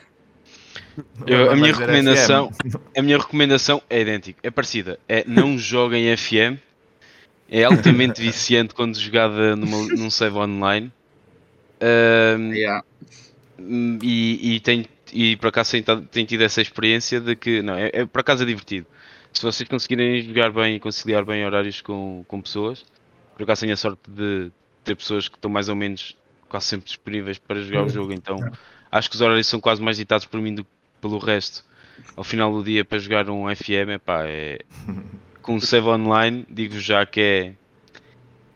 Eu, 1.27 1.51
a, 1.51 1.55
minha 1.55 1.73
recomendação, 1.73 2.51
a 2.97 3.01
minha 3.01 3.17
recomendação 3.17 3.81
é 3.89 4.01
idêntica, 4.01 4.39
é 4.41 4.49
parecida. 4.49 4.99
É 5.07 5.23
não 5.27 5.57
joguem 5.57 6.15
FM. 6.17 6.59
É 7.47 7.63
altamente 7.63 8.19
viciante 8.19 8.73
quando 8.73 8.99
jogada 8.99 9.55
numa, 9.55 9.87
num 9.93 10.09
save 10.09 10.35
online. 10.35 10.91
Um, 11.79 12.51
yeah. 12.51 12.83
E, 13.59 14.55
e, 14.55 14.59
tem, 14.59 14.85
e 15.15 15.37
por 15.37 15.47
acaso 15.47 15.71
tem 16.11 16.25
tido 16.25 16.41
essa 16.43 16.61
experiência 16.61 17.21
de 17.21 17.35
que, 17.37 17.61
não, 17.61 17.73
é, 17.75 17.89
é- 17.93 18.05
por 18.05 18.19
acaso 18.19 18.43
é 18.43 18.45
divertido. 18.45 18.85
Se 19.31 19.41
vocês 19.41 19.67
conseguirem 19.67 20.21
jogar 20.21 20.51
bem 20.51 20.75
e 20.75 20.79
conciliar 20.79 21.23
bem 21.23 21.45
horários 21.45 21.81
com, 21.81 22.25
com 22.27 22.41
pessoas, 22.41 22.85
por 23.35 23.43
acaso 23.43 23.61
tenho 23.61 23.73
a 23.73 23.77
sorte 23.77 24.01
de 24.09 24.51
ter 24.83 24.95
pessoas 24.95 25.29
que 25.29 25.35
estão 25.37 25.49
mais 25.49 25.69
ou 25.69 25.75
menos 25.75 26.17
quase 26.49 26.65
sempre 26.67 26.87
disponíveis 26.87 27.37
para 27.37 27.61
jogar 27.61 27.83
o 27.85 27.89
jogo, 27.89 28.13
então 28.13 28.37
acho 28.91 29.09
que 29.09 29.15
os 29.15 29.21
horários 29.21 29.47
são 29.47 29.59
quase 29.59 29.81
mais 29.81 29.97
ditados 29.97 30.25
por 30.25 30.39
mim 30.41 30.53
do 30.53 30.63
que 30.63 30.69
pelo 31.01 31.17
resto. 31.17 31.63
Ao 32.15 32.23
final 32.23 32.51
do 32.51 32.63
dia 32.63 32.83
para 32.83 32.97
jogar 32.99 33.29
um 33.29 33.53
FM, 33.53 33.95
epá, 33.95 34.25
é 34.25 34.59
com 35.41 35.55
o 35.55 35.61
Save 35.61 35.87
Online, 35.87 36.45
digo 36.49 36.77
já 36.79 37.05
que 37.05 37.21
é, 37.21 37.53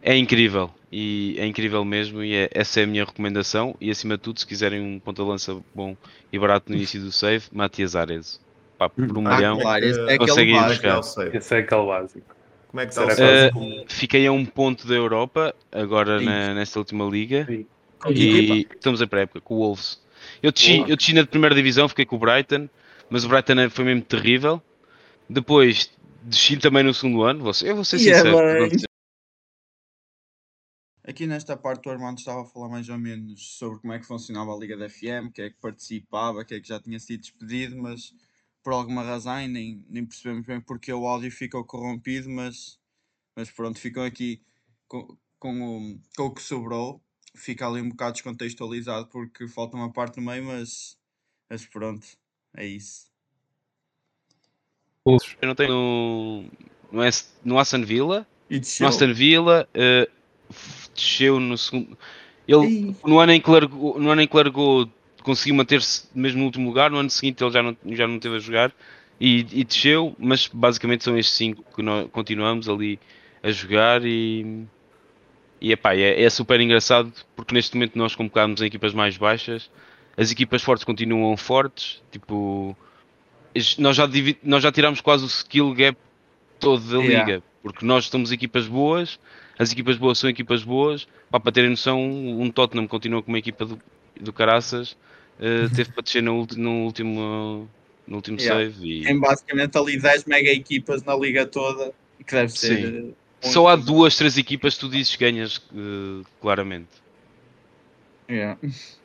é 0.01 0.17
incrível 0.17 0.73
e 0.91 1.35
é 1.37 1.45
incrível 1.45 1.83
mesmo 1.85 2.23
e 2.23 2.33
é- 2.33 2.49
essa 2.51 2.79
é 2.79 2.83
a 2.83 2.87
minha 2.87 3.05
recomendação 3.05 3.75
e 3.79 3.91
acima 3.91 4.15
de 4.17 4.23
tudo 4.23 4.39
se 4.39 4.47
quiserem 4.47 4.81
um 4.81 4.99
ponta 4.99 5.21
de 5.23 5.29
lança 5.29 5.57
bom 5.75 5.95
e 6.33 6.39
barato 6.39 6.69
no 6.71 6.75
início 6.75 6.99
do 7.01 7.11
save, 7.11 7.45
Matias 7.51 7.95
Ares 7.95 8.39
Pá, 8.77 8.87
por 8.89 9.17
um 9.17 9.27
Ah, 9.27 9.35
milhão 9.35 9.59
claro, 9.59 9.83
esse 9.85 9.99
é 10.09 10.17
conseguem 10.17 10.57
aquele 10.57 10.69
buscar. 10.73 10.95
básico. 10.95 11.21
É. 11.21 11.37
Esse 11.37 11.53
é 11.53 11.57
aquele 11.59 11.85
básico. 11.85 12.35
Como 12.69 12.81
é 12.81 12.85
que 12.85 12.91
está 12.93 13.01
Será 13.03 13.15
save? 13.15 13.47
Eh, 13.47 13.51
como- 13.51 13.85
fiquei 13.89 14.25
a 14.25 14.31
um 14.31 14.45
ponto 14.45 14.87
da 14.87 14.95
Europa 14.95 15.53
agora 15.71 16.17
Sim. 16.19 16.25
na- 16.25 16.53
nesta 16.53 16.79
última 16.79 17.03
liga 17.05 17.45
Sim. 17.45 17.65
e 18.09 18.65
estamos 18.73 19.01
em 19.01 19.07
pré-época 19.07 19.41
com 19.41 19.55
o 19.55 19.57
Wolves. 19.57 20.01
Eu 20.41 20.51
desci, 20.53 20.79
eu 20.87 20.95
desci 20.95 21.11
na 21.13 21.25
primeira 21.25 21.53
divisão, 21.53 21.89
fiquei 21.89 22.05
com 22.05 22.15
o 22.15 22.19
Brighton, 22.19 22.69
mas 23.09 23.25
o 23.25 23.27
Brighton 23.27 23.69
foi 23.69 23.83
mesmo 23.83 24.01
terrível. 24.01 24.61
Depois 25.29 25.91
desci 26.23 26.55
também 26.55 26.81
no 26.83 26.93
segundo 26.93 27.21
ano, 27.23 27.43
vou 27.43 27.53
ser- 27.53 27.67
eu 27.69 27.75
vou 27.75 27.83
ser 27.83 27.97
E 27.97 28.09
é 28.09 28.15
sincero. 28.15 28.37
Aqui 31.03 31.25
nesta 31.25 31.55
parte 31.57 31.87
o 31.87 31.91
Armando 31.91 32.19
estava 32.19 32.41
a 32.41 32.45
falar 32.45 32.69
mais 32.69 32.89
ou 32.89 32.97
menos 32.97 33.57
sobre 33.57 33.79
como 33.79 33.93
é 33.93 33.99
que 33.99 34.05
funcionava 34.05 34.53
a 34.53 34.57
Liga 34.57 34.77
da 34.77 34.89
FM, 34.89 35.31
quem 35.33 35.45
é 35.45 35.49
que 35.49 35.59
participava, 35.59 36.43
quem 36.45 36.57
é 36.57 36.61
que 36.61 36.67
já 36.67 36.79
tinha 36.79 36.99
sido 36.99 37.21
despedido, 37.21 37.77
mas 37.77 38.13
por 38.61 38.73
alguma 38.73 39.01
razão 39.01 39.35
nem, 39.47 39.83
nem 39.89 40.05
percebemos 40.05 40.45
bem 40.45 40.59
porque 40.61 40.91
o 40.91 41.07
áudio 41.07 41.31
ficou 41.31 41.63
corrompido, 41.63 42.29
mas, 42.29 42.77
mas 43.35 43.49
pronto, 43.49 43.79
ficam 43.79 44.03
aqui 44.03 44.41
com, 44.87 45.17
com, 45.39 45.61
o, 45.61 45.99
com 46.15 46.23
o 46.25 46.33
que 46.33 46.41
sobrou, 46.43 47.01
fica 47.35 47.65
ali 47.67 47.81
um 47.81 47.89
bocado 47.89 48.13
descontextualizado 48.13 49.07
porque 49.07 49.47
falta 49.47 49.77
uma 49.77 49.91
parte 49.91 50.17
no 50.19 50.25
meio, 50.25 50.43
mas, 50.43 50.97
mas 51.49 51.65
pronto, 51.65 52.05
é 52.55 52.67
isso. 52.67 53.09
Eu 55.41 55.47
não 55.47 55.55
tenho 55.55 55.71
no, 55.71 56.45
no, 56.91 57.03
Est- 57.03 57.31
no 57.43 57.57
Aston 57.57 57.83
Villa. 57.83 58.27
No. 58.79 58.87
Aston 58.87 59.13
Villa 59.13 59.67
f- 60.51 60.78
desceu 60.99 61.39
no 61.39 61.57
segundo. 61.57 61.97
Ele, 62.47 62.65
Ei, 62.65 62.95
no 63.05 63.19
ano 63.19 63.31
em 63.31 63.41
que 63.41 63.49
largou, 63.49 63.99
no 63.99 64.09
ano 64.09 64.21
em 64.21 64.27
que 64.27 64.35
largou 64.35 64.89
conseguiu 65.23 65.55
manter-se 65.55 66.07
mesmo 66.13 66.39
no 66.39 66.45
último 66.45 66.67
lugar. 66.67 66.89
No 66.89 66.97
ano 66.97 67.09
seguinte 67.09 67.43
ele 67.43 67.51
já 67.51 67.61
não, 67.61 67.77
já 67.91 68.07
não 68.07 68.19
teve 68.19 68.35
a 68.35 68.39
jogar 68.39 68.73
e, 69.19 69.45
e 69.51 69.63
desceu. 69.63 70.15
Mas 70.17 70.47
basicamente 70.47 71.03
são 71.03 71.17
estes 71.17 71.35
cinco 71.35 71.63
que 71.75 71.81
nós 71.81 72.07
continuamos 72.11 72.67
ali 72.67 72.99
a 73.43 73.51
jogar. 73.51 74.03
E, 74.03 74.65
e 75.61 75.71
epá, 75.71 75.95
é, 75.95 76.21
é 76.23 76.29
super 76.29 76.59
engraçado 76.59 77.11
porque 77.35 77.53
neste 77.53 77.75
momento 77.75 77.97
nós 77.97 78.15
convocámos 78.15 78.61
em 78.61 78.65
equipas 78.65 78.93
mais 78.93 79.17
baixas. 79.17 79.69
As 80.17 80.31
equipas 80.31 80.61
fortes 80.61 80.83
continuam 80.83 81.35
fortes. 81.37 82.01
Tipo, 82.11 82.75
nós 83.77 83.95
já, 83.95 84.09
nós 84.43 84.63
já 84.63 84.71
tiramos 84.71 85.01
quase 85.01 85.23
o 85.23 85.27
skill 85.27 85.73
gap 85.73 85.97
todo 86.59 86.81
da 86.83 86.97
Yeah. 86.97 87.25
liga. 87.25 87.43
Porque 87.61 87.85
nós 87.85 88.05
somos 88.05 88.31
equipas 88.31 88.67
boas, 88.67 89.19
as 89.59 89.71
equipas 89.73 89.97
boas 89.97 90.17
são 90.17 90.29
equipas 90.29 90.63
boas. 90.63 91.05
Pá, 91.29 91.39
para 91.39 91.51
terem 91.51 91.69
noção, 91.69 92.01
um 92.01 92.49
Tottenham 92.49 92.87
continua 92.87 93.21
com 93.21 93.29
uma 93.29 93.37
equipa 93.37 93.65
do, 93.65 93.79
do 94.19 94.31
Caraças, 94.33 94.95
eh, 95.39 95.67
teve 95.75 95.91
para 95.91 96.01
descer 96.01 96.23
no, 96.23 96.37
ulti- 96.37 96.57
no 96.57 96.85
último, 96.85 97.69
no 98.07 98.15
último 98.15 98.39
Yeah. 98.39 98.71
save. 98.71 99.01
E 99.01 99.03
Tem 99.03 99.19
basicamente 99.19 99.77
ali 99.77 99.99
10 99.99 100.25
mega 100.25 100.49
equipas 100.49 101.03
na 101.03 101.15
liga 101.15 101.45
toda, 101.45 101.91
que 102.25 102.33
deve 102.33 102.51
ser. 102.53 102.77
Sim. 102.77 103.13
eh, 103.43 103.49
só 103.49 103.67
há 103.67 103.75
duas, 103.75 104.15
três 104.15 104.37
equipas 104.37 104.75
que 104.75 104.79
tu 104.79 104.89
dizes 104.89 105.15
que 105.15 105.23
ganhas 105.25 105.61
eh, 105.75 106.25
claramente. 106.41 106.87
Yeah. 108.29 108.57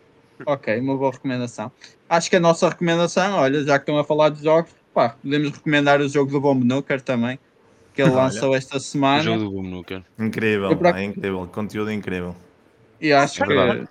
Ok, 0.47 0.77
uma 0.81 0.97
boa 0.97 1.13
recomendação. 1.13 1.71
Acho 2.09 2.29
que 2.29 2.35
a 2.35 2.41
nossa 2.41 2.69
recomendação, 2.69 3.35
olha, 3.37 3.63
já 3.63 3.79
que 3.79 3.85
estão 3.85 3.97
a 3.97 4.05
falar 4.05 4.31
de 4.31 4.43
jogos, 4.43 4.73
pá, 4.93 5.11
podemos 5.11 5.53
recomendar 5.53 6.01
o 6.01 6.09
jogo 6.09 6.33
do 6.33 6.41
Bomb 6.41 6.65
Nuker 6.65 7.01
também, 7.01 7.39
que 7.95 8.03
ele 8.03 8.11
Olha. 8.11 8.23
lançou 8.25 8.55
esta 8.55 8.77
O 8.77 8.81
semana. 8.81 9.23
jogo 9.23 9.45
do 9.45 9.51
Boom 9.51 9.69
Nuker. 9.71 10.03
Incrível, 10.19 10.77
por 10.77 10.87
ac- 10.89 10.99
é 10.99 11.05
incrível. 11.05 11.47
Conteúdo 11.47 11.91
incrível. 11.93 12.35
E 13.01 13.13
acho 13.13 13.43
É 13.43 13.47
que 13.47 13.55
verdade. 13.55 13.89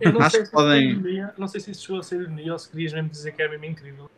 Eu 0.00 0.12
não 0.12 0.20
Acho 0.20 0.30
sei, 0.32 0.40
que 0.40 0.46
se 0.46 0.52
podem- 0.52 0.90
isso 0.90 0.98
é 0.98 1.00
ironia, 1.00 1.34
não 1.38 1.48
sei 1.48 1.60
se 1.60 1.70
isso 1.70 1.82
chegou 1.82 2.00
a 2.00 2.02
ser 2.02 2.20
ironia 2.20 2.52
ou 2.52 2.58
se 2.58 2.68
querias 2.68 2.92
mesmo 2.92 3.08
dizer 3.08 3.32
que 3.32 3.42
é 3.42 3.48
mesmo 3.48 3.64
incrível. 3.64 4.10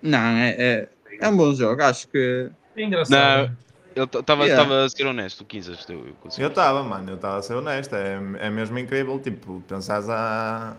não, 0.00 0.18
é, 0.18 0.50
é, 0.58 0.88
é 1.20 1.28
um 1.28 1.36
bom 1.36 1.52
jogo. 1.54 1.82
Acho 1.82 2.08
que 2.08 2.50
É 2.76 2.82
engraçado. 2.82 3.48
Não. 3.48 3.56
Eu 3.94 4.04
estava 4.04 4.44
Yeah. 4.44 4.84
a 4.84 4.88
ser 4.88 5.06
honesto, 5.06 5.42
o 5.42 5.44
15 5.44 5.70
eu, 5.88 6.06
eu 6.06 6.14
consigo. 6.14 6.42
Eu 6.42 6.48
estava, 6.48 6.82
mano, 6.82 7.10
eu 7.10 7.14
estava 7.14 7.36
a 7.38 7.42
ser 7.42 7.54
honesto. 7.54 7.94
É, 7.94 8.14
é 8.40 8.50
mesmo 8.50 8.76
incrível. 8.78 9.20
Tipo, 9.20 9.62
pensares 9.68 10.08
há, 10.08 10.76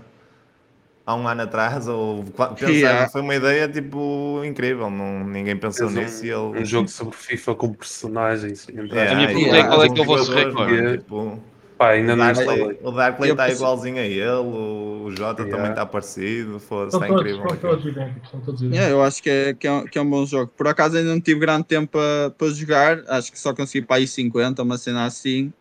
há 1.06 1.16
um 1.16 1.28
ano 1.28 1.44
atrás, 1.44 1.88
ou 1.88 2.24
pensares, 2.24 2.60
Yeah. 2.76 3.10
foi 3.10 3.22
uma 3.22 3.36
ideia 3.36 3.68
tipo 3.68 4.42
incrível. 4.44 4.90
Não, 4.90 5.24
ninguém 5.28 5.56
pensou 5.56 5.90
Fez 5.90 6.06
nisso 6.06 6.26
e 6.26 6.30
ele. 6.30 6.62
Um 6.62 6.66
jogo 6.66 6.88
sobre 6.90 7.16
FIFA 7.16 7.56
com 7.56 7.74
personagens. 7.74 8.68
Yeah, 8.70 9.12
A 9.12 9.16
minha 9.16 9.28
pergunta 9.28 9.56
é 9.58 9.64
qual 9.64 9.84
é 9.84 9.90
que 9.90 10.00
é 10.00 10.04
o 10.04 10.06
vosso 10.06 10.32
recorde? 10.34 10.74
mano, 10.82 10.98
tipo, 10.98 11.40
Pá, 11.78 11.90
ainda 11.90 12.14
o 12.14 12.16
não 12.16 12.32
instalei. 12.32 12.80
o 12.82 12.92
Darkley 12.92 13.32
está 13.32 13.44
pensei- 13.44 13.58
igualzinho 13.58 13.98
a 13.98 14.02
ele, 14.06 14.30
o 14.30 15.12
Jota 15.12 15.42
Yeah. 15.42 15.56
também 15.58 15.72
está 15.72 15.86
parecido. 15.86 16.58
Foda-se, 16.60 16.92
São 16.92 17.02
está 17.02 17.14
todos, 17.14 17.32
incrível. 17.32 17.50
são 17.50 17.58
todos 17.70 17.86
idênticos. 17.86 18.30
São 18.32 18.40
todos 18.42 18.62
idênticos. 18.62 18.90
eu 18.90 19.04
acho 19.04 19.22
que 19.24 19.30
é, 19.30 19.54
que, 19.54 19.68
é, 19.68 19.72
um- 19.74 19.86
que 19.86 19.98
é 19.98 20.02
um 20.02 20.10
bom 20.10 20.26
jogo. 20.26 20.52
Por 20.56 20.68
acaso 20.70 20.96
ainda 20.98 21.10
não 21.10 21.20
tive 21.20 21.40
grande 21.42 21.66
tempo 21.66 21.92
para 21.92 22.30
para 22.32 22.48
jogar, 22.50 23.04
acho 23.10 23.30
que 23.32 23.38
só 23.40 23.54
consegui 23.54 23.86
para 23.86 23.98
aí 23.98 24.08
50, 24.08 24.64
uma 24.64 24.78
cena 24.78 25.06
assim. 25.06 25.52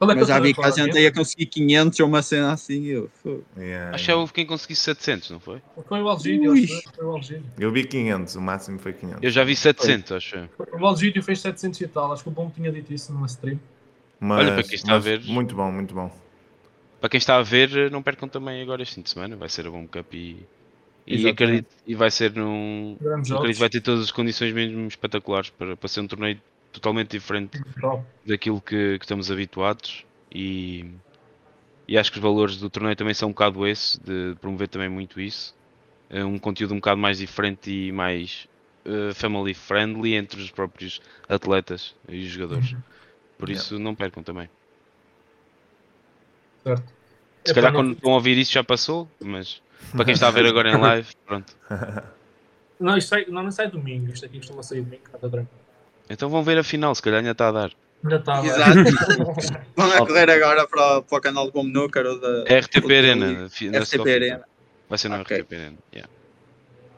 Qual 0.00 0.10
é 0.10 0.14
que 0.14 0.20
Mas 0.20 0.30
é 0.30 0.32
o 0.32 0.34
já 0.34 0.40
teu 0.40 0.44
vi 0.44 0.54
que 0.54 0.60
a 0.60 0.64
recorde, 0.64 0.82
gente 0.82 0.98
ia 1.02 1.12
conseguir 1.12 1.44
500 1.46 2.00
ou 2.00 2.06
uma 2.08 2.22
cena 2.22 2.52
assim. 2.54 2.86
Eu. 2.86 3.10
Yeah, 3.58 3.94
Acho 3.94 4.04
que 4.06 4.12
houve 4.12 4.32
quem 4.32 4.46
conseguisse 4.46 4.80
700, 4.80 5.30
não 5.32 5.38
foi? 5.40 5.60
Foi 5.86 6.00
o 6.02 6.08
Algídio, 6.08 6.52
acho. 6.52 6.82
Foi 6.96 7.04
o 7.04 7.10
Algídio. 7.10 7.44
Eu 7.58 7.70
vi 7.70 7.84
500, 7.84 8.34
o 8.34 8.40
máximo 8.40 8.78
foi 8.78 8.94
500. 8.94 9.22
Eu 9.22 9.30
já 9.30 9.44
vi 9.44 9.54
700, 9.54 10.12
acho 10.12 10.36
eu. 10.36 10.48
O 10.80 10.86
Algídio 10.86 11.22
fez 11.22 11.40
700 11.40 11.78
e 11.82 11.86
tal. 11.86 12.14
Acho 12.14 12.22
que 12.22 12.30
o 12.30 12.32
Bom 12.32 12.50
tinha 12.50 12.72
dito 12.72 12.94
isso 12.94 13.12
numa 13.12 13.26
stream. 13.26 13.60
Mas, 14.18 14.38
Olha, 14.46 14.54
para 14.54 14.62
quem 14.62 14.74
está 14.74 14.94
a 14.94 14.98
ver- 14.98 15.20
Muito 15.26 15.54
bom, 15.54 15.70
muito 15.70 15.94
bom. 15.94 16.10
Para 16.98 17.10
quem 17.10 17.18
está 17.18 17.36
a 17.36 17.42
ver, 17.42 17.90
não 17.90 18.02
percam 18.02 18.26
também 18.26 18.62
agora 18.62 18.82
este 18.82 18.94
fim 18.94 19.02
de 19.02 19.10
semana. 19.10 19.36
Vai 19.36 19.50
ser 19.50 19.66
a 19.66 19.70
Bomb 19.70 19.86
Cup 19.86 20.14
e, 20.14 20.46
e 21.06 21.14
Exatamente. 21.14 21.30
acredito 21.32 21.66
e 21.86 21.94
vai 21.94 22.10
ser 22.10 22.32
num. 22.34 22.96
Acredito 23.34 23.58
vai 23.58 23.68
ter 23.68 23.82
todas 23.82 24.04
as 24.04 24.10
condições 24.10 24.52
mesmo 24.54 24.86
espetaculares 24.88 25.50
para, 25.50 25.76
para 25.76 25.88
ser 25.90 26.00
um 26.00 26.06
torneio 26.06 26.40
totalmente 26.72 27.10
diferente 27.10 27.60
daquilo 28.26 28.60
que, 28.60 28.98
que 28.98 29.04
estamos 29.04 29.30
habituados 29.30 30.04
e, 30.30 30.84
e 31.88 31.98
acho 31.98 32.10
que 32.12 32.18
os 32.18 32.22
valores 32.22 32.56
do 32.58 32.70
torneio 32.70 32.96
também 32.96 33.14
são 33.14 33.28
um 33.30 33.32
bocado 33.32 33.66
esse, 33.66 34.00
de 34.00 34.34
promover 34.40 34.68
também 34.68 34.88
muito 34.88 35.20
isso. 35.20 35.54
É 36.08 36.24
um 36.24 36.38
conteúdo 36.38 36.72
um 36.74 36.78
bocado 36.78 37.00
mais 37.00 37.18
diferente 37.18 37.70
e 37.70 37.92
mais 37.92 38.48
eh, 38.84 39.12
family 39.14 39.54
friendly 39.54 40.14
entre 40.14 40.40
os 40.40 40.50
próprios 40.50 41.00
atletas 41.28 41.94
e 42.08 42.24
os 42.24 42.28
jogadores. 42.30 42.74
Por 43.38 43.48
Yeah. 43.48 43.62
isso 43.64 43.78
não 43.78 43.94
percam 43.94 44.22
também. 44.22 44.48
Certo. 46.62 46.84
Se 47.44 47.52
Epá, 47.52 47.54
calhar 47.54 47.72
não- 47.72 47.80
quando 47.80 47.92
estão 47.94 48.10
a 48.12 48.14
ouvir 48.16 48.36
isso 48.36 48.52
já 48.52 48.62
passou, 48.62 49.08
mas 49.22 49.62
para 49.92 50.04
quem 50.04 50.14
está 50.14 50.28
a 50.28 50.30
ver 50.30 50.44
agora 50.46 50.70
em 50.70 50.76
live, 50.80 51.08
pronto. 51.24 51.56
Não, 52.78 52.96
isto 52.98 53.08
sai, 53.08 53.24
não, 53.28 53.42
não 53.42 53.50
sai 53.50 53.70
domingo. 53.70 54.12
Isto 54.12 54.26
aqui 54.26 54.38
costuma 54.38 54.62
sair 54.62 54.82
domingo. 54.82 55.02
Está 55.06 55.18
tranquilo. 55.18 55.48
Então 56.10 56.28
vão 56.28 56.42
ver 56.42 56.58
a 56.58 56.64
final, 56.64 56.94
se 56.94 57.00
calhar 57.00 57.20
ainda 57.20 57.30
está 57.30 57.48
a 57.48 57.52
dar. 57.52 57.70
Ainda 58.02 58.16
está. 58.16 58.44
Exato. 58.44 59.62
Vão 59.76 59.92
a 59.92 59.98
correr 59.98 60.30
agora 60.30 60.66
para, 60.66 60.98
o- 60.98 61.02
para 61.02 61.18
o 61.18 61.20
canal 61.20 61.46
do 61.46 61.52
Bomb 61.52 61.70
Nuker 61.72 62.04
ou 62.06 62.18
da 62.20 62.44
É 62.46 62.58
RTP 62.58 62.84
ou 62.84 62.90
Arena. 62.90 63.26
na 63.32 63.46
RTP 63.46 63.84
Scope. 63.86 64.10
Arena. 64.10 64.44
Vai 64.88 64.98
ser 64.98 65.08
no 65.10 65.20
Ok. 65.20 65.36
RTP 65.38 65.52
Arena. 65.52 65.76
yeah. 65.94 66.10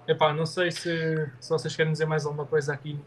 Epá, 0.08 0.32
não 0.32 0.46
sei 0.46 0.70
se, 0.70 1.28
se 1.40 1.50
vocês 1.50 1.74
querem 1.76 1.92
dizer 1.92 2.06
mais 2.06 2.24
alguma 2.24 2.46
coisa 2.46 2.72
aqui 2.72 2.94
no 2.94 3.00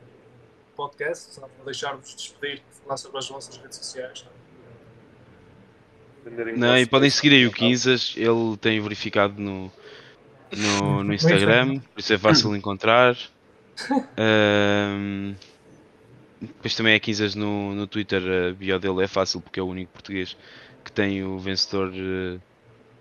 podcast. 0.76 1.34
Só 1.36 1.42
vou 1.42 1.66
deixar-vos 1.66 2.14
despedir, 2.16 2.62
falar 2.84 2.98
sobre 2.98 3.18
as 3.18 3.28
vossas 3.30 3.58
redes 3.58 3.78
sociais. 3.78 4.22
tá? 4.22 4.30
Venderem 6.26 6.58
Não, 6.58 6.78
e 6.78 6.86
podem 6.86 7.10
seguir 7.10 7.34
aí 7.34 7.48
o 7.48 7.52
Quinzas, 7.52 8.14
ele 8.18 8.58
tem 8.60 8.80
verificado 8.82 9.40
no, 9.42 9.72
no, 10.52 11.04
no 11.04 11.14
Instagram, 11.16 11.80
por 11.80 12.00
isso 12.00 12.12
é 12.14 12.18
fácil 12.18 12.52
de 12.52 12.58
encontrar. 12.60 13.16
Ahm, 14.18 15.36
depois 16.46 16.76
também 16.76 16.94
é 16.94 17.00
Quinzas 17.00 17.36
no, 17.36 17.74
no 17.74 17.88
Twitter, 17.88 18.22
a 18.50 18.54
bio 18.54 18.80
dele 18.80 19.04
é 19.04 19.08
fácil 19.08 19.42
porque 19.42 19.60
é 19.60 19.64
o 19.64 19.68
único 19.68 19.92
português 19.92 20.38
que 20.84 20.92
tem 20.92 21.24
o 21.24 21.38
vencedor 21.40 21.92
eh, 21.96 22.38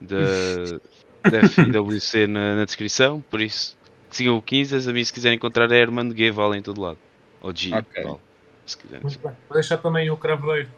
da, 0.00 0.78
da 1.30 1.48
FIWC 1.48 2.26
na, 2.26 2.56
na 2.56 2.64
descrição, 2.64 3.20
por 3.30 3.40
isso 3.40 3.76
sigam 4.10 4.36
o 4.36 4.42
Quinzas, 4.42 4.86
a 4.88 4.92
mim 4.92 5.04
se 5.04 5.12
quiserem 5.12 5.36
encontrar 5.36 5.70
é 5.72 5.82
Armando 5.82 6.16
G, 6.16 6.30
vale 6.30 6.56
em 6.58 6.62
todo 6.62 6.80
lado. 6.80 6.98
Ou 7.42 7.54
G, 7.54 7.74
Ok. 7.74 8.02
vale, 8.02 8.18
se 8.64 8.78
quiserem. 8.78 9.02
Muito 9.02 9.18
bem. 9.18 9.32
Vou 9.48 9.54
deixar 9.54 9.78
também 9.78 10.10
o 10.10 10.16
craveiro, 10.16 10.68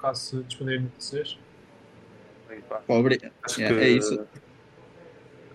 caso 0.00 0.20
se 0.20 0.36
despedirem 0.44 0.86
de 0.86 0.90
vocês. 0.98 1.38
Pobre. 2.86 3.20
Acho 3.42 3.62
É, 3.62 3.68
que 3.68 3.74
é 3.74 3.88
isso. 3.88 4.26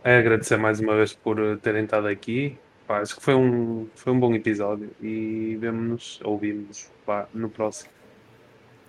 é 0.04 0.18
agradecer 0.18 0.58
mais 0.58 0.80
uma 0.80 0.96
vez 0.96 1.14
por 1.14 1.38
terem 1.60 1.84
estado 1.84 2.08
aqui. 2.08 2.58
Pá, 2.88 3.00
acho 3.00 3.16
que 3.16 3.22
foi 3.22 3.34
um, 3.34 3.88
foi 3.96 4.14
um 4.14 4.20
bom 4.20 4.34
episódio 4.36 4.92
e 5.02 5.58
vemo-nos, 5.60 6.20
ouvimos 6.24 6.90
no 7.34 7.50
próximo. 7.50 7.90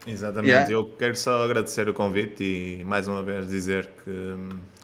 Exatamente, 0.06 0.50
yeah. 0.50 0.72
eu 0.72 0.84
quero 0.84 1.16
só 1.16 1.42
agradecer 1.42 1.88
o 1.88 1.94
convite 1.94 2.44
e 2.44 2.84
mais 2.84 3.08
uma 3.08 3.22
vez 3.22 3.48
dizer 3.48 3.88
que, 4.04 4.36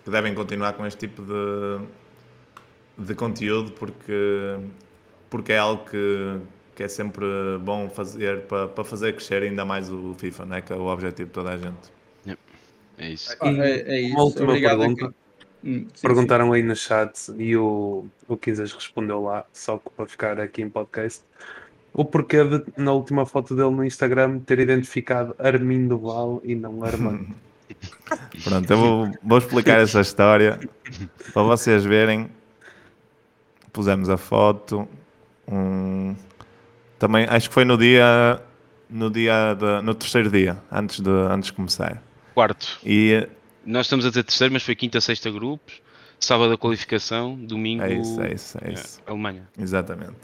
que 0.03 0.11
devem 0.11 0.35
continuar 0.35 0.73
com 0.73 0.85
este 0.85 1.07
tipo 1.07 1.23
de, 1.23 3.05
de 3.05 3.15
conteúdo 3.15 3.71
porque, 3.73 4.59
porque 5.31 5.53
é 5.53 5.59
algo 5.59 5.85
que, 5.85 6.41
que 6.75 6.83
é 6.83 6.89
sempre 6.89 7.25
bom 7.61 7.89
fazer 7.89 8.43
para, 8.43 8.67
para 8.67 8.83
fazer 8.83 9.15
crescer 9.15 9.43
ainda 9.43 9.65
mais 9.65 9.91
o 9.91 10.15
FIFA, 10.15 10.47
né? 10.47 10.61
que 10.63 10.73
é 10.73 10.77
o 10.77 10.87
objetivo 10.87 11.29
de 11.29 11.35
toda 11.35 11.51
a 11.51 11.57
gente. 11.57 11.93
É 12.99 13.11
isso. 13.11 13.37
Ah, 13.41 13.49
é, 13.49 13.97
é 13.97 14.01
isso. 14.01 14.15
Uma 14.15 14.25
última 14.25 14.49
Obrigado 14.49 14.79
pergunta. 14.79 15.15
Hum, 15.65 15.87
sim, 15.95 16.03
Perguntaram 16.03 16.47
sim. 16.47 16.55
aí 16.55 16.63
no 16.63 16.75
chat 16.75 17.33
e 17.39 17.57
o, 17.57 18.07
o 18.27 18.37
Quinzas 18.37 18.73
respondeu 18.73 19.23
lá, 19.23 19.45
só 19.53 19.79
para 19.79 20.07
ficar 20.07 20.41
aqui 20.41 20.63
em 20.63 20.69
podcast 20.69 21.23
o 21.93 22.05
porquê 22.05 22.43
de, 22.45 22.65
na 22.77 22.93
última 22.93 23.27
foto 23.27 23.55
dele 23.55 23.71
no 23.71 23.85
Instagram, 23.85 24.39
ter 24.41 24.59
identificado 24.59 25.35
Armindo 25.39 25.99
Val 25.99 26.41
e 26.43 26.55
não 26.55 26.83
Armando. 26.83 27.35
Pronto, 28.45 28.71
eu 28.71 28.79
vou, 28.79 29.13
vou, 29.23 29.39
explicar 29.39 29.81
essa 29.81 30.01
história 30.01 30.59
para 31.33 31.43
vocês 31.43 31.85
verem. 31.85 32.31
Pusemos 33.73 34.09
a 34.09 34.17
foto. 34.17 34.87
Um, 35.49 36.15
também 36.99 37.27
acho 37.29 37.49
que 37.49 37.55
foi 37.55 37.65
no 37.65 37.77
dia 37.77 38.41
no 38.89 39.11
dia 39.11 39.55
de, 39.55 39.83
no 39.83 39.95
terceiro 39.95 40.31
dia, 40.31 40.59
antes 40.71 41.01
de, 41.01 41.11
antes 41.11 41.47
de 41.47 41.55
começar. 41.55 42.03
Quarto. 42.35 42.79
E 42.85 43.27
nós 43.65 43.87
estamos 43.87 44.05
a 44.05 44.09
dizer 44.09 44.25
terceiro, 44.25 44.53
mas 44.53 44.63
foi 44.63 44.75
quinta, 44.75 45.01
sexta 45.01 45.31
grupos, 45.31 45.81
sábado 46.19 46.53
a 46.53 46.59
qualificação, 46.59 47.37
domingo 47.37 47.83
é 47.83 47.95
isso, 47.95 48.21
é 48.21 48.33
isso, 48.33 48.59
é 48.61 48.73
isso. 48.73 49.01
É, 49.07 49.11
Alemanha. 49.11 49.49
Exatamente. 49.59 50.17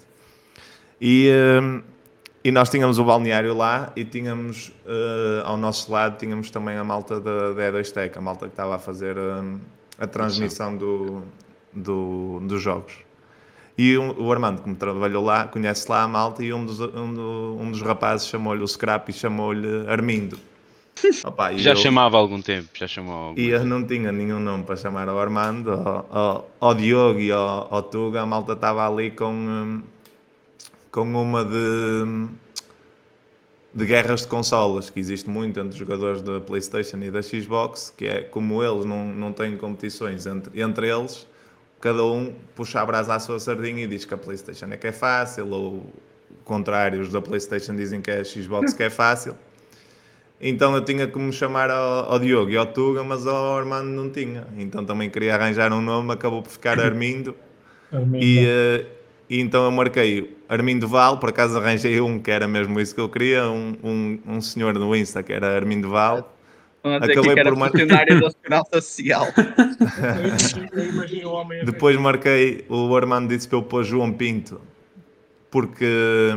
E, 1.01 1.31
uh, 1.31 1.83
e 2.43 2.51
nós 2.51 2.71
tínhamos 2.71 2.99
o 2.99 3.05
balneário 3.05 3.55
lá 3.55 3.93
e 3.95 4.05
tínhamos 4.05 4.69
uh, 4.87 5.45
ao 5.45 5.57
nosso 5.57 5.91
lado 5.93 6.19
tínhamos 6.19 6.51
também 6.51 6.77
a 6.77 6.85
malta 6.85 7.21
da, 7.21 7.53
da 7.53 7.73
E2 7.73 7.91
Tech, 7.93 8.17
a 8.17 8.21
malta 8.21 8.47
que 8.47 8.53
estava 8.53 8.77
a 8.77 8.79
fazer 8.79 9.17
uh, 9.17 9.61
a 9.99 10.07
transmissão 10.07 10.77
do, 10.77 11.23
do, 11.73 12.41
dos 12.41 12.63
jogos. 12.63 12.95
E 13.77 13.97
um, 13.97 14.11
o 14.21 14.33
Armando, 14.33 14.63
que 14.63 14.69
me 14.69 14.75
trabalhou 14.75 15.25
lá, 15.25 15.47
conhece 15.47 15.89
lá 15.89 16.03
a 16.03 16.09
malta 16.09 16.43
e 16.43 16.53
um 16.53 16.67
dos, 16.67 16.81
um, 16.81 17.15
do, 17.15 17.57
um 17.61 17.71
dos 17.71 17.81
rapazes 17.81 18.27
chamou-lhe 18.27 18.63
o 18.63 18.67
Scrap 18.67 19.09
e 19.09 19.13
chamou-lhe 19.13 19.87
Armindo. 19.89 20.37
Opa, 21.25 21.53
já 21.57 21.71
eu, 21.73 21.77
chamava 21.77 22.17
há 22.17 22.21
algum 22.21 22.41
tempo, 22.41 22.69
já 22.75 22.87
chamou 22.87 23.35
E 23.37 23.49
eu 23.49 23.65
não 23.65 23.85
tinha 23.85 24.13
nenhum 24.13 24.41
nome 24.41 24.65
para 24.65 24.77
chamar 24.77 25.09
ao 25.09 25.19
Armando, 25.19 25.73
ao, 25.73 26.07
ao, 26.11 26.51
ao 26.61 26.75
Diogo 26.75 27.21
e 27.21 27.31
ao, 27.33 27.73
ao 27.73 27.83
Tuga, 27.83 28.23
a 28.23 28.27
malta 28.27 28.53
estava 28.53 28.89
ali 28.89 29.11
com, 29.11 29.33
um, 29.33 29.83
com 30.91 31.03
uma 31.03 31.45
de, 31.45 32.29
de 33.75 33.87
guerras 33.87 34.23
de 34.23 34.29
consolas, 34.29 34.91
que 34.91 35.01
existe 35.01 35.29
muito 35.29 35.59
entre 35.61 35.71
os 35.71 35.77
jogadores 35.77 36.23
da 36.23 36.41
PlayStation 36.41 36.99
e 36.99 37.11
da 37.11 37.23
Xbox, 37.23 37.93
que 37.97 38.07
é 38.07 38.21
como 38.23 38.63
eles 38.63 38.85
não, 38.85 39.05
não 39.07 39.33
têm 39.33 39.57
competições 39.57 40.27
entre, 40.27 40.61
entre 40.61 40.89
eles, 40.89 41.27
cada 41.81 42.05
um 42.05 42.35
puxa 42.55 42.81
a 42.81 42.87
brasa 42.87 43.15
à 43.15 43.21
sua 43.21 43.39
sardinha 43.39 43.85
e 43.85 43.87
diz 43.87 44.05
que 44.05 44.15
a 44.15 44.19
PlayStation 44.19 44.67
é 44.67 44.77
que 44.77 44.87
é 44.87 44.93
fácil, 44.93 45.49
ou 45.51 45.75
o 46.31 46.45
contrário, 46.45 47.01
os 47.01 47.13
da 47.13 47.21
PlayStation 47.21 47.77
dizem 47.77 48.01
que 48.01 48.11
é 48.11 48.21
a 48.21 48.25
Xbox 48.25 48.73
que 48.73 48.83
é 48.83 48.91
fácil. 48.91 49.37
Então 50.41 50.75
eu 50.75 50.85
tinha 50.85 51.07
que 51.09 51.19
me 51.19 51.33
chamar 51.33 51.71
ao, 51.71 52.13
ao 52.13 52.19
Diogo 52.19 52.51
e 52.51 52.57
ao 52.57 52.67
Tuga, 52.67 53.03
mas 53.03 53.27
ao 53.27 53.57
Armando 53.57 53.89
não 53.89 54.09
tinha. 54.09 54.47
Então 54.57 54.85
também 54.85 55.11
queria 55.11 55.35
arranjar 55.35 55.73
um 55.73 55.81
nome, 55.81 56.13
acabou 56.13 56.43
por 56.43 56.51
ficar 56.51 56.79
Armindo. 56.79 57.35
Armindo. 57.93 58.25
E, 58.25 58.47
uh, 58.47 58.87
e 59.29 59.41
então 59.41 59.65
eu 59.65 59.71
marquei 59.73 60.37
Armindo 60.49 60.87
Val, 60.87 61.19
por 61.19 61.31
acaso 61.31 61.59
arranjei 61.59 62.01
um 62.01 62.19
que 62.21 62.31
era 62.31 62.47
mesmo 62.47 62.79
isso 62.81 62.95
que 62.95 63.01
eu 63.01 63.09
queria, 63.09 63.49
um, 63.49 63.77
um, 63.83 64.21
um 64.27 64.41
senhor 64.41 64.75
no 64.75 64.95
Insta 64.95 65.23
que 65.23 65.33
era 65.33 65.57
Armindo 65.57 65.91
Val. 65.91 66.35
Acabei 66.85 67.43
por 67.43 67.57
Social. 68.73 69.27
Depois 71.65 71.97
marquei, 71.97 72.65
o 72.69 72.95
Armando 72.97 73.29
disse 73.29 73.49
para 73.49 73.59
eu 73.59 73.63
pôr 73.63 73.85
João 73.85 74.13
Pinto, 74.13 74.61
porque, 75.51 76.31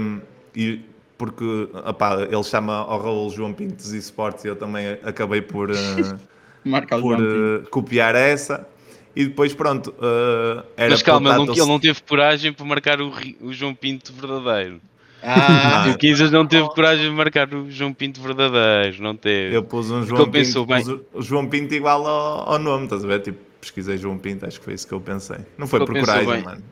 e, 0.56 0.82
porque 1.22 1.70
opá, 1.88 2.24
ele 2.24 2.44
chama 2.44 2.78
ao 2.78 3.00
Raul 3.00 3.30
João 3.30 3.54
Pinto 3.54 3.76
dos 3.76 3.94
esportes 3.94 4.44
e 4.44 4.48
eu 4.48 4.56
também 4.56 4.98
acabei 5.04 5.40
por, 5.40 5.70
uh, 5.70 7.00
por 7.00 7.22
uh, 7.22 7.70
copiar 7.70 8.16
essa. 8.16 8.68
E 9.16 9.26
depois, 9.26 9.54
pronto, 9.54 9.92
uh, 10.00 10.66
era 10.76 10.90
Mas 10.90 11.04
calma, 11.04 11.30
ele 11.36 11.46
não, 11.46 11.54
ele 11.54 11.66
não, 11.66 11.80
teve 11.80 12.02
coragem 12.02 12.52
para 12.52 12.66
marcar 12.66 13.00
o, 13.00 13.14
o 13.40 13.54
João 13.54 13.76
Pinto 13.76 14.12
verdadeiro. 14.14 14.82
Ah, 15.22 15.90
o 15.94 15.98
Quinzas 16.00 16.32
não 16.32 16.48
teve 16.48 16.68
coragem 16.74 17.08
de 17.08 17.16
marcar 17.16 17.54
o 17.54 17.70
João 17.70 17.94
Pinto 17.94 18.20
verdadeiro, 18.20 19.04
não 19.04 19.16
teve. 19.16 19.56
Eu 19.56 19.64
pus 19.64 19.92
um 19.92 20.04
João 20.04 20.24
Pinto, 20.24 20.32
pensou, 20.32 20.66
pus 20.66 20.88
o 21.14 21.22
João 21.22 21.48
Pinto 21.48 21.76
igual 21.76 22.08
ao, 22.08 22.54
ao, 22.54 22.58
nome, 22.58 22.86
estás 22.86 23.06
a 23.06 23.08
ver? 23.08 23.20
Tipo, 23.20 23.38
pesquisei 23.60 23.96
João 23.96 24.18
Pinto, 24.18 24.48
acho 24.48 24.58
que 24.58 24.66
foi 24.66 24.74
isso 24.74 24.88
que 24.88 24.94
eu 24.94 25.00
pensei. 25.00 25.38
Não 25.56 25.68
foi 25.68 25.86
por 25.86 25.94
coragem, 26.00 26.26
bem, 26.26 26.42
mano. 26.42 26.64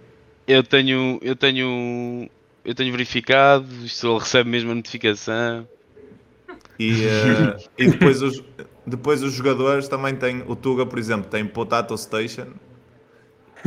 Eu 0.47 0.63
tenho, 0.63 1.19
eu 1.21 1.35
tenho, 1.35 2.27
eu 2.69 2.75
tenho 2.75 2.91
verificado, 2.91 3.65
isto 3.83 4.05
ele 4.05 4.19
recebe 4.19 4.47
mesmo 4.47 4.71
a 4.71 4.75
notificação. 4.75 5.67
E, 6.77 7.03
uh, 7.03 7.69
e 7.75 7.89
depois 7.89 8.21
os, 8.21 8.43
depois 8.85 9.23
os 9.23 9.33
jogadores 9.33 9.87
também 9.87 10.15
têm, 10.15 10.43
o 10.45 10.55
Tuga, 10.55 10.85
por 10.85 10.99
exemplo, 10.99 11.27
tem 11.27 11.43
Potato 11.47 11.97
Station, 11.97 12.49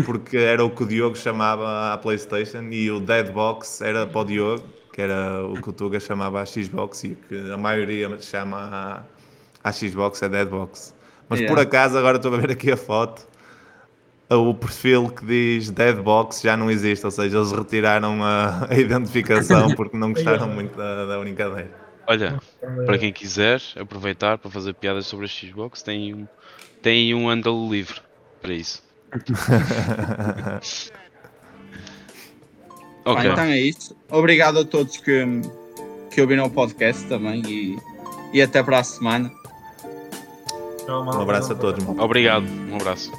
porque 0.05 0.37
era 0.37 0.65
o 0.65 0.70
que 0.70 0.85
o 0.85 0.87
Diogo 0.87 1.16
chamava 1.16 1.93
à 1.93 1.99
Playstation, 1.99 2.69
e 2.70 2.93
o 2.93 3.01
Dead 3.01 3.33
Box 3.33 3.81
era 3.81 4.07
para 4.07 4.20
o 4.20 4.24
Diogo, 4.24 4.65
que 4.93 5.03
era 5.03 5.45
o 5.45 5.61
que 5.61 5.70
o 5.70 5.73
Tuga 5.73 5.99
chamava 5.99 6.41
a 6.41 6.47
Xbox, 6.47 7.03
e 7.03 7.16
que 7.16 7.51
a 7.51 7.57
maioria 7.57 8.16
chama 8.20 8.57
a, 9.65 9.69
a 9.69 9.73
Xbox 9.73 10.23
é 10.23 10.29
Dead 10.29 10.49
Box. 10.49 10.95
Mas 11.29 11.41
yeah. 11.41 11.53
por 11.53 11.61
acaso, 11.61 11.99
agora 11.99 12.19
estou 12.19 12.33
a 12.33 12.37
ver 12.37 12.53
aqui 12.53 12.70
a 12.70 12.77
foto, 12.77 13.27
o 14.37 14.55
perfil 14.55 15.09
que 15.09 15.25
diz 15.25 15.71
Dead 15.71 15.97
Box 15.97 16.43
já 16.43 16.57
não 16.57 16.71
existe, 16.71 17.05
ou 17.05 17.11
seja, 17.11 17.39
eles 17.39 17.53
retiraram 17.53 18.23
a, 18.23 18.67
a 18.71 18.79
identificação 18.79 19.75
porque 19.77 19.97
não 19.97 20.13
gostaram 20.13 20.49
muito 20.49 20.77
da, 20.77 21.07
da 21.07 21.19
brincadeira. 21.19 21.71
Olha, 22.07 22.41
para 22.85 22.99
quem 22.99 23.13
quiser 23.13 23.61
aproveitar 23.77 24.39
para 24.39 24.51
fazer 24.51 24.75
piadas 24.75 25.07
sobre 25.07 25.27
a 25.27 25.29
Xbox, 25.29 25.83
tem 25.83 26.15
um, 26.15 26.27
tem 26.81 27.15
um 27.15 27.29
ângulo 27.29 27.71
livre 27.71 28.01
para 28.41 28.53
isso. 28.53 28.83
ok. 33.05 33.31
então 33.31 33.45
é 33.45 33.61
isso. 33.61 33.97
Obrigado 34.11 34.59
a 34.59 34.65
todos 34.65 34.97
que, 34.97 35.25
que 36.11 36.21
ouviram 36.21 36.47
o 36.47 36.51
podcast 36.51 37.07
também 37.07 37.43
e, 37.47 37.79
e 38.33 38.43
até 38.43 38.63
para 38.63 38.79
a 38.81 38.85
semana. 38.85 39.31
Um 40.89 41.21
abraço 41.21 41.53
a 41.53 41.55
todos. 41.55 41.87
Obrigado, 41.99 42.47
um 42.71 42.77
abraço. 42.77 43.13